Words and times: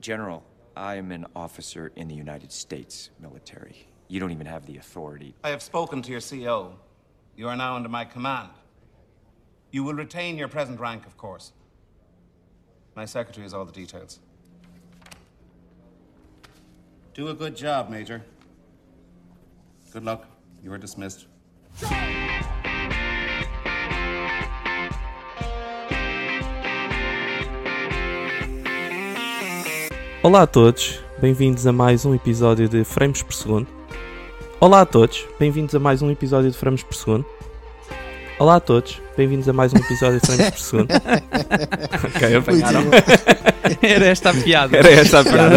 General, 0.00 0.42
I'm 0.76 1.12
an 1.12 1.26
officer 1.36 1.92
in 1.96 2.08
the 2.08 2.14
United 2.14 2.50
States 2.52 3.10
military. 3.20 3.86
You 4.08 4.18
don't 4.18 4.30
even 4.32 4.46
have 4.46 4.66
the 4.66 4.78
authority. 4.78 5.34
I 5.44 5.50
have 5.50 5.62
spoken 5.62 6.02
to 6.02 6.10
your 6.10 6.20
CO. 6.20 6.74
You 7.36 7.48
are 7.48 7.56
now 7.56 7.76
under 7.76 7.88
my 7.88 8.04
command. 8.04 8.48
You 9.70 9.84
will 9.84 9.94
retain 9.94 10.36
your 10.36 10.48
present 10.48 10.80
rank, 10.80 11.06
of 11.06 11.16
course. 11.16 11.52
My 12.96 13.04
secretary 13.04 13.44
has 13.44 13.54
all 13.54 13.64
the 13.64 13.72
details. 13.72 14.20
Do 17.14 17.28
a 17.28 17.34
good 17.34 17.56
job, 17.56 17.90
Major. 17.90 18.22
Good 19.92 20.04
luck. 20.04 20.26
You 20.62 20.72
are 20.72 20.78
dismissed. 20.78 21.26
Olá 30.22 30.42
a 30.42 30.46
todos, 30.46 31.00
bem-vindos 31.18 31.66
a 31.66 31.72
mais 31.72 32.04
um 32.04 32.14
episódio 32.14 32.68
de 32.68 32.84
Frames 32.84 33.22
por 33.22 33.32
Segundo. 33.32 33.66
Olá 34.60 34.82
a 34.82 34.86
todos, 34.86 35.26
bem-vindos 35.38 35.74
a 35.74 35.78
mais 35.78 36.02
um 36.02 36.10
episódio 36.10 36.50
de 36.50 36.58
Frames 36.58 36.82
por 36.82 36.94
Segundo. 36.94 37.24
Olá 38.38 38.56
a 38.56 38.60
todos, 38.60 39.00
bem-vindos 39.16 39.48
a 39.48 39.54
mais 39.54 39.72
um 39.72 39.78
episódio 39.78 40.20
de 40.20 40.26
Frames 40.26 40.50
por 40.50 40.58
Segundo. 40.58 40.90
ok, 42.04 42.36
apanharam. 42.36 42.84
Era 43.80 44.06
esta 44.08 44.28
a 44.28 44.34
piada. 44.34 44.76
Era 44.76 44.90
esta 44.90 45.20
a 45.20 45.24
piada. 45.24 45.56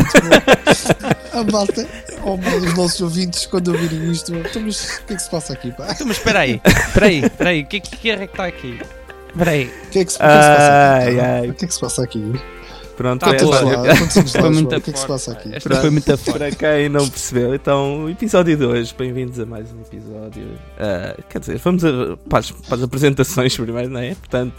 A 1.34 1.44
malta, 1.52 1.86
ou 2.24 2.38
mal 2.38 2.56
os 2.56 2.74
nossos 2.74 3.02
ouvintes, 3.02 3.46
quando 3.46 3.68
ouvirem 3.68 4.12
isto, 4.12 4.34
então, 4.34 4.62
mas 4.62 5.00
o 5.00 5.06
que 5.06 5.14
é 5.14 5.16
que 5.18 5.24
se 5.24 5.30
passa 5.30 5.52
aqui, 5.52 5.74
pá? 5.74 5.88
Então, 5.92 6.08
mas 6.08 6.16
espera 6.16 6.40
aí, 6.40 6.62
espera 6.66 7.08
aí, 7.08 7.20
espera 7.20 7.50
aí, 7.50 7.64
o 7.64 7.66
que, 7.66 7.76
é 7.76 7.80
que 7.82 8.10
é 8.10 8.16
que 8.16 8.24
está 8.24 8.46
aqui? 8.46 8.80
Espera 9.28 9.52
aí. 9.52 9.66
O 9.66 9.90
que 9.90 10.00
é 10.00 10.06
que 10.06 10.14
se, 10.14 10.18
o 10.18 10.22
que 10.22 10.26
é 10.26 10.38
que 10.38 10.44
se 10.44 10.50
passa 10.50 11.02
aqui? 11.02 11.10
Ai, 11.10 11.20
ai. 11.20 11.50
O 11.50 11.54
que 11.54 11.66
é 11.66 11.68
que 11.68 11.74
se 11.74 11.82
passa 11.82 12.04
aqui? 12.04 12.53
Pronto, 12.96 13.22
Tá 13.22 13.34
é 13.34 13.40
Foi 13.40 14.50
muito 14.52 14.76
o 14.76 14.82
que 14.82 14.90
é 14.92 14.94
que 14.94 15.00
se 15.00 15.08
passa 15.08 15.32
aqui? 15.32 15.56
Esta 15.56 15.76
foi 15.82 15.90
muito 15.90 16.06
forte. 16.18 16.32
Para 16.38 16.52
quem 16.52 16.90
não 16.90 17.10
percebeu, 17.10 17.56
então, 17.56 18.08
episódio 18.10 18.56
de 18.56 18.66
hoje, 18.66 18.94
bem-vindos 18.98 19.40
a 19.40 19.46
mais 19.46 19.72
um 19.74 19.82
episódio. 19.82 20.48
Ah, 20.80 21.16
quer 21.28 21.40
dizer, 21.40 21.58
vamos 21.58 21.84
a- 21.84 22.18
para, 22.30 22.40
as, 22.40 22.52
para 22.52 22.76
as 22.76 22.84
apresentações 22.84 23.56
primeiro, 23.58 23.90
não 23.90 24.00
é? 24.00 24.14
Portanto, 24.14 24.54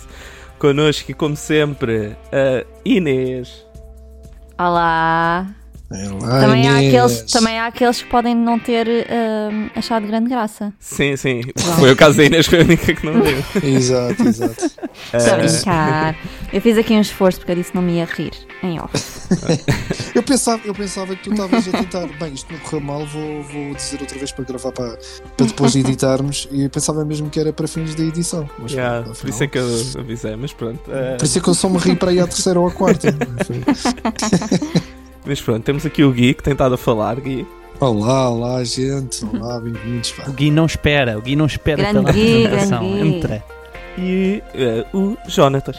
connosco 0.58 1.14
como 1.14 1.36
sempre, 1.36 2.16
a 2.32 2.64
Inês. 2.84 3.64
Olá! 4.58 5.46
É 5.92 6.40
também, 6.40 6.66
há 6.66 6.78
aqueles, 6.78 7.22
também 7.30 7.58
há 7.58 7.66
aqueles 7.66 8.02
que 8.02 8.08
podem 8.08 8.34
não 8.34 8.58
ter 8.58 8.86
hum, 8.88 9.68
achado 9.76 10.06
grande 10.06 10.28
graça. 10.30 10.72
Sim, 10.80 11.14
sim, 11.16 11.42
foi 11.78 11.92
o 11.92 11.96
caso 11.96 12.16
da 12.16 12.24
Inês, 12.24 12.46
foi 12.46 12.60
a 12.62 12.64
única 12.64 12.94
que 12.94 13.04
não 13.06 13.20
deu. 13.20 13.44
Exato, 13.62 14.22
exato. 14.26 14.64
Estou 15.12 15.34
a 15.34 15.36
brincar. 15.36 16.16
Eu 16.52 16.60
fiz 16.60 16.78
aqui 16.78 16.94
um 16.94 17.00
esforço 17.00 17.38
porque 17.38 17.52
eu 17.52 17.56
disse 17.56 17.70
que 17.70 17.76
não 17.76 17.82
me 17.82 17.94
ia 17.96 18.06
rir 18.06 18.32
em 18.62 18.80
off. 18.80 18.94
Eu 20.14 20.22
pensava, 20.22 20.62
eu 20.64 20.72
pensava 20.72 21.16
que 21.16 21.24
tu 21.24 21.32
estavas 21.32 21.66
a 21.66 21.72
tentar, 21.72 22.06
bem, 22.20 22.32
isto 22.34 22.52
não 22.52 22.58
correu 22.60 22.80
mal, 22.80 23.04
vou, 23.04 23.42
vou 23.42 23.74
dizer 23.74 24.00
outra 24.00 24.16
vez 24.16 24.30
para 24.30 24.44
gravar 24.44 24.70
para, 24.70 24.96
para 25.36 25.46
depois 25.46 25.74
editarmos, 25.74 26.46
e 26.52 26.62
eu 26.62 26.70
pensava 26.70 27.04
mesmo 27.04 27.28
que 27.28 27.40
era 27.40 27.52
para 27.52 27.66
fins 27.66 27.96
da 27.96 28.04
edição. 28.04 28.48
Mas 28.56 28.70
Yeah, 28.72 29.02
pronto, 29.02 29.18
por 29.18 29.28
isso 29.28 29.42
é 29.42 29.46
que 29.48 29.58
eu 29.58 29.66
avisei, 29.98 30.36
mas 30.36 30.52
pronto. 30.52 30.80
ah, 30.88 31.16
Por 31.18 31.24
isso 31.24 31.38
é 31.38 31.40
que 31.40 31.48
eu 31.48 31.54
só 31.54 31.68
me 31.68 31.78
ri 31.78 31.96
para 31.96 32.12
ir 32.12 32.20
à 32.20 32.28
terceira 32.28 32.60
ou 32.60 32.68
à 32.68 32.70
quarta. 32.70 33.08
mas 35.24 35.40
pronto, 35.40 35.62
temos 35.62 35.86
aqui 35.86 36.04
o 36.04 36.12
Gui 36.12 36.34
que 36.34 36.42
tem 36.42 36.52
estado 36.52 36.74
a 36.74 36.78
falar, 36.78 37.18
Gui. 37.20 37.46
Olá, 37.80 38.30
olá, 38.30 38.64
gente. 38.64 39.24
Olá, 39.24 39.58
bem-vindos. 39.60 40.14
O 40.26 40.32
Gui 40.32 40.50
não 40.50 40.66
espera, 40.66 41.18
o 41.18 41.22
Gui 41.22 41.34
não 41.34 41.46
espera 41.46 41.82
Grande 41.82 42.00
pela 42.00 42.12
Gui, 42.12 42.46
apresentação. 42.46 42.84
Entra. 42.84 43.44
E 43.98 44.42
ah, 44.54 44.96
o 44.96 45.16
Jonatas. 45.26 45.76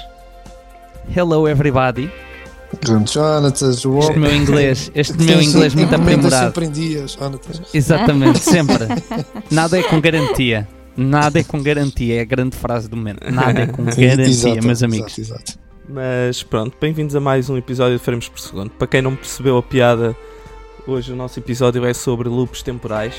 Hello 1.16 1.48
everybody. 1.48 2.12
Grande 2.82 3.14
Jonatas, 3.14 3.82
João. 3.82 4.00
Este 4.00 4.20
meu 4.20 4.36
inglês, 4.36 4.92
este 4.96 5.18
meu 5.18 5.42
inglês 5.42 5.76
muito 5.76 5.96
aprimorado. 5.96 6.64
em 6.64 6.72
dias, 6.72 7.12
Jonatas. 7.14 7.62
Exatamente, 7.74 8.40
sempre. 8.40 8.88
Nada 9.52 9.80
é 9.80 9.84
com 9.84 10.02
garantia. 10.02 10.68
Nada 10.98 11.40
é 11.40 11.44
com 11.44 11.62
garantia, 11.62 12.16
é 12.16 12.22
a 12.22 12.26
grande 12.26 12.56
frase 12.56 12.90
do 12.90 12.96
momento. 12.96 13.30
Nada 13.32 13.62
é 13.62 13.68
com 13.68 13.84
garantia, 13.84 14.26
Exato, 14.26 14.66
meus 14.66 14.82
amigos. 14.82 15.18
Exato, 15.18 15.42
exato. 15.42 15.65
Mas 15.88 16.42
pronto, 16.42 16.76
bem-vindos 16.80 17.16
a 17.16 17.20
mais 17.20 17.50
um 17.50 17.58
episódio 17.58 17.98
de 17.98 18.04
Frames 18.04 18.28
por 18.28 18.40
Segundo. 18.40 18.72
Para 18.72 18.88
quem 18.88 19.02
não 19.02 19.16
percebeu 19.16 19.58
a 19.58 19.64
piada, 19.64 20.16
hoje 20.88 21.12
o 21.14 21.16
nosso 21.16 21.40
episódio 21.40 21.86
é 21.86 21.94
sobre 21.94 22.28
loops 22.28 22.62
temporais. 22.64 23.14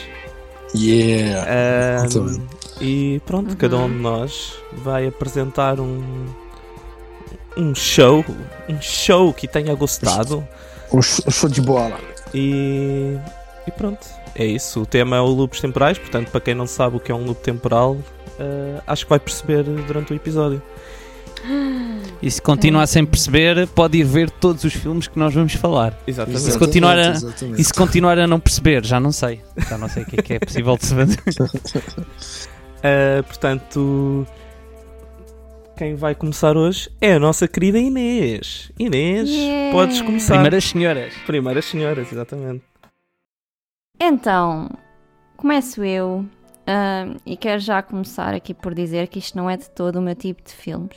Yeah. 0.75 2.03
Bem. 2.09 2.43
e 2.81 3.21
pronto, 3.25 3.51
Uhum. 3.51 3.57
cada 3.57 3.77
um 3.79 3.89
de 3.89 3.95
nós 3.95 4.55
vai 4.73 5.07
apresentar 5.07 5.79
um 5.81 6.03
um 7.57 7.75
show, 7.75 8.23
um 8.69 8.81
show 8.83 9.33
que 9.33 9.49
tenha 9.49 9.75
gostado 9.75 10.47
Um 10.93 11.01
sh- 11.01 11.23
um 11.27 11.31
show 11.31 11.49
de 11.49 11.63
bola. 11.63 11.99
e, 12.35 13.17
e 13.67 13.71
pronto, 13.71 14.07
é 14.35 14.45
isso. 14.45 14.83
O 14.83 14.87
tema 14.87 15.17
é 15.17 15.21
o 15.21 15.27
loops 15.27 15.61
temporais, 15.61 15.99
portanto, 15.99 16.31
para 16.31 16.41
quem 16.41 16.55
não 16.55 16.67
sabe 16.67 16.97
o 16.97 17.01
que 17.01 17.11
é 17.13 17.15
um 17.15 17.25
loop 17.25 17.41
temporal, 17.41 17.97
ah, 18.41 18.83
acho 18.89 19.07
que 19.07 19.11
vai 19.11 19.21
perceber 19.21 19.63
durante 19.63 20.13
o 20.13 20.17
episódio. 20.17 20.61
E 22.23 22.31
se 22.31 22.41
continuar 22.43 22.87
sem 22.87 23.05
perceber, 23.05 23.67
pode 23.69 23.99
ir 23.99 24.05
ver 24.05 24.31
todos 24.31 24.65
os 24.65 24.73
filmes 24.73 25.07
que 25.07 25.19
nós 25.19 25.33
vamos 25.35 25.53
falar. 25.55 25.97
Exatamente. 26.07 26.41
se 26.43 26.59
continuar 26.59 26.99
a- 26.99 27.11
Exatamente. 27.11 27.61
E 27.61 27.65
se 27.65 27.73
continuar 27.75 28.19
a 28.19 28.27
não 28.27 28.41
perceber, 28.41 28.85
já 28.85 28.99
não 28.99 29.13
sei. 29.13 29.41
Já 29.69 29.77
não 29.79 29.89
sei 29.89 30.03
o 30.03 30.07
que 30.07 30.21
é 30.21 30.23
que 30.23 30.33
é 30.35 30.39
possível 30.39 30.77
de 30.77 30.87
se 30.87 30.95
fazer. 30.95 31.19
Ah, 32.83 33.23
portanto, 33.25 34.25
quem 35.77 35.97
vai 35.97 36.15
começar 36.15 36.57
hoje 36.57 36.89
é 37.01 37.15
a 37.15 37.19
nossa 37.19 37.49
querida 37.49 37.79
Inês. 37.79 38.71
Inês, 38.79 39.29
Yeah. 39.29 39.73
podes 39.73 40.01
começar. 40.03 40.35
Primeiras 40.35 40.65
senhoras. 40.65 41.15
Primeiras 41.27 41.65
senhoras, 41.65 42.13
exatamente. 42.13 42.63
Então, 44.01 44.71
começo 45.37 45.83
eu 45.83 46.25
hum, 46.69 47.17
e 47.25 47.37
quero 47.37 47.61
já 47.61 47.83
começar 47.83 48.35
aqui 48.35 48.55
por 48.55 48.75
dizer 48.75 49.09
que 49.09 49.19
isto 49.19 49.37
não 49.37 49.49
é 49.51 49.57
de 49.57 49.69
todo 49.71 49.97
o 49.97 50.03
meu 50.03 50.15
tipo 50.15 50.43
de 50.45 50.53
filmes. 50.53 50.97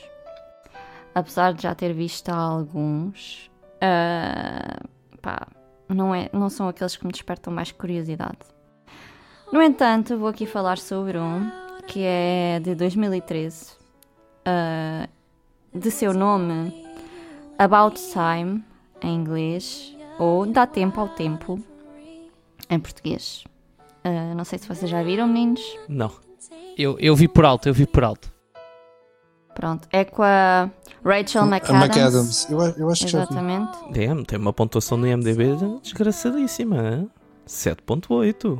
Apesar 1.14 1.54
de 1.54 1.64
já 1.64 1.74
ter 1.74 1.94
visto 1.94 2.30
alguns, 2.30 3.50
ah, 3.82 4.80
pá, 5.22 5.48
não, 5.88 6.14
é, 6.14 6.30
não 6.32 6.50
são 6.50 6.68
aqueles 6.68 6.96
que 6.96 7.06
me 7.06 7.12
despertam 7.12 7.52
mais 7.52 7.72
curiosidade. 7.72 8.38
No 9.52 9.62
entanto, 9.62 10.18
vou 10.18 10.30
aqui 10.30 10.46
falar 10.46 10.78
sobre 10.78 11.18
um 11.18 11.50
que 11.88 12.04
é 12.04 12.60
de 12.60 12.76
2013, 12.76 13.72
ah, 14.46 15.08
de 15.74 15.92
seu 15.92 16.14
nome 16.14 16.86
About 17.58 18.00
Time, 18.12 18.64
em 19.02 19.16
inglês, 19.16 19.96
ou 20.20 20.46
Dá 20.46 20.68
Tempo 20.68 21.02
ao 21.02 21.10
Tempo, 21.10 21.60
em 22.70 22.80
português. 22.80 23.44
Ah, 24.04 24.34
não 24.36 24.46
sei 24.46 24.60
se 24.60 24.68
vocês 24.68 24.90
já 24.90 25.02
viram, 25.02 25.28
meninos. 25.28 25.62
Não. 25.88 26.12
Eu, 26.78 26.98
eu 27.00 27.16
vi 27.16 27.28
por 27.28 27.44
alto, 27.44 27.68
eu 27.68 27.74
vi 27.74 27.86
por 27.86 28.04
alto. 28.04 28.32
Pronto, 29.60 29.88
é 29.92 30.06
com 30.06 30.24
a 30.24 30.70
Rachel 31.04 31.44
McAdams. 31.46 31.84
McAdams. 31.84 32.48
Eu, 32.50 32.60
eu 32.78 32.90
acho 32.90 33.06
que 33.06 33.12
já 33.12 33.20
vi. 33.20 33.26
Exatamente. 33.26 33.78
Damn, 33.92 34.24
tem 34.24 34.40
uma 34.40 34.54
pontuação 34.54 34.98
no 34.98 35.06
IMDB 35.06 35.48
desgraçadíssima. 35.84 36.78
hein? 36.78 37.10
7.8. 37.46 38.58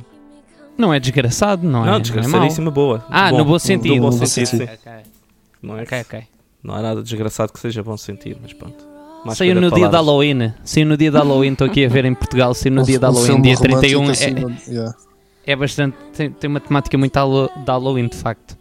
Não 0.76 0.92
é 0.92 1.00
desgraçado, 1.00 1.62
não, 1.62 1.80
Não, 1.80 1.86
é? 1.86 1.90
não 1.90 1.96
é 1.96 2.00
desgraçadíssima 2.00 2.70
boa. 2.70 3.02
Ah, 3.08 3.32
no 3.32 3.44
bom 3.46 3.58
sentido. 3.58 3.94
No 3.96 4.02
bom 4.02 4.10
bom 4.10 4.26
sentido, 4.26 4.46
sentido. 4.46 4.68
sim. 4.68 4.74
Ok, 4.74 4.92
ok. 4.92 5.02
Não 5.62 5.78
é, 5.78 5.82
ok, 5.82 6.00
ok. 6.00 6.22
não 6.62 6.78
é 6.78 6.82
nada 6.82 7.02
desgraçado 7.02 7.52
que 7.52 7.60
seja 7.60 7.82
bom 7.82 7.96
sentido, 7.96 8.38
mas 8.42 8.52
pronto. 8.52 8.84
Mais 9.24 9.36
Saiu 9.38 9.54
no 9.54 9.60
de 9.62 9.66
dia 9.68 9.70
de 9.70 9.80
palavras. 9.92 10.00
Halloween. 10.06 10.54
Saiu 10.64 10.86
no 10.86 10.96
dia 10.96 11.10
de 11.10 11.16
Halloween, 11.16 11.52
estou 11.52 11.66
aqui 11.66 11.84
a 11.84 11.88
ver 11.88 12.04
em 12.06 12.14
Portugal. 12.14 12.52
Saiu 12.54 12.72
no 12.74 12.82
Um- 12.82 12.84
dia 12.84 12.98
de 12.98 13.04
um 13.04 13.08
Halloween, 13.08 13.42
dia 13.42 13.54
romântico 13.56 13.78
31. 13.80 14.08
assim, 14.10 14.24
É, 14.24 14.70
yeah. 14.70 14.94
é 15.46 15.56
bastante. 15.56 15.96
Tem, 16.14 16.30
tem 16.30 16.48
uma 16.50 16.60
temática 16.60 16.96
muito 16.98 17.12
de 17.12 17.64
Halloween, 17.70 18.08
de 18.08 18.16
facto. 18.16 18.56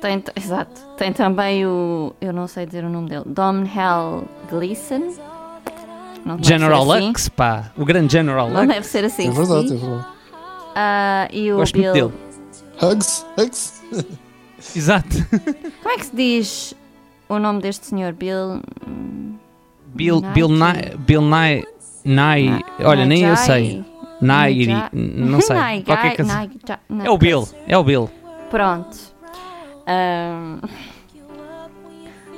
Tem, 0.00 0.22
exato. 0.36 0.80
Tem 0.98 1.12
também 1.12 1.64
o. 1.66 2.12
Eu 2.20 2.32
não 2.32 2.46
sei 2.46 2.66
dizer 2.66 2.84
o 2.84 2.90
nome 2.90 3.08
dele. 3.08 3.24
Domhnall 3.26 4.24
Gleeson. 4.50 5.14
Não 6.24 6.36
deve 6.36 6.48
General 6.48 6.92
assim. 6.92 7.06
Lux, 7.08 7.28
pá. 7.28 7.70
O 7.76 7.84
grande 7.84 8.12
General 8.12 8.48
Não 8.48 8.62
Lux. 8.62 8.74
deve 8.74 8.86
ser 8.86 9.04
assim. 9.04 9.28
É 9.28 9.30
verdade, 9.30 9.68
sim. 9.68 9.76
é 9.76 9.78
verdade. 9.78 10.06
Ah, 10.76 11.28
e 11.32 11.52
o 11.52 11.56
Gosto 11.56 11.74
Bill. 11.78 11.92
dele. 11.92 12.12
Hugs, 12.82 13.26
hugs. 13.38 13.82
Exato. 14.76 15.08
Como 15.82 15.94
é 15.94 15.98
que 15.98 16.06
se 16.06 16.16
diz 16.16 16.74
o 17.28 17.38
nome 17.38 17.60
deste 17.60 17.86
senhor? 17.86 18.12
Bill. 18.12 18.60
hum, 18.86 19.34
Bill, 19.94 20.20
Nike. 20.20 20.32
Bill 20.34 20.48
Nye. 20.48 20.96
Bill 20.98 21.22
Nye. 21.22 21.64
Nye. 22.04 22.48
Na- 22.50 22.62
Olha, 22.88 23.06
nem 23.06 23.22
eu 23.22 23.36
sei. 23.36 23.84
Najai? 24.20 24.90
Não 24.92 25.40
sei. 25.40 25.56
Najai, 25.86 26.50
não, 26.88 27.04
É 27.04 27.10
o 27.10 27.18
Bill. 27.18 27.46
É 27.68 27.76
o 27.78 27.84
Bill. 27.84 28.10
Pronto. 28.50 29.13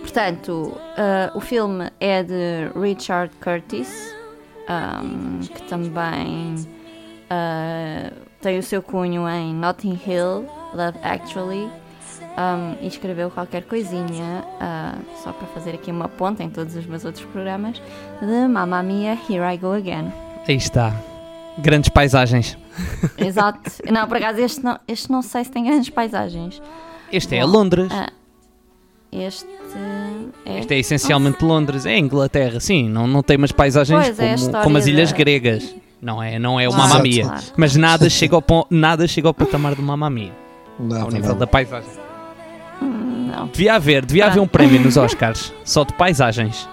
Portanto, 0.00 0.76
ah, 0.96 1.30
o 1.34 1.40
filme 1.40 1.90
é 2.00 2.22
de 2.22 2.70
Richard 2.80 3.34
Curtis, 3.36 4.14
ahm, 4.68 5.40
que 5.40 5.62
também 5.64 6.54
ah, 7.30 8.12
tem 8.40 8.58
o 8.58 8.62
seu 8.62 8.82
cunho 8.82 9.28
em 9.28 9.54
Notting 9.54 10.00
Hill, 10.06 10.46
Love 10.74 10.98
Actually, 11.02 11.68
um, 12.36 12.76
e 12.80 12.86
escreveu 12.86 13.30
qualquer 13.30 13.64
coisinha, 13.64 14.44
uh, 14.60 15.22
só 15.22 15.32
para 15.32 15.46
fazer 15.48 15.74
aqui 15.74 15.90
uma 15.90 16.08
ponta 16.08 16.42
em 16.42 16.50
todos 16.50 16.76
os 16.76 16.86
meus 16.86 17.04
outros 17.04 17.24
programas, 17.26 17.80
de 18.20 18.48
Mamma 18.48 18.82
Mia, 18.82 19.18
Here 19.28 19.42
I 19.42 19.56
Go 19.56 19.72
Again. 19.72 20.12
Aí 20.46 20.56
está. 20.56 20.94
Grandes 21.58 21.88
paisagens. 21.88 22.56
Exato. 23.16 23.58
Não, 23.90 24.06
por 24.06 24.18
acaso 24.18 24.38
este 24.40 24.62
não, 24.62 24.78
este 24.86 25.10
não 25.10 25.22
sei 25.22 25.44
se 25.44 25.50
tem 25.50 25.64
grandes 25.64 25.88
paisagens. 25.88 26.60
Este 27.12 27.36
é 27.36 27.44
Londres. 27.44 27.88
ah, 27.92 28.10
Este 29.12 29.46
é. 30.44 30.58
Este 30.60 30.74
é 30.74 30.78
essencialmente 30.78 31.44
Londres. 31.44 31.86
É 31.86 31.96
Inglaterra, 31.98 32.60
sim. 32.60 32.88
Não, 32.88 33.06
não 33.06 33.22
tem 33.22 33.36
umas 33.36 33.52
paisagens 33.52 33.98
Pois, 34.04 34.18
é 34.18 34.22
como, 34.24 34.34
história 34.34 34.64
como 34.64 34.78
as 34.78 34.86
ilhas 34.86 35.10
da- 35.12 35.16
gregas. 35.16 35.74
Não 36.02 36.22
é, 36.22 36.38
não 36.38 36.60
é 36.60 36.68
o 36.68 36.72
Claro, 36.72 36.88
Mamma 36.90 37.02
Mia. 37.02 37.24
claro. 37.24 37.42
Mas 37.56 37.74
nada 37.76 38.08
chega, 38.10 38.34
ao, 38.36 38.42
pon- 38.42 38.66
nada 38.70 39.06
chega 39.08 39.28
ao 39.28 39.34
patamar 39.34 39.74
do 39.74 39.82
Mamma 39.82 40.10
Mia. 40.10 40.32
Nada, 40.78 41.02
Ao 41.04 41.10
nível 41.10 41.34
da 41.34 41.46
paisagem. 41.46 41.88
Hum, 42.82 43.30
Não. 43.34 43.46
Devia 43.48 43.74
haver, 43.74 44.04
devia 44.04 44.26
haver 44.26 44.40
um 44.40 44.46
prémio 44.46 44.80
nos 44.80 44.96
Oscars 44.98 45.52
só 45.64 45.84
de 45.84 45.94
paisagens. 45.94 46.68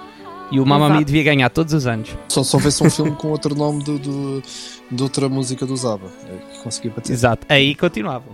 E 0.51 0.59
o 0.59 0.65
Exato. 0.65 1.05
devia 1.05 1.23
ganhar 1.23 1.49
todos 1.49 1.73
os 1.73 1.87
anos. 1.87 2.15
Só 2.27 2.43
se 2.43 2.55
houvesse 2.55 2.83
um 2.85 2.89
filme 2.89 3.11
com 3.13 3.29
outro 3.29 3.55
nome 3.55 3.81
do, 3.83 3.97
do- 3.97 4.43
de 4.91 5.01
outra 5.01 5.27
música 5.29 5.65
do 5.65 5.75
Zaba. 5.75 6.07
É 6.29 6.53
que 6.57 6.59
consegui 6.63 6.89
bater. 6.89 7.11
Exato. 7.11 7.47
Aí 7.49 7.73
continuava. 7.73 8.25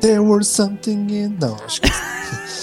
There 0.00 0.20
was 0.20 0.46
something 0.48 1.06
in. 1.10 1.36
Não, 1.40 1.56
acho 1.64 1.80
que. 1.80 1.88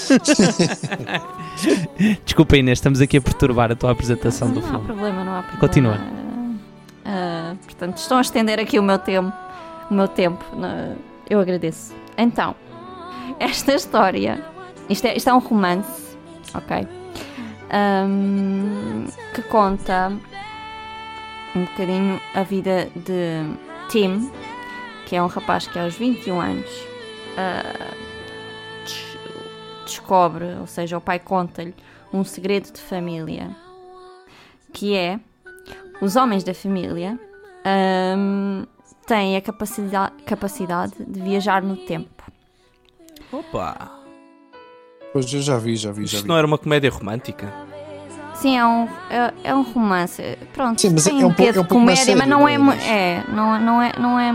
Desculpa 2.24 2.56
Inês, 2.56 2.78
estamos 2.78 3.00
aqui 3.00 3.16
a 3.16 3.20
perturbar 3.20 3.70
a 3.72 3.76
tua 3.76 3.90
apresentação 3.92 4.50
do 4.50 4.60
não 4.60 4.66
há 4.66 4.70
filme. 4.70 4.84
problema, 4.86 5.24
não 5.24 5.32
há 5.36 5.42
problema. 5.42 5.60
Continua. 5.60 5.98
Ah, 7.04 7.54
portanto, 7.64 7.96
estão 7.98 8.18
a 8.18 8.20
estender 8.20 8.58
aqui 8.60 8.78
o 8.78 8.82
meu 8.82 8.98
tempo. 8.98 9.32
O 9.90 9.94
meu 9.94 10.08
tempo. 10.08 10.44
na- 10.56 10.94
Eu 11.28 11.40
agradeço. 11.40 11.94
Então, 12.18 12.54
esta 13.40 13.74
história. 13.74 14.44
Isto 14.88 15.06
é, 15.06 15.16
isto 15.16 15.28
é 15.30 15.34
um 15.34 15.38
romance, 15.38 16.16
ok? 16.54 16.86
Ahm, 17.70 19.06
que 19.34 19.42
conta 19.42 20.12
um 21.56 21.60
bocadinho 21.64 22.20
a 22.34 22.42
vida 22.42 22.88
de 22.94 23.42
Tim, 23.88 24.30
que 25.06 25.16
é 25.16 25.22
um 25.22 25.26
rapaz 25.26 25.66
que 25.66 25.78
aos 25.78 25.94
21 25.94 26.40
anos 26.40 26.68
ah, 27.36 27.94
des- 28.84 29.18
descobre, 29.84 30.44
ou 30.60 30.66
seja, 30.66 30.96
o 30.98 31.00
pai 31.00 31.18
conta-lhe 31.18 31.74
um 32.12 32.24
segredo 32.24 32.72
de 32.72 32.80
família, 32.80 33.50
que 34.72 34.94
é 34.96 35.18
os 36.00 36.16
homens 36.16 36.42
da 36.44 36.54
família 36.54 37.18
ahm, 37.64 38.64
têm 39.06 39.36
a 39.36 39.40
capacidade, 39.40 40.12
capacidade 40.24 40.92
de 41.06 41.20
viajar 41.20 41.62
no 41.62 41.76
tempo. 41.76 42.10
Opa! 43.32 43.90
Pois 45.12 45.32
eu 45.32 45.40
já 45.40 45.58
vi, 45.58 45.76
já 45.76 45.92
vi, 45.92 46.06
já 46.06 46.16
Isto 46.16 46.22
vi. 46.22 46.28
não 46.28 46.36
era 46.36 46.46
uma 46.46 46.58
comédia 46.58 46.90
romântica? 46.90 47.52
Sim, 48.34 48.58
é 48.58 48.66
um, 48.66 48.88
é, 49.10 49.32
é 49.44 49.54
um 49.54 49.62
romance. 49.62 50.20
Pronto, 50.52 50.80
Sim, 50.80 50.90
mas 50.90 51.04
tem 51.04 51.22
é 51.22 51.24
um 51.24 51.28
um 51.28 51.34
pouco- 51.34 51.52
de 51.52 51.58
é 51.58 51.60
um 51.60 51.64
comédia, 51.64 52.16
mas 52.16 52.26
não 52.28 52.48
é, 52.48 52.58
não 52.58 52.72
é? 52.72 52.88
é, 52.88 53.24
não, 53.28 53.60
não 53.60 53.82
é, 53.82 53.92
não 53.98 54.18
é, 54.20 54.32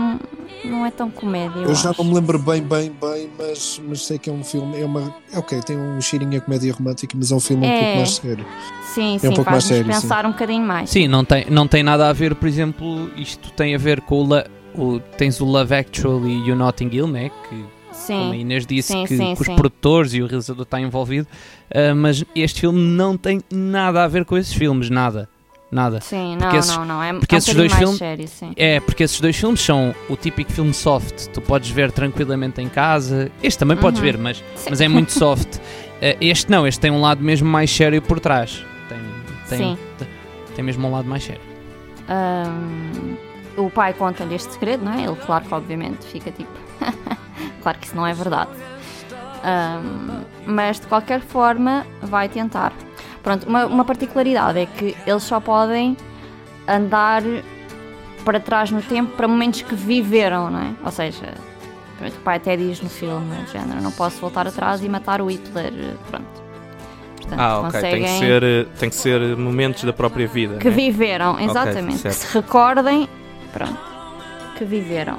não 0.64 0.84
é 0.86 0.90
tão 0.90 1.10
comédia. 1.10 1.60
Eu, 1.60 1.68
Eu 1.70 1.74
já 1.74 1.90
acho. 1.90 2.02
não 2.02 2.10
me 2.10 2.14
lembro 2.16 2.38
bem, 2.38 2.62
bem, 2.62 2.90
bem, 3.00 3.30
mas, 3.38 3.80
mas 3.86 4.04
sei 4.06 4.18
que 4.18 4.28
é 4.28 4.32
um 4.32 4.44
filme. 4.44 4.80
É 4.80 4.84
uma. 4.84 5.14
é 5.32 5.38
Ok, 5.38 5.60
tem 5.62 5.76
um 5.76 6.00
cheirinho 6.00 6.36
a 6.38 6.40
comédia 6.40 6.72
romântica, 6.72 7.16
mas 7.16 7.30
é 7.30 7.34
um 7.34 7.40
filme 7.40 7.66
um 7.66 7.70
É. 7.70 7.78
pouco 7.78 7.96
mais 7.96 8.10
sério. 8.16 8.46
Sim, 8.94 9.16
um 9.16 9.18
sim, 9.18 9.34
pouco 9.34 9.50
mais 9.50 9.64
sério, 9.64 9.84
sim. 9.94 10.00
pensar 10.00 10.26
um 10.26 10.32
bocadinho 10.32 10.66
mais. 10.66 10.90
Sim, 10.90 11.06
não 11.08 11.24
tem, 11.24 11.46
não 11.50 11.66
tem 11.68 11.82
nada 11.82 12.08
a 12.08 12.12
ver, 12.12 12.34
por 12.34 12.48
exemplo, 12.48 13.10
isto 13.16 13.50
tem 13.52 13.74
a 13.74 13.78
ver 13.78 14.00
com 14.00 14.16
o, 14.16 14.24
lo- 14.24 14.44
o 14.74 15.00
tens 15.16 15.40
o 15.40 15.44
Love 15.44 15.74
Actually 15.74 16.44
e 16.46 16.50
o 16.52 16.56
Notting 16.56 16.88
Hill, 16.92 17.06
né? 17.06 17.30
Que 17.48 17.64
como 18.06 18.32
a 18.32 18.34
sim, 18.34 18.40
Inês 18.40 18.66
disse 18.66 18.92
Sim, 18.92 19.04
que, 19.06 19.16
sim, 19.16 19.34
que 19.34 19.40
os 19.42 19.46
sim. 19.46 19.54
produtores 19.54 20.12
e 20.14 20.22
o 20.22 20.26
realizador 20.26 20.62
está 20.64 20.80
envolvido, 20.80 21.28
ah, 21.72 21.94
mas 21.94 22.24
este 22.34 22.60
filme 22.62 22.80
não 22.80 23.16
tem 23.16 23.40
nada 23.52 24.02
a 24.02 24.08
ver 24.08 24.24
com 24.24 24.36
esses 24.36 24.52
filmes, 24.52 24.90
nada, 24.90 25.28
nada. 25.70 26.00
sim, 26.00 26.36
não, 26.36 26.56
esses- 26.56 26.76
não, 26.76 26.84
não. 26.84 27.02
É, 27.02 27.12
porque 27.14 27.34
é 27.34 27.36
um 27.36 27.38
esses 27.38 27.54
dois 27.54 27.70
mais 27.70 27.78
filmes- 27.78 27.98
sério, 27.98 28.28
sim. 28.28 28.52
É, 28.56 28.80
porque 28.80 29.02
esses 29.04 29.20
dois 29.20 29.36
filmes 29.36 29.60
são 29.60 29.94
o 30.08 30.16
típico 30.16 30.50
filme 30.52 30.74
soft, 30.74 31.26
tu 31.28 31.40
podes 31.40 31.70
ver 31.70 31.92
tranquilamente 31.92 32.60
em 32.60 32.68
casa. 32.68 33.30
Este 33.42 33.58
também 33.58 33.76
podes 33.76 34.00
Uhum. 34.00 34.06
ver, 34.06 34.18
mas, 34.18 34.38
Sim. 34.56 34.70
mas 34.70 34.80
é 34.80 34.88
muito 34.88 35.12
soft. 35.12 35.58
Ah, 36.02 36.16
este 36.20 36.50
não, 36.50 36.66
este 36.66 36.80
tem 36.80 36.90
um 36.90 37.00
lado 37.00 37.22
mesmo 37.22 37.48
mais 37.48 37.70
sério 37.70 38.00
por 38.02 38.18
trás. 38.20 38.64
Tem, 38.88 38.98
tem, 39.48 39.58
Sim. 39.58 39.78
tem, 40.56 40.64
mesmo 40.64 40.86
um 40.88 40.92
lado 40.92 41.06
mais 41.08 41.22
sério. 41.24 41.40
Ahm, 42.08 43.14
o 43.56 43.70
pai 43.70 43.92
conta-lhe 43.94 44.34
este 44.34 44.52
segredo, 44.52 44.84
não 44.84 44.92
é? 44.92 45.04
Ele, 45.04 45.16
claro 45.16 45.44
que 45.44 45.54
obviamente 45.54 46.04
fica 46.06 46.30
tipo. 46.32 46.50
claro 47.62 47.78
que 47.78 47.86
isso 47.86 47.94
não 47.96 48.06
é 48.06 48.12
verdade. 48.12 48.50
Ahm, 49.44 50.22
mas 50.46 50.80
de 50.80 50.86
qualquer 50.86 51.20
forma 51.20 51.86
vai 52.02 52.28
tentar. 52.28 52.72
Pronto, 53.22 53.46
uma, 53.48 53.66
uma 53.66 53.84
particularidade 53.84 54.58
é 54.58 54.66
que 54.66 54.96
eles 55.06 55.22
só 55.22 55.40
podem 55.40 55.96
andar 56.66 57.22
para 58.24 58.40
trás 58.40 58.70
no 58.70 58.80
tempo 58.82 59.16
para 59.16 59.26
momentos 59.28 59.62
que 59.62 59.74
viveram, 59.74 60.50
não 60.50 60.60
é? 60.60 60.72
Ou 60.84 60.90
seja, 60.90 61.34
o 62.00 62.10
pai 62.22 62.36
até 62.38 62.56
diz 62.56 62.80
no 62.80 62.88
filme, 62.88 63.34
de 63.44 63.52
género, 63.52 63.80
não 63.82 63.90
posso 63.92 64.18
voltar 64.20 64.46
atrás 64.46 64.82
e 64.82 64.88
matar 64.88 65.20
o 65.20 65.30
Hitler, 65.30 65.72
pronto. 66.10 66.26
Portanto, 67.16 67.38
Ah, 67.40 67.60
ok. 67.60 67.80
Tem 67.80 67.90
que, 68.02 68.08
conseguem- 68.08 68.18
ser, 68.18 68.66
tem 68.78 68.88
que 68.90 68.96
ser 68.96 69.36
momentos 69.36 69.84
da 69.84 69.92
própria 69.92 70.26
vida. 70.26 70.56
que 70.56 70.68
né? 70.70 70.74
viveram, 70.74 71.38
exatamente. 71.38 71.96
que 71.96 71.98
certo. 72.10 72.14
se 72.16 72.34
recordem, 72.38 73.08
pronto, 73.52 73.78
que 74.56 74.64
viveram. 74.64 75.18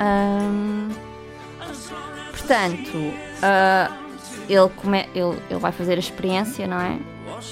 Ahm, 0.00 0.90
portanto, 2.30 3.12
ah, 3.42 3.90
ele, 4.48 4.68
come, 4.76 5.08
ele, 5.14 5.38
ele 5.50 5.58
vai 5.60 5.72
fazer 5.72 5.94
a 5.94 5.98
experiência, 5.98 6.66
não 6.66 6.80
é? 6.80 6.98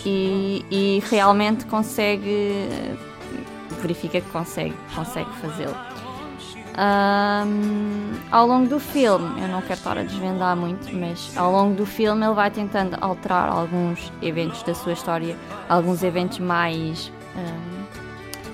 E, 0.05 0.65
e 0.71 1.03
realmente 1.11 1.65
consegue, 1.67 2.69
verifica 3.81 4.21
que 4.21 4.31
consegue, 4.31 4.75
consegue 4.95 5.31
fazê-lo. 5.41 5.77
Ahm, 6.75 8.15
ao 8.31 8.47
longo 8.47 8.67
do 8.67 8.81
filme, 8.81 9.43
eu 9.43 9.49
não 9.49 9.61
quero 9.61 9.75
estar 9.75 9.99
a 9.99 10.03
desvendar 10.03 10.57
muito, 10.57 10.95
mas 10.97 11.37
ao 11.37 11.53
longo 11.53 11.75
do 11.75 11.85
filme 11.85 12.25
ele 12.25 12.35
vai 12.35 12.51
tentando 12.51 12.97
alterar 13.01 13.51
alguns 13.51 14.11
eventos 14.23 14.63
da 14.63 14.75
sua 14.75 14.95
história, 14.95 15.37
alguns 15.69 16.03
eventos 16.03 16.39
mais 16.39 17.13
ahm, 17.37 17.85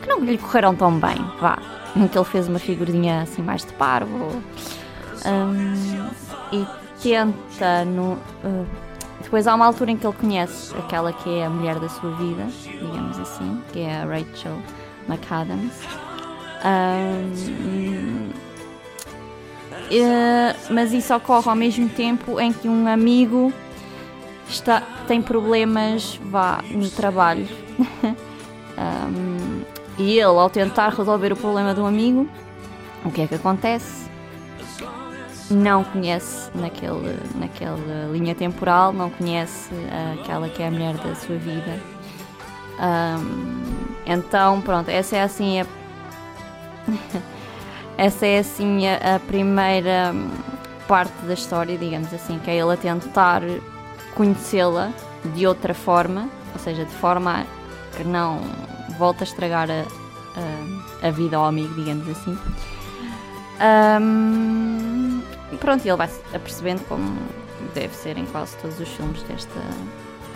que 0.03 0.09
não 0.09 0.21
lhe 0.21 0.37
correram 0.37 0.75
tão 0.75 0.99
bem, 0.99 1.17
vá. 1.41 1.59
Em 1.95 2.09
que 2.09 2.19
ele 2.19 2.25
fez 2.25 2.49
uma 2.49 2.59
figurinha 2.59 3.23
assim 3.23 3.43
mais 3.43 3.65
de 3.65 3.73
parvo 3.75 4.43
ahm, 5.25 6.11
e 6.53 6.67
tenta 7.03 7.85
no. 7.85 8.19
ah, 8.45 8.88
depois 9.23 9.47
há 9.47 9.55
uma 9.55 9.67
altura 9.67 9.91
em 9.91 9.97
que 9.97 10.07
ele 10.07 10.17
conhece 10.17 10.75
aquela 10.77 11.13
que 11.13 11.39
é 11.39 11.47
a 11.47 11.51
mulher 11.51 11.79
da 11.79 11.89
sua 11.89 12.11
vida, 12.13 12.47
digamos 12.65 13.19
assim, 13.19 13.63
que 13.73 13.81
é 13.81 14.03
a 14.03 14.05
Rachel 14.05 14.59
McAdams. 15.09 15.75
Ahm, 16.65 18.31
eh, 19.91 20.57
mas 20.71 20.93
isso 20.93 21.15
ocorre 21.15 21.49
ao 21.49 21.57
mesmo 21.57 21.89
tempo 21.89 22.41
em 22.41 22.53
que 22.53 22.69
um 22.69 22.87
amigo 22.87 23.53
está, 24.49 24.83
tem 25.07 25.21
problemas 25.21 26.19
vá, 26.25 26.63
no 26.71 26.89
trabalho. 26.91 27.47
Ahm, 28.79 29.63
e 29.99 30.13
ele, 30.13 30.23
ao 30.23 30.49
tentar 30.49 30.91
resolver 30.91 31.33
o 31.33 31.37
problema 31.37 31.75
do 31.75 31.85
amigo, 31.85 32.29
o 33.05 33.11
que 33.11 33.23
é 33.23 33.27
que 33.27 33.35
acontece? 33.35 34.08
Não 35.51 35.83
conhece 35.85 36.51
naquele, 36.55 37.19
naquela 37.35 38.07
linha 38.13 38.35
temporal, 38.35 38.93
não 38.93 39.09
conhece 39.11 39.71
ah, 39.91 40.17
aquela 40.21 40.49
que 40.49 40.63
é 40.63 40.69
a 40.69 40.71
mulher 40.71 40.95
da 40.97 41.15
sua 41.15 41.37
vida. 41.37 41.81
Ahm, 42.79 43.87
então, 44.07 44.61
pronto, 44.61 44.89
essa 44.89 45.17
é 45.17 45.23
assim 45.23 45.61
a 45.61 45.67
essa 47.97 48.27
é 48.27 48.39
assim 48.39 48.87
a, 48.87 49.17
a 49.17 49.21
primeira 49.21 50.15
parte 50.87 51.13
da 51.27 51.35
história, 51.35 51.77
digamos 51.77 52.13
assim, 52.15 52.39
que 52.39 52.51
é 52.51 52.57
ele 52.57 52.73
a 52.73 52.77
tentar 52.77 53.43
conhecê-la 54.15 54.91
de 55.35 55.47
outra 55.47 55.75
forma, 55.75 56.29
ou 56.53 56.59
seja, 56.59 56.85
de 56.85 56.95
forma 56.95 57.47
que 57.97 58.05
não 58.05 58.41
volte 58.99 59.23
a 59.23 59.25
estragar 59.25 59.69
a, 59.71 59.85
a, 61.05 61.09
a 61.09 61.11
vida 61.11 61.37
ao 61.37 61.45
amigo, 61.45 61.75
digamos 61.75 62.09
assim. 62.09 62.39
Hum, 64.01 64.88
pronto, 65.57 65.87
ele 65.87 65.97
vai 65.97 66.09
apercebendo 66.35 66.83
como 66.85 67.17
deve 67.75 67.95
ser 67.95 68.17
em 68.19 68.27
quase 68.27 68.57
todos 68.59 68.79
os 68.79 68.89
filmes 68.89 69.23
desta, 69.25 69.61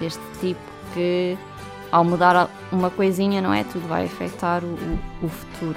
deste 0.01 0.23
tipo, 0.41 0.61
que 0.95 1.37
ao 1.91 2.05
mudar 2.05 2.49
uma 2.73 2.91
coisinha, 2.91 3.41
não 3.43 3.53
é? 3.53 3.65
Tudo 3.65 3.87
vai 3.87 4.07
afetar 4.07 4.65
o, 4.65 4.75
o- 5.23 5.29
futuro. 5.29 5.77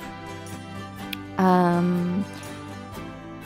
Ahm, 1.37 2.23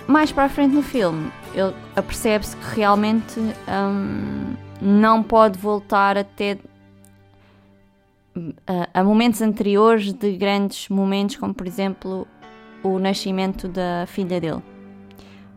mais 0.07 0.31
para 0.31 0.45
a 0.45 0.49
frente 0.49 0.73
no 0.75 0.81
filme, 0.83 1.31
ele 1.53 1.73
apercebe-se 1.95 2.55
que 2.55 2.75
realmente 2.75 3.39
ahm, 3.67 4.53
não 4.81 5.23
pode 5.23 5.57
voltar 5.57 6.17
até 6.17 6.57
a, 8.67 8.99
a 8.99 9.03
momentos 9.03 9.41
anteriores 9.41 10.13
de 10.13 10.31
grandes 10.37 10.87
momentos, 10.89 11.35
como 11.35 11.53
por 11.53 11.67
exemplo 11.67 12.27
o 12.83 12.97
nascimento 12.99 13.67
da 13.67 14.05
filha 14.07 14.39
dele. 14.39 14.61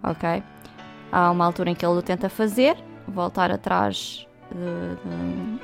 Ok? 0.03 0.43
há 1.13 1.31
uma 1.31 1.45
altura 1.45 1.71
em 1.71 1.75
que 1.75 1.85
ele 1.85 1.99
o 1.99 2.03
tenta 2.03 2.29
fazer, 2.31 2.75
voltar 3.07 3.51
atrás 3.51 4.27
de- 4.51 4.97
de- 5.11 5.61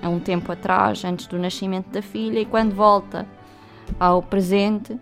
a 0.00 0.08
um 0.08 0.20
tempo 0.20 0.52
atrás, 0.52 1.04
antes 1.04 1.26
do 1.26 1.36
nascimento 1.38 1.88
da 1.90 2.00
filha, 2.00 2.38
e 2.38 2.44
quando 2.46 2.72
volta 2.74 3.26
ao 3.98 4.22
presente 4.22 4.96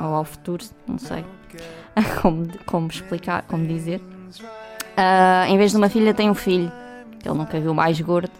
ou 0.00 0.06
ao 0.14 0.24
futuro, 0.24 0.64
não 0.86 0.98
sei 0.98 1.24
como, 2.22 2.46
como 2.64 2.86
explicar, 2.86 3.42
como 3.42 3.66
dizer. 3.66 4.00
ah, 4.96 5.46
em 5.48 5.58
vez 5.58 5.72
de 5.72 5.76
uma 5.76 5.88
filha, 5.88 6.14
tem 6.14 6.30
um 6.30 6.34
filho, 6.34 6.70
que 7.18 7.28
ele 7.28 7.36
nunca 7.38 7.58
viu 7.60 7.74
mais 7.74 8.00
gordo. 8.00 8.30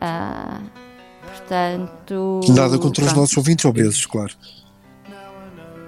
Ah, 0.00 0.60
portanto. 1.22 2.40
Nada 2.48 2.78
contra 2.78 3.02
os 3.04 3.08
pronto. 3.10 3.20
nossos 3.20 3.36
ouvintes 3.36 3.64
obesos, 3.66 4.06
claro. 4.06 4.32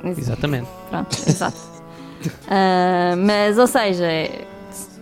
Exatamente. 0.04 0.68
Pronto, 0.90 1.16
exato. 1.26 1.58
Ah, 2.50 3.14
mas, 3.16 3.58
ou 3.58 3.66
seja, 3.66 4.06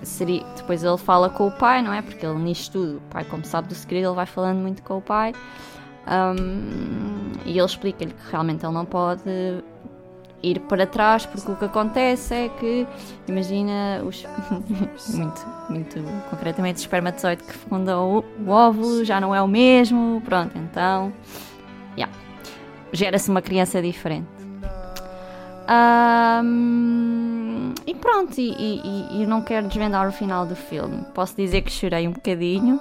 seria, 0.03 0.45
depois 0.57 0.83
ele 0.83 0.99
fala 0.99 1.29
com 1.29 1.47
o 1.47 1.51
pai, 1.51 1.83
não 1.83 1.93
é? 1.93 2.03
Porque 2.03 2.25
ele 2.25 2.39
nisto 2.39 2.73
tudo, 2.73 2.97
o 2.99 3.01
pai, 3.11 3.25
como 3.25 3.45
sabe 3.45 3.69
do 3.69 3.75
segredo, 3.75 4.09
ele 4.09 4.15
vai 4.15 4.27
falando 4.27 4.59
muito 4.59 4.83
com 4.83 4.99
o 4.99 5.03
pai. 5.03 5.33
Ahm, 6.07 7.33
e 7.45 7.51
ele 7.51 7.65
explica-lhe 7.67 8.13
que 8.13 8.31
realmente 8.31 8.65
ele 8.65 8.73
não 8.73 8.85
pode 8.85 9.23
ir 10.43 10.61
para 10.61 10.87
trás, 10.87 11.27
porque 11.27 11.51
o 11.51 11.57
que 11.57 11.65
acontece 11.65 12.35
é 12.35 12.49
que, 12.49 12.87
imagina, 13.27 14.03
os, 14.05 14.25
muito, 15.15 15.47
muito 15.69 16.03
concretamente, 16.31 16.79
o 16.79 16.83
espermatozoide 16.83 17.43
que 17.43 17.53
fecunda 17.53 17.99
o, 17.99 18.25
o 18.47 18.51
óvulo 18.51 19.05
já 19.05 19.21
não 19.21 19.35
é 19.35 19.43
o 19.43 19.49
mesmo, 19.49 20.23
pronto, 20.25 20.57
então, 20.57 21.13
yeah, 21.97 22.13
gera-se 22.93 23.29
uma 23.31 23.43
criança 23.43 23.83
diferente. 23.83 24.29
Ahm, 25.69 27.73
e 27.87 27.95
pronto, 27.95 28.39
e, 28.39 28.51
e- 28.53 29.23
e- 29.23 29.27
não 29.27 29.43
quero 29.43 29.67
desvendar 29.69 30.09
o 30.09 30.13
final 30.13 30.47
do 30.47 30.55
filme. 30.57 31.05
Posso 31.15 31.37
dizer 31.37 31.63
que 31.63 31.71
chorei 31.71 32.07
um 32.07 32.13
bocadinho, 32.13 32.81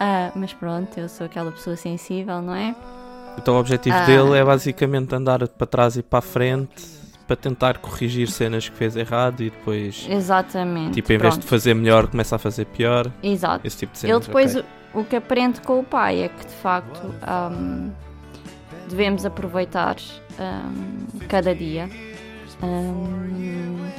ah, 0.00 0.30
mas 0.34 0.52
pronto, 0.52 0.98
eu 0.98 1.08
sou 1.08 1.26
aquela 1.26 1.52
pessoa 1.52 1.76
sensível, 1.76 2.40
não 2.42 2.54
é? 2.54 2.74
Então 3.38 3.54
o 3.54 3.58
objetivo 3.60 3.96
Ah. 3.96 4.06
dele 4.06 4.36
é 4.38 4.44
basicamente 4.44 5.14
andar 5.14 5.46
para 5.48 5.66
trás 5.66 5.96
e 5.96 6.02
para 6.02 6.18
a 6.20 6.22
frente 6.22 6.94
para 7.26 7.36
tentar 7.36 7.78
corrigir 7.78 8.28
cenas 8.28 8.68
que 8.68 8.76
fez 8.76 8.96
errado 8.96 9.40
e 9.40 9.50
depois, 9.50 10.06
Exatamente. 10.10 10.94
tipo, 10.94 11.10
em 11.12 11.18
vez 11.18 11.34
de 11.34 11.40
pronto. 11.40 11.48
fazer 11.48 11.74
melhor, 11.74 12.06
começa 12.06 12.36
a 12.36 12.38
fazer 12.38 12.66
pior. 12.66 13.10
Exato. 13.22 13.66
Esse 13.66 13.78
tipo 13.78 13.92
de 13.92 13.98
cenas. 13.98 14.16
Ele 14.16 14.26
depois, 14.26 14.54
ok. 14.56 14.64
o, 14.94 15.00
o 15.00 15.04
que 15.04 15.16
aprende 15.16 15.60
com 15.62 15.80
o 15.80 15.84
pai 15.84 16.22
é 16.22 16.28
que 16.28 16.44
de 16.46 16.52
facto 16.54 17.00
ahm, 17.22 17.88
devemos 18.90 19.24
aproveitar 19.24 19.96
cada 21.28 21.54
dia. 21.54 21.88
Ahm, 22.62 23.90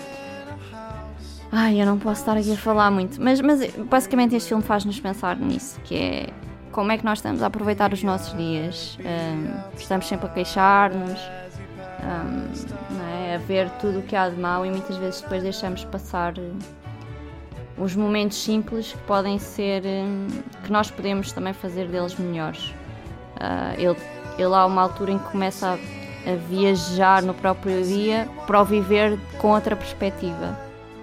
ai, 1.52 1.82
eu 1.82 1.86
não 1.86 1.98
posso 1.98 2.22
estar 2.22 2.38
aqui 2.38 2.54
a 2.54 2.58
falar 2.58 2.92
muito, 2.92 3.22
mas, 3.22 3.42
mas 3.42 3.70
basicamente 3.76 4.36
este 4.36 4.50
filme 4.50 4.64
faz-nos 4.64 5.00
pensar 5.00 5.38
nisso, 5.38 5.80
que 5.84 5.96
é 5.96 6.30
como 6.72 6.92
é 6.92 6.98
que 6.98 7.06
nós 7.06 7.20
estamos 7.20 7.42
a 7.42 7.48
aproveitar 7.48 7.94
os 7.94 8.04
nossos 8.04 8.36
dias. 8.38 8.98
Ahm, 9.02 9.78
estamos 9.78 10.08
sempre 10.08 10.28
a 10.28 10.30
queixar-nos, 10.30 11.20
é? 13.26 13.36
a 13.36 13.38
ver 13.40 13.70
tudo 13.82 14.00
o 14.00 14.02
que 14.04 14.16
há 14.16 14.30
de 14.30 14.40
mal 14.40 14.66
e 14.66 14.70
muitas 14.70 14.98
vezes 14.98 15.22
depois 15.22 15.44
deixamos 15.44 15.84
passar 15.86 16.38
eh, 16.38 16.52
os 17.78 17.96
momentos 17.96 18.38
simples 18.38 18.94
que 18.94 18.98
podem 19.00 19.38
ser 19.40 19.84
hum, 19.86 20.28
que 20.64 20.72
nós 20.72 20.90
podemos 20.90 21.32
também 21.32 21.54
fazer 21.54 21.88
deles 21.88 22.16
melhores. 22.16 22.74
Ah, 23.40 23.74
ele, 23.78 23.98
ele 24.38 24.54
há 24.54 24.66
uma 24.66 24.82
altura 24.82 25.12
em 25.12 25.18
que 25.18 25.30
começa 25.30 25.78
a, 26.28 26.32
a 26.32 26.36
viajar 26.36 27.22
no 27.24 27.34
próprio 27.34 27.84
dia 27.84 28.28
para 28.48 28.62
o 28.62 28.66
viver 28.66 29.18
com 29.40 29.50
outra 29.52 29.76
perspectiva. 29.76 30.58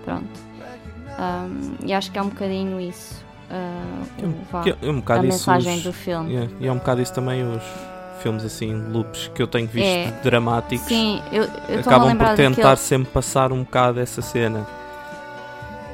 Pronto. 0.04 0.28
Ahm, 1.18 1.74
e 1.84 1.92
acho 1.92 2.10
que 2.10 2.18
é 2.18 2.22
um 2.22 2.28
bocadinho 2.28 2.80
isso. 2.80 3.22
o- 4.22 4.50
vá, 4.50 4.62
Que 4.62 4.70
é 4.70 4.76
um 4.82 4.90
a 4.90 4.92
bocado 4.94 5.26
isso. 5.26 5.50
mensagem 5.50 5.76
os- 5.76 5.82
do 5.82 5.92
filme. 5.92 6.32
Yeah, 6.32 6.52
E 6.58 6.66
é 6.66 6.72
um 6.72 6.78
bocado 6.78 7.02
isso 7.02 7.12
também 7.12 7.42
os 7.44 7.62
filmes 8.22 8.44
assim, 8.44 8.72
loops 8.90 9.30
que 9.34 9.42
eu 9.42 9.46
tenho 9.46 9.66
visto 9.68 9.86
É. 9.86 10.10
dramáticos. 10.22 10.86
Sim, 10.86 11.20
eu 11.30 11.42
eu 11.68 11.76
a 11.76 11.80
acabam 11.80 12.16
por 12.16 12.28
tentar 12.34 12.50
daquele. 12.60 12.76
sempre 12.76 13.12
passar 13.12 13.52
um 13.52 13.62
bocado 13.62 14.00
essa 14.00 14.22
cena. 14.22 14.66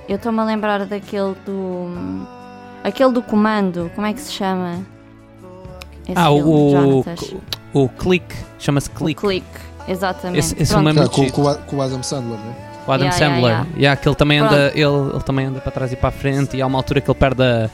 Eu 0.08 0.16
estou-me 0.16 0.38
a 0.40 0.44
lembrar 0.44 0.87
daquele 0.87 1.35
do. 1.44 1.88
Aquele 2.85 3.12
do 3.12 3.23
comando, 3.23 3.90
como 3.94 4.06
é 4.06 4.12
que 4.12 4.20
se 4.20 4.32
chama? 4.32 4.87
Esse 6.08 6.16
Ah, 6.16 6.26
filme, 6.28 6.42
o, 6.44 6.70
Jonatas. 7.02 7.35
O, 7.75 7.88
Click, 7.88 8.25
chama-se 8.58 8.88
O 8.88 8.92
Click. 8.92 9.20
Click, 9.20 9.46
exatamente. 9.88 10.38
Esse- 10.40 10.62
esse 10.62 10.72
filme 10.72 10.88
é 10.88 10.90
Ah, 10.90 10.94
muito 10.94 11.10
com, 11.10 11.22
giro. 11.22 11.32
com 11.34 11.42
o 11.42 11.48
A- 11.48 11.54
com 11.56 11.76
o 11.76 11.82
Adam 11.82 12.02
Sandler, 12.02 12.38
né? 12.38 12.54
O 12.87 12.92
Adam 12.92 13.06
Yeah, 13.06 13.16
yeah, 13.18 13.37
Sandler. 13.37 13.50
yeah. 13.52 13.66
Yeah, 13.76 14.00
que 14.00 14.08
ele 14.08 14.16
também 14.16 14.38
anda, 14.38 14.72
ele, 14.75 15.10
ele 15.14 15.22
também 15.25 15.46
anda 15.46 15.60
para 15.60 15.72
trás 15.72 15.92
e 15.92 15.96
para 15.96 16.08
a 16.08 16.12
frente 16.12 16.56
e 16.56 16.62
há 16.62 16.66
uma 16.66 16.78
altura 16.78 17.00
que 17.02 17.10
ele 17.10 17.18
perde 17.18 17.42
a, 17.42 17.70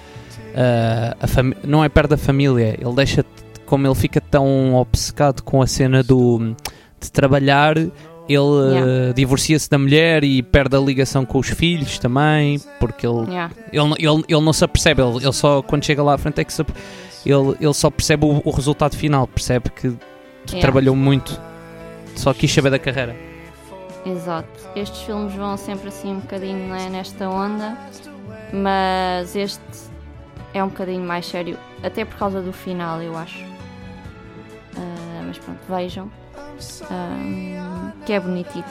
a, 0.56 1.24
a 1.24 1.66
não 1.66 1.84
é 1.84 1.88
perde 1.88 2.14
a 2.14 2.16
família, 2.18 2.76
ele 2.80 2.94
deixa 2.94 3.24
como 3.66 3.86
ele 3.86 3.94
fica 3.94 4.20
tão 4.20 4.74
obcecado 4.74 5.42
com 5.42 5.62
a 5.62 5.66
cena 5.66 6.02
do 6.02 6.54
de 7.00 7.12
trabalhar, 7.12 7.76
ele 7.76 7.92
Yeah. 8.28 8.80
eh, 9.10 9.12
divorcia-se 9.14 9.68
da 9.70 9.78
mulher 9.78 10.24
e 10.24 10.42
perde 10.42 10.74
a 10.76 10.80
ligação 10.80 11.24
com 11.24 11.38
os 11.38 11.48
filhos 11.48 11.98
também, 11.98 12.60
porque 12.80 13.06
ele 13.06 13.26
Yeah. 13.30 13.50
ele, 13.72 13.88
não- 13.88 13.96
ele, 13.98 14.24
ele 14.28 14.40
não 14.40 14.52
se 14.52 14.64
apercebe, 14.64 15.02
ele, 15.02 15.16
ele 15.18 15.32
só 15.32 15.62
quando 15.62 15.84
chega 15.84 16.02
lá 16.02 16.14
à 16.14 16.18
frente 16.18 16.40
é 16.40 16.44
que 16.44 16.52
se, 16.52 16.60
aper- 16.62 16.74
ele, 17.30 17.56
ele 17.60 17.74
só 17.74 17.90
percebe 17.90 18.24
o, 18.26 18.42
o 18.44 18.50
resultado 18.50 18.96
final, 18.96 19.26
percebe 19.26 19.70
que 19.70 19.96
Yeah. 20.46 20.60
trabalhou 20.60 20.94
muito, 20.94 21.40
só 22.14 22.34
quis 22.34 22.52
saber 22.52 22.68
da 22.68 22.78
carreira. 22.78 23.16
Exato. 24.04 24.46
Estes 24.76 25.00
filmes 25.00 25.34
vão 25.34 25.56
sempre 25.56 25.88
assim 25.88 26.12
um 26.12 26.20
bocadinho 26.20 26.68
né, 26.68 26.90
nesta 26.90 27.26
onda, 27.30 27.78
mas 28.52 29.34
este 29.34 29.58
é 30.52 30.62
um 30.62 30.68
bocadinho 30.68 31.02
mais 31.02 31.24
sério, 31.24 31.56
até 31.82 32.04
por 32.04 32.16
causa 32.18 32.42
do 32.42 32.52
final, 32.52 33.00
eu 33.00 33.16
acho. 33.16 33.42
Ah, 34.76 35.22
mas 35.26 35.38
pronto, 35.38 35.60
vejam. 35.66 36.10
Ah, 36.90 37.90
que 38.04 38.12
é 38.12 38.20
bonitito. 38.20 38.68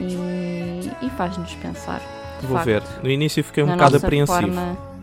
E, 0.00 0.90
e 1.02 1.10
faz-nos 1.16 1.52
pensar. 1.54 2.00
Vou 2.42 2.56
facto, 2.58 2.66
ver. 2.66 2.82
No 3.02 3.10
início 3.10 3.42
fiquei 3.42 3.64
um 3.64 3.68
bocado 3.72 3.96
apreensivo. 3.96 4.38
forma 4.40 4.95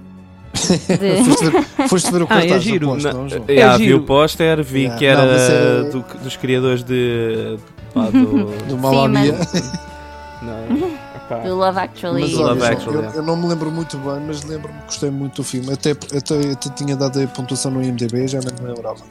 foste, 1.25 1.49
ver, 1.49 1.87
foste 1.89 2.11
ver 2.11 2.21
o 2.23 2.27
Ah, 2.29 2.37
é 2.37 2.41
cartaz, 2.41 2.63
giro. 2.63 2.89
aposto, 2.91 3.13
Não, 3.13 3.23
não, 3.25 3.37
eh, 3.47 3.53
yeah, 3.53 3.75
É 3.75 3.77
vi 3.77 3.93
o 3.93 4.03
póster, 4.03 4.63
vi 4.63 4.79
Yeah. 4.81 4.97
que 4.99 5.05
era 5.05 5.25
Não, 5.25 5.31
é- 5.33 5.89
do- 5.89 6.05
dos 6.23 6.35
criadores 6.37 6.83
de. 6.83 7.57
pá, 7.93 8.09
do, 8.09 8.45
Do 8.67 8.77
Mamma 8.77 9.07
Sim, 9.07 9.21
Mia. 9.21 9.33
não, 10.41 10.87
epá. 11.15 11.37
do 11.39 11.55
Love 11.55 11.79
Actually. 11.79 12.21
Mas 12.21 12.33
Love 12.33 12.61
olha, 12.61 12.71
Actually, 12.73 12.97
eu, 12.97 13.03
é. 13.03 13.17
eu 13.17 13.23
não 13.23 13.35
me 13.35 13.47
lembro 13.47 13.71
muito 13.71 13.97
bem, 13.97 14.19
mas 14.27 14.43
lembro-me 14.43 14.79
que 14.79 14.85
gostei 14.85 15.09
muito 15.09 15.35
do 15.37 15.43
filme. 15.43 15.71
Até, 15.73 15.91
até, 15.91 16.51
até 16.51 16.69
tinha 16.75 16.95
dado 16.95 17.21
a 17.21 17.27
pontuação 17.27 17.71
no 17.71 17.83
IMDB, 17.83 18.27
já 18.27 18.39
não 18.41 18.51
me 18.63 18.73
lembrava. 18.73 19.01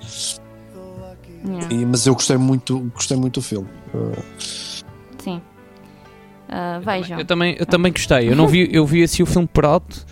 Yeah, 1.44 1.74
E- 1.74 1.84
mas 1.86 2.06
eu 2.06 2.14
gostei 2.14 2.36
muito, 2.36 2.78
gostei 2.94 3.16
muito 3.16 3.40
do 3.40 3.42
filme. 3.42 3.68
Uh, 3.92 4.12
sim. 5.18 5.42
Ah, 6.48 6.80
vejam. 6.84 7.18
Eu 7.18 7.24
também, 7.24 7.56
eu 7.58 7.66
também 7.66 7.90
gostei, 7.90 8.28
eu 8.30 8.36
não 8.36 8.46
vi, 8.46 8.68
eu 8.72 8.84
vi 8.86 9.02
assim 9.02 9.22
o 9.22 9.26
filme 9.26 9.48
por 9.50 9.64
alto, 9.64 10.04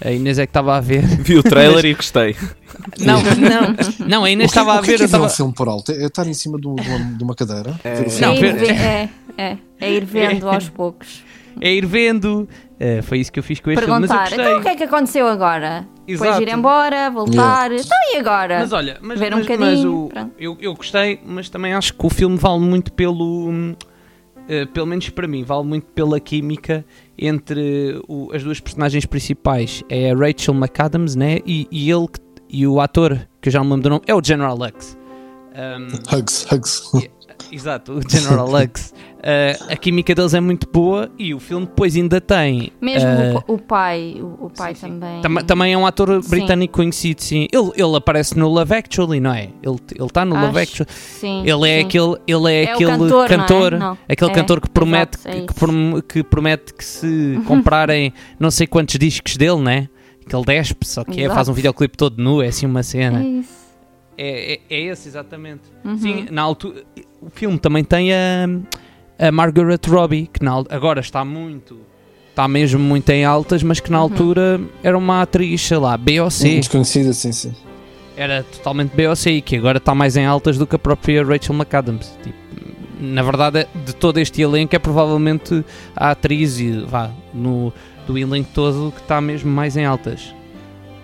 a 0.00 0.10
Inês 0.10 0.38
é 0.38 0.46
que 0.46 0.50
estava 0.50 0.76
a 0.76 0.80
ver. 0.80 1.02
Vi 1.02 1.36
o 1.36 1.42
trailer 1.42 1.84
e 1.84 1.94
gostei. 1.94 2.34
Não, 3.00 3.20
não, 3.22 3.76
não, 4.08 4.24
a 4.24 4.30
Inês 4.30 4.50
estava 4.50 4.74
a 4.74 4.78
o 4.78 4.82
que 4.82 4.88
ver, 4.88 4.94
é, 4.94 4.96
que 4.98 5.02
eu 5.02 5.04
é 5.04 5.08
ver 5.08 5.14
um 5.16 5.26
estava. 5.26 5.28
filme 5.28 5.54
por 5.54 5.68
alto? 5.68 5.92
É, 5.92 6.02
é 6.02 6.06
estar 6.06 6.26
em 6.26 6.34
cima 6.34 6.58
de, 6.60 6.66
um- 6.68 6.74
uma, 6.74 7.16
de 7.16 7.24
uma 7.24 7.34
cadeira? 7.34 7.72
ver 7.82 7.90
É 7.90 7.96
filme? 8.10 8.20
Não, 8.20 8.34
ir, 8.34 8.40
ver- 8.40 8.54
ve- 8.54 8.66
é, 8.72 9.08
é, 9.36 9.56
é 9.80 9.92
ir 9.92 10.04
vendo 10.04 10.48
aos 10.48 10.68
poucos. 10.68 11.22
É 11.60 11.72
ir 11.72 11.84
vendo, 11.86 12.48
eh, 12.78 13.02
foi 13.02 13.18
isso 13.18 13.32
que 13.32 13.38
eu 13.40 13.42
fiz 13.42 13.58
com 13.58 13.68
este 13.70 13.84
filme, 13.84 14.00
Perguntar, 14.06 14.28
gostei. 14.30 14.44
então 14.44 14.58
o 14.58 14.62
que 14.62 14.68
é 14.68 14.76
que 14.76 14.84
aconteceu 14.84 15.26
agora? 15.26 15.84
Depois 16.06 16.30
Exato. 16.30 16.42
ir 16.42 16.48
embora, 16.50 17.10
voltar. 17.10 17.72
Então 17.72 17.96
e 18.14 18.16
agora? 18.16 18.60
Mas 18.60 18.72
olha, 18.72 18.96
mas, 19.02 19.18
Ver 19.18 19.34
um 19.34 19.38
mas- 19.38 19.46
bocadinho, 19.46 20.08
mas 20.14 20.24
o- 20.24 20.30
eu, 20.38 20.56
eu 20.60 20.74
gostei, 20.74 21.18
mas 21.26 21.48
também 21.50 21.74
acho 21.74 21.92
que 21.94 22.06
o 22.06 22.08
filme 22.10 22.36
vale 22.36 22.60
muito 22.60 22.92
pelo. 22.92 23.74
eh, 24.48 24.66
pelo 24.66 24.86
menos 24.86 25.08
para 25.10 25.26
mim, 25.26 25.42
vale 25.42 25.64
muito 25.66 25.86
pela 25.86 26.20
química 26.20 26.84
entre 27.18 28.00
o- 28.08 28.30
as 28.32 28.42
duas 28.44 28.60
personagens 28.60 29.04
principais. 29.06 29.82
É 29.88 30.10
a 30.12 30.14
Rachel 30.16 30.54
McAdams, 30.54 31.16
né? 31.16 31.38
E, 31.46 31.66
e 31.70 31.90
ele 31.90 32.06
e 32.50 32.66
o 32.66 32.80
ator, 32.80 33.28
que 33.42 33.48
eu 33.48 33.52
já 33.52 33.58
não 33.58 33.66
me 33.66 33.70
lembro 33.72 33.82
do 33.84 33.90
nome, 33.90 34.02
é 34.06 34.14
o 34.14 34.22
General 34.24 34.56
Lux. 34.56 34.96
Um, 35.54 36.16
Hugs, 36.16 36.46
hugs. 36.50 36.90
Exato, 37.52 37.92
o 37.92 38.00
General 38.08 38.46
Lux. 38.50 38.92
Uh, 39.18 39.72
a 39.72 39.76
química 39.76 40.14
deles 40.14 40.32
é 40.32 40.40
muito 40.40 40.68
boa 40.72 41.10
e 41.18 41.34
o 41.34 41.40
filme 41.40 41.66
depois 41.66 41.96
ainda 41.96 42.20
tem. 42.20 42.70
Mesmo 42.80 43.08
uh, 43.08 43.12
o, 43.12 43.34
pa- 43.42 43.52
o 43.52 43.58
pai, 43.58 44.16
o, 44.20 44.46
o 44.46 44.50
pai 44.50 44.74
sim, 44.76 44.80
sim. 44.86 44.98
também. 45.00 45.20
Tam- 45.22 45.44
também 45.44 45.72
é 45.72 45.76
um 45.78 45.84
ator 45.86 46.22
Sim. 46.22 46.30
britânico 46.30 46.74
conhecido, 46.74 47.20
sim. 47.20 47.48
Ele, 47.52 47.70
ele 47.74 47.96
aparece 47.96 48.38
no 48.38 48.48
Love 48.48 48.74
Actually, 48.74 49.18
não 49.18 49.32
é? 49.32 49.48
Ele 49.62 49.76
está 50.06 50.24
no 50.24 50.34
Love 50.36 50.58
Acho 50.60 50.82
Actually. 50.82 50.86
que 50.86 50.94
Sim, 50.94 51.40
Ele 51.44 51.68
é 51.68 51.80
sim. 51.80 51.86
aquele, 51.86 52.16
ele 52.28 52.52
é 52.52 52.64
É 52.64 52.72
aquele 52.72 52.90
cantor, 52.92 53.08
não 53.10 53.24
é? 53.24 53.28
cantor, 53.28 53.72
Não. 53.78 53.98
aquele 54.08 54.30
É, 54.30 54.34
cantor 54.34 54.60
que 54.60 54.70
promete, 54.70 55.18
exato, 55.18 55.36
é 55.36 55.40
que, 55.46 55.54
prom- 55.54 56.00
que 56.02 56.22
promete 56.22 56.74
que 56.74 56.84
se 56.84 57.40
comprarem 57.46 58.12
não 58.38 58.50
sei 58.52 58.66
quantos 58.68 58.96
discos 58.98 59.36
dele, 59.36 59.60
né? 59.60 59.88
Que 60.28 60.36
ele 60.36 60.44
despe, 60.44 60.86
só 60.86 61.02
que 61.02 61.24
é, 61.24 61.28
faz 61.28 61.48
um 61.48 61.52
videoclipe 61.54 61.96
todo 61.96 62.22
nu, 62.22 62.40
é 62.40 62.48
assim 62.48 62.66
uma 62.66 62.80
É 62.80 62.82
cena. 62.84 63.24
isso. 63.24 63.57
É, 64.18 64.54
é, 64.54 64.60
é 64.68 64.80
esse, 64.82 65.08
exatamente. 65.08 65.62
Uhum. 65.84 65.96
Sim, 65.96 66.26
na 66.30 66.42
altura. 66.42 66.82
O 67.22 67.30
filme 67.30 67.56
também 67.58 67.84
tem 67.84 68.12
a, 68.12 68.46
a 69.18 69.30
Margaret 69.32 69.78
Robbie, 69.86 70.26
que 70.32 70.44
na 70.44 70.52
agora 70.68 71.00
está 71.00 71.24
muito, 71.24 71.78
está 72.30 72.48
mesmo 72.48 72.80
muito 72.80 73.08
em 73.10 73.24
altas, 73.24 73.62
mas 73.62 73.78
que 73.80 73.90
na 73.92 73.98
Uhum. 73.98 74.02
altura 74.04 74.60
era 74.82 74.98
uma 74.98 75.22
atriz, 75.22 75.60
sei 75.62 75.76
lá, 75.78 75.96
BOC, 75.96 76.56
Desconhecida, 76.58 77.12
sim, 77.12 77.30
sim. 77.32 77.54
era 78.16 78.42
totalmente 78.42 78.90
BOC 78.96 79.26
e 79.26 79.40
que 79.40 79.56
agora 79.56 79.78
está 79.78 79.94
mais 79.94 80.16
em 80.16 80.26
altas 80.26 80.58
do 80.58 80.66
que 80.66 80.74
a 80.74 80.78
própria 80.78 81.24
Rachel 81.24 81.54
McAdams. 81.54 82.12
Tipo, 82.22 82.36
na 83.00 83.22
verdade, 83.22 83.66
de 83.86 83.94
todo 83.94 84.18
este 84.18 84.42
elenco 84.42 84.74
é 84.74 84.78
provavelmente 84.80 85.64
a 85.94 86.10
atriz 86.10 86.58
e, 86.58 86.80
vá, 86.80 87.10
no, 87.32 87.72
do 88.08 88.18
elenco 88.18 88.50
todo 88.52 88.90
que 88.92 89.00
está 89.00 89.20
mesmo 89.20 89.48
mais 89.52 89.76
em 89.76 89.84
altas. 89.84 90.34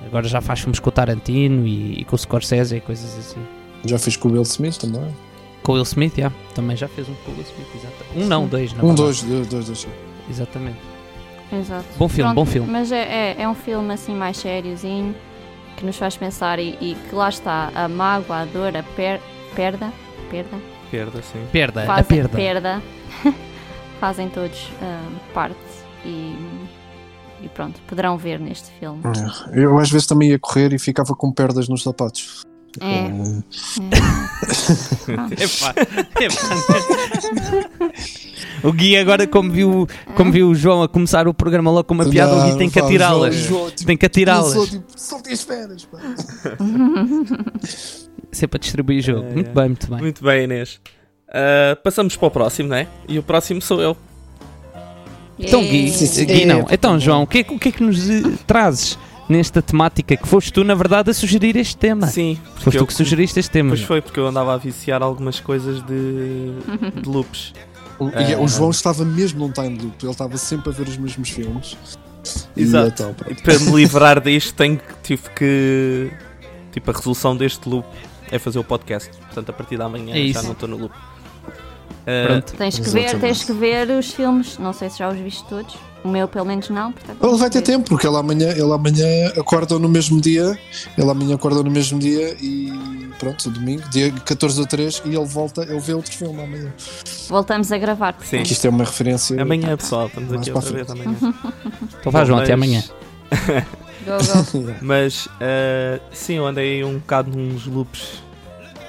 Agora 0.07 0.29
já 0.29 0.41
faz 0.41 0.61
filmes 0.61 0.79
com 0.79 0.89
o 0.89 0.93
Tarantino 0.93 1.67
e, 1.67 2.01
e 2.01 2.05
com 2.05 2.15
o 2.15 2.19
Scorsese 2.19 2.77
e 2.77 2.81
coisas 2.81 3.19
assim. 3.19 3.41
Já 3.85 3.99
fiz 3.99 4.17
com 4.17 4.29
o 4.29 4.33
Will 4.33 4.43
Smith 4.43 4.79
também. 4.79 5.15
Com 5.63 5.73
o 5.73 5.75
Will 5.77 5.85
Smith, 5.85 6.15
já. 6.17 6.31
Também 6.55 6.77
já 6.77 6.89
fez 6.89 7.09
um 7.09 7.15
com 7.15 7.33
o 7.33 7.35
Will 7.35 7.45
Smith, 7.45 7.69
exato. 7.75 7.95
Um 8.17 8.27
não, 8.27 8.47
dois, 8.47 8.73
na 8.75 8.85
Um, 8.85 8.95
dois, 8.95 9.23
dois, 9.23 9.47
dois, 9.47 9.67
dois. 9.67 9.89
Exatamente. 10.29 10.79
Exato. 11.53 11.87
Bom 11.99 12.09
filme, 12.09 12.33
Pronto, 12.33 12.47
bom 12.47 12.51
filme. 12.51 12.71
Mas 12.71 12.91
é, 12.93 13.03
é, 13.03 13.43
é 13.43 13.49
um 13.49 13.55
filme 13.55 13.93
assim 13.93 14.15
mais 14.15 14.37
sériozinho 14.37 15.15
que 15.77 15.85
nos 15.85 15.97
faz 15.97 16.17
pensar 16.17 16.59
e, 16.59 16.77
e 16.81 16.97
que 17.09 17.15
lá 17.15 17.29
está 17.29 17.71
a 17.75 17.89
mágoa, 17.89 18.43
a 18.43 18.45
dor, 18.45 18.77
a 18.77 18.83
per, 18.83 19.21
perda, 19.55 19.93
perda, 20.31 20.57
Perda, 20.91 21.23
sim. 21.23 21.45
Perda, 21.51 21.83
a 21.83 21.87
fazem, 21.87 22.05
perda. 22.05 22.37
perda 22.37 22.83
fazem 24.01 24.29
todos 24.29 24.71
ah, 24.81 25.09
parte 25.33 25.57
e, 26.05 26.37
e 27.43 27.49
pronto, 27.49 27.81
poderão 27.87 28.17
ver 28.17 28.39
neste 28.41 28.71
filme. 28.79 29.01
É. 29.53 29.61
Eu 29.65 29.79
às 29.79 29.91
vezes 29.91 30.07
também 30.07 30.31
ia 30.31 30.39
correr 30.39 30.73
e 30.73 30.79
ficava 30.79 31.15
com 31.15 31.33
perdas 31.33 31.69
nos 31.69 31.83
sapatos. 31.83 32.43
É, 32.81 33.07
Eh, 33.07 33.43
Epá, 35.45 35.75
epá. 36.21 36.55
O 38.65 38.73
Gui 38.73 38.97
agora, 38.97 39.27
como 39.27 39.51
viu, 39.53 39.87
como 40.17 40.33
viu 40.33 40.49
o 40.49 40.55
João 40.55 40.83
a 40.83 40.89
começar 40.89 41.29
o 41.29 41.35
programa 41.35 41.71
logo 41.71 41.85
com 41.85 41.93
uma 41.95 42.09
piada, 42.09 42.35
o 42.35 42.43
Gui 42.45 42.51
não, 42.53 42.59
tem 42.59 42.71
que 42.71 42.81
atirá-las. 42.81 43.37
Tipo, 43.43 43.71
Tem 43.87 43.97
que 43.97 44.07
atirá-las. 44.07 44.71
tipo, 44.71 44.85
Solte 44.97 45.33
as 45.33 45.43
feras, 45.43 45.85
pá. 45.85 45.99
Sempre 48.33 48.49
para 48.49 48.59
distribuir 48.59 49.03
jogo. 49.03 49.27
É, 49.29 49.33
muito 49.35 49.51
é. 49.51 49.53
bem, 49.53 49.67
muito 49.67 49.91
bem. 49.91 50.01
Muito 50.01 50.25
bem, 50.25 50.45
Inês. 50.45 50.81
Ah, 51.29 51.77
passamos 51.83 52.17
para 52.17 52.29
o 52.29 52.31
próximo, 52.31 52.69
né? 52.71 52.89
E 53.09 53.19
o 53.19 53.23
próximo 53.23 53.61
sou 53.61 53.83
eu. 53.83 53.97
Então, 55.39 55.61
Gui, 55.63 55.91
Sim. 55.91 56.25
Gui 56.27 56.45
não. 56.45 56.61
É, 56.61 56.75
Então, 56.75 56.99
João, 56.99 57.23
o 57.23 57.27
que, 57.27 57.39
é, 57.39 57.43
que- 57.45 57.55
o 57.55 57.59
que 57.59 57.69
é 57.69 57.73
que 57.73 57.83
nos 57.83 58.09
eh, 58.09 58.23
trazes 58.47 58.99
nesta 59.29 59.61
temática 59.63 60.17
que 60.17 60.29
foste 60.29 60.53
tu, 60.53 60.63
na 60.63 60.75
verdade, 60.75 61.11
a 61.11 61.15
sugerir 61.15 61.57
este 61.57 61.77
tema? 61.77 62.07
Sim, 62.07 62.39
Foste 62.45 62.65
porque 62.65 62.79
tu 62.79 62.83
eu, 62.83 62.87
que 62.87 62.95
sugeriste 62.95 63.41
este 63.41 63.51
tema. 63.51 63.71
pois 63.71 63.81
João. 63.81 63.89
foi 63.89 64.01
porque 64.03 64.21
eu 64.21 64.27
andava 64.27 64.55
a 64.55 64.57
viciar 64.57 65.03
algumas 65.03 65.41
coisas 65.41 65.83
de, 65.87 66.53
de 67.03 67.09
loops. 67.09 67.53
O, 67.99 68.09
e 68.11 68.33
É. 68.33 68.39
o 68.39 68.47
João 68.47 68.71
estava 68.71 69.05
mesmo 69.05 69.41
num 69.41 69.53
time 69.53 69.71
loop, 69.79 69.95
ele 70.03 70.13
estava 70.13 70.37
sempre 70.37 70.71
a 70.71 70.73
ver 70.73 70.87
os 70.89 70.97
mesmos 70.97 71.29
filmes. 71.31 71.77
E 72.57 72.63
Exato. 72.63 72.89
então. 73.03 73.15
E 73.31 73.35
para 73.35 73.59
me 73.59 73.71
livrar 73.73 74.21
disto, 74.21 74.55
tenho 74.55 74.79
que, 74.79 74.95
tive 75.03 75.23
que. 75.37 76.11
Tipo, 76.73 76.91
a 76.91 76.95
resolução 76.95 77.37
deste 77.37 77.69
loop 77.69 77.87
é 78.31 78.39
fazer 78.39 78.59
o 78.59 78.65
podcast. 78.65 79.11
Portanto, 79.27 79.51
a 79.51 79.53
partir 79.53 79.77
da 79.77 79.89
manhã 79.89 80.13
É 80.15 80.19
já 80.19 80.25
isso. 80.41 80.43
não 80.45 80.53
estou 80.53 80.69
no 80.69 80.77
loop. 80.77 80.95
Ah, 82.07 82.27
Pronto. 82.27 82.53
Tens 82.55 82.79
que, 82.79 82.89
ver, 82.91 83.19
tens 83.19 83.43
que 83.45 83.53
ver 83.53 83.91
os 83.91 84.11
filmes, 84.13 84.59
não 84.59 84.73
sei 84.73 84.91
se 84.91 84.99
já 84.99 85.09
os 85.09 85.19
viste 85.19 85.43
todos, 85.49 85.75
o 86.05 86.09
meu 86.09 86.29
pelo 86.29 86.45
menos 86.45 86.69
não. 86.69 86.93
Portanto, 86.93 87.19
Ele 87.27 87.37
vai 87.39 87.49
ter 87.51 87.63
tempo, 87.63 87.89
porque 87.89 88.07
ele 88.07 88.17
amanhã, 88.17 88.51
ele 88.51 88.73
amanhã 88.73 89.29
acorda 89.39 89.79
no 89.79 89.89
mesmo 89.89 90.21
dia. 90.21 90.59
Ele 90.99 91.11
amanhã 91.11 91.35
acorda 91.35 91.63
no 91.63 91.71
mesmo 91.71 91.99
dia 91.99 92.37
e 92.41 92.71
pronto, 93.19 93.49
domingo, 93.51 93.89
dia 93.89 94.13
14 94.13 94.63
a 94.63 94.67
3, 94.67 95.03
e 95.07 95.15
ele 95.17 95.25
volta, 95.25 95.63
ele 95.63 95.81
vê 95.81 95.95
outro 95.95 96.13
filme 96.13 96.43
amanhã. 96.43 96.73
Voltamos 97.29 97.73
a 97.73 97.79
gravar. 97.79 98.13
Sim. 98.13 98.19
portanto. 98.19 98.47
Que 98.47 98.53
isto 98.53 98.67
é 98.67 98.71
uma 98.71 98.85
referência. 98.85 99.41
Amanhã, 99.41 99.77
pessoal, 99.77 100.07
estamos 100.09 100.33
aqui 100.33 100.53
outra 100.53 100.73
vez 100.73 100.91
amanhã. 100.91 101.17
Então 102.01 102.13
vá, 102.13 102.23
João, 102.23 102.39
até 102.41 102.55
Mas- 102.55 102.69
amanhã. 102.69 102.85
Go, 104.05 104.61
go. 104.63 104.75
Mas 104.83 105.25
uh, 105.27 105.99
sim, 106.13 106.35
eu 106.35 106.47
andei 106.47 106.85
um 106.85 106.99
bocado 106.99 107.31
nos 107.35 107.65
loops. 107.67 108.23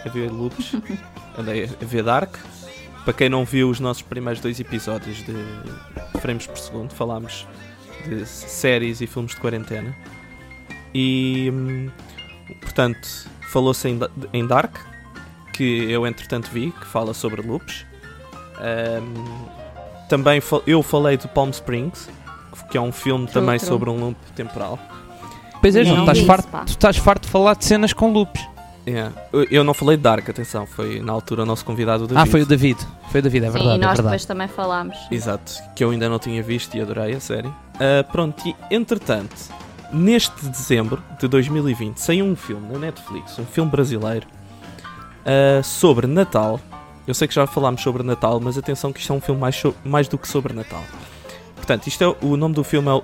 A 0.06 0.10
ver 0.10 0.30
loops. 0.30 0.76
andei 1.40 1.64
a 1.64 1.86
ver 1.86 2.04
Dark. 2.04 2.36
Para 3.06 3.14
quem 3.14 3.30
não 3.30 3.46
viu 3.46 3.70
os 3.70 3.80
nossos 3.80 4.02
primeiros 4.02 4.42
dois 4.42 4.60
episódios 4.60 5.18
de 5.24 5.34
frames 6.20 6.48
por 6.48 6.58
segundo, 6.58 6.92
falámos 6.94 7.48
de 8.08 8.26
séries 8.26 9.00
e 9.00 9.08
filmes 9.08 9.32
de 9.36 9.38
quarentena. 9.40 9.96
E 10.94 11.52
hum, 11.54 11.90
portanto, 12.62 13.08
falou-se 13.52 13.88
em, 13.88 14.00
em 14.34 14.46
Dark, 14.48 14.76
que 15.54 15.90
eu 15.90 16.06
entretanto 16.08 16.50
vi, 16.52 16.72
que 16.72 16.86
fala 16.88 17.14
sobre 17.14 17.42
loops. 17.42 17.86
Hum, 18.60 19.46
também 20.10 20.42
fa- 20.42 20.62
eu 20.66 20.82
falei 20.82 21.16
de 21.18 21.28
Palm 21.28 21.50
Springs, 21.52 22.10
que 22.72 22.78
é 22.78 22.82
um 22.82 22.92
filme 22.92 23.28
também 23.28 23.54
Outro. 23.54 23.68
sobre 23.68 23.90
um 23.90 24.00
loop 24.00 24.18
temporal. 24.36 24.80
Pois 25.62 25.76
é, 25.76 25.80
Não 25.84 25.90
João, 25.96 26.00
estás 26.02 26.20
farto, 26.22 26.48
tu 26.66 26.70
estás 26.70 26.98
farto 26.98 27.24
de 27.26 27.30
falar 27.30 27.56
de 27.56 27.66
cenas 27.66 27.94
com 27.94 28.12
loops. 28.12 28.42
Yeah. 28.88 29.14
Eu- 29.34 29.48
Eu 29.50 29.64
não 29.64 29.74
falei 29.74 29.98
de 29.98 30.04
Dark, 30.04 30.30
atenção, 30.30 30.66
foi 30.68 31.00
na 31.00 31.12
altura 31.12 31.42
o 31.44 31.46
nosso 31.46 31.66
convidado 31.66 32.04
o 32.04 32.08
David. 32.08 32.28
Ah, 32.28 32.32
foi 32.32 32.42
o 32.44 32.46
David. 32.46 32.78
Foi 33.12 33.20
o 33.20 33.24
David, 33.24 33.46
é 33.46 33.48
Sim, 33.48 33.54
verdade. 33.54 33.76
e 33.76 33.82
é 33.82 33.86
nós 33.86 33.88
verdade. 33.98 34.04
depois 34.04 34.26
também 34.26 34.48
falámos. 34.48 34.96
Exato, 35.10 35.54
que 35.76 35.84
eu 35.84 35.90
ainda 35.90 36.08
não 36.08 36.20
tinha 36.20 36.44
visto 36.44 36.76
e 36.78 36.82
adorei 36.82 37.14
a 37.16 37.20
série. 37.20 37.52
Ah, 37.80 38.04
pronto, 38.12 38.48
e 38.48 38.56
entretanto, 38.70 39.36
neste 39.92 40.46
dezembro 40.46 41.02
de 41.20 41.28
2020 41.28 41.98
saiu 41.98 42.26
um 42.26 42.36
filme 42.36 42.72
na 42.72 42.78
Netflix, 42.78 43.40
um 43.40 43.46
filme 43.46 43.72
brasileiro, 43.72 44.28
ah, 45.26 45.64
sobre 45.64 46.06
Natal. 46.08 46.60
Eu 47.08 47.14
sei 47.14 47.28
que 47.28 47.34
já 47.36 47.46
falámos 47.48 47.82
sobre 47.82 48.04
Natal, 48.04 48.40
mas 48.40 48.58
atenção 48.58 48.92
que 48.94 49.00
isto 49.00 49.12
é 49.14 49.16
um 49.16 49.22
filme 49.22 49.40
mais, 49.42 49.56
so- 49.56 49.76
mais 49.84 50.08
do 50.08 50.18
que 50.18 50.28
sobre 50.28 50.54
Natal. 50.54 50.84
Portanto, 51.56 51.88
isto 51.88 52.04
é, 52.04 52.16
o 52.26 52.38
nome 52.38 52.54
do 52.54 52.64
filme 52.64 52.90
é 52.90 53.02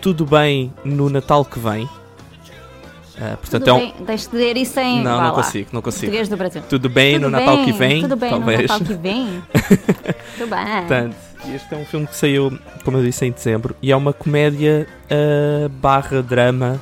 Tudo 0.00 0.24
Bem 0.26 0.72
no 0.84 1.08
Natal 1.08 1.44
que 1.44 1.58
Vem. 1.58 1.88
Ah, 3.20 3.36
portanto, 3.36 3.64
Tudo 3.64 3.70
é 3.70 3.72
um. 3.72 4.04
bem, 4.04 4.16
de 4.16 4.28
ler 4.36 4.56
isso 4.56 4.78
em. 4.78 5.02
Não, 5.02 5.16
vá 5.16 5.22
não 5.22 5.28
lá. 5.30 5.42
consigo, 5.42 5.68
não 5.72 5.82
consigo. 5.82 6.02
Português 6.06 6.28
do 6.28 6.36
Brasil. 6.36 6.62
Tudo 6.68 6.88
bem 6.88 7.14
tudo 7.14 7.22
no 7.22 7.30
Natal 7.30 7.56
bem, 7.56 7.64
que 7.64 7.72
vem, 7.72 8.00
Tudo 8.02 8.16
bem 8.16 8.30
talvez. 8.30 8.58
no 8.58 8.62
Natal 8.62 8.80
que 8.80 8.94
vem. 8.94 9.42
tudo 10.38 10.50
bem. 10.50 10.66
Portanto, 10.78 11.16
este 11.54 11.74
é 11.74 11.76
um 11.76 11.84
filme 11.84 12.06
que 12.06 12.14
saiu, 12.16 12.58
como 12.84 12.96
eu 12.98 13.02
disse, 13.02 13.26
em 13.26 13.32
dezembro 13.32 13.74
e 13.82 13.90
é 13.90 13.96
uma 13.96 14.12
comédia 14.12 14.86
ah, 15.10 15.68
barra 15.68 16.22
drama. 16.22 16.80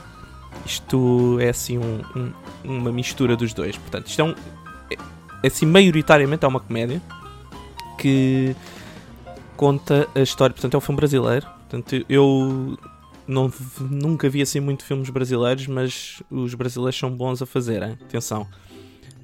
Isto 0.67 1.39
é 1.41 1.49
assim 1.51 1.79
um- 1.79 2.03
um- 2.15 2.33
uma 2.65 2.93
mistura 2.93 3.35
dos 3.37 3.55
dois. 3.55 3.77
Portanto, 3.79 4.09
isto 4.09 4.21
é 4.21 4.25
um. 4.25 4.35
É, 5.43 5.47
assim, 5.47 5.65
maioritariamente 5.65 6.45
é 6.45 6.49
uma 6.49 6.61
comédia 6.61 7.01
que 7.97 8.55
conta 9.57 10.07
a 10.15 10.21
história. 10.21 10.53
Portanto, 10.53 10.75
é 10.75 10.77
um 10.77 10.81
filme 10.81 10.97
brasileiro. 10.97 11.47
Portanto, 11.69 12.05
eu 12.09 12.77
não, 13.27 13.53
nunca 13.81 14.29
vi 14.29 14.43
assim 14.43 14.61
muito 14.61 14.85
filmes 14.85 15.11
brasileiros, 15.11 15.67
mas 15.67 16.23
os 16.31 16.55
brasileiros 16.55 16.99
são 16.99 17.11
bons 17.11 17.43
a 17.43 17.47
fazerem. 17.47 17.93
Atenção, 17.93 18.47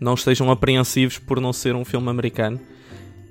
não 0.00 0.14
estejam 0.14 0.50
apreensivos 0.50 1.18
por 1.18 1.40
não 1.40 1.52
ser 1.52 1.74
um 1.74 1.84
filme 1.84 2.08
americano. 2.08 2.60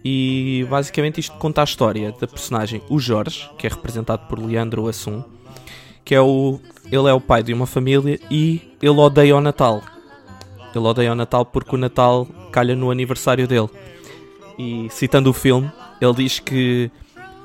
E 0.03 0.65
basicamente 0.69 1.19
isto 1.19 1.37
conta 1.37 1.61
a 1.61 1.63
história 1.63 2.11
da 2.13 2.27
personagem, 2.27 2.81
o 2.89 2.97
Jorge, 2.97 3.47
que 3.57 3.67
é 3.67 3.69
representado 3.69 4.27
por 4.27 4.39
Leandro 4.39 4.87
Assum, 4.87 5.23
que 6.03 6.15
é 6.15 6.21
o. 6.21 6.59
Ele 6.91 7.07
é 7.07 7.13
o 7.13 7.21
pai 7.21 7.43
de 7.43 7.53
uma 7.53 7.67
família 7.67 8.19
e 8.29 8.75
ele 8.81 8.99
odeia 8.99 9.35
o 9.35 9.41
Natal. 9.41 9.81
Ele 10.73 10.85
odeia 10.85 11.11
o 11.11 11.15
Natal 11.15 11.45
porque 11.45 11.75
o 11.75 11.77
Natal 11.77 12.25
calha 12.51 12.75
no 12.75 12.89
aniversário 12.89 13.47
dele. 13.47 13.69
E 14.57 14.87
citando 14.89 15.29
o 15.29 15.33
filme, 15.33 15.71
ele 16.01 16.13
diz 16.15 16.39
que 16.39 16.91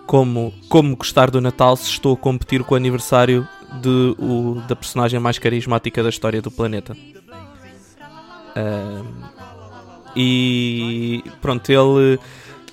como, 0.06 0.52
como 0.68 0.96
gostar 0.96 1.30
do 1.30 1.40
Natal 1.40 1.76
se 1.76 1.90
estou 1.90 2.14
a 2.14 2.16
competir 2.16 2.62
com 2.62 2.74
o 2.74 2.76
aniversário 2.76 3.46
de, 3.80 4.14
o, 4.18 4.62
da 4.68 4.76
personagem 4.76 5.18
mais 5.18 5.38
carismática 5.38 6.02
da 6.02 6.08
história 6.08 6.40
do 6.40 6.50
planeta. 6.50 6.96
E 10.14 11.22
pronto, 11.42 11.70
ele 11.70 12.18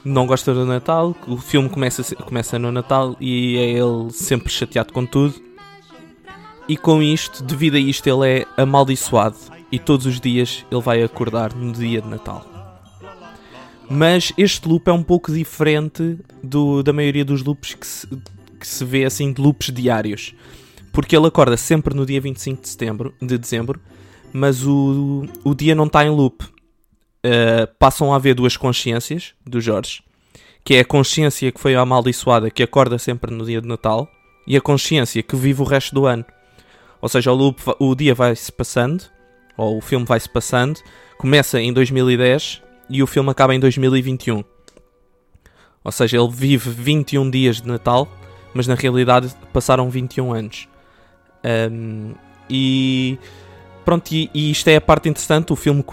não 0.06 0.26
gosta 0.26 0.54
do 0.54 0.66
Natal. 0.66 1.16
O 1.28 1.38
filme 1.38 1.70
começa, 1.70 2.16
começa 2.16 2.58
no 2.58 2.72
Natal 2.72 3.18
e 3.20 3.58
é 3.58 3.70
ele 3.72 4.12
sempre 4.12 4.52
chateado 4.52 4.94
com 4.94 5.06
tudo. 5.06 5.36
E 6.68 6.78
com 6.78 7.02
isto, 7.02 7.44
devido 7.44 7.76
a 7.76 7.80
isto, 7.80 8.08
ele 8.08 8.40
é 8.40 8.62
amaldiçoado 8.62 9.36
e 9.70 9.78
todos 9.78 10.06
os 10.06 10.22
dias 10.22 10.66
ele 10.72 10.82
vai 10.82 11.04
acordar 11.04 11.54
no 11.54 11.74
dia 11.74 12.02
de 12.02 12.08
Natal. 12.08 12.53
Mas 13.90 14.32
este 14.38 14.68
loop 14.68 14.88
é 14.88 14.94
um 14.94 15.04
pouco 15.04 15.32
diferente 15.32 16.18
do, 16.42 16.82
da 16.82 16.94
maioria 16.94 17.26
dos 17.26 17.44
loops 17.44 17.76
que 17.76 17.86
se, 17.86 18.08
que 18.60 18.68
se 18.68 18.84
vê 18.86 19.06
assim 19.06 19.32
de 19.32 19.42
loops 19.42 19.72
diários. 19.72 20.34
Porque 20.92 21.16
ele 21.16 21.28
acorda 21.28 21.58
sempre 21.58 21.94
no 21.94 22.06
dia 22.06 22.22
25 22.22 22.62
de, 22.62 22.70
setembro, 22.70 23.14
de 23.22 23.38
dezembro, 23.38 23.80
mas 24.32 24.66
o, 24.66 25.28
o 25.44 25.54
dia 25.54 25.76
não 25.76 25.86
está 25.86 26.06
em 26.06 26.10
loop. 26.10 26.44
Uh, 27.26 27.68
passam 27.80 28.12
a 28.12 28.18
haver 28.18 28.36
duas 28.36 28.58
consciências 28.58 29.34
do 29.46 29.62
Jorge, 29.62 30.04
que 30.64 30.76
é 30.76 30.82
a 30.82 30.86
consciência 30.86 31.52
que 31.52 31.60
foi 31.60 31.76
amaldiçoada, 31.76 32.52
que 32.52 32.62
acorda 32.62 32.98
sempre 32.98 33.34
no 33.34 33.46
dia 33.46 33.62
de 33.62 33.68
Natal, 33.68 34.10
e 34.46 34.58
a 34.58 34.62
consciência 34.62 35.24
que 35.24 35.36
vive 35.36 35.62
o 35.62 35.66
resto 35.66 35.96
do 35.96 36.06
ano. 36.06 36.26
Ou 37.02 37.10
seja, 37.10 37.32
o, 37.32 37.36
loop, 37.36 37.62
o 37.80 37.96
dia 37.96 38.14
vai-se 38.14 38.52
passando, 38.52 39.04
ou 39.58 39.78
o 39.78 39.82
filme 39.82 40.06
vai-se 40.06 40.30
passando, 40.30 40.80
começa 41.18 41.60
em 41.60 41.72
2010 41.72 42.62
e 42.94 43.02
o 43.02 43.08
filme 43.08 43.32
acaba 43.32 43.56
em 43.56 43.60
2021. 43.60 44.44
Ou 45.84 45.92
seja, 45.92 46.16
ele 46.18 46.30
vive 46.32 46.70
21 46.70 47.30
dias 47.30 47.60
de 47.60 47.68
Natal, 47.68 48.08
mas 48.54 48.68
na 48.68 48.76
realidade 48.76 49.34
passaram 49.52 49.90
21 49.90 50.32
anos. 50.32 50.68
Um, 51.72 52.14
e 52.48 53.18
pronto, 53.84 54.12
e, 54.12 54.30
e, 54.32 54.52
isto 54.52 54.68
é 54.68 54.76
a 54.76 54.82
parte 54.82 55.10
interessante. 55.10 55.52
O 55.52 55.56
filme, 55.56 55.84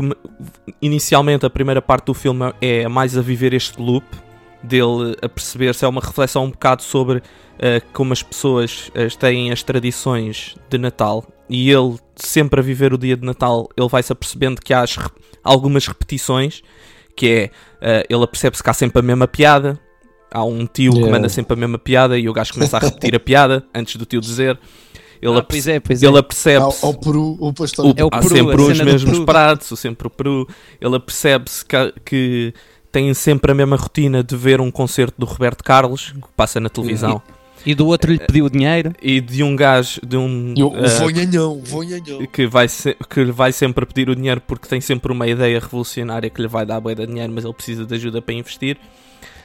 inicialmente, 0.81 1.47
a 1.47 1.51
primeira 1.51 1.81
parte 1.81 2.05
do 2.05 2.15
filme 2.15 2.53
é 2.61 2.87
mais 2.87 3.17
a 3.17 3.23
viver 3.23 3.55
este 3.55 3.81
loop 3.81 4.05
dele 4.63 5.17
a 5.23 5.29
perceber-se, 5.29 5.87
é 5.87 5.89
uma 5.89 6.03
reflexão 6.03 6.45
um 6.45 6.51
bocado 6.51 6.83
sobre 6.83 7.19
uh, 7.19 7.23
como 7.95 8.13
as 8.13 8.23
pessoas 8.23 8.91
uh, 8.91 9.19
têm 9.19 9.51
as 9.51 9.63
tradições 9.63 10.55
de 10.69 10.77
Natal 10.77 11.25
e 11.49 11.71
ele 11.71 11.97
sempre 12.27 12.61
a 12.61 12.63
viver 12.63 12.93
o 12.93 12.99
dia 12.99 13.17
de 13.17 13.25
Natal, 13.25 13.69
ele 13.77 13.89
vai-se 13.89 14.13
apercebendo 14.13 14.61
que 14.61 14.73
há 14.73 14.83
as, 14.83 14.99
algumas 15.43 15.87
repetições, 15.87 16.63
que 17.17 17.51
é, 17.83 18.03
uh, 18.03 18.07
ele 18.09 18.25
apercebe-se 18.25 18.63
que 18.63 18.71
há 18.71 18.75
sempre 18.75 19.01
a 19.01 19.03
mesma 19.03 19.27
piada, 19.29 19.79
há 20.31 20.45
um 20.45 20.67
tio 20.67 20.93
yeah. 20.93 21.07
que 21.07 21.13
manda 21.13 21.29
sempre 21.29 21.55
a 21.55 21.57
mesma 21.57 21.79
piada 21.79 22.19
e 22.19 22.29
o 22.29 22.33
gajo 22.33 22.53
começa 22.53 22.77
a 22.77 22.81
repetir 22.81 23.15
a 23.15 23.21
piada 23.21 23.65
antes 23.75 23.97
do 23.97 24.05
tio 24.05 24.21
dizer. 24.21 24.59
Ele, 25.21 25.39
ah, 25.39 25.43
pois 25.43 25.69
é, 25.69 25.79
pois 25.79 26.03
é. 26.03 26.07
ele 26.07 26.19
apercebe 26.19 26.65
ao, 26.65 26.75
ao 26.83 26.95
Peru, 26.95 27.37
o 27.39 27.53
pastor. 27.53 27.87
O, 27.87 27.95
é 27.95 28.05
o 28.05 28.09
há 28.11 28.21
Peru, 28.21 28.29
sempre 28.29 28.63
os 28.63 28.81
mesmos 28.81 29.19
pratos, 29.21 29.79
sempre 29.79 30.07
o 30.07 30.11
Peru. 30.11 30.49
Ele 30.81 30.97
apercebe-se 30.97 31.63
que, 31.65 31.95
que 32.05 32.55
têm 32.91 33.13
sempre 33.13 33.53
a 33.53 33.55
mesma 33.55 33.77
rotina 33.77 34.25
de 34.25 34.35
ver 34.35 34.63
um 34.63 34.71
concerto 34.71 35.15
do 35.19 35.27
Roberto 35.27 35.63
Carlos, 35.63 36.13
que 36.13 36.33
passa 36.35 36.59
na 36.59 36.71
televisão. 36.71 37.21
E, 37.29 37.40
e 37.65 37.75
do 37.75 37.87
outro 37.87 38.13
lhe 38.13 38.19
pediu 38.19 38.49
dinheiro. 38.49 38.93
E 39.01 39.21
de 39.21 39.43
um 39.43 39.55
gajo, 39.55 40.01
de 40.07 40.17
um. 40.17 40.55
E 40.57 40.63
o 40.63 40.69
uh, 40.69 40.89
vonhanhão, 40.99 41.61
vonhanhão. 41.63 42.27
Que 42.27 42.47
vai, 42.47 42.69
se, 42.69 42.97
que 43.09 43.23
lhe 43.23 43.33
vai 43.33 43.53
sempre 43.53 43.85
pedir 43.87 44.09
o 44.09 44.17
dinheiro 44.17 44.41
porque 44.47 44.69
tem 44.69 44.81
sempre 44.81 45.13
uma 45.13 45.27
ideia 45.27 45.59
revolucionária 45.59 46.31
que 46.31 46.41
lhe 46.41 46.49
vai 46.49 46.65
dar 46.65 46.81
boa 46.81 46.95
de 46.95 47.07
dinheiro, 47.07 47.33
mas 47.33 47.45
ele 47.45 47.55
precisa 47.55 47.85
de 47.85 47.95
ajuda 47.95 48.23
para 48.23 48.35
investir. 48.35 48.79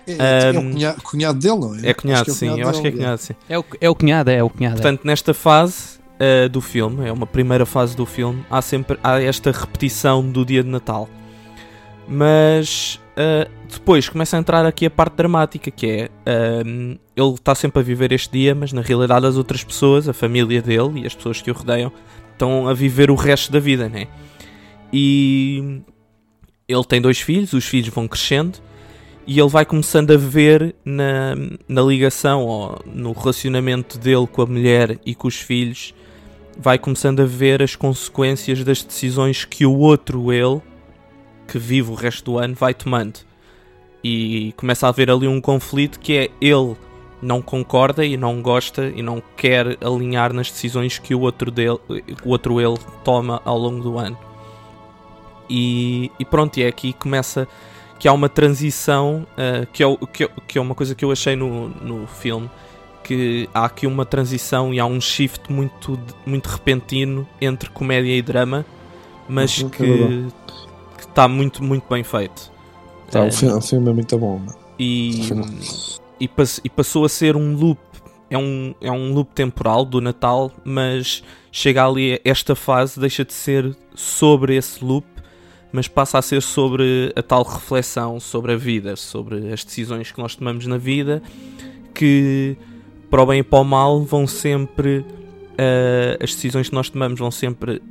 É, 0.07 0.13
é, 0.13 0.51
um, 0.51 0.53
é 0.53 0.59
o 0.59 0.71
cunhado, 0.71 1.01
cunhado, 1.01 1.39
dele, 1.39 1.59
não 1.59 1.75
é? 1.75 1.89
É 1.89 1.93
cunhado, 1.93 2.29
é 2.29 2.33
sim. 2.33 2.47
Cunhado 2.47 2.61
eu 2.61 2.69
acho 2.69 2.81
que 2.81 2.87
é 2.87 2.91
cunhado, 2.91 3.21
sim. 3.21 3.33
É 3.49 3.59
o, 3.59 3.65
é 3.81 3.89
o 3.89 3.95
cunhado, 3.95 4.31
é 4.31 4.43
o 4.43 4.49
cunhado. 4.49 4.75
Portanto, 4.75 5.01
nesta 5.03 5.33
fase 5.33 5.97
uh, 6.19 6.47
do 6.49 6.61
filme, 6.61 7.07
é 7.07 7.11
uma 7.11 7.25
primeira 7.25 7.65
fase 7.65 7.95
do 7.95 8.05
filme, 8.05 8.45
há 8.49 8.61
sempre 8.61 8.99
há 9.03 9.21
esta 9.21 9.51
repetição 9.51 10.27
do 10.29 10.45
dia 10.45 10.63
de 10.63 10.69
Natal. 10.69 11.09
Mas 12.07 12.99
uh, 13.17 13.49
depois 13.71 14.09
começa 14.09 14.37
a 14.37 14.39
entrar 14.39 14.65
aqui 14.65 14.85
a 14.85 14.89
parte 14.89 15.15
dramática, 15.15 15.71
que 15.71 15.87
é 15.87 16.05
uh, 16.05 16.99
ele 17.15 17.33
está 17.33 17.55
sempre 17.55 17.79
a 17.79 17.83
viver 17.83 18.11
este 18.11 18.31
dia, 18.31 18.53
mas 18.53 18.73
na 18.73 18.81
realidade 18.81 19.25
as 19.25 19.37
outras 19.37 19.63
pessoas, 19.63 20.07
a 20.07 20.13
família 20.13 20.61
dele 20.61 21.01
e 21.01 21.05
as 21.05 21.15
pessoas 21.15 21.41
que 21.41 21.49
o 21.49 21.53
rodeiam, 21.53 21.91
estão 22.31 22.67
a 22.67 22.73
viver 22.73 23.09
o 23.09 23.15
resto 23.15 23.51
da 23.51 23.59
vida, 23.59 23.87
né? 23.87 24.07
E 24.91 25.81
ele 26.67 26.83
tem 26.83 27.01
dois 27.01 27.19
filhos, 27.19 27.53
os 27.53 27.65
filhos 27.65 27.89
vão 27.89 28.07
crescendo 28.07 28.59
e 29.27 29.39
ele 29.39 29.49
vai 29.49 29.65
começando 29.65 30.11
a 30.11 30.17
ver 30.17 30.75
na, 30.85 31.35
na 31.67 31.81
ligação 31.81 32.45
ou 32.45 32.79
no 32.85 33.11
relacionamento 33.11 33.97
dele 33.97 34.27
com 34.27 34.41
a 34.41 34.45
mulher 34.45 34.99
e 35.05 35.15
com 35.15 35.27
os 35.27 35.35
filhos, 35.35 35.95
vai 36.57 36.77
começando 36.77 37.21
a 37.21 37.25
ver 37.25 37.61
as 37.63 37.75
consequências 37.75 38.63
das 38.63 38.83
decisões 38.83 39.43
que 39.43 39.65
o 39.65 39.77
outro 39.77 40.31
ele, 40.31 40.61
que 41.47 41.57
vive 41.57 41.91
o 41.91 41.95
resto 41.95 42.31
do 42.31 42.37
ano, 42.37 42.53
vai 42.53 42.73
tomando. 42.73 43.24
E 44.07 44.53
começa 44.55 44.85
a 44.85 44.89
haver 44.89 45.09
ali 45.09 45.27
um 45.27 45.41
conflito 45.41 45.99
que 45.99 46.15
é 46.15 46.29
ele 46.39 46.75
não 47.19 47.41
concorda 47.41 48.05
e 48.05 48.15
não 48.15 48.39
gosta 48.39 48.93
e 48.95 49.01
não 49.01 49.19
quer 49.35 49.79
alinhar 49.83 50.31
nas 50.31 50.51
decisões 50.51 50.99
que 50.99 51.15
o 51.15 51.21
outro, 51.21 51.49
dele, 51.49 51.79
o 52.23 52.29
outro 52.29 52.61
ele 52.61 52.77
toma 53.03 53.41
ao 53.43 53.57
longo 53.57 53.81
do 53.81 53.97
ano. 53.97 54.15
E, 55.49 56.11
e 56.19 56.23
pronto, 56.23 56.55
e 56.59 56.61
é 56.61 56.67
aqui 56.67 56.93
que 56.93 56.99
começa 56.99 57.47
que 57.97 58.07
há 58.07 58.13
uma 58.13 58.29
transição, 58.29 59.25
uh, 59.31 59.65
que, 59.73 59.83
é, 59.83 59.97
que, 60.13 60.23
é, 60.25 60.29
que 60.49 60.57
é 60.59 60.61
uma 60.61 60.75
coisa 60.75 60.93
que 60.93 61.03
eu 61.03 61.11
achei 61.11 61.35
no, 61.35 61.69
no 61.69 62.05
filme, 62.05 62.47
que 63.03 63.49
há 63.55 63.65
aqui 63.65 63.87
uma 63.87 64.05
transição 64.05 64.71
e 64.71 64.79
há 64.79 64.85
um 64.85 65.01
shift 65.01 65.51
muito, 65.51 65.99
muito 66.27 66.45
repentino 66.45 67.27
entre 67.41 67.71
comédia 67.71 68.15
e 68.15 68.21
drama, 68.21 68.63
mas 69.27 69.63
que 69.63 70.27
está 70.99 71.27
muito, 71.27 71.63
muito 71.63 71.87
bem 71.89 72.03
feito. 72.03 72.53
Tá, 73.11 73.23
o, 73.23 73.31
filme, 73.31 73.55
o, 73.55 73.61
filme, 73.61 73.89
é 73.89 73.93
muito 73.93 74.17
bom. 74.17 74.41
E, 74.77 75.29
e, 76.19 76.29
e, 76.63 76.69
passou 76.69 77.05
a 77.05 77.09
ser 77.09 77.35
um 77.35 77.55
loop, 77.55 77.79
é 78.29 78.37
um, 78.37 78.73
é 78.81 78.91
um 78.91 79.13
loop 79.13 79.33
temporal 79.33 79.85
do 79.85 80.01
Natal, 80.01 80.51
mas 80.63 81.23
chega 81.51 81.85
ali, 81.85 82.19
esta 82.25 82.55
fase 82.55 82.99
deixa 82.99 83.23
de 83.23 83.33
ser 83.33 83.75
sobre 83.95 84.55
esse 84.55 84.83
loop 84.83 85.05
mas 85.75 85.89
passa 85.89 86.17
a 86.17 86.21
ser 86.21 86.41
sobre 86.41 87.11
a 87.17 87.21
tal 87.21 87.43
reflexão 87.43 88.17
sobre 88.17 88.53
a 88.53 88.55
vida, 88.55 88.95
sobre 88.95 89.51
as 89.51 89.61
decisões 89.61 90.09
que 90.09 90.17
nós 90.17 90.33
tomamos 90.33 90.65
na 90.65 90.77
vida, 90.77 91.21
que 91.93 92.55
para 93.09 93.21
o 93.21 93.25
bem 93.25 93.39
e 93.39 93.43
para 93.43 93.59
o 93.59 93.63
mal 93.65 94.01
vão 94.01 94.25
sempre. 94.25 95.05
Uh, 95.55 96.21
as 96.21 96.35
decisões 96.35 96.67
que 96.67 96.75
nós 96.75 96.89
tomamos 96.89 97.17
vão 97.17 97.31
sempre 97.31 97.81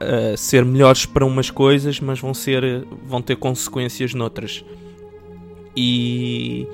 uh, 0.00 0.36
ser 0.36 0.64
melhores 0.64 1.06
para 1.06 1.24
umas 1.24 1.50
coisas, 1.50 2.00
mas 2.00 2.18
vão, 2.20 2.34
ser, 2.34 2.86
vão 3.06 3.20
ter 3.22 3.36
consequências 3.36 4.14
noutras. 4.14 4.64
E, 5.76 6.66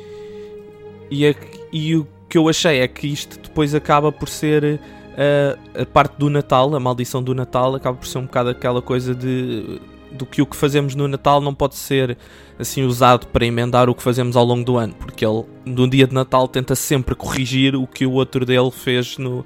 e, 1.11 1.27
a, 1.27 1.35
e 1.73 1.97
o 1.97 2.07
que 2.29 2.39
eu 2.39 2.49
achei 2.49 2.81
é 2.81 2.89
que 2.89 3.07
isto 3.07 3.39
depois 3.41 3.75
acaba 3.75 4.13
por 4.13 4.29
ser 4.29 4.81
uh, 5.13 5.81
a 5.81 5.87
parte 5.87 6.17
do 6.17 6.31
Natal, 6.31 6.75
a 6.75 6.81
maldição 6.81 7.23
do 7.23 7.35
Natal, 7.35 7.75
acaba 7.75 7.97
por 7.97 8.07
ser 8.07 8.19
um 8.19 8.27
bocado 8.27 8.51
aquela 8.51 8.81
coisa 8.81 9.15
de 9.15 9.81
do 10.13 10.27
que 10.27 10.43
o 10.43 10.47
que 10.47 10.55
fazemos 10.55 10.95
no 10.95 11.09
Natal 11.09 11.41
não 11.41 11.55
pode 11.55 11.75
ser 11.75 12.17
assim 12.59 12.83
usado 12.85 13.27
para 13.29 13.47
emendar 13.47 13.89
o 13.89 13.95
que 13.95 14.03
fazemos 14.03 14.37
ao 14.37 14.45
longo 14.45 14.65
do 14.65 14.77
ano, 14.77 14.95
porque 14.95 15.25
ele 15.25 15.45
no 15.65 15.89
dia 15.89 16.07
de 16.07 16.15
Natal 16.15 16.47
tenta 16.47 16.75
sempre 16.75 17.15
corrigir 17.15 17.75
o 17.75 17.87
que 17.87 18.05
o 18.05 18.13
outro 18.13 18.45
dele 18.45 18.71
fez 18.71 19.17
no, 19.19 19.45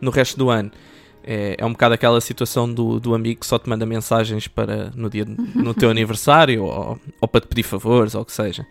no 0.00 0.10
resto 0.10 0.36
do 0.36 0.50
ano. 0.50 0.70
É, 1.22 1.56
é 1.58 1.66
um 1.66 1.72
bocado 1.72 1.94
aquela 1.94 2.20
situação 2.20 2.72
do, 2.72 2.98
do 2.98 3.14
amigo 3.14 3.40
que 3.40 3.46
só 3.46 3.58
te 3.58 3.68
manda 3.68 3.84
mensagens 3.84 4.48
para 4.48 4.90
no, 4.94 5.10
dia, 5.10 5.26
no 5.54 5.74
teu 5.74 5.90
aniversário 5.90 6.64
ou, 6.64 6.98
ou 7.20 7.28
para 7.28 7.40
te 7.40 7.48
pedir 7.48 7.64
favores 7.64 8.14
ou 8.14 8.22
o 8.22 8.24
que 8.24 8.32
seja. 8.32 8.66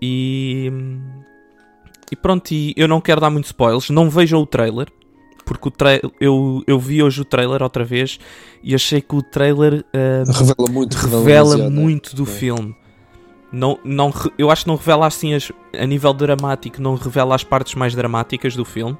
E, 0.00 0.70
e 2.12 2.16
pronto, 2.16 2.52
e 2.52 2.74
eu 2.76 2.86
não 2.86 3.00
quero 3.00 3.20
dar 3.20 3.30
muitos 3.30 3.48
spoilers, 3.48 3.90
não 3.90 4.10
vejam 4.10 4.40
o 4.40 4.46
trailer, 4.46 4.88
porque 5.44 5.68
o 5.68 5.72
eu, 6.20 6.62
eu 6.66 6.78
vi 6.78 7.02
hoje 7.02 7.20
o 7.20 7.24
trailer 7.24 7.62
outra 7.62 7.84
vez 7.84 8.18
e 8.62 8.74
achei 8.74 9.00
que 9.00 9.14
o 9.14 9.22
trailer 9.22 9.84
uh, 9.94 10.32
revela 10.32 10.70
muito, 10.70 10.94
revela 10.94 11.56
né? 11.56 11.68
muito 11.68 12.16
do 12.16 12.24
é. 12.24 12.26
filme. 12.26 12.76
Não, 13.52 13.78
não, 13.84 14.12
eu 14.36 14.50
acho 14.50 14.64
que 14.64 14.68
não 14.68 14.76
revela 14.76 15.06
assim 15.06 15.32
as, 15.32 15.52
a 15.78 15.86
nível 15.86 16.12
dramático, 16.12 16.82
não 16.82 16.96
revela 16.96 17.34
as 17.34 17.44
partes 17.44 17.74
mais 17.74 17.94
dramáticas 17.94 18.56
do 18.56 18.64
filme. 18.64 18.96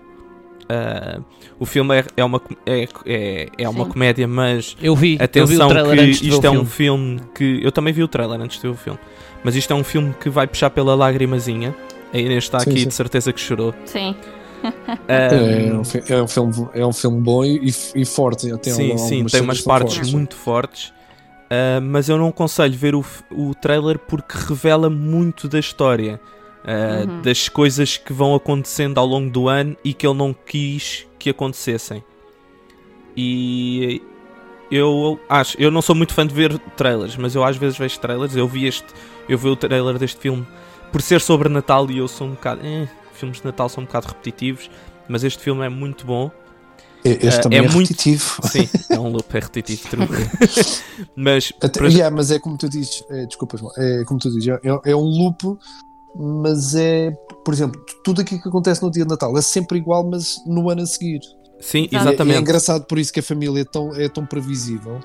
Uh, 0.65 1.23
o 1.59 1.67
filme 1.67 1.99
é, 1.99 2.05
é 2.17 2.25
uma, 2.25 2.41
é, 2.65 2.89
é, 3.05 3.49
é 3.59 3.69
uma 3.69 3.87
comédia, 3.87 4.27
mas 4.27 4.77
eu 4.81 4.97
vi, 4.97 5.19
atenção 5.21 5.71
eu 5.71 5.91
vi 5.91 6.17
que 6.17 6.29
isto 6.29 6.47
é 6.47 6.51
um 6.51 6.65
filme 6.65 7.21
que 7.35 7.61
eu 7.63 7.71
também 7.71 7.93
vi 7.93 8.03
o 8.03 8.09
trailer 8.09 8.41
antes 8.41 8.57
de 8.57 8.63
ver 8.63 8.73
o 8.73 8.77
filme, 8.77 8.99
mas 9.43 9.55
isto 9.55 9.73
é 9.73 9.77
um 9.77 9.85
filme 9.85 10.15
que 10.19 10.31
vai 10.31 10.47
puxar 10.47 10.71
pela 10.71 10.95
lagrimazinha. 10.95 11.75
A 12.13 12.19
Inês 12.19 12.45
está 12.45 12.61
sim, 12.61 12.71
aqui 12.71 12.81
sim. 12.81 12.89
de 12.89 12.95
certeza 12.95 13.33
que 13.33 13.41
chorou. 13.41 13.75
Sim. 13.85 14.15
É, 15.07 15.29
é, 15.29 15.75
um, 15.75 15.83
é, 16.09 16.23
um 16.23 16.29
filme, 16.29 16.69
é 16.73 16.87
um 16.87 16.93
filme 16.93 17.21
bom 17.21 17.45
e, 17.45 17.71
e 17.95 18.05
forte. 18.07 18.57
Tem 18.59 18.73
sim, 18.73 18.97
sim, 18.97 19.25
tem 19.27 19.43
umas 19.43 19.61
partes 19.61 19.97
fortes. 19.97 20.13
muito 20.13 20.35
fortes. 20.35 20.89
Uh, 21.45 21.83
mas 21.83 22.09
eu 22.09 22.17
não 22.17 22.29
aconselho 22.29 22.75
ver 22.75 22.95
o, 22.95 23.05
o 23.31 23.55
trailer 23.55 23.99
porque 23.99 24.35
revela 24.49 24.89
muito 24.89 25.49
da 25.49 25.59
história. 25.59 26.19
Uh, 26.65 27.09
uhum. 27.09 27.23
Das 27.23 27.49
coisas 27.49 27.99
que 27.99 28.13
vão 28.13 28.35
acontecendo 28.35 28.97
ao 28.99 29.07
longo 29.07 29.31
do 29.31 29.49
ano 29.49 29.77
e 29.85 29.93
que 29.93 30.07
ele 30.07 30.17
não 30.17 30.33
quis 30.33 31.07
que 31.19 31.29
acontecessem. 31.29 32.03
E 33.17 34.01
eu 34.71 35.21
acho, 35.29 35.61
eu 35.61 35.71
não 35.71 35.83
sou 35.83 35.95
muito 35.95 36.15
fã 36.15 36.27
de 36.27 36.35
ver 36.35 36.59
trailers, 36.77 37.17
mas 37.17 37.35
eu 37.35 37.45
às 37.45 37.57
vezes 37.57 37.79
vejo 37.79 37.99
trailers. 38.01 38.35
Eu 38.35 38.49
vi 38.49 38.67
este, 38.67 38.87
eu 39.29 39.39
vi 39.39 39.49
o 39.49 39.57
trailer 39.57 39.99
deste 39.99 40.19
filme 40.19 40.47
por 40.91 41.03
ser 41.03 41.21
sobre 41.21 41.49
Natal 41.49 41.91
e 41.91 41.99
eu 41.99 42.09
sou 42.09 42.27
um 42.27 42.31
bocado. 42.31 42.61
Eh, 42.65 42.89
filmes 43.13 43.41
de 43.41 43.45
Natal 43.45 43.69
são 43.69 43.83
um 43.83 43.87
bocado 43.87 44.09
repetitivos, 44.09 44.71
mas 45.09 45.23
este 45.23 45.43
filme 45.43 45.65
é 45.65 45.69
muito 45.69 46.07
bom. 46.07 46.31
Este 47.05 47.39
uh, 47.39 47.43
também 47.43 47.59
é, 47.59 47.65
é 47.65 47.69
muito... 47.69 47.89
repetitivo. 47.89 48.41
Sim, 48.49 48.69
é 48.91 48.99
um 48.99 49.11
loop, 49.11 49.37
é 49.37 49.41
repetitivo. 49.41 49.89
mas, 51.15 51.53
Até, 51.61 51.81
para... 51.81 51.89
yeah, 51.89 52.15
mas 52.15 52.31
é 52.31 52.39
como 52.39 52.57
tu 52.57 52.69
dizes, 52.69 53.05
é, 53.11 53.27
desculpas, 53.27 53.61
é 53.77 54.05
como 54.05 54.19
tu 54.19 54.31
dizes, 54.31 54.49
é, 54.49 54.91
é 54.91 54.97
um 54.97 55.03
loop, 55.03 55.59
mas 56.15 56.75
é, 56.75 57.11
por 57.45 57.53
exemplo, 57.53 57.81
tudo 58.03 58.21
aquilo 58.21 58.41
que 58.41 58.49
acontece 58.49 58.83
no 58.83 58.91
dia 58.91 59.05
de 59.05 59.11
Natal 59.11 59.37
é 59.37 59.43
sempre 59.43 59.79
igual, 59.79 60.09
mas 60.09 60.37
no 60.47 60.69
ano 60.71 60.83
a 60.83 60.87
seguir. 60.87 61.21
Sim, 61.61 61.89
exatamente. 61.91 62.35
E 62.35 62.35
é, 62.35 62.39
é 62.39 62.41
engraçado 62.41 62.85
por 62.85 62.99
isso 62.99 63.13
que 63.13 63.21
a 63.21 63.23
família 63.23 63.63
é 63.63 63.65
tão, 63.65 63.95
é 63.95 64.09
tão 64.09 64.27
previsível 64.27 65.01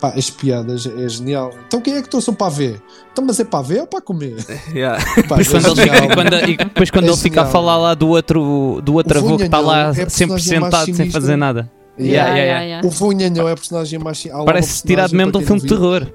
Pá, 0.00 0.12
as 0.14 0.28
piadas 0.28 0.86
é 0.86 1.08
genial. 1.08 1.50
Então 1.66 1.80
quem 1.80 1.94
é 1.96 2.02
que 2.02 2.08
trouxe 2.08 2.30
um 2.30 2.34
pavê? 2.34 2.76
Então, 3.10 3.24
mas 3.24 3.40
é 3.40 3.44
pavê 3.44 3.80
ou 3.80 3.86
para 3.86 4.00
comer? 4.00 4.36
Yeah. 4.74 5.02
Pá, 5.28 5.36
depois, 5.36 5.48
é 5.48 5.50
quando 5.52 5.78
ele 5.78 5.90
fica, 5.90 6.14
quando, 6.14 6.34
e 6.50 6.56
depois 6.56 6.90
quando 6.90 7.04
é 7.04 7.08
ele 7.08 7.16
fica 7.16 7.42
a 7.42 7.46
falar 7.46 7.78
lá 7.78 7.94
do 7.94 8.08
outro, 8.08 8.80
do 8.82 8.94
outro 8.94 9.18
avô 9.18 9.36
que 9.38 9.44
está 9.44 9.60
lá 9.60 9.90
é 9.90 10.08
sempre 10.08 10.42
sentado 10.42 10.94
sem 10.94 11.10
fazer 11.10 11.36
nada. 11.36 11.70
Yeah. 11.98 12.34
Yeah, 12.34 12.38
yeah, 12.38 12.60
yeah. 12.62 12.86
O 12.86 12.90
Vonhanhão 12.90 13.48
é 13.48 13.52
a 13.52 13.54
personagem 13.54 13.98
mais. 13.98 14.22
Parece 14.44 14.86
tirado 14.86 15.14
mesmo 15.14 15.32
de 15.32 15.38
um 15.38 15.40
filme 15.40 15.62
de 15.62 15.68
terror. 15.68 16.06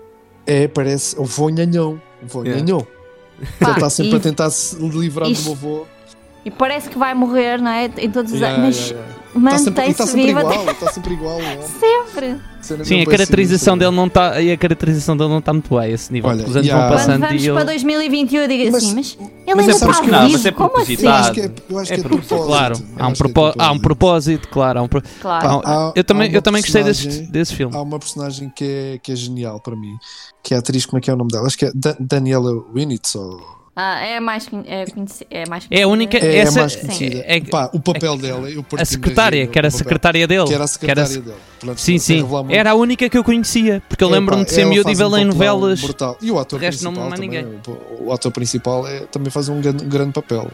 É, 0.46 0.68
parece 0.68 1.18
o 1.20 1.24
Vonhanhão. 1.24 2.00
O 2.22 2.28
Vonhanhão. 2.28 2.86
Pá, 3.60 3.68
Ele 3.70 3.72
está 3.78 3.90
sempre 3.90 4.14
e- 4.14 4.16
a 4.16 4.20
tentar 4.20 4.50
se 4.50 4.76
livrar 4.78 5.30
isto- 5.30 5.46
do 5.46 5.52
avô. 5.52 5.86
E 6.44 6.50
parece 6.52 6.90
que 6.90 6.98
vai 6.98 7.14
morrer, 7.14 7.62
não 7.62 7.70
é? 7.72 7.86
Em 7.98 8.10
todos 8.10 8.32
os 8.32 8.40
Yeah, 8.40 8.62
anos. 8.64 8.90
yeah, 8.90 9.06
Mas 9.08 9.21
yeah. 9.36 9.56
Está 9.56 9.58
sempre, 9.58 9.86
e 9.86 9.90
está 9.92 10.04
mantém-se 10.06 10.12
sempre 10.12 10.26
viva 10.28 10.40
igual, 10.42 10.72
está 10.72 10.92
sempre 10.92 11.14
igual. 11.14 11.40
sempre. 11.80 12.52
Sim, 12.86 13.02
a 13.02 13.06
caracterização 13.08 13.76
dele 13.76 13.90
não 13.96 14.06
está 14.06 14.40
e 14.40 14.52
a 14.52 14.58
caracterização 14.58 15.18
dele 15.18 15.30
não 15.32 15.40
está 15.40 15.52
muito 15.52 15.68
bem 15.70 15.80
a 15.80 15.90
esse 15.90 16.14
nível. 16.14 16.30
Olha, 16.30 16.46
Os 16.46 16.56
anos 16.56 16.70
há- 16.70 16.74
vão 16.78 16.82
Quando 16.90 16.98
passando 16.98 17.22
vamos 17.22 17.44
e 17.44 17.52
para 17.52 17.64
2021, 17.64 18.40
eu 18.42 18.48
digo 18.48 18.72
Mas- 18.72 18.84
assim, 18.84 18.94
mas 18.96 19.18
ele 19.20 19.30
mas 19.48 19.60
ainda 19.60 19.72
é 19.72 19.74
está 19.76 19.86
vivo. 19.88 20.12
não, 20.12 20.30
mas 20.30 20.46
é 20.46 20.52
Como 20.52 20.70
Eu 20.70 20.76
acho 20.78 20.86
propositado. 20.86 21.34
que 21.34 21.42
é, 21.42 21.52
eu 21.70 21.80
acho 21.80 21.92
É 21.92 21.96
que 21.96 22.02
é 22.02 22.04
propósito, 22.04 22.28
propósito. 22.28 22.48
claro. 22.48 22.76
Há 22.76 22.78
um, 22.78 22.84
acho 22.84 22.96
que 22.98 23.02
é 23.02 23.12
de 23.12 23.18
propó- 23.34 23.54
há 23.58 23.72
um 23.72 23.80
propósito, 23.80 24.48
claro. 24.50 24.80
Há 24.80 24.84
um 24.84 24.88
pro- 24.88 25.04
Claro. 25.22 25.48
Há- 25.66 25.88
há- 25.90 25.94
Eu 25.96 26.04
também, 26.04 26.32
eu 26.32 26.42
também 26.42 26.62
gostei 26.62 26.84
desse, 26.84 27.08
desse 27.24 27.56
filme. 27.56 27.76
Há 27.76 27.82
uma 27.82 27.98
personagem 27.98 28.52
que 28.56 28.64
é, 28.64 29.00
que 29.02 29.12
é 29.12 29.16
genial 29.16 29.60
para 29.60 29.76
mim, 29.76 29.96
que 30.44 30.54
é 30.54 30.58
a 30.58 30.60
atriz, 30.60 30.86
como 30.86 31.00
é 31.00 31.02
que 31.02 31.10
é 31.10 31.14
o 31.14 31.18
nome 31.18 31.32
dela? 31.32 31.48
Acho 31.48 31.58
que 31.58 31.66
é 31.66 31.72
Dan- 31.74 31.96
Daniela 32.00 32.52
Winitz. 32.74 33.16
Ou... 33.16 33.42
Ah, 33.74 34.02
é 34.06 34.20
mais 34.20 34.50
conhe- 34.50 34.66
é, 34.68 34.86
conheci- 34.86 35.26
é 35.32 35.48
mais 35.50 35.66
É 35.72 35.84
a 35.84 35.88
única- 35.88 36.20
conhecida. 36.20 36.38
É, 36.38 36.42
Essa- 36.42 36.60
a 36.60 36.64
mais 36.64 36.76
conhecida. 36.76 37.24
É- 37.26 37.40
Pá, 37.40 37.70
o 37.74 37.80
papel 37.80 38.18
dela, 38.18 38.50
eu 38.50 38.66
A 38.78 38.84
secretária, 38.84 39.48
que 39.48 39.58
era 39.58 39.68
a 39.68 39.70
o 39.70 39.72
secretária 39.72 40.28
dele. 40.28 40.46
Que 40.46 40.54
era 40.54 40.66
a 40.66 40.68
que 40.68 40.92
era- 40.92 41.06
secretária 41.06 41.22
dele. 41.22 41.38
Pronto, 41.60 41.80
Sim, 41.80 41.98
sim. 41.98 42.26
Era 42.50 42.72
a 42.72 42.76
única 42.76 43.10
que 43.10 43.18
eu 43.18 43.24
conhecia. 43.24 43.82
Porque 43.88 44.04
eu 44.04 44.10
É, 44.10 44.12
lembro-me 44.12 44.44
de 44.44 44.52
ser 44.52 44.66
miúdo 44.66 44.90
e 44.90 44.94
um 44.94 44.96
vê-la 44.98 45.22
em 45.22 45.26
novelas. 45.26 45.80
Brutal. 45.82 46.18
E 46.22 46.30
o 46.30 46.38
ator 46.38 46.60
não 46.60 46.68
principal 46.68 46.94
lembro 47.10 47.16
também. 47.22 47.62
O, 48.00 48.08
o 48.08 48.12
ator 48.14 48.32
principal 48.32 48.86
é, 48.88 49.00
também 49.06 49.32
faz 49.32 49.48
um 49.48 49.62
grande, 49.62 49.86
um 49.86 49.90
grande 49.90 50.12
papel. 50.12 50.52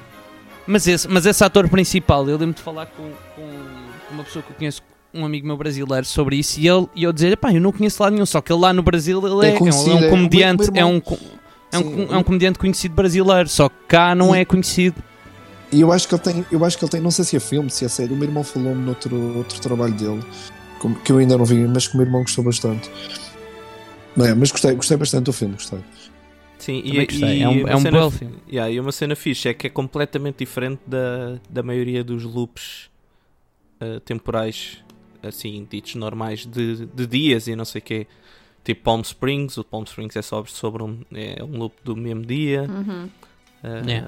Mas 0.67 0.85
esse, 0.87 1.07
mas 1.07 1.25
esse 1.25 1.43
ator 1.43 1.67
principal, 1.69 2.27
eu 2.29 2.37
lembro 2.37 2.55
de 2.55 2.61
falar 2.61 2.85
com, 2.85 3.09
com 3.35 4.13
uma 4.13 4.23
pessoa 4.23 4.43
que 4.43 4.51
eu 4.51 4.55
conheço, 4.57 4.81
um 5.13 5.25
amigo 5.25 5.47
meu 5.47 5.57
brasileiro, 5.57 6.05
sobre 6.05 6.35
isso, 6.35 6.59
e, 6.59 6.67
ele, 6.67 6.85
e 6.93 7.03
eu 7.03 7.11
dizer, 7.13 7.35
pá, 7.37 7.51
eu 7.51 7.61
não 7.61 7.71
conheço 7.71 8.03
lá 8.03 8.11
nenhum, 8.11 8.25
só 8.25 8.41
que 8.41 8.51
ele 8.51 8.59
lá 8.61 8.73
no 8.73 8.83
Brasil 8.83 9.17
ele 9.25 9.47
É 9.47 9.49
é, 9.51 9.55
é 9.55 9.59
um- 9.59 9.67
é 9.67 9.69
é 9.69 9.73
um 9.93 10.05
o 10.05 10.09
comediante, 10.09 10.69
é 10.75 10.85
um, 10.85 11.01
é, 11.71 11.77
um, 11.77 11.81
Sim. 11.83 12.07
é 12.11 12.17
um 12.17 12.23
comediante 12.23 12.57
conhecido 12.59 12.95
brasileiro, 12.95 13.47
só 13.49 13.67
que 13.69 13.75
cá 13.87 14.13
não 14.15 14.35
E- 14.35 14.39
é 14.39 14.45
conhecido. 14.45 15.01
E 15.71 15.81
eu 15.81 15.91
acho 15.91 16.07
que 16.07 16.15
ele 16.15 16.21
tem, 16.21 16.45
eu 16.51 16.63
acho 16.63 16.77
que 16.77 16.85
ele 16.85 16.91
tem, 16.91 17.01
não 17.01 17.11
sei 17.11 17.25
se 17.25 17.35
é 17.35 17.39
filme, 17.39 17.69
se 17.69 17.83
é 17.83 17.89
série. 17.89 18.13
O 18.13 18.15
meu 18.15 18.27
irmão 18.27 18.43
falou-me 18.43 18.81
noutro 18.85 19.37
outro 19.37 19.59
trabalho 19.59 19.93
dele, 19.93 20.23
como- 20.79 20.95
que 20.95 21.11
eu 21.11 21.17
ainda 21.17 21.37
não 21.37 21.43
vi, 21.45 21.55
mas 21.67 21.87
que 21.87 21.93
o 21.95 21.97
meu 21.97 22.05
irmão 22.05 22.21
gostou 22.21 22.43
bastante. 22.43 22.89
Não 24.15 24.25
é, 24.25 24.33
mas 24.33 24.49
gostei, 24.51 24.73
gostei 24.75 24.95
bastante 24.97 25.25
do 25.25 25.33
filme, 25.33 25.55
gostei. 25.55 25.79
Sim, 26.57 26.81
e, 26.83 27.05
gostei. 27.05 27.39
e 27.39 27.43
É 27.43 27.49
um- 27.49 27.59
uma 27.59 27.69
é 27.69 27.75
um 27.75 27.79
cena, 27.81 27.97
belo 27.99 28.11
filme. 28.11 28.35
Yeah, 28.49 28.71
e 28.71 28.79
uma 28.79 28.91
cena 28.91 29.15
fixe 29.15 29.49
é 29.49 29.53
que 29.53 29.67
é 29.67 29.69
completamente 29.69 30.37
diferente 30.39 30.79
da, 30.87 31.37
da 31.49 31.61
maioria 31.61 32.03
dos 32.03 32.23
loops 32.23 32.89
uh, 33.81 33.99
temporais, 33.99 34.77
assim, 35.21 35.67
ditos 35.69 35.95
normais 35.95 36.45
de, 36.45 36.85
de 36.87 37.05
dias 37.05 37.47
e 37.47 37.55
não 37.55 37.65
sei 37.65 37.79
o 37.79 37.83
quê. 37.83 38.07
Tipo 38.67 38.83
Palm 38.83 39.01
Springs, 39.01 39.57
o 39.57 39.63
Palm 39.63 39.83
Springs 39.85 40.15
é 40.17 40.21
sobre, 40.21 40.51
sobre 40.51 40.83
um, 40.83 40.99
é 41.13 41.41
um 41.41 41.57
loop 41.57 41.73
do 41.85 41.95
mesmo 41.95 42.25
dia. 42.25 42.63
Uhum. 42.69 43.05
Uh, 43.63 43.87
Yeah. 43.89 44.07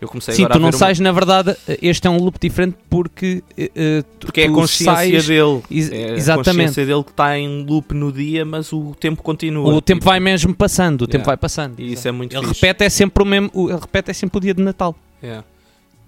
Eu 0.00 0.08
comecei 0.08 0.34
Sim, 0.34 0.44
agora 0.46 0.58
tu 0.60 0.62
a 0.66 0.70
não 0.70 0.72
sais, 0.78 0.98
na 0.98 1.12
verdade, 1.12 1.54
este 1.82 2.06
é 2.06 2.10
um 2.10 2.16
loop 2.16 2.38
diferente 2.40 2.74
porque. 2.88 3.44
eh, 3.56 4.02
tu- 4.18 4.24
uma... 4.24 4.26
porque 4.26 4.40
é 4.40 4.46
a 4.46 4.50
consciência 4.50 4.94
sais- 4.94 5.26
dele. 5.26 5.62
Ex- 5.70 5.92
É 5.92 6.04
a 6.12 6.14
exatamente. 6.14 6.46
consciência 6.68 6.86
dele 6.86 7.04
que 7.04 7.10
está 7.10 7.38
em 7.38 7.64
loop 7.66 7.94
no 7.94 8.10
dia, 8.10 8.44
mas 8.46 8.72
o 8.72 8.94
tempo 8.98 9.22
continua. 9.22 9.68
O 9.74 9.80
tempo 9.82 9.98
Tipo, 10.00 10.06
vai 10.10 10.18
mesmo 10.18 10.54
passando, 10.54 11.02
o 11.02 11.06
tempo 11.06 11.16
Yeah. 11.22 11.26
vai 11.26 11.36
passando. 11.36 11.78
E 11.78 11.92
isso 11.92 12.08
é 12.08 12.12
muito 12.12 12.34
Ele 12.34 12.46
fixe. 12.48 12.60
repete 12.62 12.84
é 12.84 12.88
sempre 12.88 13.22
o 13.22 13.26
mesmo, 13.26 13.50
o- 13.52 13.68
ele 13.70 13.78
repete 13.78 14.10
é 14.10 14.14
sempre 14.14 14.38
o 14.38 14.40
dia 14.40 14.54
de 14.54 14.62
Natal. 14.62 14.96
Yeah. 15.22 15.44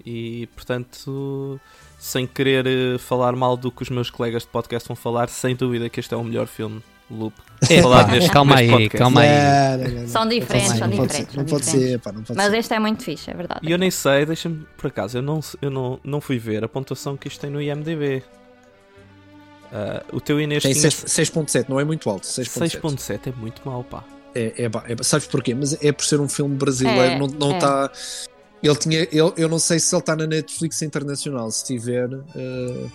E 0.03 0.47
portanto, 0.55 1.59
sem 1.99 2.25
querer 2.25 2.65
eh, 2.65 2.97
falar 2.97 3.35
mal 3.35 3.55
do 3.55 3.71
que 3.71 3.83
os 3.83 3.89
meus 3.91 4.09
colegas 4.09 4.41
de 4.41 4.47
podcast 4.49 4.87
vão 4.87 4.95
falar, 4.95 5.29
sem 5.29 5.55
dúvida 5.55 5.87
que 5.87 5.99
este 5.99 6.13
é 6.13 6.17
o 6.17 6.23
melhor 6.23 6.47
filme 6.47 6.81
Loop. 7.11 7.33
É, 7.69 7.81
falar 7.81 8.07
neste- 8.11 8.29
calma 8.31 8.55
neste 8.55 8.63
aí, 8.65 8.71
podcast. 8.71 8.97
calma 8.97 9.21
aí. 9.21 9.29
Não, 9.29 9.77
não, 9.77 9.93
não, 9.93 10.01
não. 10.01 10.07
São 10.07 10.27
diferentes, 10.27 10.69
são 10.77 10.87
não 10.87 10.97
pode 10.97 11.07
diferentes, 11.07 11.31
ser, 11.33 11.37
Não 11.37 11.45
pode 11.45 11.63
diferentes. 11.65 11.89
ser, 11.91 11.99
pá, 11.99 12.11
não 12.11 12.23
pode 12.23 12.37
Mas 12.37 12.51
ser. 12.51 12.57
este 12.57 12.73
é 12.73 12.79
muito 12.79 13.03
fixe, 13.03 13.31
é 13.31 13.33
verdade. 13.33 13.59
E 13.63 13.71
eu 13.71 13.77
nem 13.77 13.91
sei, 13.91 14.25
deixa-me 14.25 14.65
por 14.77 14.87
acaso, 14.87 15.17
eu 15.17 15.21
não, 15.21 15.39
eu 15.61 15.69
não, 15.69 15.99
não 16.03 16.19
fui 16.21 16.37
ver 16.39 16.63
a 16.63 16.67
pontuação 16.67 17.15
que 17.15 17.27
isto 17.27 17.39
tem 17.41 17.49
no 17.49 17.61
IMDB. 17.61 18.23
Ah, 19.71 20.03
o 20.11 20.21
teu 20.21 20.39
Inês 20.39 20.61
Tem 20.63 20.73
tinha 20.73 20.89
6.7, 20.89 21.65
não 21.67 21.79
é 21.79 21.83
muito 21.83 22.09
alto. 22.09 22.25
6.7. 22.27 22.79
6.7, 22.81 23.27
é 23.27 23.31
muito 23.39 23.61
mau, 23.65 23.83
pá. 23.83 24.03
É, 24.35 24.63
é, 24.63 24.65
é, 24.65 25.03
sabes 25.03 25.27
porquê? 25.27 25.53
Mas 25.53 25.77
é 25.83 25.91
por 25.91 26.05
ser 26.05 26.19
um 26.19 26.27
filme 26.29 26.55
brasileiro, 26.55 26.99
É, 27.01 27.17
não 27.19 27.27
não 27.27 27.51
é. 27.51 27.57
está. 27.57 27.91
Ele 28.61 28.75
tinha, 28.77 28.99
ele, 29.11 29.33
eu 29.35 29.49
não 29.49 29.59
sei 29.59 29.77
se 29.79 29.93
ele 29.93 29.99
está 30.01 30.15
na 30.15 30.25
Netflix 30.25 30.81
internacional, 30.81 31.51
se 31.51 31.65
tiver, 31.65 32.07
eh, 32.35 32.85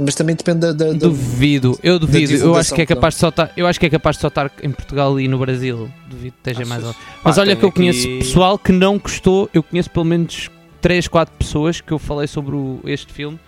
mas 0.00 0.14
também 0.14 0.34
depende 0.34 0.60
da. 0.60 0.72
da- 0.72 0.86
da- 0.92 0.98
Duvido, 0.98 1.78
eu 1.82 1.98
duvido. 1.98 2.32
Eu 2.34 2.54
acho 2.56 2.74
que 2.74 2.82
é 2.82 2.86
que 2.86 2.94
capaz 2.94 3.14
de 3.14 3.20
só 3.20 3.28
estar, 3.28 3.52
eu 3.56 3.66
acho 3.66 3.78
que 3.78 3.86
é 3.86 3.90
capaz 3.90 4.16
de 4.16 4.22
só 4.22 4.28
estar 4.28 4.50
em 4.62 4.70
Portugal 4.70 5.18
e 5.20 5.28
no 5.28 5.38
Brasil. 5.38 5.90
Duvido 6.08 6.34
que 6.42 6.50
esteja 6.50 6.68
mais 6.68 6.84
alto. 6.84 6.98
Mas 7.22 7.36
Pá, 7.36 7.42
olha 7.42 7.54
que 7.56 7.64
eu 7.64 7.70
conheço 7.72 8.06
aqui- 8.06 8.18
pessoal 8.18 8.58
que 8.58 8.72
não 8.72 8.98
gostou. 8.98 9.48
Eu 9.54 9.62
conheço 9.62 9.90
pelo 9.90 10.04
menos 10.04 10.48
3, 10.80 11.06
4 11.08 11.34
pessoas 11.36 11.80
que 11.80 11.92
eu 11.92 11.98
falei 11.98 12.26
sobre 12.26 12.54
o- 12.56 12.80
este 12.84 13.12
filme 13.12 13.38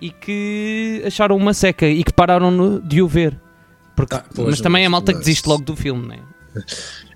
e 0.00 0.10
que 0.10 1.02
acharam 1.06 1.36
uma 1.36 1.54
seca 1.54 1.86
e 1.86 2.02
que 2.02 2.12
pararam 2.12 2.50
no- 2.50 2.80
de 2.80 3.00
o 3.00 3.08
ver. 3.08 3.38
Porque, 3.96 4.14
Ah, 4.16 4.24
pois, 4.34 4.48
mas 4.50 4.60
também 4.60 4.82
é 4.84 4.88
mas- 4.88 4.92
malta 4.92 5.12
que 5.12 5.18
mas- 5.18 5.26
desiste 5.26 5.48
logo 5.48 5.62
do 5.64 5.76
filme, 5.76 6.06
né? 6.08 6.18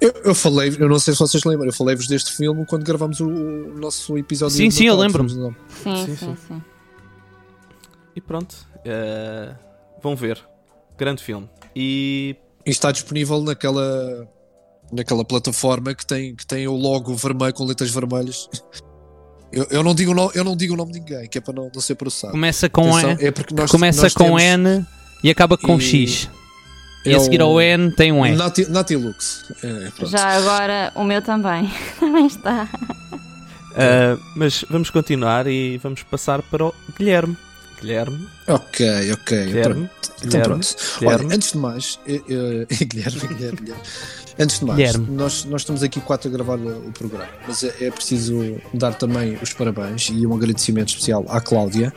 Eu, 0.01 0.13
eu 0.25 0.35
falei, 0.35 0.75
eu 0.81 0.89
não 0.89 0.99
sei 0.99 1.15
se 1.15 1.21
vocês 1.21 1.45
lembram, 1.45 1.67
eu 1.67 1.73
falei-vos 1.73 2.09
deste 2.09 2.33
filme 2.33 2.65
quando 2.67 2.83
gravamos 2.85 3.21
o, 3.21 3.29
o 3.29 3.79
nosso 3.79 4.19
episódio. 4.19 4.57
Sim, 4.57 4.69
sim, 4.71 4.87
eu 4.87 4.97
lembro-me. 4.97 5.31
Sim, 5.31 5.55
Sim, 5.85 6.17
sim, 6.17 6.37
sim. 6.49 6.63
E 8.17 8.21
pronto, 8.21 8.55
ah, 8.87 9.55
vão 10.03 10.17
ver. 10.17 10.39
Grande 10.97 11.23
filme. 11.23 11.49
E 11.75 12.37
E 12.67 12.71
está 12.71 12.91
disponível 12.91 13.41
naquela, 13.43 14.29
naquela 14.93 15.25
plataforma 15.25 15.95
que 15.95 16.05
tem, 16.05 16.35
que 16.35 16.47
tem 16.47 16.67
o 16.67 16.75
logo 16.75 17.15
vermelho 17.15 17.55
com 17.55 17.65
letras 17.65 17.91
vermelhas. 17.91 18.49
Eu, 19.51 19.67
eu, 19.71 19.83
não 19.83 19.95
digo 19.95 20.11
o 20.13 20.15
nome, 20.15 20.31
eu 20.35 20.45
não 20.45 20.55
digo 20.55 20.75
o 20.75 20.77
nome 20.77 20.93
de 20.93 20.99
ninguém, 21.01 21.27
que 21.27 21.39
é 21.39 21.41
para 21.41 21.55
não, 21.55 21.71
não 21.75 21.81
ser 21.81 21.95
processado. 21.95 22.33
Começa 22.33 22.69
com, 22.69 22.95
Atenção, 22.95 23.17
E, 23.19 23.29
é 23.29 23.31
porque 23.31 23.55
nós, 23.55 23.71
começa 23.71 24.03
nós 24.03 24.13
com 24.13 24.39
N 24.39 24.85
e 25.25 25.31
acaba 25.31 25.57
com 25.57 25.79
E- 25.79 25.81
X. 25.81 26.29
E 27.07 27.13
é 27.15 27.17
a 27.17 27.19
seguir 27.21 27.41
o- 27.41 27.45
ao 27.47 27.59
N 27.59 27.91
tem 27.93 28.13
um 28.13 28.27
E. 28.27 28.37
Nati, 28.37 28.71
Natilux. 28.71 29.47
É. 29.65 30.05
Já 30.07 30.37
agora 30.37 30.93
o 30.95 31.03
meu 31.03 31.23
também. 31.23 31.73
também 31.99 32.27
está. 32.27 32.69
ah, 33.75 34.19
mas 34.37 34.67
vamos 34.69 34.91
continuar 34.91 35.47
e 35.47 35.79
vamos 35.79 36.03
passar 36.03 36.43
para 36.43 36.67
o 36.67 36.75
Guilherme. 36.99 37.35
Guilherme, 37.81 38.27
Ok, 38.47 39.13
ok. 39.13 39.47
Guilherme, 39.47 39.75
Pronto. 39.75 40.13
Então 40.19 40.29
Guilherme, 40.29 40.45
pronto. 40.49 40.77
Guilherme. 40.99 41.25
Olha, 41.27 41.35
antes 41.37 41.53
de 41.53 41.59
mais, 41.59 42.01
eh, 42.07 42.21
eh, 42.29 42.67
Guilherme, 42.85 43.21
Guilherme, 43.21 43.59
Guilherme. 43.61 43.83
Antes 44.39 44.59
de 44.61 44.65
mais, 44.65 44.77
Guilherme. 44.79 45.07
nós, 45.17 45.45
nós 45.45 45.61
estamos 45.63 45.83
aqui 45.83 46.01
quatro 46.01 46.29
a 46.29 46.33
gravar 46.33 46.59
o, 46.59 46.89
o 46.89 46.93
programa, 46.93 47.29
mas 47.47 47.63
é, 47.65 47.75
é 47.81 47.91
preciso 47.91 48.57
dar 48.75 48.95
também 48.95 49.39
os 49.43 49.53
parabéns 49.53 50.09
e 50.13 50.27
um 50.27 50.35
agradecimento 50.35 50.89
especial 50.91 51.25
à 51.29 51.41
Cláudia, 51.41 51.93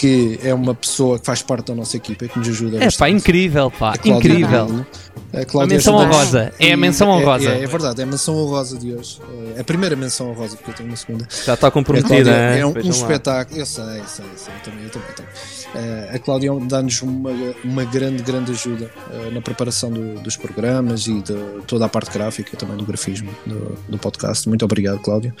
que 0.00 0.38
é 0.42 0.54
uma 0.54 0.74
pessoa 0.74 1.18
que 1.18 1.26
faz 1.26 1.42
parte 1.42 1.66
da 1.66 1.74
nossa 1.74 1.96
equipa 1.96 2.24
e 2.24 2.28
que 2.28 2.38
nos 2.38 2.48
ajuda 2.48 2.76
É 2.76 2.80
pá, 2.80 2.84
bastante. 2.86 3.12
incrível, 3.16 3.70
pá, 3.70 3.92
A 4.02 4.08
incrível. 4.08 4.66
Melo. 4.66 4.86
A 5.32 5.40
A 5.40 5.44
Cláudia 5.44 5.76
menção 5.76 5.96
ajuda-nos. 5.98 6.16
honrosa, 6.16 6.52
é 6.58 6.72
a 6.72 6.76
menção 6.76 7.08
honrosa. 7.10 7.50
É, 7.50 7.62
é 7.62 7.66
verdade, 7.66 8.00
é 8.00 8.04
a 8.04 8.06
menção 8.06 8.34
honrosa 8.36 8.78
de 8.78 8.94
hoje. 8.94 9.20
É 9.56 9.60
a 9.60 9.64
primeira 9.64 9.94
menção 9.94 10.30
honrosa, 10.30 10.56
porque 10.56 10.70
eu 10.70 10.74
tenho 10.74 10.88
uma 10.88 10.96
segunda. 10.96 11.28
já 11.46 11.54
está 11.54 11.68
A 11.68 11.70
comprometida, 11.70 12.30
hein? 12.30 12.60
é 12.60 12.66
um, 12.66 12.72
um 12.74 12.90
espetáculo. 12.90 13.60
Eu 13.60 13.66
sei, 13.66 13.84
sei, 14.08 14.24
sei. 14.36 14.54
Eu 14.54 14.60
também, 14.64 14.84
eu 14.84 14.90
também 14.90 15.08
tenho. 15.14 15.28
Eh, 15.74 16.10
a 16.14 16.18
Cláudia 16.18 16.50
dá-nos 16.68 17.00
uma, 17.02 17.30
uma 17.62 17.84
grande, 17.84 18.22
grande 18.24 18.50
ajuda 18.50 18.90
eh, 19.12 19.30
na 19.32 19.40
preparação 19.40 19.90
do- 19.92 20.18
dos 20.20 20.36
programas 20.36 21.06
e 21.06 21.20
de 21.20 21.34
toda 21.66 21.84
a 21.84 21.88
parte 21.88 22.10
gráfica, 22.10 22.56
também 22.56 22.76
do 22.76 22.84
grafismo 22.84 23.30
do, 23.46 23.78
do 23.88 23.98
podcast. 23.98 24.48
Muito 24.48 24.64
obrigado, 24.64 24.98
Cláudia. 24.98 25.32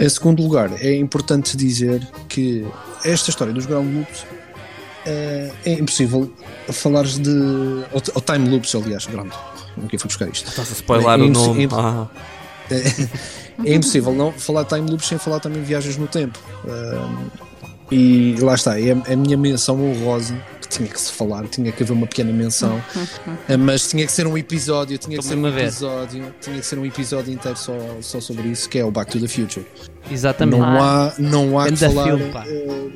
Em 0.00 0.08
segundo 0.08 0.42
lugar, 0.42 0.72
é 0.82 0.96
importante 0.96 1.56
dizer 1.56 2.06
que 2.26 2.66
esta 3.04 3.28
história 3.28 3.52
dos 3.52 3.66
ground 3.66 3.94
loops 3.94 4.24
eh, 5.04 5.52
é 5.66 5.72
impossível 5.74 6.32
falares 6.72 7.18
de. 7.18 7.30
Ou, 7.30 8.02
ou 8.14 8.22
time 8.22 8.48
loops, 8.48 8.74
aliás, 8.74 9.06
ground. 9.06 9.30
Nunca 9.76 9.98
fui 9.98 10.08
buscar 10.08 10.28
isto. 10.28 10.48
Estás 10.48 10.70
a 10.70 10.72
spoiler 10.72 11.06
É 11.06 11.22
o 11.22 11.28
nome. 11.28 11.68
Ah, 11.72 12.08
É 13.64 13.74
impossível 13.74 14.14
não 14.14 14.32
falar 14.32 14.64
time 14.64 14.88
loops 14.88 15.06
sem 15.06 15.18
falar 15.18 15.38
também 15.38 15.62
viagens 15.62 15.96
no 15.98 16.06
tempo. 16.06 16.38
Ahm, 16.66 17.28
e 17.90 18.36
lá 18.40 18.54
está, 18.54 18.80
é 18.80 18.92
a, 18.92 19.12
a 19.12 19.16
minha 19.16 19.36
menção 19.36 19.78
honrosa 19.82 20.34
tinha 20.70 20.88
que 20.88 21.00
se 21.00 21.12
falar, 21.12 21.46
tinha 21.48 21.70
que 21.70 21.82
haver 21.82 21.92
uma 21.92 22.06
pequena 22.06 22.32
menção, 22.32 22.80
Ah, 23.48 23.58
mas 23.58 23.88
tinha 23.90 24.06
que 24.06 24.12
ser 24.12 24.26
um 24.26 24.38
episódio, 24.38 24.96
tinha 24.96 25.18
que 25.18 25.24
ser 25.24 25.36
um 25.36 25.46
episódio, 25.48 26.34
tinha 26.40 26.58
que 26.58 26.66
ser 26.66 26.78
um 26.78 26.86
episódio 26.86 27.32
inteiro 27.34 27.58
só, 27.58 27.72
só 28.00 28.20
sobre 28.20 28.48
isso, 28.48 28.68
que 28.68 28.78
é 28.78 28.84
o 28.84 28.90
Back 28.90 29.10
to 29.10 29.20
the 29.20 29.28
Future. 29.28 29.66
Exatamente. 30.10 30.58
Não 30.60 30.82
há, 30.82 31.12
não 31.18 31.58
há 31.58 31.66
que 31.68 31.76
falar 31.76 32.04
filme, 32.04 32.32
pá. 32.32 32.44
eh, 32.46 32.90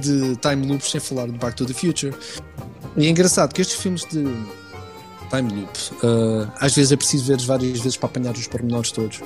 de, 0.00 0.30
de 0.30 0.36
time 0.36 0.66
loops 0.66 0.90
sem 0.90 1.00
falar 1.00 1.26
de 1.26 1.32
Back 1.38 1.56
to 1.56 1.66
the 1.66 1.74
Future. 1.74 2.14
E 2.96 3.06
é 3.06 3.10
engraçado 3.10 3.52
que 3.54 3.60
estes 3.60 3.78
filmes 3.78 4.04
de 4.06 4.24
time 5.32 5.60
loop, 5.60 5.78
eh, 6.02 6.48
às 6.60 6.74
vezes 6.74 6.92
é 6.92 6.96
preciso 6.96 7.24
ver 7.24 7.40
várias 7.40 7.78
vezes 7.80 7.96
para 7.96 8.08
apanhar 8.08 8.34
os 8.34 8.46
pormenores 8.46 8.92
todos. 8.92 9.20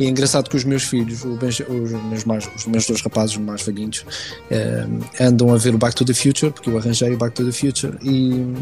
E 0.00 0.06
é 0.06 0.08
engraçado 0.08 0.48
que 0.48 0.56
os 0.56 0.64
meus 0.64 0.84
filhos, 0.84 1.24
os, 1.24 1.38
meus 1.38 2.24
mais, 2.24 2.48
os 2.56 2.66
meus 2.66 2.86
dois 2.86 3.02
rapazes 3.02 3.36
mais 3.36 3.62
vaguinhos, 3.62 4.04
eh, 4.50 4.86
andam 5.20 5.52
a 5.52 5.58
ver 5.58 5.74
o 5.74 5.78
Back 5.78 5.94
to 5.94 6.04
the 6.04 6.14
Future, 6.14 6.50
porque 6.50 6.70
eu 6.70 6.78
arranjei 6.78 7.12
o 7.12 7.18
Back 7.18 7.34
to 7.34 7.44
the 7.44 7.52
Future, 7.52 7.98
e, 8.02 8.54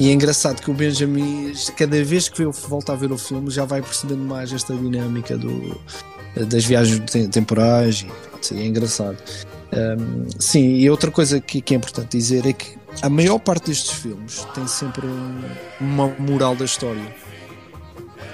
e 0.00 0.08
é 0.08 0.12
engraçado 0.12 0.62
que 0.62 0.70
o 0.70 0.74
Benjamin, 0.74 1.52
cada 1.76 2.02
vez 2.04 2.28
que 2.28 2.44
volta 2.44 2.92
a 2.92 2.96
ver 2.96 3.10
o 3.10 3.18
filme, 3.18 3.50
já 3.50 3.64
vai 3.64 3.82
percebendo 3.82 4.22
mais 4.22 4.52
esta 4.52 4.74
dinâmica 4.74 5.36
do, 5.36 5.76
das 6.46 6.64
viagens 6.64 7.02
temporais. 7.30 8.06
E, 8.50 8.54
e 8.54 8.60
é 8.60 8.66
engraçado. 8.66 9.16
Um, 9.72 10.26
sim, 10.38 10.76
e 10.76 10.88
outra 10.88 11.10
coisa 11.10 11.40
que, 11.40 11.60
que, 11.60 11.74
é 11.74 11.76
importante 11.76 12.16
dizer 12.16 12.46
é 12.46 12.52
que 12.52 12.78
a 13.02 13.08
maior 13.08 13.38
parte 13.38 13.66
destes 13.66 13.90
filmes 13.90 14.46
tem 14.54 14.66
sempre 14.66 15.06
um, 15.06 15.40
uma 15.80 16.08
moral 16.18 16.56
da 16.56 16.64
história. 16.64 17.14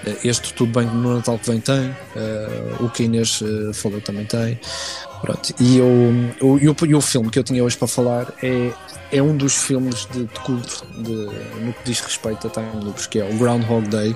Eh, 0.07 0.17
este 0.25 0.53
Tudo 0.55 0.79
Bem 0.79 0.87
no 0.87 1.17
Natal 1.17 1.39
que 1.39 1.51
vem 1.51 1.61
tem, 1.61 1.91
uh, 1.91 2.85
o 2.85 2.91
que 2.91 3.05
Inês 3.05 3.41
uh, 3.41 3.73
falou 3.75 4.01
também 4.01 4.25
tem. 4.25 4.59
Pronto. 5.21 5.55
E, 5.59 5.79
eu, 5.79 5.87
o, 6.43 6.59
e, 6.59 6.69
o, 6.69 6.77
e 6.87 6.95
o 6.95 7.01
filme 7.01 7.31
que 7.31 7.39
eu 7.39 7.45
tinha 7.45 7.65
hoje 7.65 7.77
para 7.77 7.89
falar 7.89 8.33
é, 8.43 8.73
é 9.11 9.23
um 9.23 9.37
dos 9.37 9.55
filmes 9.55 10.07
de, 10.13 10.25
de 10.25 10.41
culto 10.41 10.87
de, 10.99 11.13
no 11.65 11.73
que 11.73 11.85
diz 11.85 12.01
respeito 12.01 12.47
a 12.47 12.51
time 12.51 12.85
loops, 12.85 13.07
que 13.07 13.21
é 13.21 13.25
o 13.25 13.39
Groundhog 13.39 13.89
Day. 13.89 14.15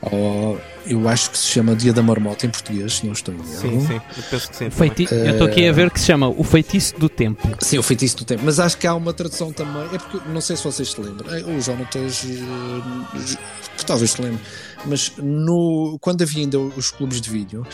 Ou, 0.00 0.58
eu 0.86 1.08
acho 1.08 1.30
que 1.30 1.38
se 1.38 1.46
chama 1.46 1.74
Dia 1.74 1.92
da 1.92 2.02
Marmota 2.02 2.46
em 2.46 2.50
português, 2.50 2.94
se 2.94 3.06
não 3.06 3.12
estou 3.12 3.34
em 3.34 3.38
erro. 3.38 3.46
Sim, 3.46 3.86
sim, 3.86 3.94
eu 3.94 4.22
penso 4.30 4.50
que 4.50 4.56
sim. 4.56 4.70
Feiti 4.70 5.08
eu 5.10 5.30
estou 5.30 5.46
aqui 5.46 5.66
a 5.66 5.72
ver 5.72 5.90
que 5.90 6.00
se 6.00 6.06
chama 6.06 6.28
O 6.28 6.44
Feitiço 6.44 6.98
do 6.98 7.08
Tempo. 7.08 7.48
Sim, 7.60 7.78
O 7.78 7.82
Feitiço 7.82 8.18
do 8.18 8.24
Tempo, 8.24 8.42
mas 8.44 8.60
acho 8.60 8.76
que 8.76 8.86
há 8.86 8.94
uma 8.94 9.12
tradução 9.12 9.52
também. 9.52 9.82
É 9.92 9.98
porque, 9.98 10.20
não 10.28 10.40
sei 10.40 10.56
se 10.56 10.64
vocês 10.64 10.90
se 10.90 11.00
lembram, 11.00 11.34
é, 11.34 11.42
o 11.42 11.60
Jonatas, 11.60 12.24
uh, 12.24 13.38
talvez 13.86 14.12
se 14.12 14.22
lembre, 14.22 14.40
mas 14.86 15.12
no, 15.16 15.96
quando 16.00 16.22
havia 16.22 16.42
ainda 16.42 16.58
os 16.58 16.90
clubes 16.90 17.20
de 17.20 17.30
vídeo, 17.30 17.66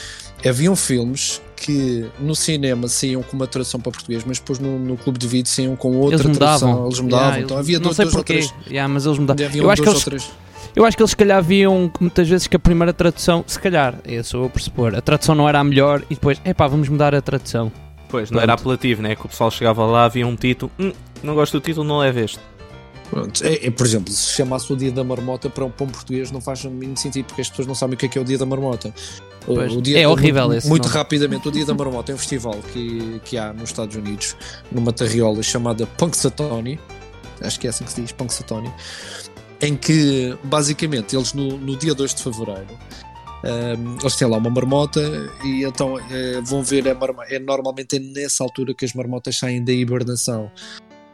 haviam 0.44 0.76
filmes 0.76 1.40
que 1.56 2.08
no 2.18 2.34
cinema 2.34 2.88
saíam 2.88 3.22
com 3.22 3.36
uma 3.36 3.46
tradução 3.46 3.78
para 3.78 3.92
português, 3.92 4.24
mas 4.26 4.38
depois 4.38 4.58
no, 4.58 4.78
no 4.78 4.96
clube 4.96 5.18
de 5.18 5.26
vídeo 5.26 5.48
saíam 5.48 5.76
com 5.76 5.96
outra 5.96 6.22
eles 6.22 6.36
tradução. 6.36 6.68
Mudavam. 6.68 6.86
Eles 6.86 7.00
mudavam. 7.00 7.26
Yeah, 7.26 7.44
então 7.44 7.58
havia 7.58 7.78
não 7.78 7.84
dois, 7.84 7.96
sei 7.96 8.06
porquê. 8.06 8.18
ou 8.18 8.24
três. 8.24 8.54
Yeah, 8.66 8.92
mas 8.92 9.04
eles 9.04 9.18
mudavam. 9.18 9.46
Eu 9.54 9.70
acho, 9.70 9.82
que 9.82 9.88
eles, 9.88 9.98
ou 9.98 10.04
três. 10.04 10.30
Eu 10.74 10.84
acho 10.84 10.96
que 10.96 11.02
eles 11.02 11.10
se 11.10 11.16
calhar 11.16 11.42
viam 11.42 11.90
muitas 12.00 12.28
vezes 12.28 12.46
que 12.46 12.56
a 12.56 12.58
primeira 12.58 12.92
tradução, 12.92 13.44
se 13.46 13.58
calhar, 13.58 13.98
é 14.04 14.22
só 14.22 14.38
eu 14.38 14.44
a 14.44 14.48
pressupor, 14.48 14.94
a 14.94 15.00
tradução 15.00 15.34
não 15.34 15.48
era 15.48 15.58
a 15.60 15.64
melhor 15.64 16.02
e 16.10 16.14
depois, 16.14 16.40
epá, 16.44 16.66
vamos 16.66 16.88
mudar 16.88 17.14
a 17.14 17.20
tradução. 17.22 17.70
Pois, 18.08 18.30
não 18.30 18.40
era 18.40 18.54
apelativo, 18.54 19.02
né? 19.02 19.14
Que 19.14 19.24
o 19.24 19.28
pessoal 19.28 19.50
chegava 19.50 19.84
lá, 19.86 20.08
via 20.08 20.26
um 20.26 20.34
título, 20.36 20.70
hum, 20.78 20.92
não 21.22 21.34
gosto 21.34 21.60
do 21.60 21.64
título, 21.64 21.86
não 21.86 21.98
leve 21.98 22.24
este. 22.24 22.40
Pronto. 23.08 23.44
É, 23.44 23.66
é, 23.66 23.70
por 23.72 23.84
exemplo, 23.84 24.12
se 24.12 24.34
chamasse 24.34 24.72
o 24.72 24.76
Dia 24.76 24.92
da 24.92 25.02
Marmota 25.02 25.50
para 25.50 25.64
um, 25.64 25.68
um 25.68 25.86
português 25.86 26.30
não 26.30 26.40
faz 26.40 26.64
o 26.64 26.70
mínimo 26.70 26.96
sentido 26.96 27.26
porque 27.26 27.40
as 27.40 27.50
pessoas 27.50 27.66
não 27.66 27.74
sabem 27.74 27.94
o 27.94 27.96
que 27.98 28.06
é, 28.06 28.08
que 28.08 28.16
é 28.18 28.20
o 28.20 28.24
Dia 28.24 28.38
da 28.38 28.46
Marmota. 28.46 28.94
O- 29.48 29.54
Pois, 29.54 29.72
o 29.74 29.80
dia, 29.82 29.98
é 30.00 30.06
horrível 30.06 30.44
muito, 30.46 30.58
esse 30.58 30.68
Muito 30.68 30.84
nome. 30.84 30.94
rapidamente, 30.96 31.48
o 31.48 31.50
Dia 31.50 31.64
da 31.64 31.74
Marmota 31.74 32.12
é 32.12 32.14
um 32.14 32.18
festival 32.18 32.54
que, 32.72 33.20
que 33.24 33.36
há 33.38 33.52
nos 33.52 33.70
Estados 33.70 33.96
Unidos, 33.96 34.36
numa 34.70 34.92
tarriola 34.92 35.42
chamada 35.42 35.86
Punxsutawney, 35.86 36.78
acho 37.40 37.58
que 37.58 37.66
é 37.66 37.70
assim 37.70 37.82
que 37.84 37.92
se 37.92 38.00
diz, 38.02 38.12
Punxsutawney, 38.12 38.70
em 39.60 39.76
que 39.76 40.36
basicamente 40.44 41.14
eles 41.14 41.32
no, 41.32 41.58
no 41.58 41.76
dia 41.76 41.94
2 41.94 42.14
de 42.14 42.22
Fevereiro 42.22 42.78
um, 43.44 43.98
eles 44.00 44.16
têm 44.16 44.28
lá 44.28 44.36
uma 44.36 44.50
marmota 44.50 45.00
e 45.44 45.64
então 45.64 45.98
eh, 45.98 46.40
vão 46.42 46.62
ver 46.62 46.86
a 46.88 46.94
marmota. 46.94 47.34
É, 47.34 47.38
normalmente 47.38 47.96
é 47.96 47.98
nessa 47.98 48.44
altura 48.44 48.74
que 48.74 48.84
as 48.84 48.92
marmotas 48.92 49.38
saem 49.38 49.64
da 49.64 49.72
hibernação. 49.72 50.50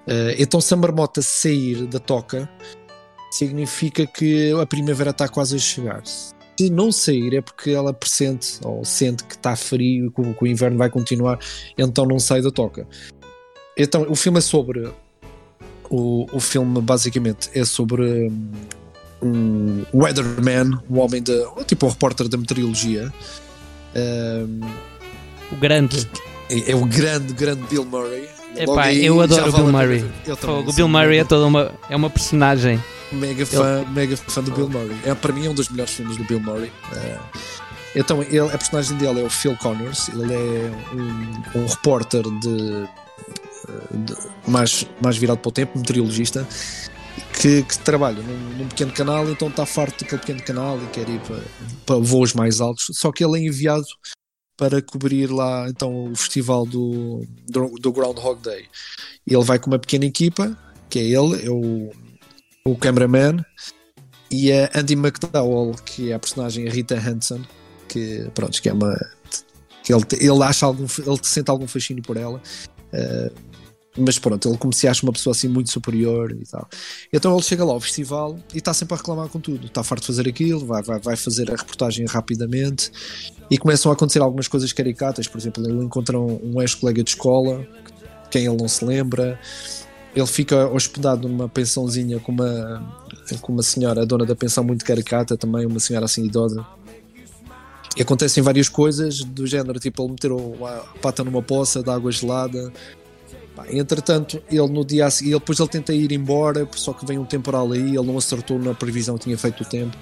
Eh, 0.06 0.36
então, 0.38 0.60
se 0.60 0.72
a 0.72 0.76
marmota 0.76 1.20
sair 1.22 1.86
da 1.86 1.98
toca, 1.98 2.48
significa 3.30 4.06
que 4.06 4.52
a 4.52 4.66
primavera 4.66 5.10
está 5.10 5.28
quase 5.28 5.56
a 5.56 5.58
chegar. 5.58 6.02
Se 6.04 6.70
não 6.70 6.90
sair, 6.90 7.34
é 7.34 7.40
porque 7.40 7.70
ela 7.70 7.92
pressente 7.92 8.58
ou 8.64 8.84
sente 8.84 9.24
que 9.24 9.34
está 9.34 9.54
frio 9.54 10.06
e 10.06 10.10
que 10.10 10.34
que 10.34 10.44
o 10.44 10.46
inverno 10.46 10.78
vai 10.78 10.88
continuar, 10.88 11.38
então 11.76 12.06
não 12.06 12.18
sai 12.18 12.40
da 12.40 12.50
toca. 12.50 12.88
Então, 13.76 14.06
o 14.08 14.16
filme 14.16 14.38
é 14.38 14.40
sobre. 14.40 14.90
O, 15.90 16.26
o 16.32 16.40
filme 16.40 16.80
basicamente 16.80 17.48
é 17.54 17.64
sobre 17.64 18.30
um 19.22 19.84
weatherman, 19.94 20.78
um 20.90 20.98
homem 20.98 21.22
de. 21.22 21.32
tipo 21.66 21.86
um 21.86 21.88
repórter 21.90 22.28
da 22.28 22.36
meteorologia. 22.36 23.12
Hum, 23.94 24.60
O 25.52 25.56
grande. 25.56 26.08
é, 26.50 26.72
é 26.72 26.76
o 26.76 26.84
grande, 26.84 27.32
grande 27.32 27.62
Bill 27.68 27.84
Murray. 27.84 28.28
Epá, 28.56 28.84
aí 28.84 29.04
eu 29.04 29.20
adoro 29.20 29.50
o 29.50 29.52
Bill 29.52 29.72
Murray. 29.72 30.04
o 30.66 30.72
Bill 30.72 30.88
Murray 30.88 31.18
é 31.18 31.24
toda 31.24 31.46
uma, 31.46 31.72
é 31.90 31.96
uma 31.96 32.08
personagem. 32.10 32.82
mega 33.12 33.44
fã, 33.46 33.84
mega 33.92 34.16
fã 34.16 34.42
do 34.42 34.50
Bill 34.50 34.68
Murray. 34.68 34.96
É, 35.04 35.14
para 35.14 35.32
mim 35.32 35.46
é 35.46 35.50
um 35.50 35.54
dos 35.54 35.68
melhores 35.68 35.92
filmes 35.92 36.16
do 36.16 36.24
Bill 36.24 36.40
Murray. 36.40 36.72
É, 36.94 37.18
então, 37.94 38.22
ele, 38.22 38.40
a 38.40 38.48
personagem 38.58 38.96
dele 38.98 39.20
é 39.20 39.24
o 39.24 39.30
Phil 39.30 39.56
Connors. 39.56 40.08
Ele 40.10 40.32
é 40.34 40.70
um, 40.94 41.60
um 41.60 41.66
repórter 41.66 42.22
de- 42.40 42.86
mais, 44.46 44.86
mais 45.02 45.16
virado 45.16 45.38
para 45.38 45.48
o 45.48 45.52
tempo, 45.52 45.78
meteorologista, 45.78 46.46
que, 47.40 47.62
que 47.62 47.78
trabalha 47.78 48.22
num, 48.22 48.58
num 48.58 48.68
pequeno 48.68 48.92
canal, 48.92 49.28
então 49.28 49.48
está 49.48 49.66
farto 49.66 50.04
daquele 50.04 50.20
pequeno 50.20 50.42
canal 50.42 50.78
e 50.82 50.86
quer 50.88 51.08
ir 51.08 51.20
para, 51.20 51.42
para 51.84 51.96
voos 51.96 52.34
mais 52.34 52.60
altos. 52.60 52.86
Só 52.92 53.12
que 53.12 53.24
ele 53.24 53.38
é 53.38 53.46
enviado 53.46 53.86
para 54.56 54.80
cobrir 54.80 55.30
lá 55.30 55.68
então 55.68 56.12
o 56.12 56.16
festival 56.16 56.64
do, 56.64 57.26
do, 57.48 57.68
do 57.78 57.92
Groundhog 57.92 58.40
Day. 58.42 58.66
Ele 59.26 59.44
vai 59.44 59.58
com 59.58 59.70
uma 59.70 59.78
pequena 59.78 60.06
equipa, 60.06 60.56
que 60.88 60.98
é 60.98 61.02
ele, 61.02 61.44
é 61.44 61.50
o, 61.50 61.90
o 62.64 62.76
cameraman, 62.76 63.44
e 64.30 64.52
a 64.52 64.70
Andy 64.74 64.94
McDowell, 64.94 65.74
que 65.84 66.10
é 66.10 66.14
a 66.14 66.18
personagem 66.18 66.68
Rita 66.68 66.96
Hanson, 66.96 67.42
que 67.88 68.28
pronto, 68.34 68.60
que 68.60 68.68
é 68.68 68.72
uma 68.72 68.96
que 69.82 69.94
ele, 69.94 70.04
ele 70.12 70.42
acha 70.42 70.66
algum 70.66 70.84
ele 71.06 71.18
sente 71.22 71.50
algum 71.50 71.68
fascínio 71.68 72.02
por 72.02 72.16
ela. 72.16 72.42
Eh, 72.96 73.30
mas 73.98 74.18
pronto, 74.18 74.48
ele 74.48 74.58
como 74.58 74.72
se 74.72 74.86
acha 74.86 75.02
uma 75.04 75.12
pessoa 75.12 75.32
assim 75.32 75.48
muito 75.48 75.70
superior 75.70 76.30
e 76.32 76.44
tal. 76.46 76.68
Então 77.12 77.32
ele 77.32 77.42
chega 77.42 77.64
lá 77.64 77.72
ao 77.72 77.80
festival 77.80 78.38
e 78.52 78.58
está 78.58 78.74
sempre 78.74 78.94
a 78.94 78.96
reclamar 78.98 79.28
com 79.28 79.40
tudo. 79.40 79.66
Está 79.66 79.82
farto 79.82 80.02
de 80.02 80.06
fazer 80.08 80.28
aquilo, 80.28 80.66
vai, 80.66 80.82
vai, 80.82 80.98
vai 81.00 81.16
fazer 81.16 81.50
a 81.50 81.56
reportagem 81.56 82.04
rapidamente 82.06 82.90
e 83.50 83.56
começam 83.56 83.90
a 83.90 83.94
acontecer 83.94 84.20
algumas 84.20 84.48
coisas 84.48 84.72
caricatas. 84.72 85.26
Por 85.26 85.38
exemplo, 85.38 85.66
ele 85.66 85.82
encontra 85.84 86.18
um, 86.18 86.56
um 86.56 86.60
ex-colega 86.60 87.02
de 87.02 87.10
escola, 87.10 87.66
quem 88.30 88.46
ele 88.46 88.56
não 88.56 88.68
se 88.68 88.84
lembra. 88.84 89.38
Ele 90.14 90.26
fica 90.26 90.66
hospedado 90.68 91.28
numa 91.28 91.48
pensãozinha 91.48 92.18
com 92.20 92.32
uma, 92.32 92.82
com 93.40 93.52
uma 93.52 93.62
senhora, 93.62 94.02
a 94.02 94.04
dona 94.04 94.24
da 94.24 94.34
pensão, 94.34 94.64
muito 94.64 94.84
caricata, 94.84 95.36
também 95.36 95.66
uma 95.66 95.80
senhora 95.80 96.06
assim 96.06 96.24
idosa. 96.24 96.64
E 97.96 98.02
acontecem 98.02 98.42
várias 98.42 98.68
coisas 98.68 99.24
do 99.24 99.46
género, 99.46 99.80
tipo 99.80 100.02
ele 100.02 100.10
meter 100.12 100.30
a 100.32 100.80
pata 101.00 101.24
numa 101.24 101.42
poça 101.42 101.82
de 101.82 101.90
água 101.90 102.12
gelada. 102.12 102.72
Entretanto, 103.70 104.42
ele 104.50 104.68
no 104.68 104.84
dia 104.84 105.06
a 105.06 105.10
seguir, 105.10 105.30
depois 105.32 105.58
ele 105.58 105.68
tenta 105.68 105.94
ir 105.94 106.12
embora, 106.12 106.68
só 106.74 106.92
que 106.92 107.06
vem 107.06 107.18
um 107.18 107.24
temporal 107.24 107.72
aí, 107.72 107.80
ele 107.96 108.02
não 108.02 108.18
acertou 108.18 108.58
na 108.58 108.74
previsão 108.74 109.16
que 109.16 109.24
tinha 109.24 109.38
feito 109.38 109.62
o 109.62 109.66
tempo. 109.66 109.96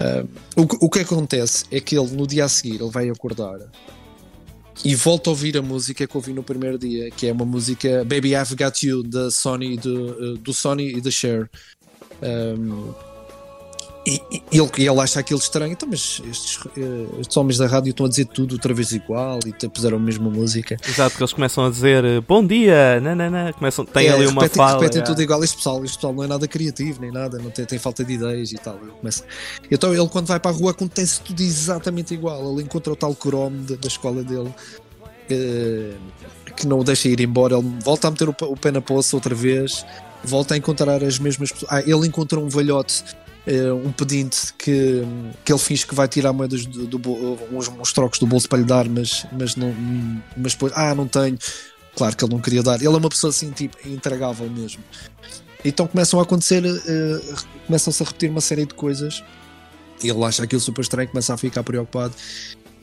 Ah, 0.00 0.24
o, 0.56 0.66
que- 0.66 0.78
o 0.80 0.88
que 0.88 1.00
acontece 1.00 1.66
é 1.70 1.78
que 1.78 1.98
ele 1.98 2.10
no 2.16 2.26
dia 2.26 2.46
a 2.46 2.48
seguir 2.48 2.80
ele 2.80 2.90
vai 2.90 3.08
acordar 3.10 3.58
e 4.84 4.94
volta 4.94 5.30
a 5.30 5.32
ouvir 5.32 5.56
a 5.56 5.62
música 5.62 6.06
que 6.06 6.16
ouvi 6.16 6.32
no 6.32 6.42
primeiro 6.42 6.78
dia, 6.78 7.10
que 7.10 7.26
é 7.26 7.32
uma 7.32 7.44
música 7.46 8.02
Baby 8.04 8.34
I've 8.34 8.54
Got 8.54 8.86
You 8.86 9.02
da 9.02 9.30
Sony 9.30 9.76
do, 9.76 10.34
eh, 10.36 10.38
do 10.38 10.52
Sony 10.54 10.96
e 10.96 11.00
da 11.00 11.10
Cher. 11.10 11.50
Um, 12.22 12.94
e, 14.06 14.22
e 14.52 14.58
ele, 14.58 14.70
ele 14.76 15.00
acha 15.00 15.18
aquilo 15.18 15.38
estranho, 15.40 15.72
então, 15.72 15.88
mas 15.88 16.22
estes, 16.30 16.60
eh, 16.76 17.20
estes 17.20 17.36
homens 17.36 17.58
da 17.58 17.66
rádio 17.66 17.90
estão 17.90 18.06
a 18.06 18.08
dizer 18.08 18.26
tudo 18.26 18.52
outra 18.52 18.72
vez 18.72 18.92
igual 18.92 19.40
e 19.44 19.68
puseram 19.68 19.96
a 19.96 20.00
mesma 20.00 20.30
música. 20.30 20.76
Exato, 20.88 21.16
que 21.16 21.22
eles 21.22 21.32
começam 21.32 21.66
a 21.66 21.70
dizer 21.70 22.04
eh, 22.04 22.20
bom 22.20 22.46
dia, 22.46 23.00
nanana, 23.00 23.52
começam, 23.52 23.84
tem 23.84 24.06
É, 24.06 24.12
ali 24.12 24.26
uma 24.26 24.42
repetem, 24.42 24.56
fala. 24.64 24.78
repetem 24.80 25.02
é. 25.02 25.04
tudo 25.04 25.20
igual. 25.20 25.42
Este 25.42 25.56
pessoal, 25.56 25.84
este 25.84 25.96
pessoal 25.96 26.12
não 26.14 26.22
é 26.22 26.26
nada 26.28 26.46
criativo 26.46 27.00
nem 27.00 27.10
nada, 27.10 27.38
não 27.38 27.50
tem, 27.50 27.64
tem 27.64 27.78
falta 27.78 28.04
de 28.04 28.12
ideias 28.12 28.52
e 28.52 28.56
tal. 28.56 28.74
Começa- 29.00 29.24
Então 29.70 29.92
ele, 29.92 30.08
quando 30.08 30.26
vai 30.26 30.38
para 30.38 30.50
a 30.52 30.54
rua, 30.54 30.70
acontece 30.70 31.20
tudo 31.22 31.40
exatamente 31.42 32.14
igual. 32.14 32.52
Ele 32.52 32.62
encontra 32.62 32.92
o 32.92 32.96
tal 32.96 33.14
Chrome 33.14 33.58
da, 33.64 33.74
da 33.76 33.88
escola 33.88 34.22
dele 34.22 34.54
eh, 35.28 35.94
que 36.56 36.66
não 36.66 36.78
o 36.80 36.84
deixa 36.84 37.08
ir 37.08 37.20
embora. 37.20 37.56
Ele 37.56 37.72
volta 37.82 38.08
a 38.08 38.10
meter 38.10 38.28
o, 38.28 38.34
o 38.42 38.56
pé 38.56 38.70
na 38.70 38.80
poça 38.80 39.16
outra 39.16 39.34
vez, 39.34 39.84
volta 40.24 40.54
a 40.54 40.56
encontrar 40.56 41.02
as 41.02 41.18
mesmas 41.18 41.50
pessoas. 41.50 41.70
Ah, 41.72 41.80
ele 41.82 42.06
encontra 42.06 42.38
um 42.38 42.48
velhote. 42.48 43.02
Eh, 43.46 43.72
um 43.72 43.92
pedinte 43.92 44.52
que, 44.58 45.02
que 45.44 45.52
ele 45.52 45.58
finge 45.58 45.86
que 45.86 45.94
vai 45.94 46.08
tirar 46.08 46.32
moedas 46.32 46.66
do, 46.66 46.86
do 46.86 46.98
uns, 47.52 47.68
uns 47.68 47.92
trocos 47.92 48.18
do 48.18 48.26
bolso 48.26 48.48
para 48.48 48.58
lhe 48.58 48.64
dar, 48.64 48.88
mas, 48.88 49.24
mas, 49.32 49.54
não, 49.56 49.74
mas 50.36 50.52
depois, 50.52 50.72
ah, 50.74 50.94
não 50.94 51.06
tenho. 51.06 51.38
Claro 51.94 52.16
que 52.16 52.24
ele 52.24 52.34
não 52.34 52.40
queria 52.40 52.62
dar. 52.62 52.76
Ele 52.76 52.86
é 52.86 52.90
uma 52.90 53.08
pessoa 53.08 53.30
assim, 53.30 53.50
tipo, 53.52 53.76
intragável 53.88 54.50
mesmo. 54.50 54.82
Então 55.64 55.86
começam 55.86 56.20
a 56.20 56.22
acontecer, 56.24 56.62
eh, 56.64 57.34
começam-se 57.66 58.02
a 58.02 58.06
repetir 58.06 58.30
uma 58.30 58.40
série 58.40 58.66
de 58.66 58.74
coisas. 58.74 59.22
Ele 60.02 60.24
acha 60.24 60.42
aquilo 60.42 60.60
super 60.60 60.82
estranho, 60.82 61.08
começa 61.08 61.32
a 61.32 61.36
ficar 61.36 61.62
preocupado. 61.62 62.14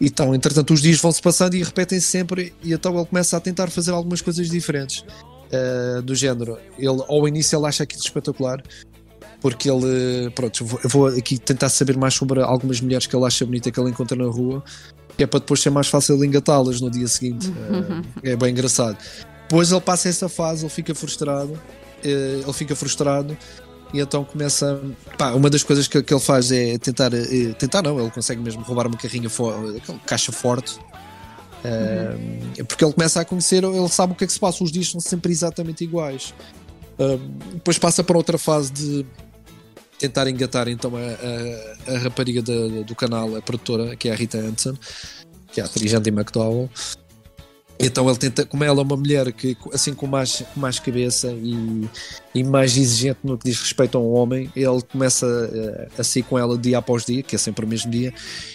Então, 0.01 0.33
entretanto, 0.33 0.73
os 0.73 0.81
dias 0.81 0.99
vão-se 0.99 1.21
passando 1.21 1.53
e 1.55 1.63
repetem-se 1.63 2.07
sempre. 2.07 2.53
E 2.63 2.73
então 2.73 2.95
ele 2.95 3.05
começa 3.05 3.37
a 3.37 3.39
tentar 3.39 3.69
fazer 3.69 3.91
algumas 3.91 4.21
coisas 4.21 4.49
diferentes. 4.49 5.05
eh, 5.53 6.01
do 6.01 6.15
género, 6.15 6.57
ele 6.77 7.03
ao 7.07 7.27
início 7.27 7.57
ele 7.57 7.67
acha 7.67 7.83
aquilo 7.83 8.01
espetacular. 8.01 8.61
Porque 9.43 9.69
ele, 9.69 10.29
pronto, 10.31 10.65
eu 10.83 10.89
vou, 10.89 11.07
aqui 11.07 11.37
tentar 11.37 11.67
saber 11.67 11.97
mais 11.97 12.13
sobre 12.13 12.41
algumas 12.41 12.79
mulheres 12.79 13.05
que 13.05 13.13
ele 13.13 13.25
acha 13.25 13.45
bonita 13.45 13.69
que 13.69 13.77
ele 13.77 13.89
encontra 13.89 14.15
na 14.17 14.31
rua, 14.31 14.63
que 15.17 15.23
é 15.23 15.27
para 15.27 15.41
depois 15.41 15.59
ser 15.59 15.69
mais 15.69 15.87
fácil 15.87 16.23
engatá-las 16.23 16.79
no 16.79 16.89
dia 16.89 17.09
seguinte. 17.09 17.51
Eh, 18.23 18.31
é 18.31 18.35
bem 18.37 18.51
engraçado. 18.51 18.97
Depois 19.49 19.69
ele 19.69 19.81
passa 19.81 20.07
essa 20.07 20.29
fase, 20.29 20.63
ele 20.63 20.69
fica 20.69 20.95
frustrado, 20.95 21.59
eh, 22.01 22.39
ele 22.41 22.53
fica 22.53 22.73
frustrado 22.73 23.37
E 23.93 23.99
então 23.99 24.23
começa. 24.23 24.81
Pá, 25.17 25.31
uma 25.33 25.49
das 25.49 25.61
coisas 25.61 25.87
que, 25.89 26.01
que 26.01 26.13
ele 26.13 26.21
faz 26.21 26.49
é 26.51 26.77
tentar. 26.77 27.13
eh, 27.13 27.53
tentar 27.59 27.81
não, 27.83 27.99
ele 27.99 28.09
consegue 28.11 28.41
mesmo 28.41 28.63
roubar 28.63 28.87
uma 28.87 28.97
carrinha 28.97 29.29
caixa 30.05 30.31
forte. 30.31 30.79
Eh, 31.65 32.63
porque 32.65 32.83
ele 32.83 32.93
começa 32.93 33.19
a 33.21 33.25
conhecer, 33.25 33.63
ele 33.63 33.89
sabe 33.89 34.13
o 34.13 34.15
que 34.15 34.23
é 34.23 34.27
que 34.27 34.33
se 34.33 34.39
passa, 34.39 34.63
os 34.63 34.71
dias 34.71 34.89
são 34.89 35.01
sempre 35.01 35.31
exatamente 35.33 35.83
iguais. 35.83 36.33
Depois 37.53 37.77
passa 37.77 38.03
para 38.03 38.15
outra 38.17 38.37
fase 38.37 38.71
de 38.71 39.05
tentar 40.03 40.27
engatar 40.27 40.67
então 40.67 40.91
a, 40.97 41.91
a, 41.91 41.95
a 41.95 41.97
rapariga 41.99 42.41
do 42.41 42.93
canal, 42.93 43.37
a 43.37 43.41
produtora, 43.41 43.95
que 43.95 44.09
é 44.09 44.11
a 44.11 44.15
Rita 44.15 44.37
Hansen, 44.37 44.77
que 45.53 45.61
é 45.61 45.63
a 45.63 45.65
atriz 45.65 45.93
Andy 45.93 46.09
McDowell. 46.09 46.69
Então 47.79 48.07
ele 48.07 48.17
tenta, 48.17 48.45
como 48.45 48.63
ela 48.63 48.79
é 48.79 48.83
uma 48.83 48.95
mulher 48.95 49.31
que 49.33 49.57
assim 49.73 49.93
com 49.93 50.05
mais, 50.07 50.43
com 50.53 50.59
mais 50.59 50.79
cabeça 50.79 51.31
e, 51.31 51.89
e 52.33 52.43
mais 52.43 52.77
exigente 52.77 53.19
no 53.23 53.37
que 53.37 53.45
diz 53.49 53.59
respeito 53.59 53.97
a 53.97 54.01
um 54.01 54.13
homem, 54.13 54.49
ele 54.55 54.81
começa 54.83 55.25
eh, 55.51 55.87
a 55.97 56.03
sair 56.03 56.23
com 56.23 56.37
ela 56.37 56.57
dia 56.57 56.77
após 56.77 57.03
dia, 57.03 57.21
que 57.23 57.35
é 57.35 57.37
sempre 57.39 57.65
o 57.65 57.67
mesmo 57.67 57.91
dia, 57.91 58.13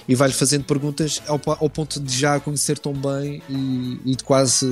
e 0.09 0.15
vai-lhe 0.15 0.33
fazendo 0.33 0.65
perguntas 0.65 1.21
ao, 1.27 1.39
ao 1.47 1.69
ponto 1.69 2.01
de 2.01 2.17
já 2.17 2.37
a 2.37 2.41
conhecer 2.41 2.79
tão 2.79 2.93
bem 2.95 3.43
e, 3.51 4.01
e 4.07 4.17
de 4.17 4.23
quase, 4.25 4.67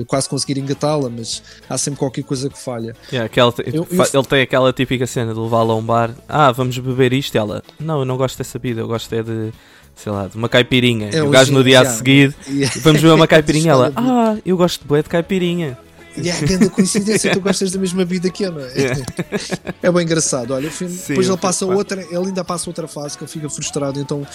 eh, 0.00 0.04
quase 0.06 0.28
conseguir 0.28 0.58
engatá-la, 0.58 1.08
mas 1.08 1.42
há 1.70 1.78
sempre 1.78 1.98
qualquer 2.00 2.24
coisa 2.24 2.50
que 2.50 2.58
falha. 2.58 2.94
Yeah, 3.10 3.26
aquela- 3.26 3.54
Eu- 3.72 3.84
fa- 3.86 4.08
eu- 4.12 4.20
Ele 4.20 4.28
tem 4.28 4.42
aquela 4.42 4.72
típica 4.72 5.06
cena 5.06 5.32
de 5.32 5.40
levá-la 5.40 5.72
a 5.72 5.76
um 5.76 5.82
bar. 5.82 6.14
Ah, 6.28 6.50
vamos 6.52 6.76
beber 6.76 7.12
isto. 7.12 7.36
Ela, 7.38 7.62
não, 7.80 8.00
eu 8.00 8.04
não 8.04 8.16
gosto 8.16 8.36
dessa 8.36 8.58
bebida, 8.58 8.80
eu 8.80 8.88
gosto 8.88 9.12
é 9.14 9.22
de, 9.22 9.52
sei 9.96 10.10
lá, 10.12 10.26
de 10.26 10.36
uma 10.36 10.48
caipirinha. 10.48 11.10
É 11.12 11.18
e 11.18 11.20
o 11.20 11.30
gajo 11.30 11.52
no 11.52 11.62
dia 11.62 11.80
a 11.80 11.84
já. 11.84 11.90
seguir, 11.90 12.34
E, 12.48 12.64
vamos 12.80 13.00
beber 13.00 13.14
uma 13.14 13.26
caipirinha. 13.28 13.72
Ela, 13.72 13.92
ah, 13.96 14.36
eu 14.44 14.56
gosto 14.56 14.82
de 14.82 14.86
bué 14.88 15.02
de 15.02 15.08
caipirinha. 15.08 15.78
E 16.16 16.28
é 16.28 16.40
grande 16.40 16.68
coincidência, 16.68 17.32
tu 17.32 17.40
gostas 17.40 17.70
da 17.72 17.78
mesma 17.78 18.04
vida 18.04 18.28
que 18.28 18.42
eu, 18.42 18.52
não 18.52 18.60
é? 18.60 18.70
É 19.82 19.90
bem 19.90 20.02
engraçado. 20.02 20.52
Olha, 20.52 20.68
o 20.68 20.70
filme, 20.70 20.94
Sim, 20.94 21.04
depois 21.08 21.26
ele 21.26 21.36
passa 21.38 21.64
outra, 21.64 22.02
ele 22.02 22.16
ainda 22.26 22.44
passa 22.44 22.68
outra 22.68 22.86
fase 22.86 23.16
que 23.16 23.24
ele 23.24 23.30
fica 23.30 23.48
frustrado, 23.48 23.98
então 23.98 24.26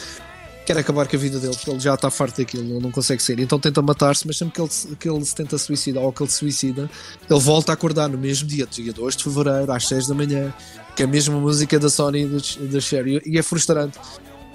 quer 0.65 0.75
acabar 0.77 1.07
com 1.07 1.15
a 1.15 1.19
vida 1.19 1.39
dele, 1.39 1.55
porque 1.55 1.69
ele 1.69 1.79
já 1.79 1.93
está 1.93 2.09
farto 2.09 2.37
daquilo, 2.39 2.63
ele 2.63 2.79
não 2.81 2.91
consegue 2.91 3.21
ser. 3.21 3.39
Então 3.39 3.59
tenta 3.59 3.79
matar-se, 3.81 4.25
mas 4.25 4.37
sempre 4.37 4.55
que 4.55 4.61
ele, 4.61 4.69
se- 4.71 4.87
que 4.95 5.07
ele 5.07 5.23
se 5.23 5.35
tenta 5.35 5.55
suicidar 5.57 6.03
ou 6.03 6.11
que 6.11 6.21
ele 6.23 6.29
se 6.31 6.37
suicida, 6.39 6.89
ele 7.29 7.39
volta 7.39 7.71
a 7.71 7.73
acordar 7.73 8.09
no 8.09 8.17
mesmo 8.17 8.47
dia, 8.47 8.65
dia 8.69 8.91
2 8.91 9.15
de 9.15 9.23
fevereiro, 9.23 9.71
às 9.71 9.87
6 9.87 10.07
da 10.07 10.15
manhã, 10.15 10.51
que 10.95 11.03
é 11.03 11.05
a 11.05 11.07
mesma 11.07 11.39
música 11.39 11.79
da 11.79 11.89
Sony 11.91 12.23
e 12.59 12.65
da 12.65 12.79
Cher, 12.81 13.07
e 13.07 13.21
e 13.23 13.37
é 13.37 13.43
frustrante. 13.43 13.97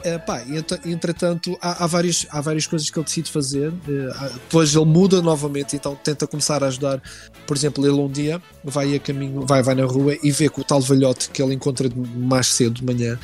É, 0.05 0.19
pá, 0.19 0.43
ent- 0.43 0.85
entretanto, 0.85 1.57
há, 1.61 1.85
há, 1.85 1.87
várias, 1.87 2.27
há 2.31 2.41
várias 2.41 2.67
coisas 2.67 2.91
que 2.91 2.99
ele 2.99 3.05
decide 3.05 3.31
fazer. 3.31 3.73
eh, 3.89 4.31
depois 4.35 4.75
ele 4.75 4.85
muda 4.85 5.23
novamente, 5.23 5.77
então 5.77 5.95
tenta 5.95 6.27
começar 6.27 6.63
a 6.65 6.67
ajudar. 6.67 7.01
Por 7.47 7.57
exemplo, 7.57 7.87
ele 7.87 7.95
um 8.01 8.11
dia 8.11 8.43
vai 8.65 8.97
a 8.97 8.99
caminho, 9.01 9.47
vai, 9.47 9.63
vai 9.63 9.75
na 9.77 9.85
rua 9.85 10.17
e 10.23 10.31
vê 10.33 10.49
que 10.49 10.61
o 10.61 10.65
tal 10.65 10.81
velhote 10.81 11.31
que 11.31 11.41
ele 11.41 11.55
encontra 11.55 11.89
mais 12.17 12.49
cedo 12.49 12.75
de 12.75 12.85
manhã, 12.85 13.17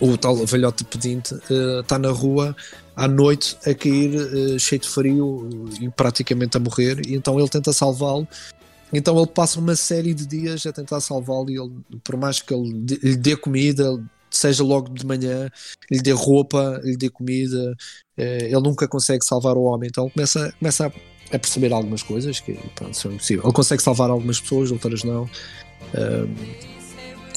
o 0.00 0.16
tal 0.16 0.34
velhote 0.44 0.82
pedinte, 0.84 1.34
eh, 1.48 1.80
está 1.80 1.98
na 1.98 2.10
rua 2.10 2.56
à 2.96 3.06
noite 3.06 3.56
a 3.64 3.72
cair 3.72 4.14
eh, 4.54 4.58
cheio 4.58 4.80
de 4.80 4.88
frio 4.88 5.48
e 5.80 5.88
praticamente 5.88 6.56
a 6.56 6.60
morrer. 6.60 7.00
E 7.06 7.14
então 7.14 7.38
ele 7.38 7.48
tenta 7.48 7.72
salvá-lo. 7.72 8.26
Então 8.92 9.16
ele 9.16 9.28
passa 9.28 9.60
uma 9.60 9.76
série 9.76 10.12
de 10.12 10.26
dias 10.26 10.66
a 10.66 10.72
tentar 10.72 11.00
salvá-lo 11.00 11.48
e 11.48 11.56
ele, 11.56 11.70
por 12.02 12.16
mais 12.16 12.40
que 12.42 12.52
ele 12.52 12.86
lhe 13.02 13.16
dê 13.16 13.36
comida, 13.36 14.02
seja 14.30 14.62
logo 14.62 14.88
de 14.92 15.06
manhã, 15.06 15.50
lhe 15.90 16.00
dê 16.00 16.12
roupa, 16.12 16.80
lhe 16.84 16.96
dê 16.96 17.08
comida, 17.10 17.74
eh, 18.16 18.46
ele 18.46 18.60
nunca 18.60 18.88
consegue 18.88 19.24
salvar 19.24 19.56
o 19.56 19.62
homem. 19.62 19.88
Então 19.88 20.04
ele 20.04 20.12
começa, 20.12 20.52
começa 20.58 20.86
a, 20.86 21.36
a 21.36 21.38
perceber 21.38 21.72
algumas 21.72 22.02
coisas 22.02 22.40
que 22.40 22.54
pronto, 22.74 22.96
são 22.96 23.12
impossíveis. 23.12 23.44
Ele 23.44 23.54
consegue 23.54 23.82
salvar 23.82 24.10
algumas 24.10 24.40
pessoas, 24.40 24.70
outras 24.70 25.04
não. 25.04 25.28
Ahm, 25.94 26.34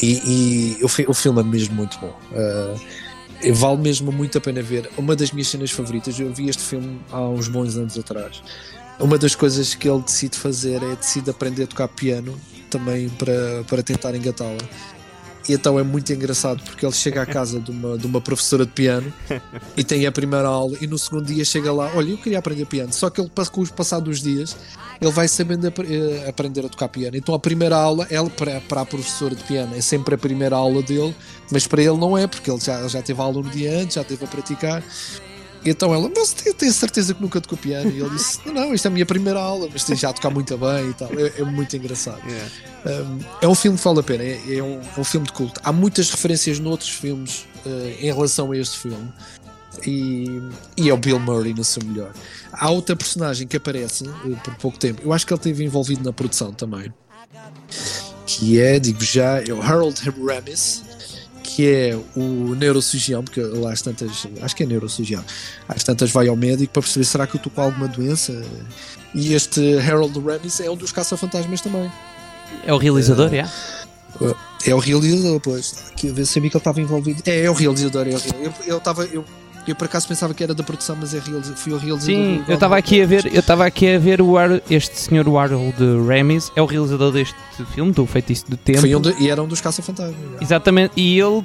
e 0.01 0.77
e 0.79 0.83
o, 0.83 1.11
o 1.11 1.13
filme 1.13 1.39
é 1.39 1.43
mesmo 1.43 1.75
muito 1.75 1.99
bom. 1.99 2.13
Ah, 2.33 2.75
vale 3.53 3.77
mesmo 3.77 4.11
muito 4.11 4.37
a 4.37 4.41
pena 4.41 4.61
ver. 4.61 4.89
Uma 4.97 5.15
das 5.15 5.31
minhas 5.31 5.47
cenas 5.47 5.71
favoritas, 5.71 6.17
eu 6.19 6.33
vi 6.33 6.49
este 6.49 6.63
filme 6.63 6.99
há 7.11 7.21
uns 7.21 7.47
bons 7.47 7.75
anos 7.77 7.97
atrás. 7.97 8.41
Uma 8.99 9.17
das 9.17 9.35
coisas 9.35 9.73
que 9.73 9.89
ele 9.89 10.01
decide 10.01 10.37
fazer 10.37 10.81
é 10.83 10.95
decide 10.95 11.29
aprender 11.29 11.63
a 11.63 11.67
tocar 11.67 11.87
piano 11.87 12.39
também 12.69 13.09
para, 13.09 13.63
para 13.67 13.83
tentar 13.83 14.15
engatá-la. 14.15 14.57
E 15.47 15.53
então 15.53 15.77
é 15.77 15.83
muito 15.83 16.11
engraçado 16.13 16.63
porque 16.63 16.85
ele 16.85 16.93
chega 16.93 17.21
à 17.21 17.25
casa 17.25 17.59
de 17.59 17.71
uma, 17.71 17.97
de 17.97 18.07
uma 18.07 18.21
professora 18.21 18.65
de 18.65 18.71
piano 18.71 19.11
e 19.75 19.83
tem 19.83 20.05
a 20.05 20.11
primeira 20.11 20.47
aula 20.47 20.77
e 20.79 20.87
no 20.87 20.97
segundo 20.97 21.25
dia 21.25 21.43
chega 21.43 21.71
lá, 21.71 21.91
olha, 21.95 22.11
eu 22.11 22.17
queria 22.17 22.39
aprender 22.39 22.65
piano, 22.65 22.93
só 22.93 23.09
que 23.09 23.19
ele 23.19 23.29
com 23.51 23.61
os 23.61 23.69
passados 23.69 24.21
dias 24.21 24.55
ele 25.01 25.11
vai 25.11 25.27
sabendo 25.27 25.67
eh, 25.67 26.29
aprender 26.29 26.65
a 26.65 26.69
tocar 26.69 26.87
piano. 26.87 27.17
Então 27.17 27.35
a 27.35 27.39
primeira 27.39 27.75
aula, 27.75 28.07
ela 28.09 28.29
para, 28.29 28.61
para 28.61 28.81
a 28.81 28.85
professora 28.85 29.35
de 29.35 29.43
piano 29.43 29.75
é 29.75 29.81
sempre 29.81 30.15
a 30.15 30.17
primeira 30.17 30.55
aula 30.55 30.81
dele, 30.81 31.13
mas 31.51 31.67
para 31.67 31.81
ele 31.81 31.97
não 31.97 32.17
é, 32.17 32.25
porque 32.25 32.49
ele 32.49 32.59
já, 32.59 32.87
já 32.87 33.01
teve 33.01 33.19
aula 33.19 33.41
no 33.41 33.49
dia 33.49 33.79
antes, 33.79 33.95
já 33.95 34.03
teve 34.03 34.23
a 34.23 34.27
praticar. 34.27 34.83
Então 35.65 35.93
ela, 35.93 36.11
mas 36.15 36.33
tem, 36.33 36.71
certeza 36.71 37.13
que 37.13 37.21
nunca 37.21 37.39
tocou 37.39 37.57
piano? 37.57 37.89
E 37.89 37.99
ele 37.99 38.09
disse, 38.15 38.39
não, 38.45 38.53
não, 38.53 38.73
isto 38.73 38.85
é 38.85 38.89
a 38.89 38.91
minha 38.91 39.05
primeira 39.05 39.39
aula, 39.39 39.69
mas 39.71 39.83
tem 39.83 39.95
já 39.95 40.09
a 40.09 40.13
tocar 40.13 40.29
muito 40.29 40.57
bem 40.57 40.89
e 40.89 40.93
tal. 40.93 41.09
É, 41.17 41.41
é 41.41 41.43
muito 41.43 41.75
engraçado. 41.75 42.21
Um, 42.85 43.19
é 43.41 43.47
um 43.47 43.55
filme 43.55 43.77
que 43.77 43.83
vale 43.83 43.99
a 43.99 44.03
pena, 44.03 44.23
é, 44.23 44.57
é 44.57 44.63
um, 44.63 44.81
é 44.81 44.99
um 44.99 45.03
filme 45.03 45.25
de 45.25 45.33
culto. 45.33 45.59
Há 45.63 45.71
muitas 45.71 46.09
referências 46.09 46.59
noutros 46.59 46.89
filmes 46.89 47.45
eh, 47.65 47.97
em 48.01 48.11
relação 48.11 48.51
a 48.51 48.57
este 48.57 48.77
filme. 48.77 49.11
E, 49.87 50.41
e 50.77 50.89
é 50.89 50.93
o 50.93 50.97
Bill 50.97 51.19
Murray 51.19 51.53
no 51.53 51.63
seu 51.63 51.83
melhor. 51.83 52.11
Há 52.51 52.69
outra 52.69 52.95
personagem 52.95 53.47
que 53.47 53.57
aparece 53.57 54.05
eh, 54.07 54.35
por 54.43 54.55
pouco 54.55 54.77
tempo. 54.77 55.01
Eu 55.03 55.13
acho 55.13 55.25
que 55.25 55.33
ele 55.33 55.39
esteve 55.39 55.63
envolvido 55.63 56.03
na 56.03 56.11
produção 56.11 56.51
também. 56.51 56.93
Que 58.25 58.59
é, 58.59 58.79
digo 58.79 59.03
já, 59.03 59.41
é 59.41 59.53
o 59.53 59.61
Harold 59.61 59.99
Ramis, 60.09 60.83
que 61.55 61.67
é 61.67 61.99
o 62.15 62.55
neurocirurgião, 62.55 63.23
porque 63.23 63.39
lá 63.41 63.71
às 63.71 63.81
tantas, 63.81 64.25
acho 64.41 64.55
que 64.55 64.63
é 64.63 64.65
neurocirurgião, 64.65 65.23
às 65.69 65.83
tantas 65.83 66.09
vai 66.11 66.27
ao 66.27 66.35
médico 66.35 66.73
para 66.73 66.81
perceber 66.81 67.05
será 67.05 67.27
que 67.27 67.35
eu 67.35 67.37
estou 67.37 67.51
com 67.51 67.61
alguma 67.61 67.87
doença. 67.87 68.41
E 69.13 69.33
este 69.33 69.77
Harold 69.77 70.19
Ramis 70.19 70.59
é 70.59 70.69
um 70.69 70.75
dos 70.75 70.91
caça-fantasmas 70.91 71.61
também. 71.61 71.91
É 72.65 72.73
o 72.73 72.77
realizador, 72.77 73.31
é? 73.33 73.47
É 74.65 74.73
o 74.73 74.79
realizador, 74.79 75.39
pois. 75.39 75.91
Que 75.95 76.07
eu 76.07 76.25
sabia 76.25 76.49
que 76.49 76.55
ele 76.57 76.61
estava 76.61 76.81
envolvido. 76.81 77.21
É, 77.25 77.41
é 77.43 77.49
o 77.49 77.53
realizador. 77.53 78.07
É 78.07 78.15
o 78.15 78.17
real- 78.17 78.33
eu, 78.41 78.53
eu, 78.65 78.79
tava, 78.79 79.05
eu, 79.05 79.23
eu 79.67 79.75
por 79.75 79.85
acaso 79.85 80.07
pensava 80.07 80.33
que 80.33 80.43
era 80.43 80.53
da 80.53 80.63
produção, 80.63 80.95
mas 80.99 81.13
é 81.13 81.19
realiza, 81.19 81.55
fui 81.55 81.73
o 81.73 81.77
realizador. 81.77 82.15
Sim, 82.15 82.43
do- 82.45 82.51
eu 82.51 82.55
estava 82.55 82.77
aqui 82.77 83.01
a 83.01 83.05
ver, 83.05 83.25
eu 83.33 83.39
estava 83.39 83.65
aqui 83.65 83.87
a 83.95 83.97
ver 83.99 84.21
o 84.21 84.37
Ar- 84.37 84.61
este 84.69 84.99
senhor 84.99 85.25
Harold 85.37 85.75
Ramis, 86.07 86.51
é 86.55 86.61
o 86.61 86.65
realizador 86.65 87.11
deste 87.11 87.35
filme, 87.73 87.91
do 87.91 88.05
Feitiço 88.05 88.49
do 88.49 88.57
Tempo. 88.57 88.79
Foi 88.81 88.95
um 88.95 89.01
de- 89.01 89.15
e 89.19 89.29
era 89.29 89.41
um 89.41 89.47
dos 89.47 89.61
caça-fantasmas. 89.61 90.15
Exatamente, 90.41 90.91
e 90.97 91.19
ele 91.19 91.43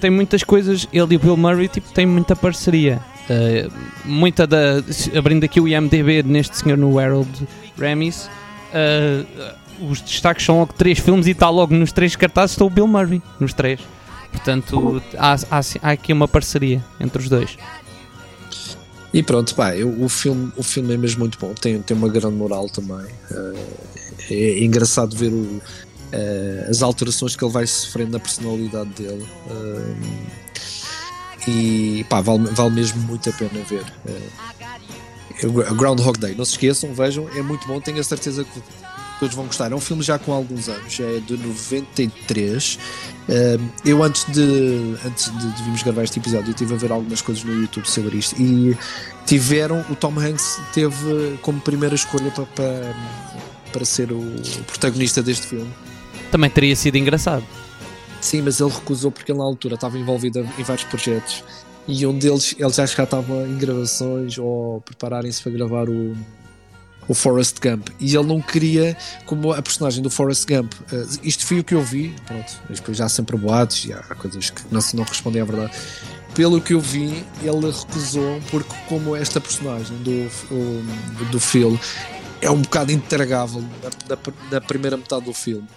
tem 0.00 0.10
muitas 0.10 0.42
coisas, 0.42 0.86
ele 0.92 1.14
e 1.14 1.16
o 1.16 1.18
Bill 1.18 1.36
Murray 1.36 1.68
tipo, 1.68 1.92
têm 1.92 2.06
muita 2.06 2.34
parceria. 2.34 3.00
Uh, 3.30 3.72
muita 4.04 4.46
da. 4.48 4.82
Abrindo 5.16 5.44
aqui 5.44 5.60
o 5.60 5.68
IMDB 5.68 6.24
neste 6.24 6.56
senhor 6.56 6.76
no 6.76 6.98
Harold 6.98 7.30
Ramis, 7.78 8.28
uh, 8.74 9.88
os 9.90 10.00
destaques 10.00 10.44
são 10.44 10.58
logo 10.58 10.72
três 10.72 10.98
filmes 10.98 11.26
e 11.26 11.30
está 11.30 11.48
logo 11.48 11.72
nos 11.74 11.92
três 11.92 12.16
cartazes 12.16 12.54
está 12.56 12.64
o 12.64 12.70
Bill 12.70 12.86
Murray, 12.86 13.22
nos 13.38 13.52
três. 13.54 13.80
Portanto, 14.32 15.00
há, 15.18 15.34
há, 15.50 15.60
há 15.82 15.90
aqui 15.92 16.12
uma 16.12 16.26
parceria 16.26 16.84
entre 16.98 17.22
os 17.22 17.28
dois. 17.28 17.56
E 19.14 19.22
pronto, 19.22 19.54
pá, 19.54 19.76
eu- 19.76 20.02
o, 20.02 20.08
filme, 20.08 20.50
o 20.56 20.62
filme 20.62 20.94
é 20.94 20.96
mesmo 20.96 21.20
muito 21.20 21.38
bom. 21.38 21.52
Tem, 21.54 21.80
tem 21.82 21.96
uma 21.96 22.08
grande 22.08 22.34
moral 22.36 22.68
também. 22.68 23.06
Eh, 23.30 23.64
é, 24.30 24.64
engraçado 24.64 25.14
ver 25.14 25.30
o, 25.32 25.60
eh, 26.12 26.66
as 26.70 26.82
alterações 26.82 27.36
que 27.36 27.44
ele 27.44 27.52
vai 27.52 27.66
sofrendo 27.66 28.12
na 28.12 28.18
personalidade 28.18 28.88
dele. 28.90 29.26
Eh, 29.50 29.94
e 31.48 32.04
pá, 32.08 32.20
vale, 32.22 32.44
vale 32.52 32.70
mesmo 32.70 33.00
muito 33.02 33.28
a 33.28 33.32
pena 33.34 33.62
ver. 33.64 33.84
Gra- 35.44 35.70
Groundhog 35.74 36.18
Day, 36.18 36.34
não 36.34 36.44
se 36.44 36.52
esqueçam, 36.52 36.94
vejam, 36.94 37.28
é 37.36 37.42
muito 37.42 37.66
bom. 37.66 37.80
Tenho 37.80 38.00
a 38.00 38.04
certeza 38.04 38.44
que 38.44 38.62
todos 39.22 39.36
vão 39.36 39.46
gostar. 39.46 39.70
É 39.70 39.74
um 39.74 39.80
filme 39.80 40.02
já 40.02 40.18
com 40.18 40.32
alguns 40.32 40.68
anos, 40.68 40.98
é 40.98 41.20
de 41.20 41.36
93. 41.36 42.78
Eh, 43.28 43.58
eu 43.84 44.02
antes 44.02 44.24
de 44.32 44.96
antes 45.06 45.30
de, 45.30 45.62
virmos 45.62 45.82
gravar 45.84 46.02
este 46.02 46.18
episódio, 46.18 46.48
eu 46.48 46.50
estive 46.50 46.74
a 46.74 46.76
ver 46.76 46.90
algumas 46.90 47.22
coisas 47.22 47.44
no 47.44 47.54
YouTube 47.54 47.86
sobre 47.86 48.16
isto 48.16 48.34
e 48.42 48.76
tiveram, 49.24 49.84
o 49.88 49.94
Tom 49.94 50.18
Hanks 50.18 50.60
teve 50.74 51.38
como 51.40 51.60
primeira 51.60 51.94
escolha 51.94 52.32
para, 52.32 52.46
para, 52.46 52.96
para 53.72 53.84
ser 53.84 54.10
o 54.10 54.20
protagonista 54.66 55.22
deste 55.22 55.46
filme. 55.46 55.70
Também 56.32 56.50
teria 56.50 56.74
sido 56.74 56.96
engraçado. 56.96 57.44
Sim, 58.20 58.42
mas 58.42 58.58
ele 58.58 58.70
recusou 58.70 59.12
porque 59.12 59.30
ele 59.30 59.38
na 59.38 59.44
altura 59.44 59.76
estava 59.76 59.96
envolvido 59.96 60.40
em 60.58 60.64
vários 60.64 60.84
projetos 60.86 61.44
e 61.86 62.04
um 62.04 62.18
deles 62.18 62.56
ele 62.58 62.72
já 62.72 62.86
já 62.86 63.04
estava 63.04 63.46
em 63.46 63.56
gravações 63.56 64.36
ou 64.36 64.80
prepararem-se 64.80 65.40
para 65.40 65.52
gravar 65.52 65.88
o, 65.88 66.16
o 67.08 67.14
Forrest 67.14 67.56
Gump 67.60 67.88
e 67.98 68.14
ele 68.14 68.26
não 68.26 68.40
queria, 68.40 68.96
como 69.26 69.52
a 69.52 69.60
personagem 69.60 70.02
do 70.02 70.08
Forrest 70.10 70.46
Gump, 70.46 70.72
eh, 70.92 71.04
isto 71.22 71.44
foi 71.46 71.58
o 71.60 71.64
que 71.64 71.74
eu 71.74 71.82
vi, 71.82 72.14
pronto, 72.26 72.52
depois 72.70 73.00
há 73.00 73.08
sempre 73.08 73.36
boatos 73.36 73.84
e 73.84 73.92
há 73.92 74.02
coisas 74.14 74.50
que 74.50 74.62
não, 74.70 74.80
se- 74.80 74.94
não 74.96 75.04
respondem 75.04 75.42
à 75.42 75.44
verdade. 75.44 75.72
Pelo 76.34 76.60
que 76.60 76.72
eu 76.74 76.80
vi, 76.80 77.24
ele 77.42 77.70
recusou 77.70 78.40
porque 78.50 78.72
como 78.88 79.14
esta 79.16 79.40
personagem 79.40 79.96
do, 79.98 80.30
o- 80.54 81.24
do 81.30 81.40
filme 81.40 81.78
é 82.40 82.50
um 82.50 82.62
bocado 82.62 82.90
intragável 82.92 83.60
na, 83.60 84.16
na- 84.16 84.22
na 84.52 84.60
primeira 84.60 84.96
metade 84.96 85.24
do 85.24 85.34
filme. 85.34 85.68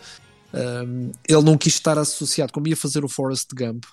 Um, 0.54 1.12
ele 1.28 1.42
não 1.44 1.58
quis 1.58 1.74
estar 1.74 1.98
associado, 1.98 2.54
como 2.54 2.68
ia 2.68 2.78
fazer 2.78 3.04
o 3.04 3.10
Forrest 3.10 3.48
Gump, 3.54 3.84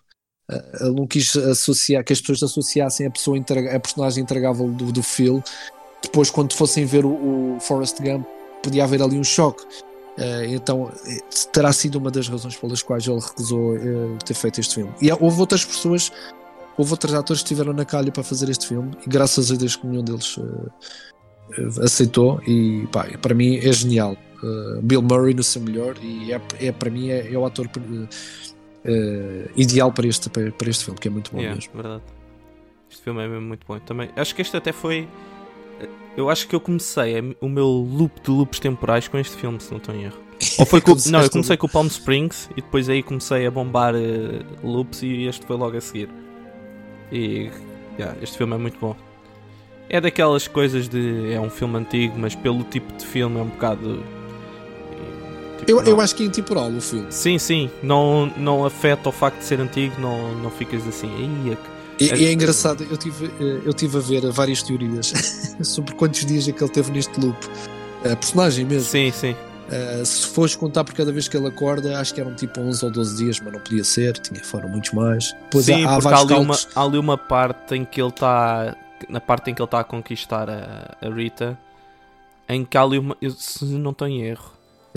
uh, 0.51 0.85
ele 0.85 0.95
não 0.95 1.07
quis 1.07 1.35
associar, 1.37 2.05
que 2.05 2.13
as 2.13 2.21
pessoas 2.21 2.43
associassem 2.45 3.07
a, 3.07 3.11
pessoa 3.11 3.37
a 3.39 3.81
personagem 3.81 4.23
entregável 4.23 4.69
do, 4.69 4.93
do 4.93 5.03
Phil. 5.03 5.43
Depois, 6.03 6.31
quando 6.31 6.53
fossem 6.55 6.85
ver 6.85 7.05
o, 7.05 7.55
o 7.55 7.59
Forrest 7.61 8.01
Gump, 8.01 8.27
podia 8.63 8.85
haver 8.85 9.03
ali 9.03 9.19
um 9.19 9.25
choque. 9.25 9.65
Uh, 10.19 10.45
então, 10.49 10.93
terá 11.53 11.73
sido 11.73 11.97
uma 11.97 12.11
das 12.11 12.29
razões 12.29 12.55
pelas 12.57 12.83
quais 12.83 13.07
ele 13.07 13.19
recusou 13.19 13.77
uh, 13.77 14.19
ter 14.25 14.35
feito 14.35 14.61
este 14.61 14.75
filme. 14.75 14.93
E 15.01 15.11
houve 15.11 15.41
outras 15.41 15.65
pessoas, 15.65 16.13
houve 16.77 16.91
outros 16.91 17.15
atores 17.15 17.43
que 17.43 17.47
estiveram 17.47 17.73
na 17.73 17.85
calha 17.85 18.13
para 18.13 18.23
fazer 18.23 18.49
este 18.51 18.67
filme, 18.69 18.93
e 19.07 19.09
graças 19.09 19.51
a 19.51 19.55
Deus 19.55 19.77
que 19.77 19.87
nenhum 19.87 20.05
deles 20.05 20.37
uh, 20.37 20.71
aceitou. 21.83 22.41
E 22.47 22.87
pá, 22.93 23.07
para 23.21 23.35
mim 23.35 23.57
é 23.57 23.73
genial. 23.73 24.17
Bill 24.83 25.03
Murray 25.03 25.35
no 25.35 25.43
seu 25.45 25.63
melhor, 25.63 25.95
e 26.03 26.33
é, 26.33 26.41
é 26.61 26.73
para 26.73 26.91
mim 26.91 27.11
é, 27.11 27.33
é 27.33 27.39
o 27.39 27.47
ator 27.47 27.71
ideal 29.55 29.93
para 29.93 30.09
este, 30.09 30.29
para, 30.29 30.51
para, 30.51 30.69
este 30.69 30.85
filme, 30.85 30.99
que 30.99 31.07
é 31.07 31.11
muito 31.13 31.31
bom 31.31 31.39
yeah, 31.39 31.55
mesmo. 31.55 31.73
Verdade. 31.73 32.03
Este 32.91 33.05
filme 33.05 33.23
é 33.23 33.29
mesmo 33.29 33.47
muito 33.47 33.65
bom. 33.65 33.79
Também, 33.79 34.11
acho 34.17 34.35
que 34.35 34.43
este 34.43 34.57
até 34.57 34.73
foi 34.73 35.07
eu 36.17 36.29
acho 36.29 36.47
que 36.47 36.55
eu 36.55 36.61
comecei 36.61 37.37
o 37.41 37.49
meu 37.49 37.67
loop 37.67 38.21
de 38.23 38.31
loops 38.31 38.59
temporais 38.59 39.09
com 39.09 39.19
este 39.19 39.37
filme, 39.37 39.61
se 39.61 39.71
não 39.71 39.79
estou 39.79 39.95
em 39.95 40.05
erro. 40.05 40.19
Ou 40.59 40.67
foi 40.67 40.81
com, 40.81 40.95
não, 41.07 41.23
eu 41.23 41.31
comecei 41.31 41.57
com 41.57 41.67
o 41.67 41.71
Palm 41.71 41.87
Springs 41.87 42.51
e 42.57 42.61
depois 42.61 42.89
aí 42.89 43.03
comecei 43.03 43.47
a 43.47 43.51
bombar 43.51 43.95
uh, 43.95 44.45
loops 44.63 45.03
e 45.03 45.25
este 45.27 45.47
foi 45.47 45.57
logo 45.57 45.77
a 45.77 45.81
seguir. 45.81 46.09
E 47.11 47.51
yeah, 47.99 48.17
este 48.21 48.37
filme 48.37 48.55
é 48.55 48.59
muito 48.59 48.79
bom. 48.79 48.97
É 49.89 50.01
daquelas 50.01 50.49
coisas 50.49 50.89
de. 50.89 51.33
É 51.33 51.41
um 51.41 51.51
filme 51.51 51.77
antigo, 51.77 52.15
mas 52.19 52.35
pelo 52.35 52.65
tipo 52.65 52.93
de 52.95 53.05
filme 53.05 53.39
é 53.39 53.43
um 53.43 53.49
bocado. 53.49 54.03
Tipo, 55.59 55.71
eu, 55.71 55.83
eu 55.83 56.01
acho 56.01 56.15
que 56.17 56.23
é 56.23 56.27
intemporal 56.27 56.71
o 56.71 56.81
filme. 56.81 57.07
Sim, 57.11 57.39
sim. 57.39 57.71
Não, 57.83 58.27
não 58.37 58.65
afeta 58.65 59.09
o 59.09 59.13
facto 59.13 59.39
de 59.39 59.45
ser 59.45 59.61
antigo, 59.61 59.95
não, 60.01 60.35
não 60.37 60.51
ficas 60.51 60.87
assim. 60.89 61.09
Ia, 61.47 61.59
e, 62.05 62.15
e, 62.15 62.27
é 62.27 62.33
engraçado, 62.33 62.87
eu 62.91 62.97
tive, 62.97 63.27
eh, 63.27 63.63
eu 63.65 63.73
tive 63.73 63.99
a 63.99 64.01
ver 64.01 64.31
várias 64.31 64.63
teorias 64.63 65.13
sobre 65.63 65.95
quantos 65.95 66.25
dias 66.25 66.49
é 66.49 66.53
que 66.53 66.63
ele 66.63 66.73
teve 66.73 66.91
neste 66.91 67.19
loop. 67.21 67.37
A 68.05 68.17
personagem 68.17 68.65
mesmo. 68.65 68.89
Sim, 68.89 69.11
sim. 69.13 69.37
Uh, 69.73 70.05
se 70.05 70.27
fores 70.27 70.55
contar 70.55 70.85
por 70.85 70.93
cada 70.93 71.11
vez 71.11 71.29
que 71.29 71.37
ele 71.37 71.47
acorda, 71.47 71.99
acho 71.99 72.13
que 72.13 72.21
eram 72.21 72.35
tipo 72.35 72.61
11 72.61 72.85
ou 72.85 72.91
12 72.91 73.17
dias, 73.17 73.41
mas 73.41 73.53
não 73.53 73.61
podia 73.61 73.85
ser, 73.85 74.19
tinha, 74.19 74.45
foram 74.45 74.69
muitos 74.69 74.93
mais. 74.93 75.33
Depois 75.45 75.65
Sim, 75.65 75.85
há, 75.85 75.97
há 75.97 75.99
porque 75.99 76.15
há 76.15 76.19
ali, 76.19 76.35
uma, 76.35 76.59
há 76.75 76.83
ali 76.83 76.99
uma 76.99 77.17
parte 77.17 77.75
em 77.75 77.85
que 77.85 78.01
ele 78.01 78.11
está. 78.11 78.77
Na 79.09 79.21
parte 79.21 79.51
em 79.51 79.55
que 79.55 79.63
ele 79.63 79.67
está 79.67 79.81
a 79.81 79.85
conquistar 79.85 80.51
a, 80.51 80.97
a, 81.01 81.09
Rita, 81.09 81.59
em 82.49 82.65
que 82.65 82.77
há 82.77 82.83
ali 82.83 82.99
uma. 82.99 83.17
Se 83.37 83.65
não 83.65 83.93
estou 83.93 84.07
em 84.07 84.23
erro, 84.23 84.53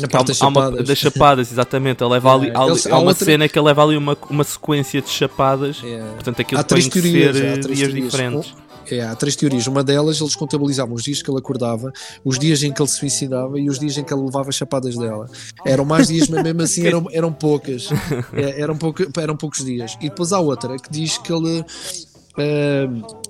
parte 0.10 0.28
das 0.28 0.38
chapadas. 0.38 0.74
Uma, 0.74 0.84
das 0.84 0.98
chapadas, 0.98 1.52
exatamente. 1.52 2.04
Ele 2.04 2.14
leva 2.14 2.34
ali, 2.34 2.48
ali, 2.48 2.56
há 2.56 2.98
uma 2.98 3.10
outra... 3.10 3.26
cena 3.26 3.48
que 3.48 3.58
ele 3.58 3.66
leva 3.66 3.84
ali 3.84 3.98
uma, 3.98 4.18
uma 4.30 4.44
sequência 4.44 5.02
de 5.02 5.10
chapadas. 5.10 5.82
Yeah. 5.82 6.14
Portanto, 6.14 6.42
aquilo 6.42 6.60
há 6.60 6.64
três 6.64 6.88
tem 6.88 7.02
teorias, 7.02 7.38
ser 7.38 7.48
há 7.48 7.62
três 7.62 7.78
dias 7.78 7.90
teorias. 7.90 8.12
diferentes. 8.12 8.54
É, 8.92 9.02
há 9.02 9.16
três 9.16 9.36
teorias. 9.36 9.68
Uma 9.68 9.84
delas, 9.84 10.20
eles 10.20 10.36
contabilizavam 10.36 10.94
os 10.96 11.04
dias 11.04 11.22
que 11.22 11.30
ele 11.30 11.40
acordava, 11.40 11.92
os 12.24 12.38
dias 12.38 12.62
em 12.64 12.72
que 12.72 12.82
ele 12.82 12.90
se 12.90 12.98
suicidava 12.98 13.60
e 13.60 13.70
os 13.70 13.80
dias 13.80 13.98
em 13.98 14.04
que 14.04 14.14
ele 14.14 14.24
levava 14.24 14.52
chapadas 14.52 14.96
dela. 14.96 15.30
Eram 15.66 15.86
mais 15.86 16.08
dias, 16.08 16.28
mas 16.28 16.44
mesmo 16.44 16.62
assim 16.62 16.86
eram, 16.88 17.08
eram 17.12 17.34
poucas. 17.34 17.90
É, 18.34 18.62
eram, 18.62 18.78
pouca, 18.78 19.08
eram 19.18 19.36
poucos 19.36 19.64
dias. 19.64 19.98
E 20.02 20.10
depois 20.10 20.34
há 20.34 20.40
outra 20.40 20.78
que 20.78 20.90
diz 20.90 21.18
que 21.18 21.32
ele. 21.32 21.62
Uh, 22.38 23.25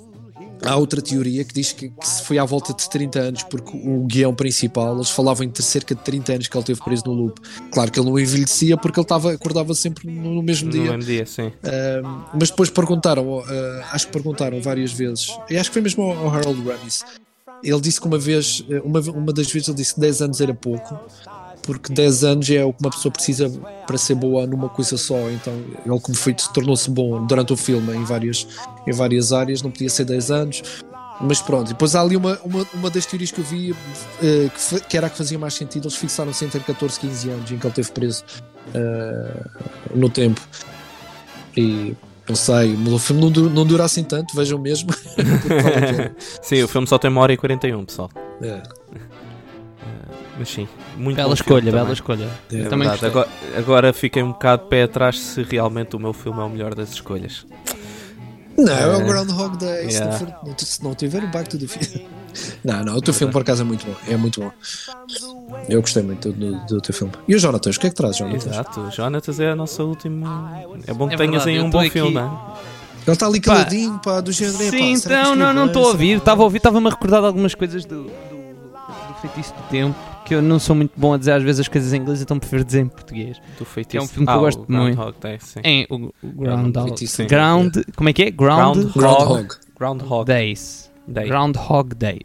Há 0.64 0.76
outra 0.76 1.02
teoria 1.02 1.44
que 1.44 1.54
diz 1.54 1.72
que, 1.72 1.90
que 1.90 2.08
foi 2.24 2.38
à 2.38 2.46
volta 2.46 2.74
de 2.74 2.90
30 2.90 3.20
anos, 3.20 3.44
porque 3.44 3.72
o 3.76 4.06
guião 4.06 4.34
principal, 4.34 4.96
eles 4.96 5.10
falavam 5.10 5.48
de 5.48 5.64
cerca 5.64 5.94
de 5.94 6.02
30 6.02 6.34
anos 6.34 6.48
que 6.48 6.58
ele 6.58 6.64
teve 6.64 6.82
preso 6.82 7.04
no 7.06 7.14
loop. 7.14 7.40
Claro 7.72 7.92
que 7.92 8.00
ele 8.00 8.10
não 8.10 8.20
envelhecia 8.20 8.78
porque 8.78 9.00
ele 9.00 9.06
estava, 9.06 9.34
acordava 9.34 9.74
sempre 9.74 10.10
no, 10.10 10.42
mesmo 10.42 10.70
dia. 10.70 10.84
No 10.84 10.98
mesmo 10.98 11.04
dia, 11.04 11.26
sim. 11.26 11.48
Uh, 11.48 12.26
mas 12.40 12.50
depois 12.50 12.70
perguntaram, 12.70 13.40
uh, 13.40 13.44
acho 13.92 14.08
que 14.08 14.14
perguntaram 14.14 14.62
várias 14.62 14.92
vezes, 14.92 15.38
e 15.50 15.58
acho 15.58 15.70
que 15.70 15.74
foi 15.74 15.82
mesmo 15.82 16.04
ao, 16.04 16.30
Harold 16.30 16.62
Ramis. 16.68 17.04
Ele 17.64 17.82
disse 17.82 18.00
que 18.00 18.08
uma 18.08 18.18
vez, 18.18 18.64
uma, 18.84 19.00
uma 19.00 19.34
das 19.34 19.52
vezes 19.52 19.68
ele 19.68 19.78
disse 19.78 19.96
que 19.96 20.00
10 20.00 20.22
anos 20.22 20.42
era 20.42 20.54
pouco, 20.54 21.00
porque 21.66 21.92
10 21.92 22.24
anos 22.24 22.50
é 22.50 22.64
o 22.64 22.72
que 22.72 22.82
uma 22.82 22.92
pessoa 22.92 23.12
precisa 23.12 23.50
para 23.88 23.98
ser 23.98 24.16
boa 24.16 24.46
numa 24.46 24.70
coisa 24.70 24.98
só. 24.98 25.30
Então, 25.32 25.54
ele, 25.86 26.00
como 26.00 26.16
foi, 26.16 26.34
tornou-se 26.54 26.90
bom 26.90 27.26
durante 27.26 27.54
o 27.54 27.58
filme 27.58 27.96
em 27.96 28.04
várias, 28.04 28.48
em 28.88 28.92
várias 28.92 29.32
áreas, 29.32 29.62
não 29.62 29.72
podia 29.72 29.90
ser 29.90 30.06
10 30.06 30.32
anos. 30.32 30.64
Mas 31.22 31.42
pronto, 31.42 31.70
depois 31.70 31.96
há 31.96 32.02
ali 32.02 32.18
uma, 32.18 32.38
uma, 32.44 32.68
uma 32.74 32.90
das 32.90 33.06
teorias 33.06 33.32
que 33.32 33.40
eu 33.40 33.46
vi 33.46 33.72
uh, 33.72 33.78
que, 34.20 34.80
que, 34.82 34.98
era 34.98 35.08
a 35.08 35.10
que 35.10 35.18
fazia 35.18 35.40
mais 35.40 35.54
sentido. 35.54 35.86
Eles 35.86 35.96
fixaram-se 35.96 36.44
entre 36.44 36.60
14 36.60 36.98
e 36.98 37.00
15 37.00 37.30
anos 37.30 37.52
em 37.52 37.58
que 37.58 37.66
ele 37.66 37.70
esteve 37.70 37.92
preso 37.92 38.24
uh, 38.76 39.50
no 39.96 40.10
tempo. 40.10 40.42
E 41.56 41.96
não 42.28 42.36
sei, 42.36 42.74
o 42.74 43.00
filme 43.00 43.22
não 43.22 43.32
dura, 43.32 43.50
não 43.50 43.66
dura 43.66 43.86
assim 43.86 44.04
tanto, 44.04 44.36
vejam 44.36 44.60
mesmo. 44.60 44.90
Sim, 46.42 46.64
o 46.64 46.68
filme 46.68 46.86
só 46.86 46.98
tem 46.98 47.10
uma 47.10 47.22
hora 47.22 47.32
e 47.32 47.38
41, 47.38 47.86
pessoal. 47.86 48.10
É. 48.42 48.62
Mas 50.38 50.50
sim, 50.50 50.68
muito 50.98 51.16
Bela 51.16 51.34
escolha, 51.34 51.72
bela 51.72 51.94
escolha. 51.94 52.30
É 52.52 52.64
também 52.66 52.90
agora, 52.90 53.30
agora 53.58 53.94
fiquei 53.94 54.22
um 54.22 54.34
bocado 54.34 54.66
pé 54.66 54.84
atrás 54.84 55.18
se 55.18 55.44
realmente 55.44 55.96
o 55.96 56.00
meu 56.00 56.12
filme 56.12 56.40
é 56.40 56.44
o 56.44 56.50
melhor 56.50 56.76
das 56.76 56.92
escolhas. 56.92 57.46
Não, 58.58 58.74
é, 58.74 58.84
é 58.84 58.88
o 58.88 59.06
Groundhog 59.06 59.58
Day. 59.58 59.88
Yeah. 59.88 60.18
Se, 60.18 60.24
não 60.24 60.30
for, 60.30 60.56
se 60.58 60.84
não 60.84 60.96
tiver 60.96 61.24
o 61.24 61.28
Back 61.28 61.50
to 61.50 61.58
the 61.58 61.68
Future. 61.68 62.08
Não, 62.64 62.84
não, 62.84 62.96
o 62.96 63.02
teu 63.02 63.14
filme 63.14 63.32
por 63.32 63.42
acaso 63.42 63.62
é 63.62 63.66
muito 63.66 63.86
bom. 63.86 63.96
É 64.08 64.18
muito 64.18 64.42
bom. 64.42 64.52
Eu 65.70 65.82
gostei 65.82 66.04
muito 66.04 66.32
do, 66.32 66.52
do, 66.52 66.66
do 66.66 66.82
teu 66.82 66.94
filme. 66.94 67.14
E 67.28 67.36
o 67.36 67.40
Jonatas, 67.40 67.76
o 67.76 67.80
que 67.80 67.88
é 67.88 67.90
que 67.90 67.96
traz, 67.96 68.18
Jonatas? 68.18 68.46
Exato, 68.46 68.82
o 68.82 68.92
Jonatas 68.92 69.40
é 69.40 69.52
a 69.52 69.56
nossa 69.56 69.84
última. 69.84 70.52
É 70.88 70.94
bom 70.94 71.08
que 71.08 71.16
é 71.16 71.18
tenhas 71.18 71.46
aí 71.46 71.60
um 71.60 71.70
bom 71.70 71.80
aqui... 71.80 71.92
filme, 71.92 72.18
Ele 72.18 72.28
está 73.08 73.28
ali 73.28 73.40
caladinho, 73.40 74.00
pá, 74.04 74.22
do 74.22 74.32
género. 74.32 74.58
Sim, 74.58 75.00
pá, 75.00 75.06
então, 75.06 75.36
não, 75.36 75.54
não 75.54 75.68
estou 75.68 75.86
a 75.86 75.88
ouvir. 75.90 76.18
Estava 76.18 76.42
a 76.42 76.46
ouvir, 76.46 76.58
estava-me 76.58 76.88
a 76.88 76.90
recordar 76.90 77.22
de 77.22 77.28
algumas 77.28 77.56
coisas 77.56 77.86
do, 77.86 78.04
do, 78.04 78.10
do 78.10 79.14
feitiço 79.22 79.54
do 79.54 79.62
tempo 79.70 80.15
que 80.26 80.34
eu 80.34 80.42
não 80.42 80.60
sou 80.60 80.76
muito 80.76 80.92
bom 80.98 81.14
a 81.14 81.18
dizer 81.18 81.34
às 81.34 81.44
vezes 81.44 81.62
as 81.62 81.68
coisas 81.68 81.94
em 81.94 81.98
inglês, 81.98 82.22
então 82.22 82.40
prefiro 82.40 82.64
dizer 82.64 82.82
em 82.82 82.88
português. 82.88 83.40
Do 83.58 83.64
feitiço. 83.64 83.98
É 83.98 84.02
um 84.02 84.08
filme 84.08 84.26
que 84.26 84.34
ah, 84.34 84.36
eu 84.36 84.40
gosto 84.40 84.66
muito. 84.68 84.96
Groundhog 84.96 85.18
Day, 85.22 85.38
sim. 85.40 85.60
É, 85.64 85.88
o, 85.90 85.96
o 85.96 86.12
Groundhog. 86.24 87.08
Sim. 87.08 87.28
Ground, 87.28 87.78
como 87.96 88.10
é 88.10 88.14
que 88.14 88.24
é? 88.24 88.32
Ground, 88.32 88.92
Groundhog. 88.92 89.48
Groundhog. 89.78 90.26
Days. 90.26 90.92
Day. 91.08 91.28
Groundhog 91.28 91.96
Day. 91.96 92.22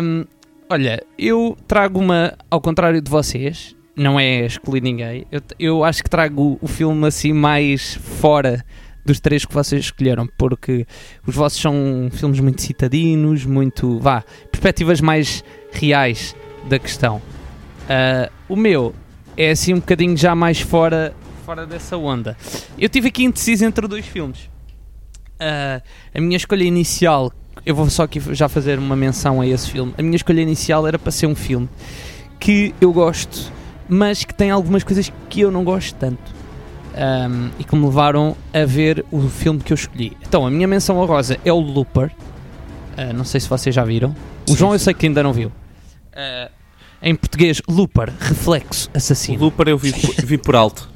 Um, 0.00 0.24
olha, 0.70 1.04
eu 1.18 1.56
trago 1.66 1.98
uma, 1.98 2.34
ao 2.48 2.60
contrário 2.60 3.02
de 3.02 3.10
vocês, 3.10 3.74
não 3.96 4.18
é 4.18 4.46
excluir 4.46 4.80
ninguém, 4.80 5.26
eu, 5.30 5.40
eu 5.58 5.84
acho 5.84 6.02
que 6.02 6.10
trago 6.10 6.58
o 6.60 6.68
filme 6.68 7.06
assim 7.06 7.32
mais 7.32 7.94
fora 7.94 8.64
dos 9.04 9.20
três 9.20 9.44
que 9.44 9.52
vocês 9.52 9.84
escolheram, 9.84 10.26
porque 10.38 10.86
os 11.26 11.34
vossos 11.34 11.60
são 11.60 12.08
filmes 12.10 12.40
muito 12.40 12.62
citadinos, 12.62 13.44
muito, 13.44 13.98
vá, 13.98 14.24
perspectivas 14.50 15.00
mais 15.00 15.44
reais 15.72 16.34
da 16.68 16.78
questão. 16.78 17.16
Uh, 17.84 18.32
o 18.48 18.56
meu 18.56 18.94
é 19.36 19.50
assim 19.50 19.74
um 19.74 19.80
bocadinho 19.80 20.16
já 20.16 20.34
mais 20.34 20.60
fora, 20.60 21.14
fora 21.44 21.66
dessa 21.66 21.96
onda. 21.96 22.36
Eu 22.78 22.88
tive 22.88 23.08
aqui 23.08 23.24
indeciso 23.24 23.64
entre 23.64 23.86
dois 23.86 24.06
filmes. 24.06 24.50
Uh, 25.34 25.82
a 26.14 26.20
minha 26.20 26.36
escolha 26.36 26.64
inicial, 26.64 27.32
eu 27.66 27.74
vou 27.74 27.88
só 27.90 28.04
aqui 28.04 28.20
já 28.34 28.48
fazer 28.48 28.78
uma 28.78 28.96
menção 28.96 29.40
a 29.40 29.46
esse 29.46 29.70
filme. 29.70 29.94
A 29.98 30.02
minha 30.02 30.16
escolha 30.16 30.40
inicial 30.40 30.86
era 30.86 30.98
para 30.98 31.10
ser 31.12 31.26
um 31.26 31.34
filme 31.34 31.68
que 32.38 32.74
eu 32.80 32.92
gosto, 32.92 33.52
mas 33.88 34.24
que 34.24 34.34
tem 34.34 34.50
algumas 34.50 34.84
coisas 34.84 35.12
que 35.28 35.40
eu 35.40 35.50
não 35.50 35.64
gosto 35.64 35.94
tanto. 35.96 36.32
Um, 36.96 37.50
e 37.58 37.64
que 37.64 37.74
me 37.74 37.84
levaram 37.84 38.36
a 38.52 38.64
ver 38.64 39.04
o 39.10 39.22
filme 39.22 39.58
que 39.58 39.72
eu 39.72 39.74
escolhi. 39.74 40.16
Então, 40.22 40.46
a 40.46 40.50
minha 40.50 40.68
menção 40.68 41.02
a 41.02 41.06
rosa 41.06 41.36
é 41.44 41.52
o 41.52 41.58
Looper. 41.58 42.12
Uh, 42.96 43.12
não 43.12 43.24
sei 43.24 43.40
se 43.40 43.48
vocês 43.48 43.74
já 43.74 43.84
viram. 43.84 44.14
O 44.48 44.52
sim, 44.52 44.56
João 44.56 44.72
eu 44.72 44.78
sei 44.78 44.94
que 44.94 45.06
ainda 45.06 45.20
não 45.20 45.32
viu. 45.32 45.50
Uh, 46.14 46.50
em 47.02 47.14
português, 47.14 47.60
Looper, 47.68 48.12
reflexo 48.18 48.88
assassino. 48.94 49.38
O 49.38 49.44
Looper 49.44 49.68
eu 49.68 49.76
vi, 49.76 49.92
vi 50.24 50.38
por 50.38 50.56
alto. 50.56 50.88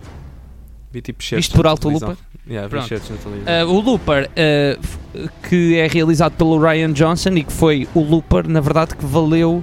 Vi 0.91 1.03
tipo 1.03 1.23
Viste 1.23 1.55
por 1.55 1.67
alto 1.67 1.89
o 1.89 1.93
Looper? 1.93 2.17
Yeah, 2.49 2.67
vi 2.67 2.79
uh, 2.79 3.71
o 3.71 3.81
Looper, 3.81 4.31
uh, 4.31 5.29
que 5.49 5.77
é 5.77 5.87
realizado 5.87 6.33
pelo 6.33 6.59
Ryan 6.59 6.93
Johnson 6.93 7.31
e 7.31 7.45
que 7.45 7.53
foi 7.53 7.87
o 7.95 8.01
Looper, 8.01 8.49
na 8.49 8.61
verdade, 8.61 8.97
que 8.97 9.05
valeu 9.05 9.63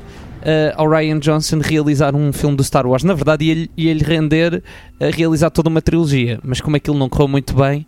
ao 0.75 0.87
Ryan 0.87 1.17
Johnson 1.17 1.59
realizar 1.59 2.13
um 2.13 2.31
filme 2.31 2.55
do 2.55 2.63
Star 2.63 2.85
Wars. 2.85 3.03
Na 3.03 3.15
verdade, 3.15 3.45
ia-lhe 3.45 3.71
ia 3.75 3.97
render 3.97 4.61
a 4.99 5.05
realizar 5.07 5.49
toda 5.49 5.69
uma 5.69 5.81
trilogia, 5.81 6.39
mas 6.43 6.61
como 6.61 6.75
aquilo 6.75 6.95
não 6.95 7.09
correu 7.09 7.27
muito 7.27 7.55
bem, 7.55 7.87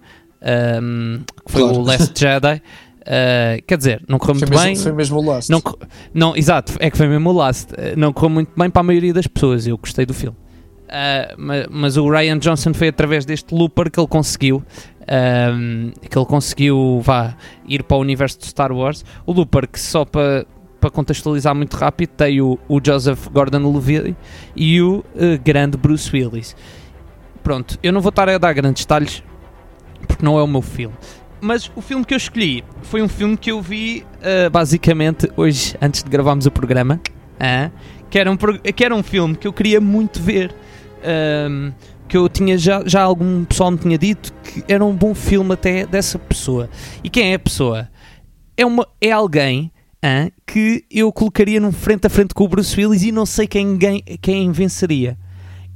um, 0.82 1.22
foi 1.45 1.61
claro. 1.61 1.78
o 1.78 1.82
Last 1.84 2.13
Jedi. 2.20 2.61
Uh, 3.07 3.63
quer 3.65 3.77
dizer, 3.77 4.03
não 4.05 4.19
correu 4.19 4.35
muito 4.35 4.49
mesmo, 4.49 4.65
bem. 4.65 4.75
Foi 4.75 4.91
mesmo 4.91 5.17
o 5.17 5.25
Last. 5.25 5.49
Não, 5.49 5.61
não, 6.13 6.35
exato, 6.35 6.73
é 6.77 6.91
que 6.91 6.97
foi 6.97 7.07
mesmo 7.07 7.29
o 7.29 7.33
Last. 7.33 7.73
Uh, 7.73 7.97
não 7.97 8.11
correu 8.11 8.29
muito 8.29 8.51
bem 8.55 8.69
para 8.69 8.81
a 8.81 8.83
maioria 8.83 9.13
das 9.13 9.25
pessoas. 9.25 9.65
Eu 9.65 9.77
gostei 9.77 10.05
do 10.05 10.13
filme. 10.13 10.35
Uh, 10.35 10.89
ah, 10.89 11.35
mas, 11.37 11.67
mas, 11.69 11.97
o 11.97 12.09
Ryan 12.09 12.37
Johnson 12.37 12.73
foi 12.73 12.89
através 12.89 13.25
deste 13.25 13.55
looper 13.55 13.89
que 13.89 13.99
ele 13.99 14.07
conseguiu. 14.07 14.61
que 16.01 16.17
ele 16.17 16.25
conseguiu 16.25 16.99
vá, 17.01 17.35
ir 17.65 17.83
para 17.83 17.95
o 17.95 18.01
universo 18.01 18.39
de 18.39 18.47
Star 18.47 18.73
Wars. 18.73 19.05
O 19.25 19.31
looper 19.31 19.67
que 19.67 19.79
só 19.79 20.03
para 20.03 20.45
para 20.79 20.91
contextualizar 20.91 21.55
muito 21.55 21.75
rápido, 21.75 22.09
tem 22.09 22.39
o, 22.39 22.59
o 22.67 22.79
Joseph 22.83 23.27
Gordon-Levitt 23.29 24.15
e 24.55 24.79
o 24.79 25.03
eh, 25.15 25.35
grande 25.35 25.75
Bruce 25.75 26.15
Willis. 26.15 26.55
Pronto, 27.43 27.79
eu 27.81 27.91
não 27.91 27.99
vou 27.99 28.09
estar 28.09 28.29
a 28.29 28.37
dar 28.37 28.53
grandes 28.53 28.85
detalhes 28.85 29.23
porque 30.07 30.23
não 30.23 30.37
é 30.37 30.43
o 30.43 30.47
meu 30.47 30.61
filme. 30.61 30.95
Mas 31.39 31.71
o 31.75 31.81
filme 31.81 32.03
que 32.03 32.13
eu 32.13 32.17
escolhi 32.17 32.63
foi 32.83 33.01
um 33.01 33.07
filme 33.07 33.38
que 33.38 33.51
eu 33.51 33.61
vi 33.61 34.05
eh, 34.21 34.49
basicamente 34.49 35.31
hoje, 35.38 35.75
antes 35.81 36.03
de 36.03 36.09
gravarmos 36.09 36.45
o 36.45 36.51
programa, 36.51 36.99
ah, 37.39 37.69
que, 38.09 38.17
era 38.17 38.31
um, 38.31 38.38
que 38.38 38.83
era 38.83 38.95
um 38.95 39.03
filme 39.03 39.35
que 39.35 39.47
eu 39.47 39.53
queria 39.53 39.79
muito 39.79 40.21
ver. 40.21 40.53
Ahm, 41.03 41.71
que 42.07 42.15
eu 42.15 42.29
tinha 42.29 42.57
já, 42.57 42.81
já 42.85 43.01
algum 43.01 43.43
pessoal 43.43 43.71
me 43.71 43.77
tinha 43.77 43.97
dito 43.97 44.33
que 44.41 44.63
era 44.67 44.83
um 44.83 44.95
bom 44.95 45.13
filme 45.13 45.53
até 45.53 45.85
dessa 45.85 46.17
pessoa. 46.17 46.69
E 47.03 47.09
quem 47.09 47.31
é 47.31 47.35
a 47.35 47.39
pessoa? 47.39 47.89
É, 48.55 48.65
uma, 48.65 48.88
é 49.01 49.11
alguém 49.11 49.71
ah, 50.01 50.31
que 50.45 50.85
eu 50.89 51.11
colocaria 51.11 51.59
num 51.59 51.71
frente 51.71 52.07
a 52.07 52.09
frente 52.09 52.33
com 52.33 52.45
o 52.45 52.47
Bruce 52.47 52.79
Willis 52.79 53.03
e 53.03 53.11
não 53.11 53.25
sei 53.25 53.45
quem, 53.47 53.77
quem 54.21 54.51
venceria. 54.51 55.17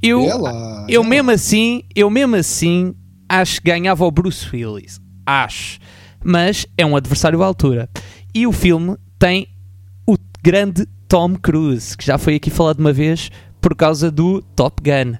Eu, 0.02 0.22
Ela, 0.22 0.86
eu 0.88 1.02
ela. 1.02 1.08
mesmo 1.08 1.30
assim, 1.30 1.82
eu 1.94 2.10
mesmo 2.10 2.34
assim 2.34 2.94
acho 3.28 3.60
que 3.60 3.70
ganhava 3.70 4.04
o 4.04 4.10
Bruce 4.10 4.48
Willis. 4.52 5.00
Acho. 5.26 5.78
Mas 6.24 6.66
é 6.76 6.86
um 6.86 6.96
adversário 6.96 7.42
à 7.42 7.46
altura. 7.46 7.88
E 8.34 8.46
o 8.46 8.52
filme 8.52 8.96
tem 9.18 9.48
o 10.06 10.16
grande 10.42 10.86
Tom 11.08 11.36
Cruise, 11.36 11.96
que 11.96 12.06
já 12.06 12.18
foi 12.18 12.36
aqui 12.36 12.50
falado 12.50 12.80
uma 12.80 12.92
vez 12.92 13.30
por 13.60 13.74
causa 13.74 14.10
do 14.10 14.42
Top 14.56 14.82
Gun. 14.82 15.16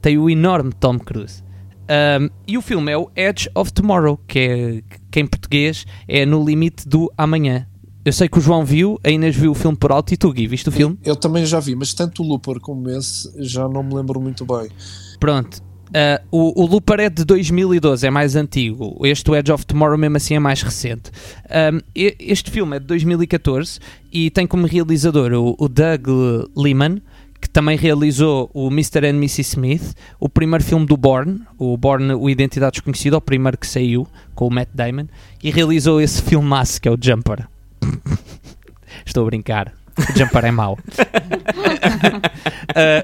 Tem 0.00 0.18
o 0.18 0.28
enorme 0.28 0.72
Tom 0.72 0.98
Cruise. 0.98 1.42
Um, 1.90 2.28
e 2.46 2.58
o 2.58 2.62
filme 2.62 2.92
é 2.92 2.98
o 2.98 3.10
Edge 3.16 3.48
of 3.54 3.72
Tomorrow, 3.72 4.18
que, 4.26 4.38
é, 4.38 4.96
que 5.10 5.20
em 5.20 5.26
português 5.26 5.86
é 6.06 6.26
No 6.26 6.44
Limite 6.44 6.86
do 6.86 7.10
Amanhã. 7.16 7.66
Eu 8.04 8.12
sei 8.12 8.28
que 8.28 8.38
o 8.38 8.40
João 8.40 8.64
viu, 8.64 8.98
a 9.04 9.10
Inês 9.10 9.36
viu 9.36 9.50
o 9.50 9.54
filme 9.54 9.76
por 9.76 9.92
alto 9.92 10.14
e 10.14 10.16
tu, 10.16 10.32
Gui, 10.32 10.46
viste 10.46 10.68
o 10.68 10.72
filme? 10.72 10.98
Eu 11.04 11.14
também 11.14 11.44
já 11.44 11.60
vi, 11.60 11.74
mas 11.74 11.92
tanto 11.92 12.22
o 12.22 12.26
Looper 12.26 12.58
como 12.60 12.88
esse 12.88 13.30
já 13.44 13.68
não 13.68 13.82
me 13.82 13.94
lembro 13.94 14.20
muito 14.20 14.46
bem. 14.46 14.68
Pronto. 15.20 15.62
Uh, 15.88 16.20
o, 16.30 16.62
o 16.64 16.66
Looper 16.66 17.00
é 17.00 17.08
de 17.10 17.24
2012, 17.24 18.06
é 18.06 18.10
mais 18.10 18.36
antigo. 18.36 18.98
Este 19.06 19.30
Edge 19.32 19.50
of 19.52 19.64
Tomorrow, 19.66 19.96
mesmo 19.98 20.16
assim, 20.18 20.34
é 20.34 20.38
mais 20.38 20.60
recente. 20.62 21.10
Um, 21.72 21.80
e- 21.96 22.14
este 22.20 22.50
filme 22.50 22.76
é 22.76 22.78
de 22.80 22.86
2014 22.86 23.80
e 24.12 24.30
tem 24.30 24.46
como 24.46 24.66
realizador 24.66 25.32
o, 25.32 25.56
o 25.58 25.68
Doug 25.68 26.06
Liman, 26.56 27.00
que 27.40 27.48
também 27.48 27.76
realizou 27.78 28.50
o 28.52 28.66
Mr. 28.68 29.06
and 29.06 29.16
Mrs. 29.16 29.40
Smith, 29.52 29.94
o 30.20 30.28
primeiro 30.28 30.62
filme 30.64 30.84
do 30.84 30.96
Bourne, 30.96 31.40
o 31.58 31.76
Bourne, 31.76 32.12
o 32.14 32.28
Identidade 32.28 32.72
Desconhecida, 32.72 33.16
o 33.16 33.20
primeiro 33.20 33.56
que 33.56 33.66
saiu, 33.66 34.06
com 34.34 34.46
o 34.48 34.50
Matt 34.50 34.68
Damon, 34.74 35.06
e 35.42 35.50
realizou 35.50 36.00
esse 36.00 36.20
filmaço 36.20 36.80
que 36.80 36.88
é 36.88 36.90
o 36.90 36.98
Jumper. 37.00 37.46
Estou 39.06 39.22
a 39.22 39.26
brincar. 39.26 39.72
O 39.96 40.18
Jumper 40.18 40.44
é 40.44 40.50
mau. 40.50 40.76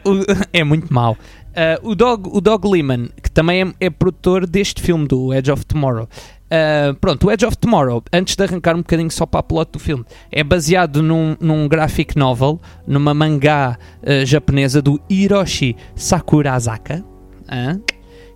Uh, 0.05 0.11
o- 0.11 0.47
é 0.53 0.63
muito 0.65 0.93
mau. 0.93 1.17
Uh, 1.55 1.91
o, 1.91 1.95
Dog, 1.95 2.29
o 2.33 2.41
Dog 2.41 2.69
Liman, 2.69 3.09
que 3.23 3.31
também 3.31 3.63
é, 3.63 3.87
é 3.87 3.91
produtor 3.91 4.47
deste 4.47 4.83
filme, 4.83 5.07
do 5.07 5.33
Edge 5.33 5.53
of 5.53 5.65
Tomorrow. 5.65 6.09
Uh, 6.45 6.95
pronto, 7.01 7.27
o 7.27 7.31
Edge 7.31 7.47
of 7.47 7.57
Tomorrow, 7.57 8.03
antes 8.13 8.35
de 8.35 8.43
arrancar 8.43 8.75
um 8.75 8.79
bocadinho 8.79 9.11
só 9.11 9.25
para 9.25 9.41
a 9.41 9.43
plot 9.43 9.73
do 9.73 9.79
filme, 9.79 10.05
é 10.33 10.43
baseado 10.43 11.03
num, 11.03 11.37
num 11.41 11.69
graphic 11.69 12.17
novel, 12.17 12.61
numa 12.87 13.15
mangá 13.15 13.79
uh, 14.03 14.27
japonesa 14.27 14.83
do 14.83 15.01
Hiroshi 15.09 15.77
Sakurazaka, 15.95 17.05
hã? 17.49 17.81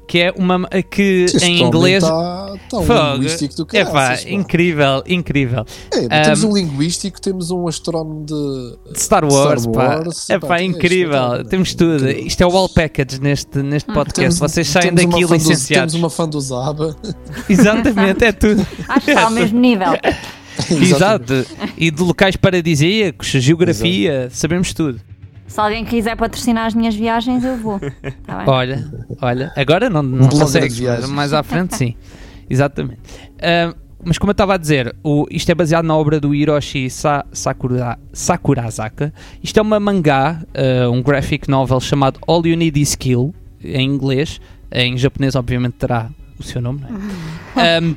Que 0.08 0.18
é 0.20 0.32
uma 0.36 0.66
que 0.90 1.24
Este 1.26 1.44
em 1.44 1.62
inglês. 1.62 2.02
Tá, 2.02 2.54
tá 2.70 2.78
um 2.78 2.82
Fogo. 2.82 3.12
linguístico 3.14 3.54
do 3.56 3.62
Epá, 3.76 3.92
caraças, 3.92 4.24
pá. 4.24 4.30
incrível, 4.30 5.02
incrível. 5.06 5.64
É, 6.10 6.22
temos 6.22 6.42
Um, 6.44 6.48
um 6.50 6.54
linguístico, 6.56 7.20
temos 7.20 7.50
um 7.50 7.68
astrónomo 7.68 8.24
de. 8.24 8.92
De 8.94 9.00
Star 9.00 9.24
Wars, 9.24 9.62
Star 9.62 9.74
pá. 9.74 9.96
Wars, 9.98 10.30
É 10.30 10.38
pá, 10.38 10.46
pá, 10.48 10.58
é 10.60 10.64
incrível. 10.64 11.12
espetáculo. 11.12 11.44
Temos 11.48 11.74
tudo. 11.74 11.94
Incrível. 12.08 12.26
Isto 12.26 12.40
é 12.42 12.46
o 12.46 12.56
all 12.56 12.68
package 12.68 13.20
neste, 13.20 13.58
neste 13.62 13.92
podcast. 13.92 14.38
Temos- 14.38 14.52
Vocês 14.52 14.66
saem 14.66 14.94
daqui 14.94 15.06
do- 15.26 15.32
licenciados. 15.34 15.92
Temos 15.92 15.94
uma 15.94 16.10
fã 16.10 16.28
do 16.28 16.40
Zaba. 16.40 16.96
Exatamente, 17.48 18.24
é 18.24 18.32
tudo. 18.32 18.66
Acho 18.88 19.04
que 19.04 19.10
está 19.10 19.24
ao 19.24 19.30
mesmo 19.30 19.60
nível. 19.60 19.88
Exato. 20.70 21.46
E 21.76 21.90
de 21.90 22.02
locais 22.02 22.34
paradisíacos, 22.34 23.28
geografia, 23.28 24.28
sabemos 24.32 24.72
tudo. 24.72 25.00
Se 25.48 25.60
alguém 25.60 25.84
quiser 25.84 26.16
patrocinar 26.16 26.66
as 26.66 26.74
minhas 26.74 26.94
viagens, 26.94 27.42
eu 27.42 27.56
vou. 27.56 27.80
Tá 28.24 28.36
bem? 28.38 28.46
Olha, 28.46 28.92
olha. 29.20 29.52
Agora 29.56 29.90
não, 29.90 30.02
não 30.02 30.28
de 30.28 30.38
consegues, 30.38 30.78
viagens. 30.78 31.06
mas 31.06 31.10
mais 31.10 31.32
à 31.32 31.42
frente 31.42 31.74
sim. 31.76 31.94
Exatamente. 32.48 33.00
Ah, 33.42 33.74
mas 34.04 34.16
como 34.16 34.30
eu 34.30 34.32
estava 34.32 34.54
a 34.54 34.56
dizer, 34.56 34.94
o- 35.02 35.26
isto 35.30 35.50
é 35.50 35.54
baseado 35.54 35.84
na 35.84 35.96
obra 35.96 36.20
do 36.20 36.32
Hiroshi 36.34 36.88
Sa- 36.88 37.26
Sakura, 37.32 37.98
Sakurazaka. 38.12 39.12
Isto 39.42 39.58
é 39.58 39.62
uma 39.62 39.80
mangá, 39.80 40.40
ah, 40.54 40.88
um 40.90 41.02
graphic 41.02 41.48
novel 41.50 41.80
chamado 41.80 42.20
All 42.26 42.46
You 42.46 42.56
Need 42.56 42.80
Is 42.80 42.94
Kill, 42.94 43.34
em 43.64 43.84
inglês. 43.88 44.40
Em 44.70 44.96
japonês, 44.98 45.34
obviamente, 45.34 45.72
terá 45.74 46.10
o 46.38 46.42
seu 46.42 46.60
nome, 46.60 46.80
não 46.82 47.62
é? 47.62 47.80
Um, 47.82 47.96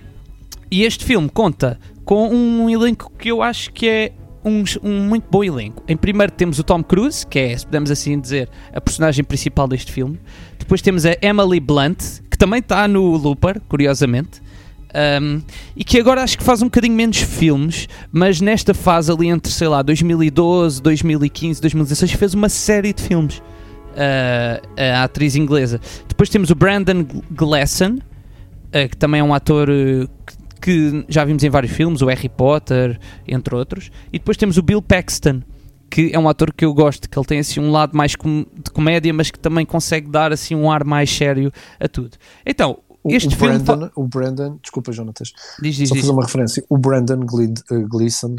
e 0.72 0.84
este 0.84 1.04
filme 1.06 1.30
conta 1.30 1.78
com 2.06 2.30
um 2.30 2.70
elenco 2.70 3.12
que 3.20 3.30
eu 3.30 3.44
acho 3.44 3.72
que 3.74 3.88
é 3.88 4.12
um, 4.44 4.64
um 4.84 5.00
muito 5.08 5.26
bom 5.30 5.44
elenco. 5.44 5.84
Em 5.88 5.96
primeiro 5.96 6.32
temos 6.32 6.60
o 6.60 6.64
Tom 6.64 6.84
Cruise, 6.84 7.26
que 7.26 7.40
é, 7.40 7.58
se 7.58 7.66
podemos 7.66 7.92
assim 7.92 8.20
dizer, 8.20 8.50
a 8.74 8.82
personagem 8.82 9.24
principal 9.24 9.68
deste 9.68 9.92
filme. 9.92 10.20
Depois 10.58 10.82
temos 10.82 11.06
a 11.06 11.16
Emily 11.22 11.60
Blunt, 11.60 12.22
que 12.30 12.38
também 12.38 12.60
está 12.60 12.88
no 12.88 13.16
Looper, 13.16 13.62
curiosamente. 13.68 14.42
Um, 14.94 15.42
e 15.76 15.86
que 15.86 16.00
agora 16.00 16.22
acho 16.22 16.38
que 16.38 16.44
faz 16.44 16.62
um 16.62 16.66
bocadinho 16.66 16.94
menos 16.94 17.18
filmes, 17.18 17.88
mas 18.12 18.42
nesta 18.42 18.74
fase 18.74 19.10
ali 19.12 19.28
entre, 19.28 19.52
sei 19.52 19.68
lá, 19.68 19.82
2012, 19.82 20.82
2015, 20.82 21.62
2016, 21.62 22.12
fez 22.14 22.34
uma 22.34 22.50
série 22.50 22.92
de 22.94 23.02
filmes. 23.02 23.42
Uh, 23.92 24.62
a 24.78 25.04
atriz 25.04 25.36
inglesa. 25.36 25.80
Depois 26.08 26.30
temos 26.30 26.50
o 26.50 26.56
Brandon 26.56 27.06
Gleeson, 27.32 27.96
uh, 27.96 28.90
que 28.90 28.96
também 28.96 29.20
é 29.20 29.24
um 29.24 29.34
ator 29.34 29.70
uh, 29.70 30.08
que 30.26 30.41
que 30.62 31.06
já 31.10 31.26
vimos 31.26 31.44
em 31.44 31.50
vários 31.50 31.72
filmes, 31.74 32.02
o 32.02 32.06
Harry 32.08 32.30
Potter, 32.30 33.00
entre 33.28 33.56
outros. 33.56 33.90
E 34.14 34.20
depois 34.20 34.38
temos 34.38 34.58
o 34.58 34.62
Bill 34.62 34.82
Paxton, 34.82 35.42
que 35.90 36.12
é 36.14 36.20
um 36.20 36.30
ator 36.30 36.54
que 36.54 36.64
eu 36.64 36.74
gosto, 36.74 37.10
que 37.10 37.18
ele 37.18 37.26
tem 37.26 37.40
assim 37.40 37.60
um 37.60 37.72
lado 37.72 37.98
mais 37.98 38.16
com- 38.16 38.46
de 38.64 38.70
comédia, 38.72 39.14
mas 39.14 39.32
que 39.32 39.40
também 39.40 39.66
consegue 39.66 40.08
dar 40.10 40.32
assim 40.32 40.56
um 40.56 40.72
ar 40.72 40.84
mais 40.86 41.10
sério 41.10 41.52
a 41.80 41.88
tudo. 41.88 42.16
Então, 42.46 42.78
O, 43.04 43.12
este 43.12 43.30
o 43.34 43.38
filme 43.38 43.60
fa- 43.60 43.76
Brandon, 43.76 43.92
o 43.96 44.08
Brandon, 44.08 44.60
desculpa, 44.62 44.92
Jonatas, 44.92 45.34
diz, 45.62 45.76
diz, 45.76 45.90
só 45.90 45.96
diz. 45.96 46.04
fazer 46.04 46.14
uma 46.14 46.24
referência. 46.24 46.64
O 46.70 46.78
Brandon 46.78 47.20
eh, 47.72 47.84
Gleeson 47.90 48.36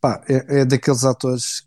pá, 0.00 0.20
é, 0.28 0.62
é 0.62 0.64
daqueles 0.64 1.04
atores 1.04 1.64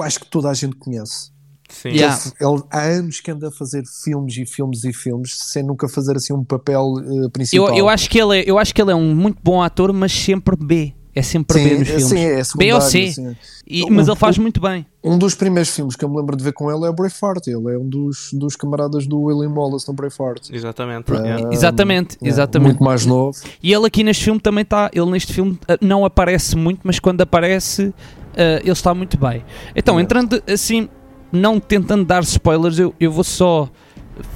acho 0.00 0.20
que 0.20 0.26
toda 0.26 0.48
a 0.48 0.54
gente 0.54 0.74
conhece. 0.76 1.30
Sim. 1.74 1.88
Yeah. 1.90 2.18
Ele, 2.40 2.62
há 2.70 2.80
anos 2.82 3.20
que 3.20 3.30
anda 3.30 3.48
a 3.48 3.50
fazer 3.50 3.82
filmes 4.04 4.36
e 4.36 4.46
filmes 4.46 4.84
e 4.84 4.92
filmes 4.92 5.36
sem 5.36 5.62
nunca 5.62 5.88
fazer 5.88 6.16
assim 6.16 6.32
um 6.32 6.44
papel 6.44 6.94
eh, 7.24 7.28
principal. 7.30 7.68
Eu, 7.70 7.74
eu, 7.76 7.88
acho 7.88 8.08
que 8.08 8.18
ele 8.20 8.40
é, 8.40 8.44
eu 8.50 8.58
acho 8.58 8.74
que 8.74 8.80
ele 8.80 8.90
é 8.92 8.94
um 8.94 9.14
muito 9.14 9.38
bom 9.42 9.62
ator, 9.62 9.92
mas 9.92 10.12
sempre 10.12 10.56
B. 10.56 10.94
É 11.16 11.22
sempre 11.22 11.62
B 11.62 11.78
nos 11.78 11.86
sim, 11.86 11.94
filmes. 11.94 12.08
sim, 12.08 12.18
é 12.18 12.42
B 12.58 12.72
ou 12.72 12.80
C. 12.80 13.12
sim. 13.12 13.36
E- 13.64 13.88
mas 13.88 14.08
Um- 14.08 14.10
ele 14.12 14.18
faz 14.18 14.36
muito 14.36 14.60
bem. 14.60 14.84
Um 15.02 15.16
dos 15.16 15.34
primeiros 15.36 15.70
filmes 15.70 15.94
que 15.94 16.04
eu 16.04 16.08
me 16.08 16.16
lembro 16.16 16.36
de 16.36 16.42
ver 16.42 16.52
com 16.52 16.68
ele 16.72 16.84
é 16.86 16.88
o 16.90 16.92
Braveheart. 16.92 17.46
Ele 17.46 17.72
é 17.72 17.78
um 17.78 17.88
dos, 17.88 18.30
dos 18.32 18.56
camaradas 18.56 19.06
do 19.06 19.20
William 19.20 19.52
Wallace 19.54 19.86
no 19.86 19.94
Braveheart. 19.94 20.50
Exatamente. 20.50 21.12
Ah, 21.12 21.20
yeah. 21.24 21.48
Exatamente, 21.52 22.18
é, 22.20 22.26
exatamente. 22.28 22.68
Muito 22.70 22.82
mais 22.82 23.06
novo. 23.06 23.38
E 23.62 23.72
ele 23.72 23.86
aqui 23.86 24.02
neste 24.02 24.24
filme 24.24 24.40
também 24.40 24.62
está. 24.62 24.90
Ele 24.92 25.08
neste 25.08 25.32
filme 25.32 25.56
ah, 25.68 25.78
não 25.80 26.04
aparece 26.04 26.56
muito, 26.56 26.80
mas 26.82 26.98
quando 26.98 27.20
aparece, 27.20 27.94
ah, 28.36 28.58
ele 28.60 28.72
está 28.72 28.92
muito 28.92 29.16
bem. 29.16 29.44
Então, 29.76 30.00
É. 30.00 30.02
entrando 30.02 30.42
assim, 30.52 30.88
não 31.34 31.60
tentando 31.60 32.04
dar 32.04 32.22
spoilers, 32.22 32.78
eu, 32.78 32.94
eu 32.98 33.10
vou 33.10 33.24
só 33.24 33.68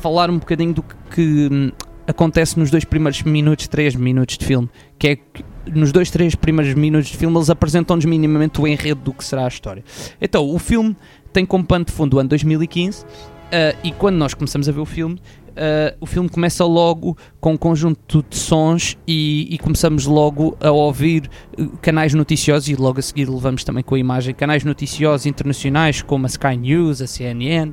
falar 0.01 0.31
um 0.31 0.39
bocadinho 0.39 0.75
do 0.75 0.83
que, 0.83 0.95
que, 1.15 1.49
hum, 1.51 1.71
acontece 2.07 2.59
nos 2.59 2.71
dois 2.71 2.85
primeiros 2.85 3.23
minutos, 3.23 3.69
três 3.69 3.95
minutos 3.95 4.37
de 4.37 4.45
filme. 4.45 4.69
Que 4.99 5.09
é 5.09 5.17
que 5.17 5.45
nos 5.73 5.93
dois, 5.93 6.11
três 6.11 6.35
primeiros 6.35 6.75
minutos 6.75 7.09
de 7.09 7.17
filme 7.17 7.37
eles 7.37 7.51
apresentam-nos 7.51 8.05
minimamente 8.05 8.61
o 8.61 8.67
enredo 8.67 9.01
do 9.01 9.13
que 9.13 9.25
será 9.25 9.45
a 9.45 9.49
história. 9.49 9.85
Então, 10.21 10.49
o 10.49 10.59
filme 10.59 10.97
tem 11.33 11.47
como 11.47 11.65
pano 11.65 11.85
de 11.85 11.93
fundo 11.93 12.17
o 12.17 12.21
ano 12.21 12.29
2015 12.31 13.05
ah, 13.53 13.75
e 13.83 13.93
quando 13.93 14.17
nós 14.17 14.35
começamos 14.35 14.69
a 14.69 14.73
ver 14.73 14.81
o 14.81 14.85
filme, 14.85 15.19
ah, 15.57 15.95
o 16.01 16.07
filme 16.07 16.29
começa 16.29 16.65
logo 16.65 17.17
com 17.41 17.53
um 17.53 17.57
conjunto 17.57 18.25
de 18.29 18.37
sons 18.37 18.97
e, 19.07 19.49
e 19.51 19.59
começamos 19.59 20.07
logo 20.07 20.57
a 20.61 20.71
ouvir 20.71 21.31
eh, 21.57 21.67
canais 21.83 22.15
noticiosos 22.15 22.69
e 22.69 22.77
logo 22.77 22.99
a 22.99 23.03
seguir 23.03 23.29
levamos 23.29 23.65
também 23.65 23.83
com 23.83 23.95
a 23.95 23.99
imagem 23.99 24.35
canais 24.35 24.65
noticiosos 24.65 25.27
internacionais 25.27 26.03
como 26.03 26.27
a 26.27 26.29
Sky 26.29 26.57
News, 26.57 27.03
a 27.03 27.07
CNN, 27.07 27.73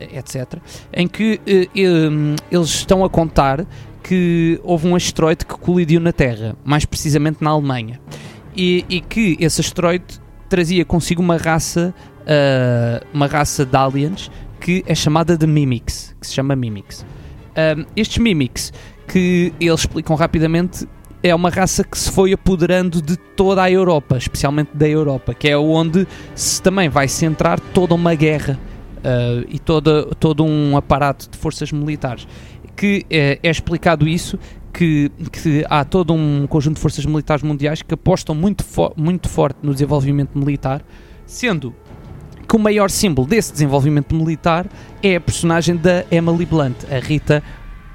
eh, 0.00 0.18
etc. 0.18 0.58
Em 0.92 1.06
que 1.06 1.40
eh, 1.46 1.68
em, 1.74 2.36
eles 2.50 2.68
estão 2.68 3.04
a 3.04 3.10
contar 3.10 3.66
que 4.02 4.60
houve 4.62 4.86
um 4.86 4.94
asteroide 4.94 5.46
que 5.46 5.54
colidiu 5.54 6.00
na 6.00 6.12
Terra, 6.12 6.54
mais 6.64 6.84
precisamente 6.84 7.42
na 7.42 7.50
Alemanha, 7.50 8.00
e, 8.54 8.84
e 8.88 9.00
que 9.00 9.36
esse 9.40 9.60
asteroide 9.60 10.04
trazia 10.48 10.84
consigo 10.84 11.22
uma 11.22 11.36
raça, 11.36 11.94
ah, 12.26 13.02
uma 13.12 13.26
raça 13.26 13.64
de 13.64 13.76
aliens 13.76 14.30
que 14.60 14.82
é 14.86 14.94
chamada 14.94 15.36
de 15.36 15.46
Mimics, 15.46 16.14
que 16.18 16.26
se 16.26 16.32
chama 16.32 16.56
Mimics. 16.56 17.04
Um, 17.56 17.84
estes 17.96 18.18
Mimics, 18.18 18.72
que 19.06 19.52
eles 19.60 19.80
explicam 19.80 20.16
rapidamente, 20.16 20.88
é 21.22 21.34
uma 21.34 21.48
raça 21.48 21.82
que 21.82 21.96
se 21.96 22.10
foi 22.10 22.32
apoderando 22.34 23.00
de 23.00 23.16
toda 23.16 23.62
a 23.62 23.70
Europa, 23.70 24.18
especialmente 24.18 24.70
da 24.74 24.86
Europa, 24.86 25.32
que 25.32 25.48
é 25.48 25.56
onde 25.56 26.06
se 26.34 26.60
também 26.60 26.88
vai 26.88 27.08
centrar 27.08 27.58
toda 27.58 27.94
uma 27.94 28.14
guerra 28.14 28.58
uh, 28.98 29.46
e 29.48 29.58
toda, 29.58 30.04
todo 30.20 30.44
um 30.44 30.76
aparato 30.76 31.30
de 31.30 31.38
forças 31.38 31.72
militares. 31.72 32.28
Que 32.76 33.06
é, 33.08 33.38
é 33.42 33.50
explicado 33.50 34.06
isso 34.06 34.38
que, 34.70 35.10
que, 35.32 35.64
há 35.70 35.84
todo 35.84 36.12
um 36.12 36.46
conjunto 36.46 36.76
de 36.76 36.82
forças 36.82 37.06
militares 37.06 37.42
mundiais 37.42 37.80
que 37.80 37.94
apostam 37.94 38.34
muito, 38.34 38.64
fo 38.64 38.92
muito 38.96 39.28
forte 39.28 39.58
no 39.62 39.72
desenvolvimento 39.72 40.36
militar, 40.36 40.84
sendo 41.24 41.74
que 42.48 42.56
o 42.56 42.58
maior 42.58 42.90
símbolo 42.90 43.26
desse 43.26 43.52
desenvolvimento 43.52 44.14
militar 44.14 44.66
é 45.02 45.16
a 45.16 45.20
personagem 45.20 45.76
da 45.76 46.04
Emily 46.10 46.46
Blunt, 46.46 46.76
a 46.90 46.98
Rita, 46.98 47.42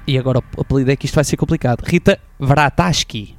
e 0.06 0.18
agora 0.18 0.40
o 0.56 0.60
apelido 0.60 0.90
é 0.90 0.96
que 0.96 1.06
isto 1.06 1.14
vai 1.14 1.24
ser 1.24 1.36
complicado, 1.36 1.82
Rita 1.82 2.18
Vrataski. 2.38 3.36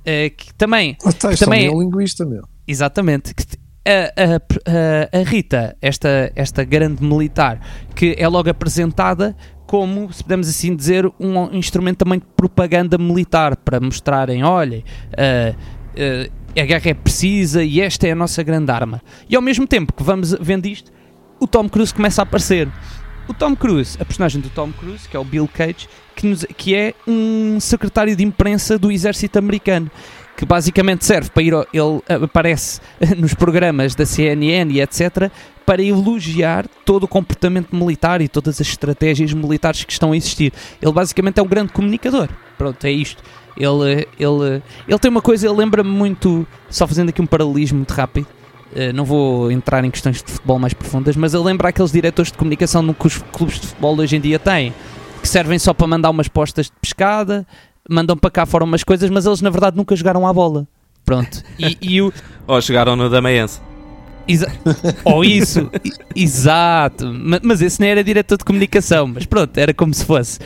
Uh, 0.00 0.34
que 0.36 0.54
também, 0.54 0.96
oh, 1.04 1.12
tá, 1.12 1.30
que 1.30 1.36
também 1.38 1.66
é 1.66 1.70
linguista, 1.70 2.24
meu. 2.24 2.42
Exatamente. 2.66 3.34
Que, 3.34 3.44
a, 3.88 4.12
a, 5.14 5.18
a, 5.18 5.22
Rita, 5.22 5.76
esta, 5.80 6.30
esta 6.36 6.62
grande 6.62 7.02
militar, 7.02 7.60
que 7.94 8.14
é 8.18 8.28
logo 8.28 8.50
apresentada 8.50 9.34
como, 9.66 10.12
se 10.12 10.22
podemos 10.22 10.48
assim 10.48 10.74
dizer, 10.74 11.06
um 11.20 11.54
instrumento 11.54 11.98
também 11.98 12.18
de 12.18 12.26
propaganda 12.36 12.96
militar 12.96 13.56
para 13.56 13.78
mostrarem, 13.80 14.42
olhem, 14.42 14.82
uh, 15.12 15.54
uh, 15.54 16.32
a 16.60 16.66
guerra 16.66 16.90
é 16.90 16.94
precisa 16.94 17.62
e 17.62 17.80
esta 17.80 18.06
é 18.06 18.12
a 18.12 18.14
nossa 18.14 18.42
grande 18.42 18.70
arma. 18.70 19.02
E 19.28 19.36
ao 19.36 19.42
mesmo 19.42 19.66
tempo 19.66 19.92
que 19.92 20.02
vamos 20.02 20.34
vendo 20.40 20.66
isto, 20.66 20.90
o 21.40 21.46
Tom 21.46 21.68
Cruise 21.68 21.92
começa 21.92 22.22
a 22.22 22.24
aparecer. 22.24 22.68
O 23.28 23.34
Tom 23.34 23.54
Cruise, 23.54 23.96
a 24.00 24.04
personagem 24.04 24.40
do 24.40 24.48
Tom 24.48 24.72
Cruise, 24.72 25.08
que 25.08 25.16
é 25.16 25.20
o 25.20 25.24
Bill 25.24 25.48
Cage, 25.52 25.88
que, 26.16 26.26
nos, 26.26 26.44
que 26.56 26.74
é 26.74 26.94
um 27.06 27.60
secretário 27.60 28.16
de 28.16 28.24
imprensa 28.24 28.78
do 28.78 28.90
exército 28.90 29.38
americano 29.38 29.90
que 30.38 30.46
basicamente 30.46 31.04
serve 31.04 31.30
para 31.30 31.42
ir. 31.42 31.52
Ele 31.72 32.24
aparece 32.24 32.80
nos 33.18 33.34
programas 33.34 33.94
da 33.96 34.06
CNN 34.06 34.72
e 34.72 34.80
etc. 34.80 35.30
para 35.66 35.82
elogiar 35.82 36.66
todo 36.84 37.02
o 37.04 37.08
comportamento 37.08 37.74
militar 37.74 38.22
e 38.22 38.28
todas 38.28 38.60
as 38.60 38.68
estratégias 38.68 39.32
militares 39.32 39.84
que 39.84 39.92
estão 39.92 40.12
a 40.12 40.16
existir. 40.16 40.52
Ele 40.80 40.92
basicamente 40.92 41.38
é 41.38 41.42
um 41.42 41.46
grande 41.46 41.72
comunicador. 41.72 42.28
Pronto, 42.56 42.82
é 42.84 42.90
isto. 42.90 43.22
Ele, 43.58 44.06
ele, 44.18 44.62
ele 44.86 44.98
tem 44.98 45.10
uma 45.10 45.20
coisa, 45.20 45.46
ele 45.46 45.56
lembra-me 45.56 45.90
muito, 45.90 46.46
só 46.70 46.86
fazendo 46.86 47.08
aqui 47.08 47.20
um 47.20 47.26
paralelismo 47.26 47.78
muito 47.78 47.90
rápido. 47.92 48.26
Uh, 48.72 48.92
não 48.94 49.04
vou 49.04 49.50
entrar 49.50 49.84
em 49.84 49.90
questões 49.90 50.22
de 50.22 50.30
futebol 50.30 50.58
mais 50.58 50.74
profundas, 50.74 51.16
mas 51.16 51.34
ele 51.34 51.42
lembra 51.42 51.70
aqueles 51.70 51.90
diretores 51.90 52.30
de 52.30 52.38
comunicação 52.38 52.92
que 52.92 53.06
os 53.06 53.18
clubes 53.32 53.58
de 53.58 53.66
futebol 53.66 53.98
hoje 53.98 54.16
em 54.16 54.20
dia 54.20 54.38
têm, 54.38 54.72
que 55.20 55.28
servem 55.28 55.58
só 55.58 55.74
para 55.74 55.86
mandar 55.86 56.10
umas 56.10 56.28
postas 56.28 56.66
de 56.66 56.72
pescada, 56.80 57.46
mandam 57.88 58.16
para 58.16 58.30
cá 58.30 58.46
fora 58.46 58.62
umas 58.64 58.84
coisas, 58.84 59.08
mas 59.10 59.26
eles 59.26 59.40
na 59.40 59.50
verdade 59.50 59.76
nunca 59.76 59.96
jogaram 59.96 60.26
à 60.26 60.32
bola. 60.32 60.68
Pronto. 61.04 61.42
E, 61.58 61.76
e 61.80 62.02
o... 62.02 62.12
Ou 62.46 62.60
chegaram 62.60 62.94
no 62.94 63.08
Damaense. 63.08 63.60
Exa 64.28 64.52
Ou 65.04 65.24
isso, 65.24 65.70
exato. 66.14 67.10
Mas 67.42 67.62
esse 67.62 67.80
nem 67.80 67.90
era 67.90 68.04
diretor 68.04 68.36
de 68.36 68.44
comunicação, 68.44 69.06
mas 69.06 69.24
pronto, 69.24 69.56
era 69.56 69.72
como 69.72 69.94
se 69.94 70.04
fosse 70.04 70.38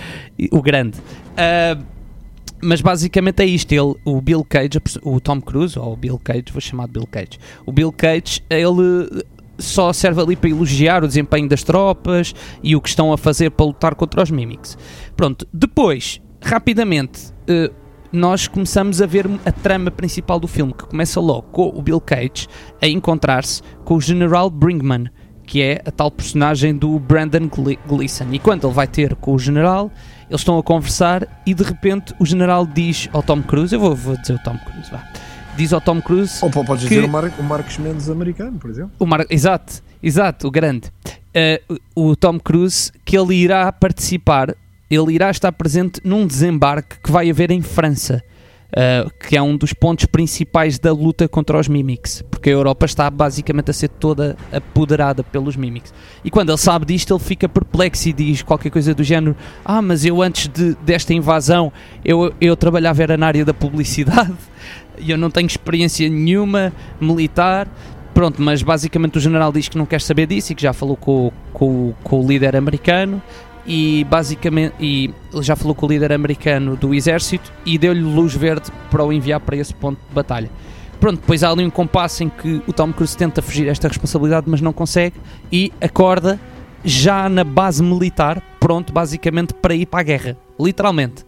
o 0.52 0.62
grande. 0.62 0.98
Uh, 1.32 1.84
mas 2.62 2.80
basicamente 2.80 3.42
é 3.42 3.46
isto. 3.46 3.72
Ele, 3.72 3.94
o 4.04 4.20
Bill 4.20 4.44
Cage, 4.44 4.80
o 5.02 5.20
Tom 5.20 5.40
Cruise, 5.40 5.78
ou 5.78 5.92
o 5.92 5.96
Bill 5.96 6.18
Cage, 6.18 6.44
vou 6.52 6.60
chamar 6.60 6.86
de 6.86 6.92
Bill 6.92 7.06
Cage. 7.06 7.38
O 7.66 7.72
Bill 7.72 7.92
Cage, 7.92 8.42
ele 8.48 9.24
só 9.58 9.92
serve 9.92 10.20
ali 10.20 10.36
para 10.36 10.50
elogiar 10.50 11.04
o 11.04 11.08
desempenho 11.08 11.48
das 11.48 11.62
tropas 11.62 12.34
e 12.62 12.74
o 12.74 12.80
que 12.80 12.88
estão 12.88 13.12
a 13.12 13.18
fazer 13.18 13.50
para 13.50 13.66
lutar 13.66 13.94
contra 13.94 14.22
os 14.22 14.30
Mimics. 14.30 14.76
Pronto, 15.16 15.46
depois 15.52 16.20
rapidamente, 16.40 17.32
uh, 17.48 17.72
nós 18.12 18.46
começamos 18.46 19.00
a 19.00 19.06
ver 19.06 19.26
a 19.46 19.52
trama 19.52 19.90
principal 19.90 20.38
do 20.38 20.46
filme, 20.46 20.74
que 20.74 20.84
começa 20.84 21.20
logo 21.20 21.42
com 21.50 21.68
o 21.68 21.80
Bill 21.80 22.00
Cage 22.00 22.46
a 22.80 22.86
encontrar-se 22.86 23.62
com 23.84 23.94
o 23.94 24.00
General 24.00 24.50
Brinkman, 24.50 25.08
que 25.46 25.62
é 25.62 25.82
a 25.84 25.90
tal 25.90 26.10
personagem 26.10 26.74
do 26.74 26.98
Brandon 26.98 27.48
Gleeson. 27.86 28.26
E 28.32 28.38
quando 28.38 28.66
ele 28.66 28.74
vai 28.74 28.86
ter 28.86 29.14
com 29.16 29.34
o 29.34 29.38
General, 29.38 29.90
eles 30.28 30.40
estão 30.40 30.58
a 30.58 30.62
conversar 30.62 31.26
e 31.46 31.54
de 31.54 31.62
repente 31.62 32.14
o 32.18 32.26
General 32.26 32.66
diz 32.66 33.08
ao 33.12 33.22
Tom 33.22 33.42
Cruise, 33.42 33.74
eu 33.74 33.80
vou, 33.80 33.94
vou 33.94 34.16
dizer 34.16 34.34
o 34.34 34.38
Tom 34.38 34.58
Cruise, 34.58 34.90
vá. 34.90 35.02
Diz 35.56 35.72
ao 35.72 35.80
Tom 35.80 36.00
Cruise. 36.00 36.38
Ou 36.42 36.50
podes 36.50 36.84
que, 36.84 36.94
dizer 36.94 37.04
o, 37.04 37.08
Mar 37.08 37.30
o 37.38 37.42
Marcos 37.42 37.76
Mendes 37.78 38.08
americano, 38.08 38.58
por 38.58 38.70
exemplo. 38.70 38.92
O 38.98 39.04
Mar 39.04 39.26
exato, 39.28 39.82
exato, 40.02 40.48
o 40.48 40.50
grande. 40.50 40.88
Uh, 41.68 41.80
o 41.94 42.16
Tom 42.16 42.38
Cruise 42.38 42.90
que 43.04 43.16
ele 43.16 43.34
irá 43.34 43.70
participar 43.72 44.54
ele 44.94 45.14
irá 45.14 45.30
estar 45.30 45.50
presente 45.52 46.00
num 46.04 46.26
desembarque 46.26 46.98
que 47.02 47.10
vai 47.10 47.30
haver 47.30 47.50
em 47.50 47.62
França. 47.62 48.22
Uh, 48.72 49.10
que 49.28 49.36
é 49.36 49.42
um 49.42 49.54
dos 49.54 49.74
pontos 49.74 50.06
principais 50.06 50.78
da 50.78 50.92
luta 50.92 51.28
contra 51.28 51.58
os 51.58 51.68
Mimics, 51.68 52.24
porque 52.30 52.48
a 52.48 52.54
Europa 52.54 52.86
está 52.86 53.10
basicamente 53.10 53.70
a 53.70 53.74
ser 53.74 53.88
toda 53.88 54.34
apoderada 54.50 55.22
pelos 55.22 55.56
Mimics. 55.56 55.92
E 56.24 56.30
quando 56.30 56.48
ele 56.48 56.56
sabe 56.56 56.86
disto, 56.86 57.12
ele 57.12 57.22
fica 57.22 57.46
perplexo 57.46 58.08
e 58.08 58.14
diz 58.14 58.40
qualquer 58.40 58.70
coisa 58.70 58.94
do 58.94 59.04
género: 59.04 59.36
Ah, 59.62 59.82
mas 59.82 60.06
eu 60.06 60.22
antes 60.22 60.48
de, 60.48 60.74
desta 60.76 61.12
invasão 61.12 61.70
eu, 62.02 62.32
eu 62.40 62.56
trabalhava 62.56 63.02
era 63.02 63.14
na 63.18 63.26
área 63.26 63.44
da 63.44 63.52
publicidade 63.52 64.32
e 64.98 65.10
eu 65.10 65.18
não 65.18 65.30
tenho 65.30 65.46
experiência 65.46 66.08
nenhuma 66.08 66.72
militar. 66.98 67.68
Pronto, 68.14 68.40
mas 68.40 68.62
basicamente 68.62 69.18
o 69.18 69.20
general 69.20 69.52
diz 69.52 69.68
que 69.68 69.76
não 69.76 69.86
quer 69.86 70.00
saber 70.00 70.26
disso 70.26 70.52
e 70.52 70.54
que 70.54 70.62
já 70.62 70.72
falou 70.72 70.96
com, 70.96 71.30
com, 71.52 71.92
com 72.02 72.20
o 72.20 72.26
líder 72.26 72.56
americano 72.56 73.22
e 73.66 74.04
basicamente 74.04 74.74
e 74.80 75.10
ele 75.32 75.42
já 75.42 75.54
falou 75.54 75.74
com 75.74 75.86
o 75.86 75.88
líder 75.88 76.12
americano 76.12 76.76
do 76.76 76.94
exército 76.94 77.52
e 77.64 77.78
deu-lhe 77.78 78.00
luz 78.00 78.34
verde 78.34 78.70
para 78.90 79.04
o 79.04 79.12
enviar 79.12 79.40
para 79.40 79.56
esse 79.56 79.74
ponto 79.74 79.98
de 80.08 80.14
batalha. 80.14 80.50
Pronto, 80.98 81.20
depois 81.20 81.42
há 81.42 81.50
ali 81.50 81.64
um 81.64 81.70
compasso 81.70 82.22
em 82.22 82.28
que 82.28 82.62
o 82.66 82.72
Tom 82.72 82.92
Cruise 82.92 83.16
tenta 83.16 83.42
fugir 83.42 83.66
esta 83.66 83.88
responsabilidade, 83.88 84.48
mas 84.48 84.60
não 84.60 84.72
consegue 84.72 85.16
e 85.50 85.72
acorda 85.80 86.38
já 86.84 87.28
na 87.28 87.44
base 87.44 87.82
militar, 87.82 88.40
pronto 88.60 88.92
basicamente 88.92 89.54
para 89.54 89.74
ir 89.74 89.86
para 89.86 90.00
a 90.00 90.02
guerra, 90.02 90.36
literalmente. 90.58 91.24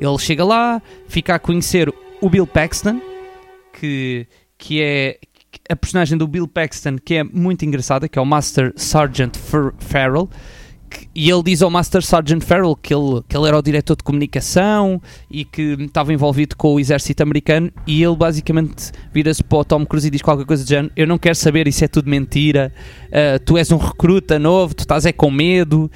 Ele 0.00 0.18
chega 0.18 0.44
lá, 0.44 0.82
fica 1.08 1.34
a 1.34 1.38
conhecer 1.38 1.92
o 2.20 2.28
Bill 2.28 2.46
Paxton, 2.46 3.00
que, 3.72 4.26
que 4.58 4.80
é 4.80 5.18
a 5.68 5.76
personagem 5.76 6.18
do 6.18 6.26
Bill 6.26 6.46
Paxton, 6.46 6.96
que 7.02 7.14
é 7.14 7.24
muito 7.24 7.64
engraçada, 7.64 8.08
que 8.08 8.18
é 8.18 8.22
o 8.22 8.26
Master 8.26 8.72
Sergeant 8.76 9.36
Farrell 9.80 10.28
e 11.14 11.30
ele 11.30 11.42
diz 11.42 11.62
ao 11.62 11.70
Master 11.70 12.02
Sergeant 12.02 12.42
Farrell 12.42 12.76
que 12.76 12.94
ele, 12.94 13.22
que 13.28 13.36
ele 13.36 13.48
era 13.48 13.58
o 13.58 13.62
diretor 13.62 13.96
de 13.96 14.04
comunicação 14.04 15.00
e 15.30 15.44
que 15.44 15.76
estava 15.80 16.12
envolvido 16.12 16.56
com 16.56 16.74
o 16.74 16.80
exército 16.80 17.22
americano 17.22 17.70
e 17.86 18.02
ele 18.02 18.14
basicamente 18.14 18.92
vira-se 19.12 19.42
para 19.42 19.58
o 19.58 19.64
Tom 19.64 19.86
Cruise 19.86 20.06
e 20.06 20.10
diz 20.10 20.20
qualquer 20.20 20.44
coisa 20.44 20.62
de 20.62 20.70
género, 20.70 20.92
eu 20.96 21.06
não 21.06 21.18
quero 21.18 21.34
saber, 21.34 21.66
isso 21.66 21.84
é 21.84 21.88
tudo 21.88 22.10
mentira, 22.10 22.72
uh, 23.06 23.42
tu 23.44 23.56
és 23.56 23.72
um 23.72 23.78
recruta 23.78 24.38
novo, 24.38 24.74
tu 24.74 24.80
estás 24.80 25.06
é 25.06 25.12
com 25.12 25.30
medo, 25.30 25.90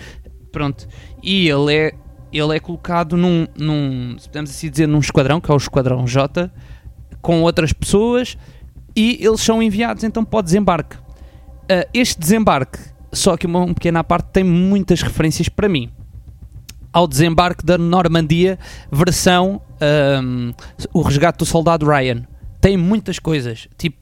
pronto. 0.51 0.89
E 1.23 1.49
ele 1.49 1.75
é, 1.75 1.93
ele 2.33 2.57
é 2.57 2.61
colocado 2.61 3.17
num, 3.17 3.47
num, 3.57 4.17
podemos 4.25 4.51
assim 4.51 4.71
dizer, 4.71 4.87
num 4.87 5.01
esquadrão, 5.01 5.41
que 5.41 5.51
é 5.51 5.55
o 5.55 5.57
Esquadrão 5.57 6.07
J, 6.07 6.51
com 7.21 7.43
outras 7.43 7.73
pessoas 7.73 8.37
e 8.97 9.19
eles 9.25 9.41
são 9.41 9.63
enviados 9.63 10.05
então 10.05 10.25
para 10.25 10.39
o 10.39 10.43
desembarque. 10.43 10.97
Uh, 10.97 11.87
este 11.93 12.19
desembarque 12.19 12.81
só 13.13 13.37
que 13.37 13.47
uma, 13.47 13.67
pequena 13.75 14.05
parte 14.05 14.29
tem 14.33 14.45
muitas 14.45 15.03
referências 15.03 15.49
para 15.49 15.69
mim. 15.69 15.91
Ao 16.93 17.07
desembarque 17.07 17.65
da 17.65 17.79
Normandia, 17.79 18.59
versão 18.91 19.63
um, 20.23 20.53
O 20.93 21.03
Resgate 21.03 21.39
do 21.39 21.47
Soldado 21.47 21.87
Ryan. 21.87 22.25
Tem 22.61 22.77
muitas 22.77 23.19
coisas. 23.19 23.69
Tipo, 23.79 23.99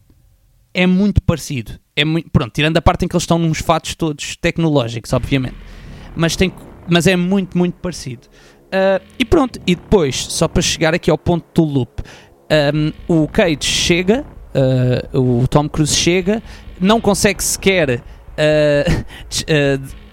é 0.73 0.87
muito 0.87 1.23
parecido. 1.23 1.73
É 1.95 2.05
muito, 2.05 2.31
pronto, 2.31 2.53
tirando 2.53 2.77
a 2.77 2.83
parte 2.83 3.05
em 3.05 3.09
que 3.09 3.15
eles 3.15 3.25
estão 3.25 3.39
nos 3.39 3.59
fatos 3.59 3.95
todos 3.95 4.37
tecnológicos, 4.37 5.13
obviamente. 5.13 5.57
Mas, 6.15 6.37
tem, 6.37 6.53
mas 6.89 7.07
é 7.07 7.17
muito, 7.17 7.59
muito 7.59 7.75
parecido. 7.75 8.29
Uh, 8.69 9.05
e 9.19 9.25
pronto, 9.25 9.59
e 9.67 9.75
depois, 9.75 10.17
só 10.17 10.47
para 10.47 10.63
chegar 10.63 10.95
aqui 10.95 11.11
ao 11.11 11.19
ponto 11.19 11.45
do 11.55 11.65
loop, 11.65 12.03
um, 13.09 13.23
o 13.23 13.27
Cage 13.27 13.59
chega, 13.63 14.25
uh, 15.13 15.19
o 15.19 15.49
Tom 15.49 15.69
Cruise 15.69 15.95
chega, 15.95 16.43
não 16.81 17.01
consegue 17.01 17.43
sequer 17.43 18.03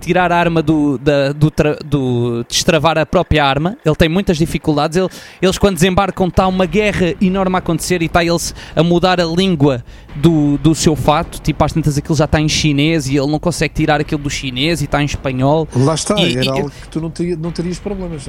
tirar 0.00 0.32
a 0.32 0.36
arma 0.36 0.62
do, 0.62 0.98
da, 0.98 1.32
do, 1.32 1.52
do, 1.84 2.44
destravar 2.48 2.98
a 2.98 3.04
própria 3.04 3.44
arma. 3.44 3.76
Ele 3.84 3.96
tem 3.96 4.08
muitas 4.08 4.36
dificuldades. 4.36 4.96
Ele, 4.96 5.08
eles, 5.42 5.58
quando 5.58 5.74
desembarcam, 5.74 6.28
está 6.28 6.46
uma 6.46 6.66
guerra 6.66 7.14
enorme 7.20 7.56
a 7.56 7.58
acontecer 7.58 8.02
e 8.02 8.06
está 8.06 8.24
ele 8.24 8.36
a 8.74 8.82
mudar 8.82 9.20
a 9.20 9.24
língua 9.24 9.84
do, 10.14 10.56
do 10.58 10.74
seu 10.74 10.96
fato. 10.96 11.40
Tipo, 11.40 11.64
às 11.64 11.72
tantas 11.72 11.98
aquilo 11.98 12.16
já 12.16 12.24
está 12.24 12.40
em 12.40 12.48
chinês 12.48 13.08
e 13.08 13.16
ele 13.16 13.30
não 13.30 13.38
consegue 13.38 13.74
tirar 13.74 14.00
aquilo 14.00 14.22
do 14.22 14.30
chinês 14.30 14.80
e 14.80 14.84
está 14.84 15.02
em 15.02 15.06
espanhol. 15.06 15.68
Lá 15.74 15.94
está, 15.94 16.18
e, 16.18 16.36
era 16.36 16.44
e, 16.44 16.48
algo 16.48 16.70
que 16.70 16.88
tu 16.88 17.00
não, 17.00 17.10
teria, 17.10 17.36
não 17.36 17.50
terias 17.50 17.78
problemas. 17.78 18.24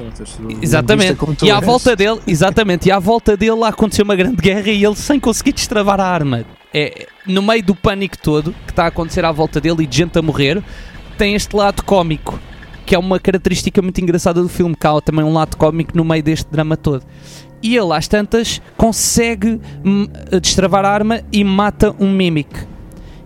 Exatamente. 0.60 1.18
E 1.42 1.50
à 1.50 1.60
volta 1.60 1.96
dele, 1.96 2.20
exatamente, 2.26 2.88
e 2.88 2.92
à 2.92 2.98
volta 2.98 3.36
dele 3.36 3.56
lá 3.56 3.68
aconteceu 3.68 4.04
uma 4.04 4.16
grande 4.16 4.36
guerra 4.36 4.70
e 4.70 4.84
ele 4.84 4.96
sem 4.96 5.18
conseguir 5.18 5.52
destravar 5.52 6.00
a 6.00 6.06
arma 6.06 6.44
é, 6.76 7.06
no 7.26 7.40
meio 7.40 7.62
do 7.62 7.74
pânico 7.74 8.18
todo 8.18 8.54
que 8.66 8.70
está 8.70 8.84
a 8.84 8.88
acontecer 8.88 9.24
à 9.24 9.32
volta 9.32 9.58
dele 9.58 9.84
e 9.84 9.86
de 9.86 9.96
gente 9.96 10.18
a 10.18 10.20
morrer, 10.20 10.62
tem 11.16 11.34
este 11.34 11.56
lado 11.56 11.82
cómico, 11.82 12.38
que 12.84 12.94
é 12.94 12.98
uma 12.98 13.18
característica 13.18 13.80
muito 13.80 13.98
engraçada 13.98 14.42
do 14.42 14.48
filme, 14.48 14.76
que 14.76 14.86
há 14.86 15.00
também 15.00 15.24
um 15.24 15.32
lado 15.32 15.56
cómico 15.56 15.96
no 15.96 16.04
meio 16.04 16.22
deste 16.22 16.50
drama 16.50 16.76
todo. 16.76 17.02
e 17.62 17.74
ele 17.74 17.94
às 17.94 18.06
tantas 18.06 18.60
consegue 18.76 19.58
hum, 19.82 20.06
destravar 20.42 20.84
a 20.84 20.90
arma 20.90 21.22
e 21.32 21.42
mata 21.42 21.96
um 21.98 22.12
Mimic. 22.12 22.66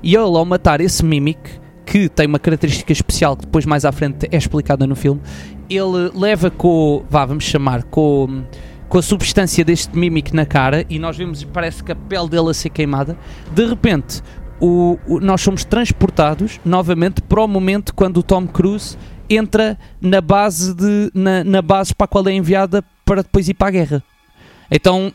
E 0.00 0.14
ele 0.14 0.36
ao 0.36 0.44
matar 0.44 0.80
esse 0.80 1.04
Mimic, 1.04 1.40
que 1.84 2.08
tem 2.08 2.28
uma 2.28 2.38
característica 2.38 2.92
especial 2.92 3.36
que 3.36 3.46
depois 3.46 3.66
mais 3.66 3.84
à 3.84 3.90
frente 3.90 4.28
é 4.30 4.36
explicada 4.36 4.86
no 4.86 4.94
filme, 4.94 5.20
ele 5.68 6.12
leva 6.14 6.52
com, 6.52 7.04
vá, 7.10 7.26
vamos 7.26 7.42
chamar, 7.42 7.82
com, 7.82 8.44
com 8.90 8.98
a 8.98 9.02
substância 9.02 9.64
deste 9.64 9.96
Mimic 9.96 10.34
na 10.34 10.44
cara 10.44 10.84
e 10.90 10.98
nós 10.98 11.16
vemos, 11.16 11.42
parece 11.44 11.82
que 11.82 11.92
a 11.92 11.96
pele 11.96 12.28
dele 12.28 12.50
a 12.50 12.54
ser 12.54 12.68
queimada. 12.70 13.16
De 13.52 13.64
repente, 13.64 14.20
o, 14.60 14.98
o- 15.06 15.20
nós 15.20 15.40
somos 15.40 15.64
transportados 15.64 16.58
novamente 16.64 17.22
para 17.22 17.40
o 17.40 17.46
momento 17.48 17.94
quando 17.94 18.18
o 18.18 18.22
Tom 18.22 18.46
Cruise 18.48 18.98
entra 19.30 19.78
na 20.00 20.20
base, 20.20 20.74
de, 20.74 21.10
na, 21.14 21.44
na 21.44 21.62
base 21.62 21.94
para 21.94 22.04
a 22.04 22.08
qual 22.08 22.26
é 22.28 22.32
enviada 22.32 22.84
para 23.04 23.22
depois 23.22 23.48
ir 23.48 23.54
para 23.54 23.68
a 23.68 23.70
guerra. 23.70 24.02
Então, 24.70 25.12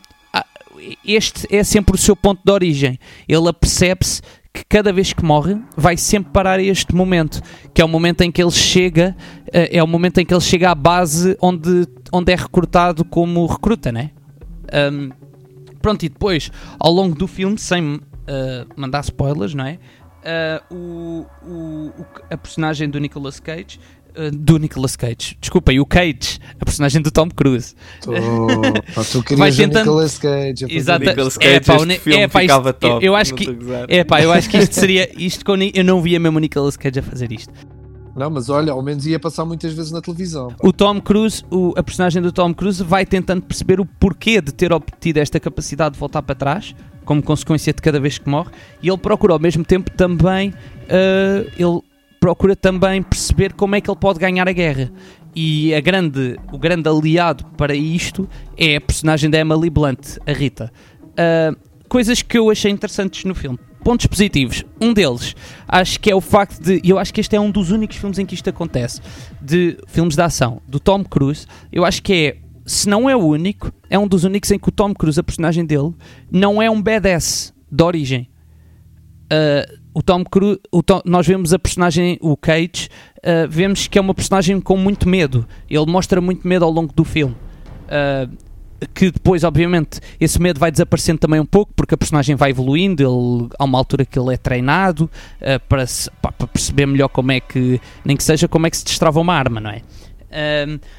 este 1.06 1.46
é 1.54 1.62
sempre 1.62 1.94
o 1.94 1.98
seu 1.98 2.16
ponto 2.16 2.40
de 2.44 2.50
origem. 2.52 2.98
Ele 3.28 3.48
apercebe-se 3.48 4.22
que 4.56 4.64
cada 4.68 4.92
vez 4.92 5.12
que 5.12 5.24
morre 5.24 5.56
vai 5.76 5.96
sempre 5.96 6.32
parar 6.32 6.58
este 6.60 6.94
momento, 6.94 7.40
que 7.74 7.82
é 7.82 7.84
o 7.84 7.88
momento 7.88 8.22
em 8.22 8.32
que 8.32 8.42
ele 8.42 8.50
chega, 8.50 9.14
eh, 9.52 9.76
é 9.78 9.82
o 9.82 9.86
momento 9.86 10.18
em 10.18 10.24
que 10.24 10.32
ele 10.32 10.40
chega 10.40 10.70
à 10.70 10.74
base 10.74 11.36
onde, 11.40 11.86
onde 12.12 12.32
é 12.32 12.36
recrutado 12.36 13.04
como 13.04 13.44
recruta, 13.46 13.92
né? 13.92 14.10
Ahm, 14.72 15.10
pronto, 15.82 16.02
e 16.04 16.08
depois, 16.08 16.50
ao 16.78 16.90
longo 16.92 17.14
do 17.14 17.26
filme, 17.28 17.58
sem 17.58 18.00
ah, 18.26 18.66
mandar 18.76 19.00
spoilers, 19.04 19.54
não 19.54 19.64
é? 19.66 19.78
Ah, 20.24 20.62
o, 20.70 21.24
o- 21.46 21.92
a 22.30 22.36
personagem 22.36 22.88
do 22.90 22.98
Nicolas 22.98 23.38
Cage, 23.38 23.78
do 24.32 24.58
Nicolas 24.58 24.96
Cage, 24.96 25.36
desculpem, 25.40 25.78
o 25.80 25.86
Cage, 25.86 26.38
a 26.60 26.64
personagem 26.64 27.02
do 27.02 27.10
Tom 27.10 27.28
Cruise, 27.28 27.74
Tô, 28.02 28.12
pá, 28.94 29.04
tu 29.04 29.22
Vai 29.36 29.50
querias 29.50 29.54
o 29.54 29.56
tentando- 29.58 29.78
Nicolas 29.84 30.18
Cage. 30.18 30.66
Exato. 30.68 31.04
Nicolas 31.04 31.36
É, 31.40 31.58
Cage, 31.60 31.60
pá, 31.66 31.72
o 31.76 31.86
este 31.90 31.98
filme 32.00 32.22
é, 32.22 32.28
pá, 32.28 32.42
isto- 32.42 32.52
ficava 32.54 32.72
top. 32.72 33.04
eu 33.06 33.14
acho 33.16 33.34
que-. 33.34 33.56
É 33.88 34.04
pá, 34.04 34.22
eu 34.22 34.32
acho 34.32 34.48
que 34.50 34.58
isto 34.58 34.72
seria. 34.76 35.10
Isto 35.16 35.44
que 35.44 35.50
eu, 35.50 35.84
não 35.84 36.00
via 36.02 36.18
mesmo 36.18 36.38
o 36.38 36.40
Nicolas 36.40 36.76
Cage 36.76 36.98
a 36.98 37.02
fazer 37.02 37.30
isto. 37.32 37.52
Não, 38.16 38.30
mas 38.30 38.48
olha, 38.48 38.72
ao 38.72 38.82
menos 38.82 39.06
ia 39.06 39.20
passar 39.20 39.44
muitas 39.44 39.74
vezes 39.74 39.92
na 39.92 40.00
televisão. 40.00 40.48
pá. 40.48 40.56
O 40.66 40.72
Tom 40.72 41.00
Cruise, 41.00 41.44
o- 41.50 41.74
a 41.76 41.82
personagem 41.82 42.22
do 42.22 42.32
Tom 42.32 42.54
Cruise, 42.54 42.82
vai 42.82 43.04
tentando 43.04 43.42
perceber 43.42 43.78
o 43.80 43.84
porquê 43.84 44.40
de 44.40 44.52
ter 44.52 44.72
obtido 44.72 45.18
esta 45.20 45.38
capacidade 45.38 45.92
de 45.94 46.00
voltar 46.00 46.22
para 46.22 46.34
trás, 46.34 46.74
como 47.04 47.22
consequência 47.22 47.72
de 47.74 47.82
cada 47.82 48.00
vez 48.00 48.16
que 48.18 48.28
morre, 48.28 48.50
e 48.82 48.88
ele 48.88 48.96
procura 48.98 49.34
ao 49.34 49.38
mesmo 49.38 49.62
tempo 49.64 49.90
também. 49.90 50.54
ah, 50.88 51.44
ele 51.58 51.80
procura 52.20 52.56
também 52.56 53.02
perceber 53.02 53.52
como 53.52 53.74
é 53.74 53.80
que 53.80 53.90
ele 53.90 53.98
pode 53.98 54.18
ganhar 54.18 54.48
a 54.48 54.52
guerra. 54.52 54.90
E 55.34 55.74
a 55.74 55.80
grande, 55.80 56.38
o 56.50 56.58
grande 56.58 56.88
aliado 56.88 57.44
para 57.58 57.74
isto 57.74 58.26
é 58.56 58.76
a 58.76 58.80
personagem 58.80 59.28
da 59.28 59.38
Emily 59.38 59.68
Blunt, 59.68 60.16
a 60.26 60.32
Rita. 60.32 60.72
Ah, 61.16 61.54
coisas 61.88 62.22
que 62.22 62.36
eu 62.36 62.50
achei 62.50 62.70
interessantes 62.70 63.24
no 63.24 63.34
filme. 63.34 63.58
Pontos 63.82 64.06
positivos. 64.06 64.64
Um 64.80 64.92
deles, 64.92 65.36
acho 65.68 66.00
que 66.00 66.10
é 66.10 66.14
o 66.14 66.20
facto 66.20 66.60
de. 66.60 66.80
Eu 66.84 66.98
acho 66.98 67.14
que 67.14 67.20
este 67.20 67.36
é 67.36 67.40
um 67.40 67.50
dos 67.50 67.70
únicos 67.70 67.96
filmes 67.96 68.18
em 68.18 68.26
que 68.26 68.34
isto 68.34 68.50
acontece. 68.50 69.00
De 69.40 69.78
filmes 69.86 70.16
de 70.16 70.22
ação, 70.22 70.60
do 70.66 70.80
Tom 70.80 71.04
Cruise. 71.04 71.46
Eu 71.72 71.84
acho 71.84 72.02
que 72.02 72.12
é. 72.12 72.36
Se 72.64 72.88
não 72.88 73.08
é 73.08 73.14
o 73.14 73.20
único, 73.20 73.72
é 73.88 73.96
um 73.96 74.08
dos 74.08 74.24
únicos 74.24 74.50
em 74.50 74.58
que 74.58 74.68
o 74.68 74.72
Tom 74.72 74.92
Cruise, 74.92 75.20
a 75.20 75.22
personagem 75.22 75.64
dele, 75.64 75.94
não 76.28 76.60
é 76.60 76.68
um 76.68 76.82
badass 76.82 77.54
de 77.70 77.84
origem. 77.84 78.28
Uh, 79.26 79.78
o 79.96 80.02
Tom 80.02 80.22
Cruise, 80.24 80.60
o 80.70 80.82
Tom- 80.82 81.00
nós 81.06 81.26
vemos 81.26 81.54
a 81.54 81.58
personagem, 81.58 82.18
o 82.20 82.36
Cage, 82.36 82.90
uh, 83.18 83.48
vemos 83.48 83.88
que 83.88 83.96
é 83.98 84.00
uma 84.00 84.12
personagem 84.12 84.60
com 84.60 84.76
muito 84.76 85.08
medo. 85.08 85.46
Ele 85.70 85.86
mostra 85.86 86.20
muito 86.20 86.46
medo 86.46 86.66
ao 86.66 86.70
longo 86.70 86.92
do 86.92 87.02
filme. 87.02 87.34
Uh, 87.86 88.30
que 88.92 89.10
depois, 89.10 89.42
obviamente, 89.42 90.00
esse 90.20 90.38
medo 90.38 90.60
vai 90.60 90.70
desaparecendo 90.70 91.18
também 91.18 91.40
um 91.40 91.46
pouco, 91.46 91.72
porque 91.74 91.94
a 91.94 91.96
personagem 91.96 92.36
vai 92.36 92.50
evoluindo. 92.50 93.02
Ele, 93.02 93.48
há 93.58 93.64
uma 93.64 93.78
altura 93.78 94.04
que 94.04 94.18
ele 94.18 94.34
é 94.34 94.36
treinado 94.36 95.04
uh, 95.40 95.58
para, 95.66 95.86
se- 95.86 96.10
pá, 96.20 96.30
para 96.30 96.46
perceber 96.46 96.84
melhor 96.84 97.08
como 97.08 97.32
é 97.32 97.40
que, 97.40 97.80
nem 98.04 98.18
que 98.18 98.22
seja 98.22 98.46
como 98.46 98.66
é 98.66 98.70
que 98.70 98.76
se 98.76 98.84
destrava 98.84 99.18
uma 99.18 99.32
arma, 99.32 99.60
não 99.62 99.70
é? 99.70 99.80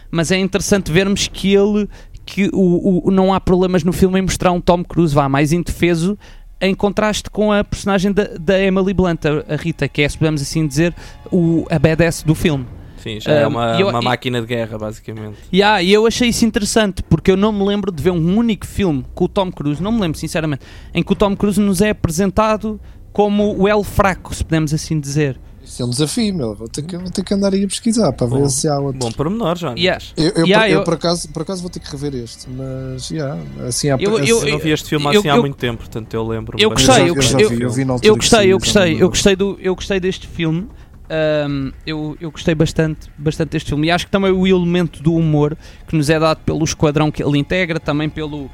Mas 0.09 0.31
é 0.31 0.37
interessante 0.39 0.91
vermos 0.91 1.27
que 1.27 1.53
ele 1.53 1.87
que 2.25 2.49
o, 2.51 3.07
o- 3.07 3.11
não 3.11 3.33
há 3.33 3.39
problemas 3.39 3.83
no 3.83 3.93
filme 3.93 4.19
em 4.19 4.21
mostrar 4.23 4.51
um 4.51 4.59
Tom 4.59 4.83
Cruise 4.83 5.13
vá 5.15 5.29
mais 5.29 5.53
indefeso 5.53 6.17
em 6.59 6.73
contraste 6.73 7.29
com 7.29 7.51
a 7.51 7.63
personagem 7.63 8.11
da, 8.11 8.23
da 8.39 8.59
Emily 8.59 8.93
Blunt, 8.93 9.25
a, 9.25 9.53
a 9.53 9.55
Rita, 9.55 9.87
que 9.87 10.01
é, 10.01 10.09
se 10.09 10.17
podemos 10.17 10.41
assim 10.41 10.65
dizer, 10.67 10.93
o, 11.31 11.65
a 11.69 11.77
badass 11.77 12.23
do 12.23 12.33
filme. 12.33 12.65
Sim, 12.97 13.19
já 13.21 13.31
é 13.31 13.45
Um, 13.45 13.51
uma, 13.51 13.79
eu- 13.79 13.89
uma 13.89 14.01
e- 14.01 14.03
máquina 14.03 14.41
de 14.41 14.47
guerra, 14.47 14.77
basicamente. 14.77 15.37
E 15.51 15.61
ah, 15.61 15.81
e 15.81 15.93
eu 15.93 16.05
achei 16.07 16.29
isso 16.29 16.43
interessante, 16.45 17.03
porque 17.03 17.31
eu 17.31 17.37
não 17.37 17.51
me 17.53 17.63
lembro 17.63 17.91
de 17.91 18.01
ver 18.01 18.09
um 18.11 18.37
único 18.37 18.65
filme 18.65 19.05
com 19.13 19.25
o 19.25 19.27
Tom 19.27 19.51
Cruise, 19.51 19.81
não 19.81 19.91
me 19.91 20.01
lembro 20.01 20.17
sinceramente, 20.17 20.63
em 20.93 21.03
que 21.03 21.11
o 21.13 21.15
Tom 21.15 21.35
Cruise 21.35 21.59
nos 21.59 21.79
é 21.81 21.91
apresentado 21.91 22.79
como 23.13 23.55
o 23.57 23.67
El 23.67 23.83
Fraco, 23.83 24.33
se 24.35 24.43
podemos 24.43 24.73
assim 24.73 24.99
dizer. 24.99 25.39
Isso 25.67 25.81
é 25.81 25.85
um 25.85 25.89
desafio, 25.89 26.33
meu. 26.33 26.55
Vou 26.55 26.67
ter 26.67 26.81
que, 26.81 26.95
vou 26.97 27.09
ter 27.11 27.23
que 27.23 27.33
andar 27.33 27.53
aí 27.53 27.63
a 27.63 27.67
pesquisar 27.67 28.11
para 28.13 28.25
Bom, 28.25 28.41
ver 28.43 28.49
se 28.49 28.67
há 28.67 28.79
outro. 28.79 28.99
Bom 28.99 29.11
pormenor, 29.11 29.57
já. 29.57 29.73
Yeah. 29.73 30.03
Eu, 30.15 30.29
eu, 30.29 30.47
Yeah, 30.47 30.65
por, 30.65 30.71
eu 30.71 30.77
eu- 30.79 30.83
por 30.85 30.93
acaso, 30.93 31.29
por 31.29 31.41
acaso 31.41 31.61
vou 31.61 31.69
ter 31.69 31.79
que 31.81 31.91
rever 31.91 32.15
este, 32.15 32.49
mas 32.49 33.09
yeah, 33.11 33.39
assim 33.67 33.89
há 33.89 33.97
Eu- 33.99 34.15
assim- 34.17 34.29
Eu 34.29 34.51
não 34.51 34.59
vi 34.59 34.71
este 34.71 34.89
filme 34.89 35.05
eu- 35.05 35.19
assim 35.19 35.29
há 35.29 35.35
eu- 35.35 35.41
muito 35.41 35.57
tempo, 35.57 35.79
portanto 35.79 36.13
eu 36.13 36.25
lembro. 36.25 36.57
eu 36.59 36.69
gostei, 36.69 37.09
eu 37.09 37.15
gostei- 37.15 37.45
vi, 37.49 37.61
eu 37.61 37.69
vi 37.69 37.81
Eu 38.01 38.15
gostei, 38.15 38.53
eu 38.53 38.57
gostei, 38.59 39.01
eu 39.03 39.09
gostei, 39.09 39.35
do, 39.35 39.57
eu 39.61 39.75
gostei 39.75 39.99
deste 39.99 40.25
filme. 40.27 40.67
Ahm, 41.09 41.71
eu, 41.85 42.17
eu 42.19 42.29
gostei 42.31 42.53
bastante, 42.53 43.09
bastante 43.17 43.51
deste 43.51 43.69
filme 43.69 43.87
e 43.87 43.91
acho 43.91 44.05
que 44.05 44.11
também 44.11 44.29
o 44.31 44.45
elemento 44.45 45.01
do 45.01 45.13
humor 45.13 45.55
que 45.87 45.95
nos 45.95 46.09
é 46.09 46.19
dado 46.19 46.39
pelo 46.39 46.63
esquadrão 46.65 47.09
que 47.11 47.23
ele 47.23 47.37
integra, 47.37 47.79
também 47.79 48.09
pelo, 48.09 48.49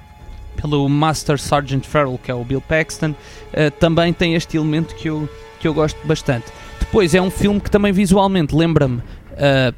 pelo 0.61 0.88
Master 0.88 1.39
Sergeant 1.39 1.84
Farrell, 1.84 2.20
que 2.24 2.30
é 2.30 2.34
o 2.36 2.43
Bill 2.43 2.61
Paxton, 2.61 3.16
ah, 3.53 3.72
também 3.80 4.14
tem 4.14 4.36
este 4.36 4.55
elemento 4.57 4.93
que 4.95 5.09
eu, 5.09 5.28
que 5.59 5.68
eu 5.68 5.74
gosto 5.74 5.97
bastante. 6.05 6.45
Depois 6.94 7.16
é 7.16 7.20
um 7.20 7.32
filme 7.32 7.60
que 7.60 7.72
também 7.72 7.91
visualmente 7.91 8.56
lembra-me 8.56 9.02
ah, 9.36 9.74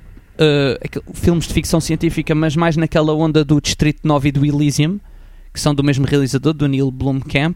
aquele- 0.84 1.06
filmes 1.14 1.48
de 1.48 1.54
ficção 1.54 1.80
científica, 1.80 2.36
mas 2.36 2.58
mais 2.58 2.76
naquela 2.76 3.14
onda 3.14 3.46
do 3.46 3.62
Distrito 3.62 4.02
9 4.04 4.28
e 4.28 4.32
do 4.34 4.46
Elysium, 4.46 5.00
que 5.54 5.60
são 5.62 5.74
do 5.74 5.82
mesmo 5.82 6.06
realizador, 6.06 6.52
do 6.54 6.68
Neil 6.68 6.92
Blomkamp, 6.92 7.56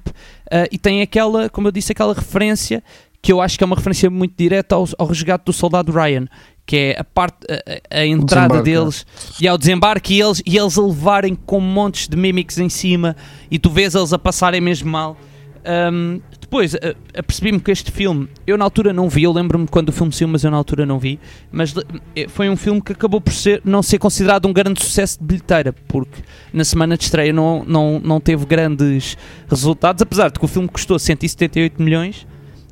ah, 0.50 0.66
e 0.72 0.78
tem 0.78 1.02
aquela, 1.02 1.50
como 1.50 1.68
eu 1.68 1.74
disse, 1.74 1.92
aquela 1.92 2.14
referência 2.14 2.82
que 3.22 3.34
eu 3.34 3.42
acho 3.42 3.58
que 3.58 3.64
é 3.66 3.68
uma 3.68 3.76
referência 3.76 4.10
muito 4.10 4.34
direta 4.38 4.76
ao, 4.76 4.88
ao 4.98 5.08
resgate 5.08 5.44
do 5.44 5.52
soldado 5.52 5.92
Ryan, 5.92 6.26
que 6.66 6.78
é 6.78 6.96
a 6.98 7.04
parte, 7.04 7.40
a, 7.52 7.98
a- 8.00 8.06
entrada 8.06 8.48
desembarque, 8.64 8.64
deles 8.64 9.06
e 9.42 9.46
ao 9.50 9.58
desembarque 9.58 10.14
e 10.14 10.22
eles, 10.22 10.42
e 10.46 10.58
eles 10.58 10.78
a 10.78 10.82
levarem 10.84 11.36
com 11.36 11.60
montes 11.60 12.08
de 12.08 12.16
mimics 12.16 12.58
em 12.60 12.70
cima 12.70 13.14
e 13.52 13.60
tu 13.60 13.70
vês 13.70 13.94
eles 13.94 14.14
a 14.14 14.18
passarem 14.18 14.62
mesmo 14.62 14.90
mal. 14.90 15.18
Ahm, 15.66 16.22
depois, 16.50 16.74
a- 16.74 16.80
apercebi-me 17.20 17.60
que 17.60 17.70
este 17.70 17.92
filme, 17.92 18.28
eu 18.48 18.58
na 18.58 18.66
altura 18.66 18.92
não 18.92 19.08
vi, 19.08 19.22
eu 19.22 19.32
lembro-me 19.32 19.68
quando 19.68 19.90
o 19.90 19.92
filme 19.92 20.12
saiu, 20.12 20.28
mas 20.28 20.44
eu 20.44 20.50
na 20.50 20.58
altura 20.58 20.84
não 20.84 20.98
vi, 20.98 21.20
mas 21.52 21.76
eh, 22.16 22.28
foi 22.28 22.50
um 22.50 22.56
filme 22.56 22.82
que 22.82 22.92
acabou 22.92 23.22
por 23.22 23.32
ser, 23.32 23.62
não 23.64 23.84
ser 23.84 24.00
considerado 24.00 24.48
um 24.48 24.52
grande 24.52 24.84
sucesso 24.84 25.20
de 25.20 25.26
bilheteira, 25.26 25.72
porque 25.88 26.24
na 26.52 26.64
semana 26.64 26.98
de 26.98 27.04
estreia 27.04 27.32
não, 27.32 27.64
não, 27.68 28.02
não 28.04 28.20
teve 28.20 28.48
grandes 28.48 29.16
resultados, 29.48 30.02
apesar 30.02 30.32
de 30.32 30.40
que 30.40 30.46
o 30.46 30.48
filme 30.48 30.68
custou 30.68 30.98
178 30.98 31.80
milhões 31.80 32.26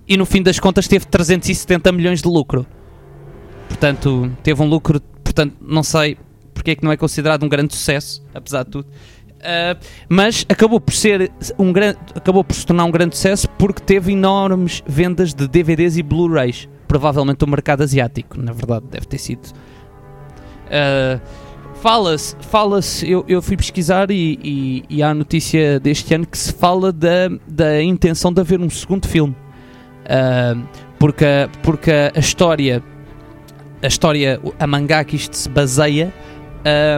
e 0.08 0.18
no 0.18 0.26
fim 0.26 0.42
das 0.42 0.60
contas 0.60 0.88
teve 0.88 1.06
370 1.06 1.92
milhões 1.92 2.20
de 2.20 2.28
lucro. 2.28 2.66
Portanto, 3.68 4.32
teve 4.42 4.60
um 4.60 4.68
lucro, 4.68 5.00
portanto, 5.24 5.54
não 5.62 5.84
sei 5.84 6.18
porque 6.52 6.72
é 6.72 6.76
que 6.76 6.84
não 6.84 6.92
é 6.92 6.98
considerado 6.98 7.44
um 7.44 7.50
grande 7.50 7.76
sucesso, 7.76 8.26
apesar 8.34 8.64
de 8.64 8.72
tudo. 8.72 8.88
Uh, 9.48 9.80
mas 10.10 10.46
acabou 10.50 10.78
por 10.78 10.94
ser 10.94 11.32
um 11.58 11.72
grande, 11.72 11.98
acabou 12.14 12.44
por 12.44 12.54
se 12.54 12.66
tornar 12.66 12.84
um 12.84 12.92
grande 12.92 13.16
sucesso 13.16 13.48
porque 13.52 13.82
teve 13.82 14.12
enormes 14.12 14.84
vendas 14.86 15.34
de 15.34 15.48
DVDs 15.48 15.96
e 15.96 16.04
Blu-rays, 16.04 16.68
provavelmente 16.86 17.46
o 17.46 17.48
mercado 17.48 17.82
asiático, 17.82 18.38
na 18.38 18.52
verdade 18.52 18.86
deve 18.92 19.08
ter 19.08 19.18
sido. 19.18 19.48
Uh, 20.68 21.22
fala-se, 21.76 22.36
fala-se, 22.42 23.10
eu, 23.10 23.24
eu 23.26 23.42
fui 23.42 23.56
pesquisar 23.56 24.12
e, 24.12 24.38
e, 24.44 24.84
e 24.90 25.02
há 25.02 25.14
notícia 25.14 25.80
deste 25.80 26.14
ano 26.14 26.28
que 26.28 26.38
se 26.38 26.52
fala 26.52 26.92
da, 26.92 27.30
da 27.48 27.82
intenção 27.82 28.34
de 28.34 28.42
haver 28.42 28.60
um 28.60 28.70
segundo 28.70 29.08
filme, 29.08 29.34
Uh, 30.08 30.66
porque, 30.98 31.50
porque 31.62 31.92
a 31.92 32.20
história, 32.20 32.82
a 33.84 33.88
história, 33.88 34.40
a 34.58 34.66
mangá 34.66 35.04
que 35.04 35.18
isto 35.18 35.36
se 35.36 35.50
baseia, 35.50 36.14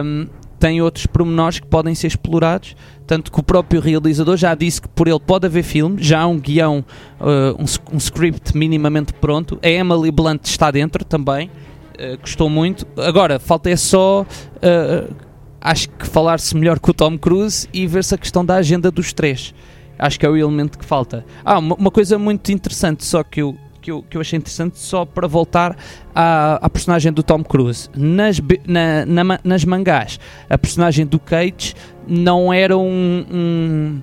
um, 0.04 0.26
tem 0.60 0.80
outros 0.82 1.06
pormenores 1.06 1.58
que 1.58 1.66
podem 1.66 1.94
ser 1.94 2.06
explorados. 2.06 2.76
Tanto 3.06 3.32
que 3.32 3.40
o 3.40 3.42
próprio 3.42 3.80
realizador 3.80 4.36
já 4.36 4.54
disse 4.54 4.80
que 4.80 4.88
por 4.88 5.08
ele 5.08 5.18
pode 5.18 5.44
haver 5.44 5.64
filme, 5.64 6.00
já 6.00 6.20
há 6.20 6.26
um 6.28 6.38
guião, 6.38 6.84
uh, 7.20 7.60
um, 7.60 7.94
um 7.94 7.96
script 7.96 8.56
minimamente 8.56 9.12
pronto. 9.14 9.58
A 9.62 9.68
Emily 9.68 10.12
Blunt 10.12 10.44
está 10.44 10.70
dentro 10.70 11.04
também, 11.04 11.48
uh, 11.48 12.16
gostou 12.20 12.48
muito. 12.48 12.86
Agora, 12.96 13.40
falta 13.40 13.68
é 13.68 13.74
só. 13.74 14.22
uh, 14.22 15.30
acho 15.60 15.88
que 15.90 16.06
falar-se 16.06 16.56
melhor 16.56 16.78
com 16.78 16.90
o 16.90 16.94
Tom 16.94 17.18
Cruise 17.18 17.68
e 17.72 17.86
ver-se 17.86 18.14
a 18.14 18.18
questão 18.18 18.44
da 18.44 18.54
agenda 18.54 18.90
dos 18.90 19.12
três. 19.12 19.52
Acho 19.98 20.18
que 20.18 20.24
é 20.24 20.28
o 20.28 20.36
elemento 20.36 20.78
que 20.78 20.84
falta. 20.84 21.24
Ah, 21.44 21.58
uma, 21.58 21.74
uma 21.74 21.90
coisa 21.90 22.18
muito 22.18 22.50
interessante, 22.50 23.04
só 23.04 23.22
que 23.22 23.42
eu, 23.42 23.56
que 23.80 23.90
eu, 23.90 24.02
que 24.02 24.16
eu 24.16 24.20
achei 24.20 24.36
interessante, 24.36 24.78
só 24.78 25.04
para 25.04 25.26
voltar 25.26 25.76
à, 26.14 26.54
à 26.64 26.68
personagem 26.70 27.12
do 27.12 27.22
Tom 27.22 27.42
Cruise. 27.42 27.88
Nas, 27.96 28.40
na- 28.66 29.06
na 29.06 29.40
nas 29.42 29.64
mangás, 29.64 30.18
a 30.48 30.58
personagem 30.58 31.06
do 31.06 31.18
Cage 31.18 31.74
não 32.06 32.52
era 32.52 32.76
um, 32.76 33.24
um- 33.30 34.02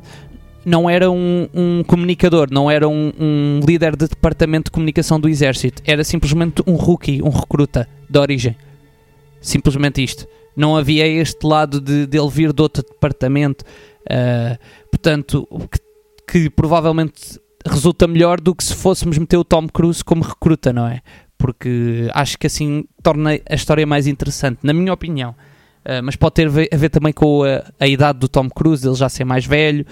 não 0.65 0.89
era 0.89 1.09
um, 1.09 1.47
um 1.53 1.83
comunicador, 1.83 2.47
não 2.51 2.69
era 2.69 2.87
um, 2.89 3.13
um 3.19 3.59
líder 3.65 3.95
de 3.95 4.07
departamento 4.07 4.65
de 4.65 4.71
comunicação 4.71 5.19
do 5.19 5.29
exército, 5.29 5.81
era 5.85 6.03
simplesmente 6.03 6.61
um 6.67 6.73
rookie, 6.75 7.21
um 7.21 7.29
recruta 7.29 7.87
de 8.09 8.19
origem. 8.19 8.55
Simplesmente 9.39 10.03
isto. 10.03 10.27
Não 10.55 10.75
havia 10.75 11.05
este 11.07 11.45
lado 11.45 11.79
de 11.79 12.05
dele 12.07 12.29
vir 12.29 12.51
de 12.51 12.61
outro 12.61 12.83
departamento. 12.83 13.63
ah, 14.09 14.57
portanto, 14.91 15.47
que, 15.71 15.79
que 16.27 16.49
provavelmente 16.49 17.39
resulta 17.65 18.07
melhor 18.07 18.39
do 18.41 18.53
que 18.55 18.63
se 18.63 18.75
fôssemos 18.75 19.17
meter 19.17 19.37
o 19.37 19.43
Tom 19.43 19.67
Cruise 19.67 20.03
como 20.03 20.23
recruta, 20.23 20.71
não 20.73 20.87
é? 20.87 21.01
Porque 21.37 22.09
acho 22.13 22.37
que 22.37 22.47
assim 22.47 22.85
torna 23.03 23.39
a 23.49 23.55
história 23.55 23.85
mais 23.85 24.07
interessante, 24.07 24.59
na 24.63 24.73
minha 24.73 24.91
opinião. 24.93 25.35
Ah, 25.85 26.01
mas 26.01 26.15
pode 26.17 26.33
ter 26.33 26.47
a 26.47 26.49
ver, 26.49 26.69
a 26.71 26.75
ver 26.77 26.89
também 26.89 27.13
com 27.13 27.43
a, 27.43 27.63
a 27.79 27.87
idade 27.87 28.19
do 28.19 28.27
Tom 28.27 28.49
Cruise, 28.49 28.85
ele 28.85 28.95
já 28.95 29.07
ser 29.07 29.23
mais 29.23 29.45
velho. 29.45 29.85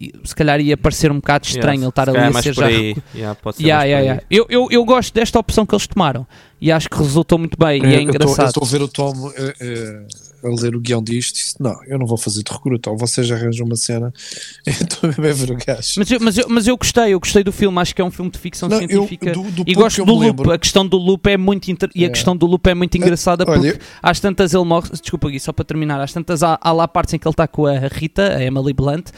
e 0.00 0.12
se 0.24 0.34
calhar 0.34 0.60
ia 0.60 0.76
parecer 0.76 1.10
um 1.10 1.16
bocado 1.16 1.46
estranho 1.46 1.80
ele 1.82 1.88
estar 1.88 2.08
se 2.10 2.16
ali 2.16 2.36
a 2.36 2.42
ser 2.42 2.54
já 2.54 2.66
aí. 2.66 2.96
Yeah, 3.14 3.34
pode 3.34 3.56
ser 3.56 3.64
Yeah, 3.64 3.84
yeah. 3.84 4.22
Eu, 4.30 4.46
eu, 4.48 4.68
eu 4.70 4.84
gosto 4.84 5.12
desta 5.12 5.38
opção 5.38 5.66
que 5.66 5.74
eles 5.74 5.86
tomaram 5.86 6.26
e 6.60 6.70
acho 6.70 6.88
que 6.88 6.96
resultou 6.96 7.38
muito 7.38 7.58
bem 7.58 7.82
e 7.84 7.94
é 7.94 7.98
Eu 7.98 8.02
engraçado. 8.02 8.46
estou 8.48 8.62
a 8.64 8.66
ver 8.66 8.82
o 8.82 8.88
Tom 8.88 9.32
eh, 9.36 9.54
eh, 9.60 10.06
a 10.42 10.48
ler 10.62 10.76
o 10.76 10.80
guião 10.80 11.02
disto. 11.02 11.36
e 11.36 11.38
disse, 11.38 11.54
Não, 11.60 11.76
eu 11.86 11.98
não 11.98 12.06
vou 12.06 12.16
fazer 12.16 12.42
de 12.42 12.52
recruta. 12.52 12.90
Ou 12.90 12.96
vocês 12.96 13.30
arranjam 13.30 13.66
uma 13.66 13.76
cena. 13.76 14.12
Eu 14.66 14.72
estou 14.72 15.10
a 15.10 15.12
ver 15.12 15.50
o 15.50 15.56
gajo. 15.56 15.94
Mas 15.98 16.10
eu, 16.10 16.20
mas, 16.20 16.38
eu, 16.38 16.46
mas 16.48 16.66
eu 16.66 16.76
gostei, 16.76 17.14
eu 17.14 17.20
gostei 17.20 17.42
do 17.42 17.52
filme, 17.52 17.78
acho 17.80 17.94
que 17.94 18.00
é 18.02 18.04
um 18.04 18.10
filme 18.10 18.30
de 18.30 18.38
ficção 18.38 18.68
Não, 18.68 18.80
eu, 18.82 18.88
científica. 18.88 19.32
do, 19.32 19.42
do 19.50 19.64
e 19.66 19.74
gosto 19.74 19.98
eu 20.00 20.04
do 20.06 20.12
loop, 20.14 20.50
a 20.50 20.58
questão 20.58 20.86
do 20.86 20.96
loop 20.96 21.26
é 21.28 21.36
muito 21.36 21.70
inter... 21.70 21.88
e 21.94 22.04
a 22.04 22.08
É. 22.08 22.10
questão 22.10 22.36
do 22.36 22.46
loop 22.46 22.66
é 22.68 22.74
muito 22.74 22.96
engraçada 22.96 23.44
porque 23.46 23.58
Olha, 23.68 23.78
às 24.02 24.20
tantas 24.20 24.52
ele 24.54 24.64
morre, 24.64 24.90
desculpa 24.90 25.28
Gui, 25.30 25.40
só 25.40 25.52
para 25.52 25.64
terminar, 25.64 26.00
às 26.00 26.12
tantas 26.12 26.42
há, 26.42 26.58
há 26.60 26.72
lá 26.72 26.86
partes 26.86 27.14
em 27.14 27.18
que 27.18 27.26
ele 27.26 27.32
está 27.32 27.46
com 27.48 27.66
a 27.66 27.78
Rita, 27.88 28.36
a 28.36 28.42
Emily 28.42 28.72
Blunt, 28.72 29.08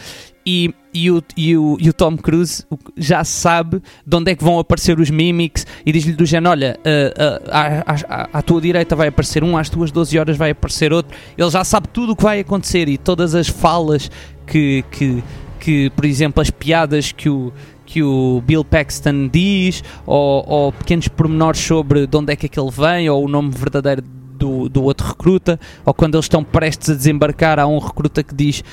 e, 0.50 0.74
e, 0.92 1.10
o, 1.10 1.22
e, 1.36 1.56
o, 1.56 1.76
e 1.80 1.88
o 1.88 1.92
Tom 1.92 2.16
Cruise 2.16 2.64
já 2.96 3.22
sabe 3.22 3.80
de 4.04 4.16
onde 4.16 4.32
é 4.32 4.34
que 4.34 4.42
vão 4.42 4.58
aparecer 4.58 4.98
os 4.98 5.08
mimics 5.08 5.64
e 5.86 5.92
diz-lhe 5.92 6.14
do 6.14 6.26
género, 6.26 6.50
olha, 6.50 6.80
ah, 6.84 7.40
ah, 7.52 7.84
à, 7.86 8.22
à- 8.22 8.28
à 8.32 8.42
tua 8.42 8.60
direita 8.60 8.96
vai 8.96 9.08
aparecer 9.08 9.44
um, 9.44 9.56
às 9.56 9.68
tuas 9.68 9.92
12 9.92 10.18
horas 10.18 10.36
vai 10.36 10.50
aparecer 10.50 10.92
outro, 10.92 11.16
ele 11.38 11.50
já 11.50 11.62
sabe 11.62 11.86
tudo 11.88 12.12
o 12.12 12.16
que 12.16 12.24
vai 12.24 12.40
acontecer 12.40 12.88
e 12.88 12.98
todas 12.98 13.34
as 13.36 13.46
falas 13.46 14.10
que, 14.44 14.84
que, 14.90 15.22
que 15.60 15.90
por 15.90 16.04
exemplo, 16.04 16.40
as 16.42 16.50
piadas 16.50 17.12
que 17.12 17.28
o 17.28 17.52
que 17.86 18.04
o 18.04 18.40
Bill 18.46 18.64
Paxton 18.64 19.26
diz, 19.26 19.82
ou, 20.06 20.44
ou 20.48 20.72
pequenos 20.72 21.08
pormenores 21.08 21.60
sobre 21.60 22.06
de 22.06 22.16
onde 22.16 22.32
é 22.32 22.36
que 22.36 22.46
aquele 22.46 22.70
vem, 22.70 23.10
ou 23.10 23.24
o 23.24 23.28
nome 23.28 23.50
verdadeiro 23.50 24.04
do, 24.40 24.68
do 24.68 24.82
outro 24.82 25.06
recruta, 25.06 25.60
ou 25.84 25.92
quando 25.92 26.14
eles 26.14 26.24
estão 26.24 26.42
prestes 26.42 26.90
a 26.90 26.94
desembarcar, 26.94 27.58
há 27.58 27.66
um 27.66 27.78
recruta 27.78 28.22
que 28.22 28.34
diz, 28.34 28.64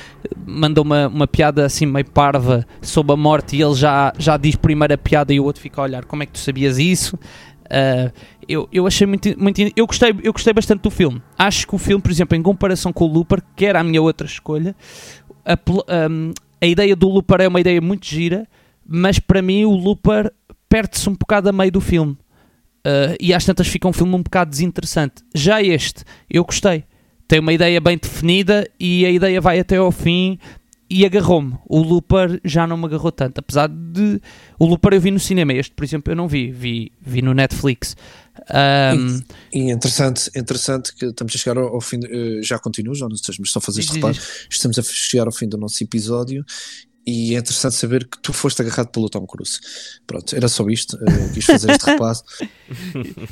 manda 0.46 0.82
uma, 0.82 1.08
uma 1.08 1.28
piada 1.28 1.66
assim 1.66 1.86
meio 1.86 2.10
parva 2.10 2.66
sobre 2.82 3.12
a 3.14 3.18
morte 3.18 3.58
e 3.58 3.62
ele 3.62 3.76
já, 3.76 4.14
já 4.18 4.38
diz 4.38 4.56
primeiro 4.56 4.94
a 4.94 4.98
piada 4.98 5.34
e 5.34 5.40
o 5.40 5.44
outro 5.44 5.62
fica 5.62 5.82
a 5.82 5.84
olhar, 5.84 6.06
como 6.06 6.24
é 6.24 6.26
que 6.26 6.32
tu 6.32 6.40
sabias 6.40 6.80
isso? 6.80 7.20
Ah, 7.70 8.12
eu, 8.48 8.68
eu 8.72 8.88
achei 8.88 9.06
muito, 9.06 9.38
muito 9.38 9.62
eu 9.76 9.86
gostei 9.86 10.16
eu 10.24 10.32
gostei 10.32 10.54
bastante 10.54 10.80
do 10.80 10.90
filme 10.90 11.22
acho 11.38 11.68
que 11.68 11.76
o 11.76 11.78
filme 11.78 12.02
por 12.02 12.10
exemplo 12.10 12.38
em 12.38 12.42
comparação 12.42 12.94
com 12.94 13.04
o 13.04 13.08
Looper 13.08 13.42
que 13.58 13.66
era 13.66 13.82
a 13.82 13.84
minha 13.84 14.02
outra 14.02 14.26
escolha 14.26 14.74
a, 15.46 15.58
um, 16.10 16.32
a 16.62 16.66
ideia 16.66 16.96
do 16.96 17.10
Looper 17.10 17.42
é 17.42 17.48
uma 17.50 17.60
ideia 17.60 17.82
muito 17.82 18.06
gira 18.06 18.48
mas 18.88 19.20
para 19.20 19.42
mim 19.42 19.66
o 19.66 19.72
Looper 19.72 20.32
perde-se 20.70 21.10
um 21.10 21.14
bocado 21.14 21.50
a 21.50 21.52
meio 21.52 21.70
do 21.70 21.82
filme 21.82 22.18
Uh, 22.88 23.16
e 23.20 23.34
às 23.34 23.44
tantas 23.44 23.68
fica 23.68 23.88
um 23.88 23.92
filme 23.94 24.16
um 24.16 24.24
bocado 24.24 24.50
desinteressante. 24.52 25.16
Já 25.36 25.62
este, 25.62 26.04
eu 26.30 26.46
gostei. 26.46 26.86
Tem 27.28 27.40
uma 27.40 27.52
ideia 27.52 27.82
bem 27.82 27.98
definida 27.98 28.66
e 28.80 29.06
a 29.06 29.12
ideia 29.12 29.42
vai 29.42 29.60
até 29.60 29.76
ao 29.76 29.92
fim 29.92 30.40
e 30.90 31.06
agarrou-me. 31.06 31.58
O 31.68 31.82
Looper 31.82 32.40
já 32.46 32.66
não 32.66 32.78
me 32.78 32.86
agarrou 32.86 33.12
tanto, 33.12 33.40
apesar 33.40 33.68
de 33.68 34.22
o 34.58 34.66
Looper 34.66 34.94
eu 34.94 35.02
vi 35.02 35.12
no 35.12 35.20
cinema, 35.20 35.52
este 35.54 35.74
por 35.74 35.84
exemplo 35.84 36.14
eu 36.14 36.16
não 36.16 36.30
vi, 36.30 36.50
vi, 36.50 36.94
vi 37.02 37.22
no 37.22 37.34
Netflix. 37.34 37.98
Um, 38.50 39.20
E 39.52 39.72
interessante, 39.72 40.30
interessante 40.36 40.94
que 40.96 41.06
estamos 41.08 41.34
a 41.36 41.38
chegar 41.38 41.58
ao, 41.60 41.74
ao 41.74 41.82
fim. 41.82 42.00
de- 42.00 42.08
eh, 42.40 42.42
já 42.44 42.58
continuo, 42.60 42.96
já 42.96 43.08
não 43.10 43.16
estás, 43.16 43.38
mas 43.38 43.50
só 43.52 43.60
fazer 43.60 43.82
este 43.82 43.96
reparo. 43.96 44.18
Estamos 44.50 44.78
a 44.80 44.84
chegar 44.84 45.26
ao 45.26 45.34
fim 45.34 45.50
do 45.50 45.58
nosso 45.58 45.84
episódio. 45.84 46.46
E 47.08 47.36
é 47.36 47.40
interessante 47.40 47.76
saber 47.76 48.06
que 48.06 48.20
tu 48.20 48.34
foste 48.34 48.62
agarrado 48.62 48.90
pelo 48.90 49.10
Tom 49.10 49.26
Cruise. 49.26 49.62
Pronto, 50.06 50.36
era 50.36 50.50
só 50.50 50.68
isto. 50.68 50.98
eh, 50.98 51.30
quis 51.34 51.46
fazer 51.46 51.72
este 51.72 51.86
repasso. 51.90 52.22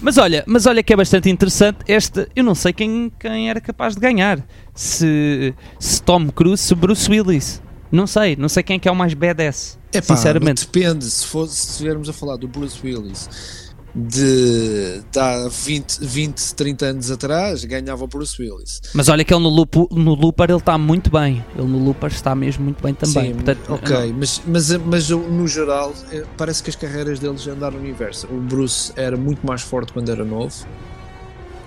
Mas 0.01 0.17
olha, 0.17 0.45
mas 0.47 0.65
olha 0.65 0.82
que 0.82 0.93
é 0.93 0.95
bastante 0.95 1.30
interessante 1.30 1.80
este, 1.86 2.26
eu 2.34 2.43
não 2.45 2.55
sei 2.55 2.71
quem, 2.71 3.11
quem 3.19 3.49
era 3.49 3.59
capaz 3.59 3.93
de 3.93 3.99
ganhar. 3.99 4.41
Se, 4.73 5.53
se 5.78 6.01
Tom 6.01 6.30
Cruise, 6.30 6.63
se 6.63 6.73
Bruce 6.73 7.11
Willis. 7.11 7.61
Não 7.91 8.07
sei, 8.07 8.38
não 8.38 8.47
sei 8.47 8.63
quem 8.63 8.78
é 8.78 8.80
que 8.80 8.88
é 8.88 8.91
o 8.91 8.95
mais 8.95 9.13
badass. 9.13 9.78
Epá, 9.91 10.15
sinceramente. 10.15 10.65
Depende, 10.65 11.05
se, 11.05 11.26
for, 11.26 11.45
se 11.47 11.71
estivermos 11.71 12.07
a 12.07 12.13
falar 12.13 12.38
do 12.38 12.47
Bruce 12.47 12.80
Willis 12.82 13.64
de, 13.96 15.02
de 15.12 15.20
há 15.20 15.48
20, 15.48 16.00
20, 16.02 16.54
30 16.56 16.86
anos 16.86 17.10
atrás, 17.12 17.64
ganhava 17.64 18.04
o 18.04 18.08
Bruce 18.08 18.41
Willis. 18.41 18.82
Mas 18.93 19.08
olha 19.08 19.24
que 19.24 19.34
ele 19.34 19.41
no, 19.43 19.50
loop, 19.50 19.76
no 19.91 20.14
Looper 20.14 20.50
ele 20.50 20.58
está 20.60 20.78
muito 20.78 21.10
bem. 21.10 21.43
Ele 21.58 21.68
no 21.68 21.80
Looper 21.84 22.12
está 22.12 22.36
mesmo 22.36 22.66
muito 22.66 22.84
bem 22.84 22.93
também. 22.93 23.28
Sim, 23.30 23.34
Portanto, 23.36 23.74
ok, 23.74 24.14
mas, 24.18 24.41
mas, 24.46 24.70
mas 24.78 25.10
no 25.10 25.48
geral 25.48 25.93
eh, 26.12 26.26
parece 26.38 26.62
que 26.62 26.70
as 26.70 26.76
carreiras 26.76 27.20
deles 27.20 27.48
andaram 27.48 27.80
no 27.80 27.88
inverso. 27.88 28.28
O 28.28 28.39
Bruce 28.41 28.91
era 28.96 29.16
muito 29.16 29.46
mais 29.48 29.62
forte 29.62 29.93
quando 29.93 30.10
era 30.12 30.26
novo. 30.26 30.54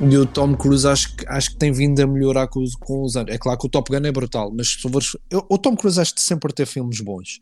E 0.00 0.16
o 0.16 0.24
Tom 0.24 0.54
Cruise 0.54 0.86
acho 0.86 1.16
que, 1.16 1.26
acho 1.26 1.50
que 1.50 1.56
tem 1.56 1.72
vindo 1.72 1.98
a 2.00 2.06
melhorar 2.06 2.46
com, 2.46 2.60
os- 2.62 2.76
com 2.76 3.02
os 3.02 3.16
anos. 3.16 3.34
É 3.34 3.38
claro 3.38 3.58
que 3.58 3.66
o 3.66 3.68
Top 3.68 3.90
Gun 3.90 4.06
é 4.06 4.12
brutal, 4.12 4.52
mas 4.56 4.68
se 4.68 4.82
fores- 4.82 5.16
eu- 5.28 5.44
o 5.48 5.58
Tom 5.58 5.74
Cruise 5.74 6.00
acho 6.00 6.14
que 6.14 6.20
sempre 6.22 6.52
ter 6.52 6.66
filmes 6.66 7.00
bons. 7.00 7.40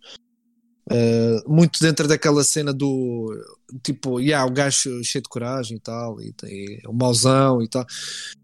Uh, 0.88 1.52
muito 1.52 1.80
dentro 1.80 2.06
daquela 2.06 2.44
cena 2.44 2.72
do 2.72 3.34
tipo, 3.82 4.20
yeah, 4.20 4.48
o 4.48 4.54
gajo 4.54 5.02
cheio 5.02 5.20
de 5.20 5.28
coragem 5.28 5.78
e 5.78 5.80
tal, 5.80 6.20
e, 6.20 6.32
tem 6.32 6.80
o 6.86 6.92
mauzão 6.92 7.60
e 7.60 7.66
tal, 7.66 7.84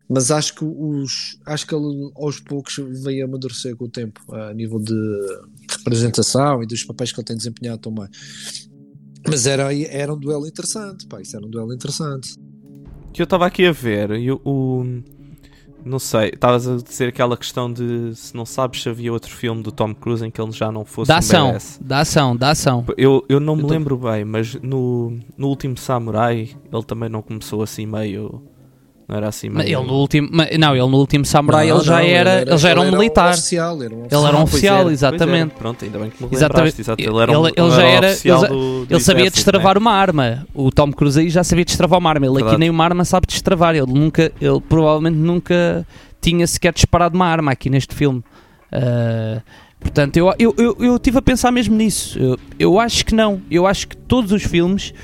mas 0.08 0.32
acho 0.32 0.56
que 0.56 0.64
os 0.64 1.38
acho 1.46 1.64
que 1.64 1.72
ele 1.72 2.10
aos 2.16 2.40
poucos 2.40 2.74
veio 3.04 3.26
amadurecer 3.26 3.76
com 3.76 3.84
o 3.84 3.88
tempo 3.88 4.20
a 4.34 4.52
nível 4.52 4.80
de 4.80 4.92
representação 5.70 6.60
e 6.64 6.66
dos 6.66 6.82
papéis 6.82 7.12
que 7.12 7.20
ele 7.20 7.26
tem 7.26 7.36
desempenhado 7.36 7.78
também. 7.80 8.08
Mas 9.28 9.46
era, 9.46 9.72
era 9.72 10.12
um 10.12 10.18
duelo 10.18 10.44
interessante, 10.44 11.06
pá, 11.06 11.20
isso 11.20 11.36
era 11.36 11.46
um 11.46 11.50
duelo 11.50 11.72
interessante. 11.72 12.34
que 13.12 13.22
eu 13.22 13.24
estava 13.24 13.46
aqui 13.46 13.64
a 13.66 13.72
ver 13.72 14.10
e 14.12 14.32
o- 14.32 15.02
não 15.84 15.98
sei, 15.98 16.28
estavas 16.30 16.66
a 16.68 16.76
dizer 16.76 17.08
aquela 17.08 17.36
questão 17.36 17.72
de 17.72 18.14
se 18.14 18.34
não 18.34 18.44
sabes 18.46 18.82
se 18.82 18.88
havia 18.88 19.12
outro 19.12 19.30
filme 19.30 19.62
do 19.62 19.70
Tom 19.72 19.94
Cruise 19.94 20.24
em 20.24 20.30
que 20.30 20.40
ele 20.40 20.52
já 20.52 20.70
não 20.70 20.84
fosse 20.84 21.10
um 21.10 21.14
ação, 21.16 21.56
dá 21.80 22.00
ação, 22.00 22.36
dá 22.36 22.50
ação. 22.50 22.84
Eu, 22.96 23.24
eu 23.28 23.40
não 23.40 23.56
me 23.56 23.62
Eu 23.62 23.68
tô- 23.68 23.74
lembro 23.74 23.96
bem, 23.96 24.24
mas 24.24 24.54
no, 24.62 25.18
no 25.36 25.48
último 25.48 25.76
Samurai 25.76 26.50
ele 26.72 26.82
também 26.84 27.08
não 27.08 27.22
começou 27.22 27.62
assim 27.62 27.86
meio. 27.86 28.42
Não 29.12 29.18
era 29.18 29.28
assim 29.28 29.50
Mas 29.50 29.66
meio. 29.66 29.78
Ele 29.80 29.86
no 29.86 29.92
último, 29.92 30.30
não, 30.58 30.74
ele 30.74 30.86
no 30.86 30.96
último 30.96 31.22
Samurai 31.26 31.68
Não, 31.68 31.76
ele 31.76 31.84
já 31.84 31.96
não, 31.98 32.00
era, 32.00 32.40
ele 32.40 32.56
já 32.56 32.70
era 32.70 32.80
um 32.80 32.90
militar. 32.90 33.32
oficial, 33.32 33.82
era 33.82 33.94
um 33.94 34.06
Ele 34.10 34.26
era 34.26 34.36
um 34.38 34.42
oficial, 34.42 34.80
era, 34.80 34.92
exatamente. 34.92 35.50
era. 35.50 35.58
Pronto, 35.58 35.84
ainda 35.84 35.98
bem 35.98 36.08
que 36.10 36.24
me 36.24 36.28
Exatamente. 36.32 36.80
Exato. 36.80 37.02
Ele, 37.02 37.18
era 37.18 37.38
um, 37.38 37.46
Ele- 37.46 37.54
ele 37.54 37.70
já 37.72 37.82
era 37.82 38.06
oficial 38.06 38.38
ele 38.44 38.48
do, 38.48 38.86
do 38.86 38.94
Ele 38.94 39.00
sabia 39.00 39.30
destravar 39.30 39.74
né? 39.74 39.80
uma 39.80 39.92
arma. 39.92 40.46
O 40.54 40.70
Tom 40.70 40.90
Cruise 40.92 41.20
aí 41.20 41.28
já 41.28 41.44
sabia 41.44 41.64
destravar 41.66 41.98
uma 41.98 42.08
arma. 42.08 42.24
Ele 42.24 42.32
aqui 42.36 42.42
Verdade. 42.42 42.60
nem 42.60 42.70
uma 42.70 42.84
arma 42.84 43.04
sabe 43.04 43.26
destravar. 43.26 43.74
Ele 43.76 43.92
nunca, 43.92 44.32
ele 44.40 44.60
provavelmente 44.66 45.16
nunca 45.18 45.86
tinha 46.18 46.46
sequer 46.46 46.72
disparado 46.72 47.14
uma 47.14 47.26
arma 47.26 47.52
aqui 47.52 47.68
neste 47.68 47.94
filme. 47.94 48.24
Ah, 48.72 49.42
portanto, 49.78 50.16
eu, 50.16 50.32
eu, 50.38 50.54
eu, 50.56 50.76
eu 50.80 50.98
tive 50.98 51.18
a 51.18 51.22
pensar 51.22 51.52
mesmo 51.52 51.76
nisso. 51.76 52.18
Eu, 52.18 52.38
eu 52.58 52.80
acho 52.80 53.04
que 53.04 53.14
não. 53.14 53.42
Eu 53.50 53.66
acho 53.66 53.88
que 53.88 53.96
todos 53.96 54.32
os 54.32 54.42
filmes. 54.42 54.94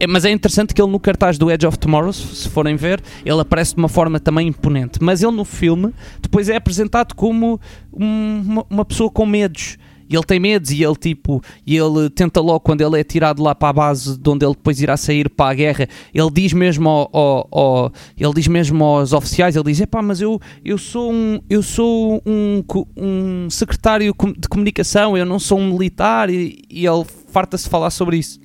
É- 0.00 0.06
mas 0.06 0.24
é 0.24 0.30
interessante 0.30 0.72
que 0.74 0.80
ele 0.82 0.90
no 0.90 0.98
cartaz 1.00 1.36
do 1.38 1.50
Edge 1.50 1.66
of 1.66 1.78
Tomorrow, 1.78 2.12
se 2.12 2.48
forem 2.48 2.74
ver, 2.76 3.02
ele 3.24 3.40
aparece 3.40 3.74
de 3.74 3.78
uma 3.80 3.88
forma 3.88 4.18
também 4.18 4.48
imponente. 4.48 4.98
Mas 5.02 5.22
ele 5.22 5.32
no 5.32 5.44
filme 5.44 5.92
depois 6.20 6.48
é 6.48 6.56
apresentado 6.56 7.14
como 7.14 7.60
um- 7.92 8.40
uma, 8.46 8.66
uma 8.70 8.84
pessoa 8.84 9.10
com 9.10 9.26
medos. 9.26 9.76
Ele 10.10 10.22
tem 10.24 10.38
medos 10.38 10.70
e 10.70 10.84
ele 10.84 10.94
tipo, 10.96 11.40
e 11.66 11.74
ele 11.74 12.10
tenta 12.10 12.38
logo 12.38 12.60
quando 12.60 12.82
ele 12.82 13.00
é 13.00 13.04
tirado 13.04 13.42
lá 13.42 13.54
para 13.54 13.70
a 13.70 13.72
base 13.72 14.18
de 14.18 14.28
onde 14.28 14.44
ele 14.44 14.52
depois 14.52 14.78
irá 14.82 14.94
sair 14.94 15.26
para 15.30 15.50
a 15.52 15.54
guerra, 15.54 15.88
ele 16.12 16.30
diz 16.30 16.52
mesmo 16.52 16.86
ao, 16.86 17.08
ao- 17.14 17.48
ao- 17.50 17.92
ele 18.18 18.34
diz 18.34 18.46
mesmo 18.46 18.84
aos 18.84 19.14
oficiais, 19.14 19.56
ele 19.56 19.64
diz, 19.64 19.80
epá, 19.80 20.02
mas 20.02 20.20
eu, 20.20 20.38
eu 20.62 20.76
sou 20.76 21.10
um 21.10 21.40
eu 21.48 21.62
sou 21.62 22.22
um, 22.26 22.62
um 22.94 23.48
secretário 23.48 24.14
de 24.36 24.48
comunicação, 24.48 25.16
eu 25.16 25.24
não 25.24 25.38
sou 25.38 25.58
um 25.58 25.68
militar 25.72 26.28
e, 26.28 26.62
e 26.68 26.86
ele 26.86 27.06
farta-se 27.28 27.66
falar 27.66 27.88
sobre 27.88 28.18
isso. 28.18 28.38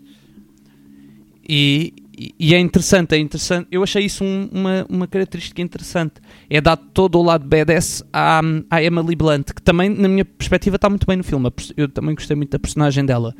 E, 1.48 1.94
e- 2.40 2.54
é 2.54 2.60
interessante, 2.60 3.14
é 3.16 3.18
interessante. 3.20 3.68
Eu 3.72 3.84
achei 3.84 4.04
isso 4.06 4.24
um- 4.24 4.50
uma, 4.52 4.86
uma 4.90 5.08
característica 5.08 5.62
interessante. 5.62 6.16
É 6.50 6.60
dar 6.60 6.76
todo 6.78 7.18
o 7.20 7.24
lado 7.24 7.48
badass 7.48 8.04
à, 8.12 8.42
à 8.70 8.84
Emily 8.84 9.16
Blunt, 9.16 9.52
que 9.54 9.62
também, 9.62 9.90
na 9.90 10.08
minha 10.08 10.26
perspectiva, 10.26 10.76
está 10.76 10.90
muito 10.90 11.06
bem 11.08 11.18
no 11.18 11.24
filme. 11.24 11.50
Eu 11.76 11.88
também 11.88 12.16
gostei 12.16 12.36
muito 12.36 12.50
da 12.52 12.60
personagem 12.60 13.06
dela. 13.06 13.34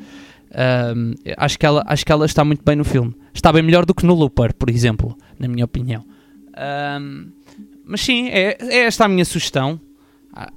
Ahm, 0.54 1.12
acho, 1.36 1.58
que 1.58 1.66
ela, 1.66 1.84
acho 1.86 2.06
que 2.06 2.12
ela 2.12 2.24
está 2.24 2.44
muito 2.44 2.62
bem 2.64 2.76
no 2.76 2.84
filme. 2.84 3.14
Está 3.34 3.52
bem 3.52 3.62
melhor 3.62 3.84
do 3.84 3.94
que 3.94 4.06
no 4.06 4.14
Looper, 4.14 4.54
por 4.54 4.70
exemplo, 4.70 5.16
na 5.38 5.46
minha 5.48 5.64
opinião. 5.64 6.04
Ahm, 6.56 7.26
mas 7.84 8.00
sim, 8.00 8.28
é, 8.28 8.56
é 8.60 8.78
esta 8.84 9.04
a 9.04 9.08
minha 9.08 9.24
sugestão. 9.24 9.78
Ah, 10.32 10.50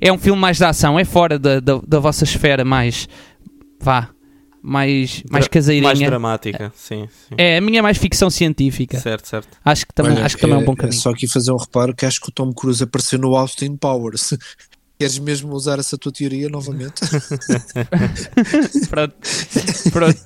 É 0.00 0.12
um 0.12 0.18
filme 0.18 0.40
mais 0.40 0.58
de 0.58 0.64
ação, 0.64 0.98
é 0.98 1.04
fora 1.04 1.38
da, 1.38 1.58
da, 1.60 1.80
da 1.86 1.98
vossa 1.98 2.24
esfera 2.24 2.64
mais. 2.64 3.08
vá. 3.80 4.10
Mais, 4.62 5.24
mais 5.28 5.48
caseirinha. 5.48 5.88
Mais 5.88 5.98
dramática, 5.98 6.72
sim, 6.76 7.08
sim. 7.28 7.34
É, 7.36 7.56
a 7.56 7.60
minha 7.60 7.80
é 7.80 7.82
mais 7.82 7.98
ficção 7.98 8.30
científica. 8.30 8.96
Certo, 9.00 9.26
certo. 9.26 9.58
Acho 9.64 9.84
que 9.84 9.92
também, 9.92 10.12
Olha, 10.12 10.24
acho 10.24 10.36
que 10.36 10.40
também 10.40 10.56
é 10.56 10.60
um 10.60 10.64
bom 10.64 10.76
caminho. 10.76 10.96
Só 10.96 11.10
aqui 11.10 11.26
fazer 11.26 11.50
um 11.50 11.56
reparo 11.56 11.92
que 11.92 12.06
acho 12.06 12.20
que 12.20 12.28
o 12.28 12.32
Tom 12.32 12.52
Cruise 12.52 12.82
apareceu 12.82 13.18
no 13.18 13.34
Austin 13.34 13.76
Powers. 13.76 14.34
Queres 15.00 15.18
mesmo 15.18 15.52
usar 15.52 15.80
essa 15.80 15.98
tua 15.98 16.12
teoria 16.12 16.48
novamente? 16.48 17.00
Pronto. 18.88 19.16
Pronto. 19.90 20.20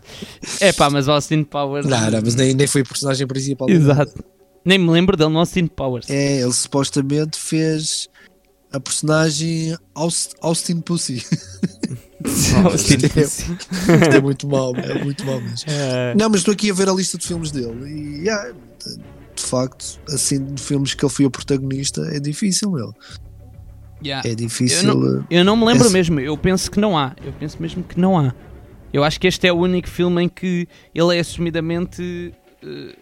É 0.61 0.71
pá, 0.71 0.91
mas 0.91 1.09
o 1.09 1.13
Austin 1.13 1.43
Powers. 1.45 1.87
não, 1.87 2.11
não, 2.11 2.21
mas 2.23 2.35
nem, 2.35 2.53
nem 2.53 2.67
foi 2.67 2.83
o 2.83 2.85
personagem 2.85 3.27
principal. 3.27 3.71
Exato. 3.71 4.23
Nem 4.63 4.79
me 4.79 4.91
lembro 4.91 5.17
dele 5.17 5.31
no 5.31 5.39
Austin 5.39 5.67
Powers. 5.67 6.11
É, 6.11 6.43
ele 6.43 6.53
supostamente 6.53 7.39
fez 7.39 8.11
a 8.73 8.81
personagem 8.81 9.77
Aust- 9.95 10.35
Austin 10.41 10.81
Pussy. 10.81 11.25
Austin 12.65 12.95
Isto 12.97 13.19
é-. 13.19 13.23
Isto 13.23 14.17
é 14.17 14.21
muito 14.21 14.47
mau, 14.49 14.75
é 14.77 15.03
muito 15.05 15.25
mau 15.25 15.41
mesmo. 15.41 15.65
É, 15.69 16.15
Não, 16.15 16.29
mas 16.29 16.41
estou 16.41 16.53
aqui 16.53 16.71
a 16.71 16.75
ver 16.75 16.89
a 16.89 16.93
lista 16.93 17.17
de 17.19 17.27
filmes 17.27 17.51
dele 17.51 17.89
e 17.89 18.25
yeah, 18.25 18.53
de, 19.35 19.43
facto, 19.43 20.01
assim, 20.09 20.45
de 20.45 20.61
filmes 20.61 20.95
que 20.95 21.05
ele 21.05 21.13
foi 21.13 21.25
o 21.27 21.31
protagonista, 21.31 22.01
é 22.13 22.19
difícil, 22.19 22.71
meu. 22.71 22.93
Yeah. 24.05 24.29
É 24.29 24.35
difícil. 24.35 24.89
Eu 24.91 25.21
eh, 25.21 25.25
Eu 25.31 25.45
não 25.45 25.57
me 25.57 25.65
lembro 25.65 25.85
Esse- 25.85 25.93
mesmo, 25.93 26.21
eu 26.21 26.37
penso 26.37 26.71
que 26.71 26.79
não 26.81 26.99
há. 26.99 27.15
Eu 27.25 27.33
penso 27.33 27.57
mesmo 27.61 27.83
que 27.83 27.99
não 27.99 28.19
há. 28.19 28.35
Eu 28.93 29.05
acho 29.05 29.19
que 29.21 29.27
este 29.27 29.47
é 29.47 29.53
o 29.53 29.57
único 29.57 29.89
filme 29.89 30.23
em 30.25 30.29
que 30.29 30.67
ele 30.95 31.17
é 31.17 31.21
assumidamente 31.21 32.33
eh, 32.63 32.95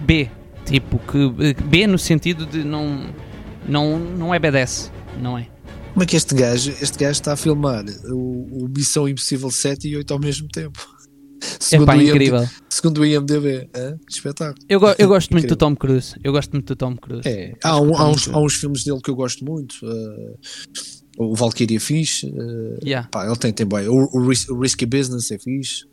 B. 0.00 0.30
Tipo, 0.64 0.98
que 0.98 1.18
eh, 1.44 1.54
B 1.64 1.86
no 1.86 1.98
sentido 1.98 2.44
de 2.46 2.64
não, 2.64 3.06
não, 3.68 3.98
não 3.98 4.34
é 4.34 4.38
BDS, 4.38 4.90
não 5.20 5.36
é? 5.38 5.48
Como 5.92 6.02
é 6.02 6.06
que 6.06 6.16
este 6.16 6.34
gajo, 6.34 6.70
este 6.80 6.98
gajo 6.98 7.12
está 7.12 7.32
a 7.32 7.36
filmar 7.36 7.84
o, 8.10 8.64
o 8.64 8.68
Missão 8.68 9.08
Impossível 9.08 9.50
7 9.50 9.88
e 9.88 9.96
8 9.96 10.12
ao 10.12 10.20
mesmo 10.20 10.48
tempo? 10.48 10.78
É 11.70 11.78
pá, 11.84 11.94
o 11.94 12.00
IMD 12.00 12.10
incrível. 12.10 12.48
segundo 12.68 12.98
o 13.02 13.04
IMDB, 13.06 13.68
hã? 13.76 13.96
espetáculo. 14.08 14.56
Eu, 14.68 14.80
go- 14.80 14.94
eu 14.98 15.06
gosto 15.06 15.30
muito 15.32 15.46
do. 15.48 15.54
Tom 15.56 15.76
Cruise. 15.76 16.14
Eu 16.24 16.32
gosto 16.32 16.50
muito 16.52 16.66
do 16.66 16.76
Tom 16.76 16.96
Cruise. 16.96 17.28
É, 17.28 17.52
há, 17.62 17.78
um- 17.80 17.94
há 17.96 18.08
uns, 18.08 18.26
há 18.28 18.38
uns 18.40 18.54
filmes 18.54 18.82
dele 18.84 19.00
que 19.02 19.10
eu 19.10 19.14
gosto 19.14 19.44
muito. 19.44 19.74
eh, 19.84 20.34
o 21.18 21.34
Valkyria 21.36 21.76
é 21.76 21.80
fixe. 21.80 22.26
eh, 22.28 22.78
Yeah. 22.84 23.08
pá, 23.12 23.26
ele 23.26 23.36
tem, 23.36 23.52
tem 23.52 23.66
bem. 23.66 23.86
O, 23.86 23.94
o, 24.12 24.20
o 24.50 24.60
Risky 24.60 24.86
Business 24.86 25.30
é 25.30 25.38
fixe. 25.38 25.84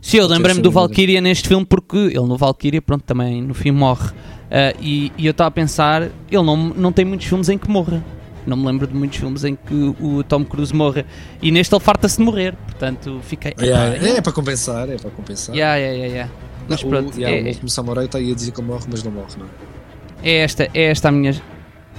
Sim, 0.00 0.18
eu 0.18 0.26
lembrei-me 0.28 0.60
do. 0.62 0.70
Valkyria 0.70 1.20
neste 1.20 1.48
filme 1.48 1.66
porque 1.66 1.96
ele 1.96 2.20
no 2.26 2.36
Valkyria, 2.36 2.80
pronto, 2.80 3.02
também 3.04 3.42
no 3.42 3.54
fim 3.54 3.70
morre. 3.72 4.10
Ah, 4.50 4.74
e, 4.80 5.12
e 5.16 5.26
eu 5.26 5.30
estava 5.32 5.48
a 5.48 5.50
pensar, 5.50 6.02
ele 6.02 6.42
não, 6.42 6.56
não 6.56 6.92
tem 6.92 7.04
muitos 7.04 7.26
filmes 7.26 7.48
em 7.48 7.58
que 7.58 7.68
morra. 7.68 8.02
Não 8.46 8.56
me 8.56 8.66
lembro 8.66 8.86
de 8.86 8.94
muitos 8.94 9.18
filmes 9.18 9.44
em 9.44 9.54
que 9.54 9.94
o 10.00 10.22
Tom 10.24 10.42
Cruise 10.44 10.74
morra. 10.74 11.04
E 11.42 11.50
neste 11.50 11.74
ele 11.74 11.84
farta-se 11.84 12.16
de 12.16 12.22
morrer. 12.22 12.54
Portanto, 12.64 13.20
fiquei. 13.22 13.52
Yeah, 13.60 13.96
epá, 13.96 14.06
é, 14.06 14.16
é 14.16 14.20
para 14.22 14.32
compensar, 14.32 14.88
é 14.88 14.96
para 14.96 15.10
compensar. 15.10 15.54
yeah, 15.54 15.76
yeah, 15.76 15.94
yeah, 15.96 16.14
yeah. 16.14 16.32
Mas 16.66 16.82
Não, 16.82 16.90
pronto, 16.90 17.14
o, 17.14 17.20
yeah, 17.20 17.36
é, 17.36 17.42
o 17.42 17.46
último 17.46 17.68
Samurai 17.68 18.06
está 18.06 18.18
aí 18.18 18.32
a 18.32 18.34
dizer 18.34 18.52
que 18.52 18.60
ele 18.60 18.68
morre, 18.68 18.84
mas 18.90 19.02
não 19.02 19.10
morre, 19.12 19.28
não. 19.38 19.46
é 20.22 20.36
esta, 20.38 20.68
é 20.72 20.84
esta 20.84 21.08
a 21.08 21.12
minha. 21.12 21.34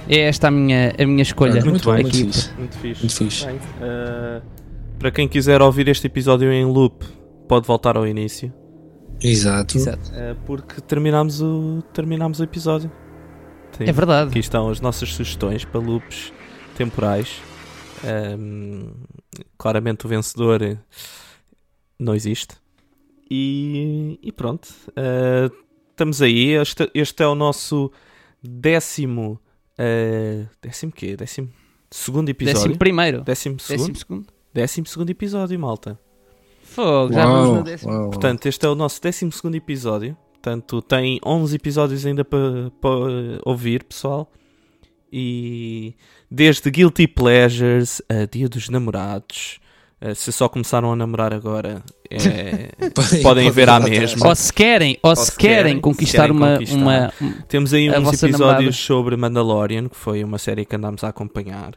É 0.08 0.20
esta 0.20 0.48
a 0.48 0.50
minha, 0.50 0.92
a 0.98 1.06
minha 1.06 1.22
escolha. 1.22 1.64
Muito 1.64 1.92
bem, 1.92 2.04
aqui. 2.04 2.22
muito 2.22 2.34
fixe. 2.34 2.50
muito 2.58 2.76
fixe. 2.78 3.00
Muito 3.00 3.14
fixe. 3.14 3.46
Bem, 3.46 3.60
eh, 3.82 4.40
para 4.98 5.10
quem 5.10 5.28
quiser 5.28 5.60
ouvir 5.62 5.86
este 5.88 6.06
episódio 6.06 6.50
em 6.52 6.64
loop, 6.64 7.04
pode 7.46 7.66
voltar 7.66 7.96
ao 7.96 8.06
início, 8.06 8.52
Exato. 9.22 9.76
Exato. 9.76 10.10
eh, 10.14 10.34
porque 10.46 10.80
terminámos 10.80 11.40
o, 11.40 11.82
terminámos 11.92 12.40
o 12.40 12.44
episódio. 12.44 12.90
Sim. 13.76 13.84
É 13.84 13.92
verdade. 13.92 14.30
Aqui 14.30 14.38
estão 14.38 14.68
as 14.68 14.80
nossas 14.80 15.12
sugestões 15.12 15.64
para 15.64 15.80
loops 15.80 16.32
temporais. 16.76 17.40
Ahm, 18.04 18.92
claramente 19.58 20.06
o 20.06 20.08
vencedor 20.08 20.78
não 21.98 22.14
existe. 22.14 22.56
E, 23.30 24.18
e 24.22 24.32
pronto. 24.32 24.68
ah, 24.96 25.50
estamos 25.90 26.20
aí. 26.22 26.48
Este, 26.54 26.90
este 26.94 27.22
é 27.22 27.26
o 27.26 27.34
nosso 27.34 27.92
décimo. 28.42 29.38
ah, 29.78 30.46
décimo 30.62 30.92
quê? 30.92 31.16
Décimo 31.16 31.48
segundo 31.90 32.28
episódio. 32.30 32.60
Décimo 32.60 32.78
primeiro. 32.78 33.20
Décimo 33.22 33.60
segundo? 33.60 33.78
Décimo 33.86 33.96
segundo. 33.96 34.26
Décimo 34.52 34.86
segundo 34.86 35.10
episódio, 35.10 35.58
malta. 35.60 35.98
Fogo, 36.82 37.12
já 37.12 37.26
vamos 37.26 37.56
no 37.58 37.62
décimo. 37.64 37.92
uau. 37.92 38.10
Portanto, 38.10 38.46
este 38.46 38.66
é 38.66 38.68
o 38.68 38.74
nosso 38.74 39.00
12 39.00 39.28
episódio. 39.54 40.16
Portanto, 40.32 40.80
tem 40.82 41.20
11 41.24 41.56
episódios 41.56 42.06
ainda 42.06 42.24
para 42.24 42.38
ouvir, 43.44 43.84
pessoal. 43.84 44.30
E 45.12 45.94
desde 46.30 46.70
Guilty 46.70 47.06
Pleasures 47.08 48.00
a 48.08 48.26
Dia 48.30 48.48
dos 48.48 48.68
Namorados. 48.68 49.58
eh, 50.00 50.14
se 50.14 50.32
só 50.32 50.48
começaram 50.48 50.90
a 50.92 50.96
namorar 50.96 51.34
agora, 51.34 51.82
é, 52.10 52.70
podem 52.94 53.22
pode 53.22 53.50
ver 53.50 53.68
à 53.68 53.78
mesma. 53.80 54.28
Ou 54.28 54.34
se 54.34 54.50
querem, 54.52 54.96
ou, 55.02 55.14
se, 55.14 55.26
se 55.32 55.36
querem, 55.36 55.56
querem, 55.56 55.80
conquistar, 55.80 56.12
se 56.12 56.16
querem 56.28 56.36
uma, 56.36 56.52
conquistar. 56.54 56.76
uma- 56.78 57.12
Temos 57.48 57.74
aí 57.74 57.90
uns 57.90 57.94
episódios 58.22 58.38
namorada. 58.40 58.72
sobre 58.72 59.16
Mandalorian, 59.16 59.88
que 59.88 59.96
foi 59.96 60.24
uma 60.24 60.38
série 60.38 60.64
que 60.64 60.74
andámos 60.74 61.04
a 61.04 61.08
acompanhar. 61.08 61.72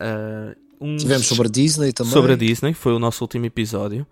Eh, 0.00 0.56
uns- 0.80 1.02
Tivemos 1.02 1.26
sobre 1.26 1.48
a 1.48 1.50
Disney 1.50 1.92
também. 1.92 2.12
sobre 2.12 2.32
a 2.32 2.36
Disney, 2.36 2.72
foi 2.74 2.92
o 2.92 2.98
nosso 2.98 3.22
último 3.24 3.44
episódio. 3.46 4.06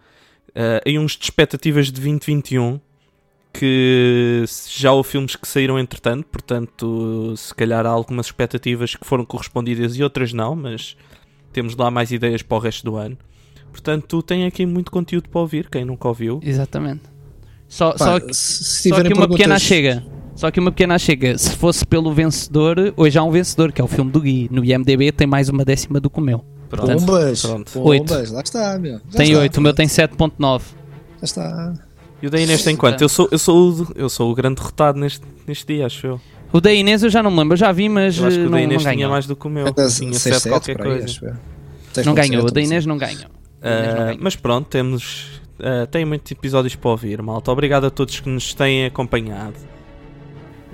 Uh, 0.50 0.80
e 0.86 0.98
uns 0.98 1.16
de 1.16 1.24
expectativas 1.24 1.86
de 1.86 1.92
2021 1.92 2.78
que 3.52 4.44
já 4.68 4.92
houve 4.92 5.08
filmes 5.10 5.36
que 5.36 5.46
saíram 5.46 5.78
entretanto, 5.78 6.26
portanto, 6.26 7.34
se 7.36 7.54
calhar 7.54 7.86
há 7.86 7.88
algumas 7.90 8.26
expectativas 8.26 8.94
que 8.96 9.06
foram 9.06 9.24
correspondidas 9.24 9.96
e 9.96 10.02
outras 10.02 10.32
não, 10.32 10.56
mas 10.56 10.96
temos 11.52 11.76
lá 11.76 11.90
mais 11.90 12.10
ideias 12.10 12.42
para 12.42 12.56
o 12.56 12.60
resto 12.60 12.84
do 12.84 12.96
ano. 12.96 13.16
Portanto, 13.70 14.22
tem 14.22 14.44
aqui 14.46 14.66
muito 14.66 14.90
conteúdo 14.90 15.28
para 15.28 15.40
ouvir, 15.40 15.68
quem 15.70 15.84
nunca 15.84 16.08
ouviu. 16.08 16.40
Exatamente. 16.42 17.02
Só, 17.68 17.92
Pá, 17.92 17.98
só, 17.98 18.18
se, 18.32 18.64
se 18.64 18.88
só 18.88 18.96
que 19.02 19.12
uma 19.12 19.28
pequena 19.28 19.54
perguntas- 19.56 19.62
chega. 19.62 20.04
Só 20.36 20.50
que 20.50 20.58
uma 20.58 20.72
pequena 20.72 20.98
chega. 20.98 21.38
Se 21.38 21.54
fosse 21.56 21.86
pelo 21.86 22.12
vencedor, 22.12 22.92
hoje 22.96 23.16
há 23.16 23.22
um 23.22 23.30
vencedor, 23.30 23.70
que 23.72 23.80
é 23.80 23.84
o 23.84 23.86
filme 23.88 24.10
do 24.10 24.20
Gui. 24.20 24.48
No 24.50 24.64
IMDB 24.64 25.12
tem 25.12 25.28
mais 25.28 25.48
uma 25.48 25.64
décima 25.64 26.00
do 26.00 26.10
que 26.10 26.18
o 26.18 26.22
meu. 26.22 26.44
Pronto. 26.76 27.04
Pombas, 27.06 27.42
Pronto. 27.42 27.70
pombas, 27.72 28.30
lá 28.30 28.40
está, 28.40 28.78
meu. 28.78 29.00
Já 29.10 29.18
tem 29.18 29.28
está, 29.30 29.40
8, 29.40 29.56
o 29.56 29.60
meu 29.60 29.74
tem 29.74 29.86
7.9. 29.86 30.62
Já 31.18 31.24
está. 31.24 31.74
E 32.22 32.26
o 32.26 32.30
da 32.30 32.40
Inês 32.40 32.62
tem 32.62 32.74
quanto? 32.76 33.02
Eu 33.02 33.08
sou, 33.08 33.28
eu 33.30 33.38
sou, 33.38 33.70
o, 33.72 33.92
eu 33.94 34.08
sou 34.08 34.30
o 34.30 34.34
grande 34.34 34.56
derrotado 34.56 34.98
neste, 34.98 35.22
neste 35.46 35.66
dia, 35.74 35.86
acho 35.86 36.06
eu. 36.06 36.20
O 36.52 36.60
da 36.60 36.72
Inês 36.72 37.02
eu 37.02 37.10
já 37.10 37.22
não 37.22 37.30
me 37.30 37.38
lembro, 37.38 37.54
eu 37.54 37.58
já 37.58 37.70
vi, 37.72 37.88
mas 37.88 38.16
Eu 38.16 38.26
acho 38.26 38.36
que 38.36 38.42
o 38.42 38.44
não, 38.46 38.52
da 38.52 38.62
Inês 38.62 38.82
não 38.82 38.90
tinha 38.90 38.94
ganhou. 38.96 39.10
mais 39.10 39.26
do 39.26 39.36
que 39.36 39.46
o 39.46 39.50
meu. 39.50 39.66
Até 39.66 39.86
Tinha 39.88 40.12
6, 40.12 40.36
7 40.36 40.48
qualquer 40.48 40.80
aí, 40.80 40.86
coisa. 41.00 41.38
Não 42.04 42.14
6.7, 42.14 42.14
ganhou, 42.14 42.44
o 42.46 42.50
da. 42.50 42.60
Inês 42.60 42.86
não 42.86 42.96
ganhou. 42.96 43.14
Inês 43.62 43.94
não 43.94 44.02
Uh, 44.02 44.04
ganhou. 44.06 44.18
mas 44.20 44.36
pronto, 44.36 44.66
temos. 44.68 45.40
uh, 45.58 45.86
tem 45.90 46.04
muitos 46.04 46.30
episódios 46.32 46.74
para 46.76 46.90
ouvir, 46.90 47.20
malta. 47.22 47.50
Obrigado 47.50 47.86
a 47.86 47.90
todos 47.90 48.20
que 48.20 48.28
nos 48.28 48.55
têm 48.55 48.86
acompanhado. 48.86 49.55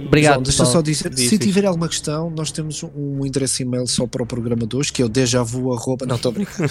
Obrigado. 0.06 0.34
João, 0.34 0.42
deixa 0.42 0.64
só 0.64 0.80
dizer, 0.80 1.10
Diz, 1.10 1.28
se 1.28 1.38
tiver 1.38 1.64
alguma 1.64 1.88
questão, 1.88 2.30
nós 2.30 2.50
temos 2.50 2.82
um 2.82 3.24
endereço 3.24 3.62
e-mail 3.62 3.86
só 3.86 4.06
para 4.06 4.22
o 4.22 4.26
programa 4.26 4.66
de 4.66 4.76
hoje, 4.76 4.92
que 4.92 5.02
é 5.02 5.04
o 5.04 5.08
dejavu 5.08 5.72
arroba... 5.72 6.06
Não, 6.06 6.16
estou 6.16 6.30
a 6.30 6.34
brincar. 6.34 6.68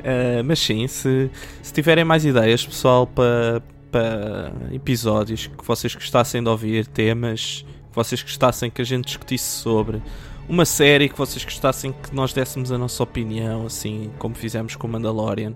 Uh, 0.00 0.42
mas 0.44 0.58
sim, 0.58 0.86
se, 0.86 1.30
se 1.62 1.72
tiverem 1.72 2.04
mais 2.04 2.24
ideias, 2.24 2.64
pessoal, 2.64 3.06
para, 3.06 3.62
para 3.90 4.52
episódios 4.72 5.46
que 5.46 5.64
vocês 5.64 5.94
gostassem 5.94 6.42
de 6.42 6.48
ouvir, 6.48 6.86
temas 6.86 7.64
que 7.90 7.96
vocês 7.96 8.22
gostassem 8.22 8.70
que 8.70 8.82
a 8.82 8.84
gente 8.84 9.06
discutisse 9.06 9.62
sobre, 9.62 10.02
uma 10.48 10.64
série 10.64 11.08
que 11.08 11.16
vocês 11.16 11.44
gostassem 11.44 11.92
que 11.92 12.14
nós 12.14 12.32
dessemos 12.32 12.70
a 12.70 12.78
nossa 12.78 13.02
opinião, 13.02 13.66
assim 13.66 14.10
como 14.18 14.34
fizemos 14.34 14.76
com 14.76 14.86
o 14.86 14.90
Mandalorian, 14.90 15.54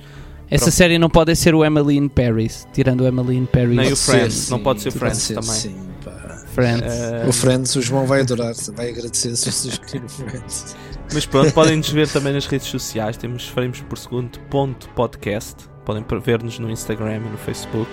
Essa 0.50 0.64
pronto. 0.66 0.76
série 0.76 0.98
não 0.98 1.08
pode 1.10 1.34
ser 1.36 1.54
o 1.54 1.64
Emily 1.64 1.96
in 1.96 2.08
Paris, 2.08 2.66
tirando 2.72 3.02
o 3.02 3.06
Emily 3.06 3.36
in 3.36 3.46
Paris. 3.46 3.76
Nem 3.76 3.92
o 3.92 3.96
Friends, 3.96 4.34
sim, 4.34 4.50
não 4.50 4.58
pode 4.60 4.80
ser 4.82 4.90
pode 4.90 4.98
Friends 5.00 5.22
ser, 5.22 5.34
também. 5.34 5.50
Sim, 5.50 5.76
pá. 6.04 6.12
Friends. 6.52 6.94
Uh, 6.94 7.28
O 7.28 7.32
Friends, 7.32 7.76
o 7.76 7.82
João 7.82 8.06
vai 8.06 8.20
adorar, 8.20 8.52
vai 8.74 8.90
agradecer 8.90 9.34
se 9.36 9.50
vocês 9.50 9.78
o 9.78 10.08
Friends. 10.08 10.76
Mas 11.14 11.26
pronto, 11.26 11.52
podem 11.52 11.76
nos 11.78 11.88
ver 11.90 12.08
também 12.08 12.32
nas 12.32 12.46
redes 12.46 12.66
sociais. 12.68 13.16
Temos 13.16 13.48
frames 13.48 13.80
por 13.80 13.96
segundo 13.98 14.38
ponto 14.50 14.88
podcast. 14.90 15.56
Podem 15.84 16.04
ver-nos 16.22 16.58
no 16.58 16.70
Instagram 16.70 17.16
e 17.16 17.20
no 17.20 17.36
Facebook. 17.38 17.90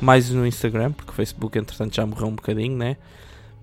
Mais 0.00 0.30
no 0.30 0.46
Instagram, 0.46 0.92
porque 0.92 1.10
o 1.10 1.14
Facebook 1.14 1.58
entretanto 1.58 1.94
já 1.94 2.06
morreu 2.06 2.28
um 2.28 2.34
bocadinho, 2.34 2.76
né? 2.76 2.96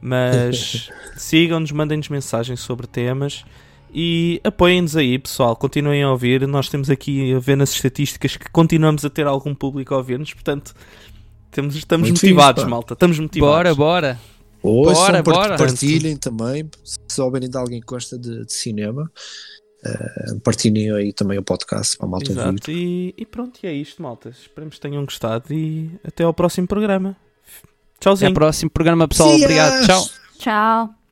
Mas 0.05 0.89
sigam-nos, 1.15 1.71
mandem-nos 1.71 2.09
mensagens 2.09 2.59
sobre 2.59 2.85
temas 2.88 3.45
e 3.93 4.41
apoiem-nos 4.43 4.97
aí, 4.97 5.17
pessoal. 5.17 5.55
Continuem 5.55 6.03
a 6.03 6.11
ouvir. 6.11 6.45
Nós 6.45 6.67
temos 6.67 6.89
aqui 6.89 7.34
a 7.34 7.39
ver 7.39 7.55
nas 7.55 7.71
estatísticas 7.71 8.35
que 8.35 8.49
continuamos 8.51 9.05
a 9.05 9.09
ter 9.09 9.25
algum 9.25 9.55
público 9.55 9.93
a 9.93 9.97
ouvir-nos, 9.97 10.34
portanto, 10.34 10.73
temos, 11.51 11.75
estamos 11.75 12.09
Muito 12.09 12.21
motivados, 12.21 12.63
pá. 12.63 12.69
malta. 12.69 12.93
Estamos 12.95 13.17
motivados. 13.17 13.55
bora, 13.55 13.75
bora. 13.75 14.19
Ouçam, 14.61 14.93
Bora, 14.93 15.23
part- 15.23 15.38
bora. 15.38 15.57
partilhem 15.57 16.15
também, 16.17 16.69
se 16.84 16.97
souberem 17.11 17.49
de 17.49 17.57
alguém 17.57 17.80
que 17.81 17.85
gosta 17.85 18.17
de, 18.17 18.45
de 18.45 18.53
cinema. 18.53 19.11
Uh, 19.85 20.39
partilhem 20.39 20.89
aí 20.93 21.11
também 21.11 21.38
o 21.38 21.43
podcast 21.43 21.97
para 21.97 22.07
a 22.07 22.09
malta 22.09 22.30
ouvir. 22.31 22.41
Exato, 22.41 22.71
e, 22.71 23.13
e 23.17 23.25
pronto, 23.25 23.59
e 23.61 23.67
é 23.67 23.73
isto, 23.73 24.01
malta. 24.01 24.30
Esperemos 24.30 24.75
que 24.75 24.81
tenham 24.81 25.03
gostado 25.03 25.53
e 25.53 25.91
até 26.03 26.23
ao 26.23 26.34
próximo 26.34 26.65
programa. 26.67 27.15
Até 28.03 28.09
Tchauzinho. 28.09 28.30
ao 28.30 28.34
próximo 28.34 28.71
programa, 28.71 29.07
pessoal. 29.07 29.35
Obrigado. 29.35 29.85
Tchau. 29.85 30.09
Tchau. 30.39 31.02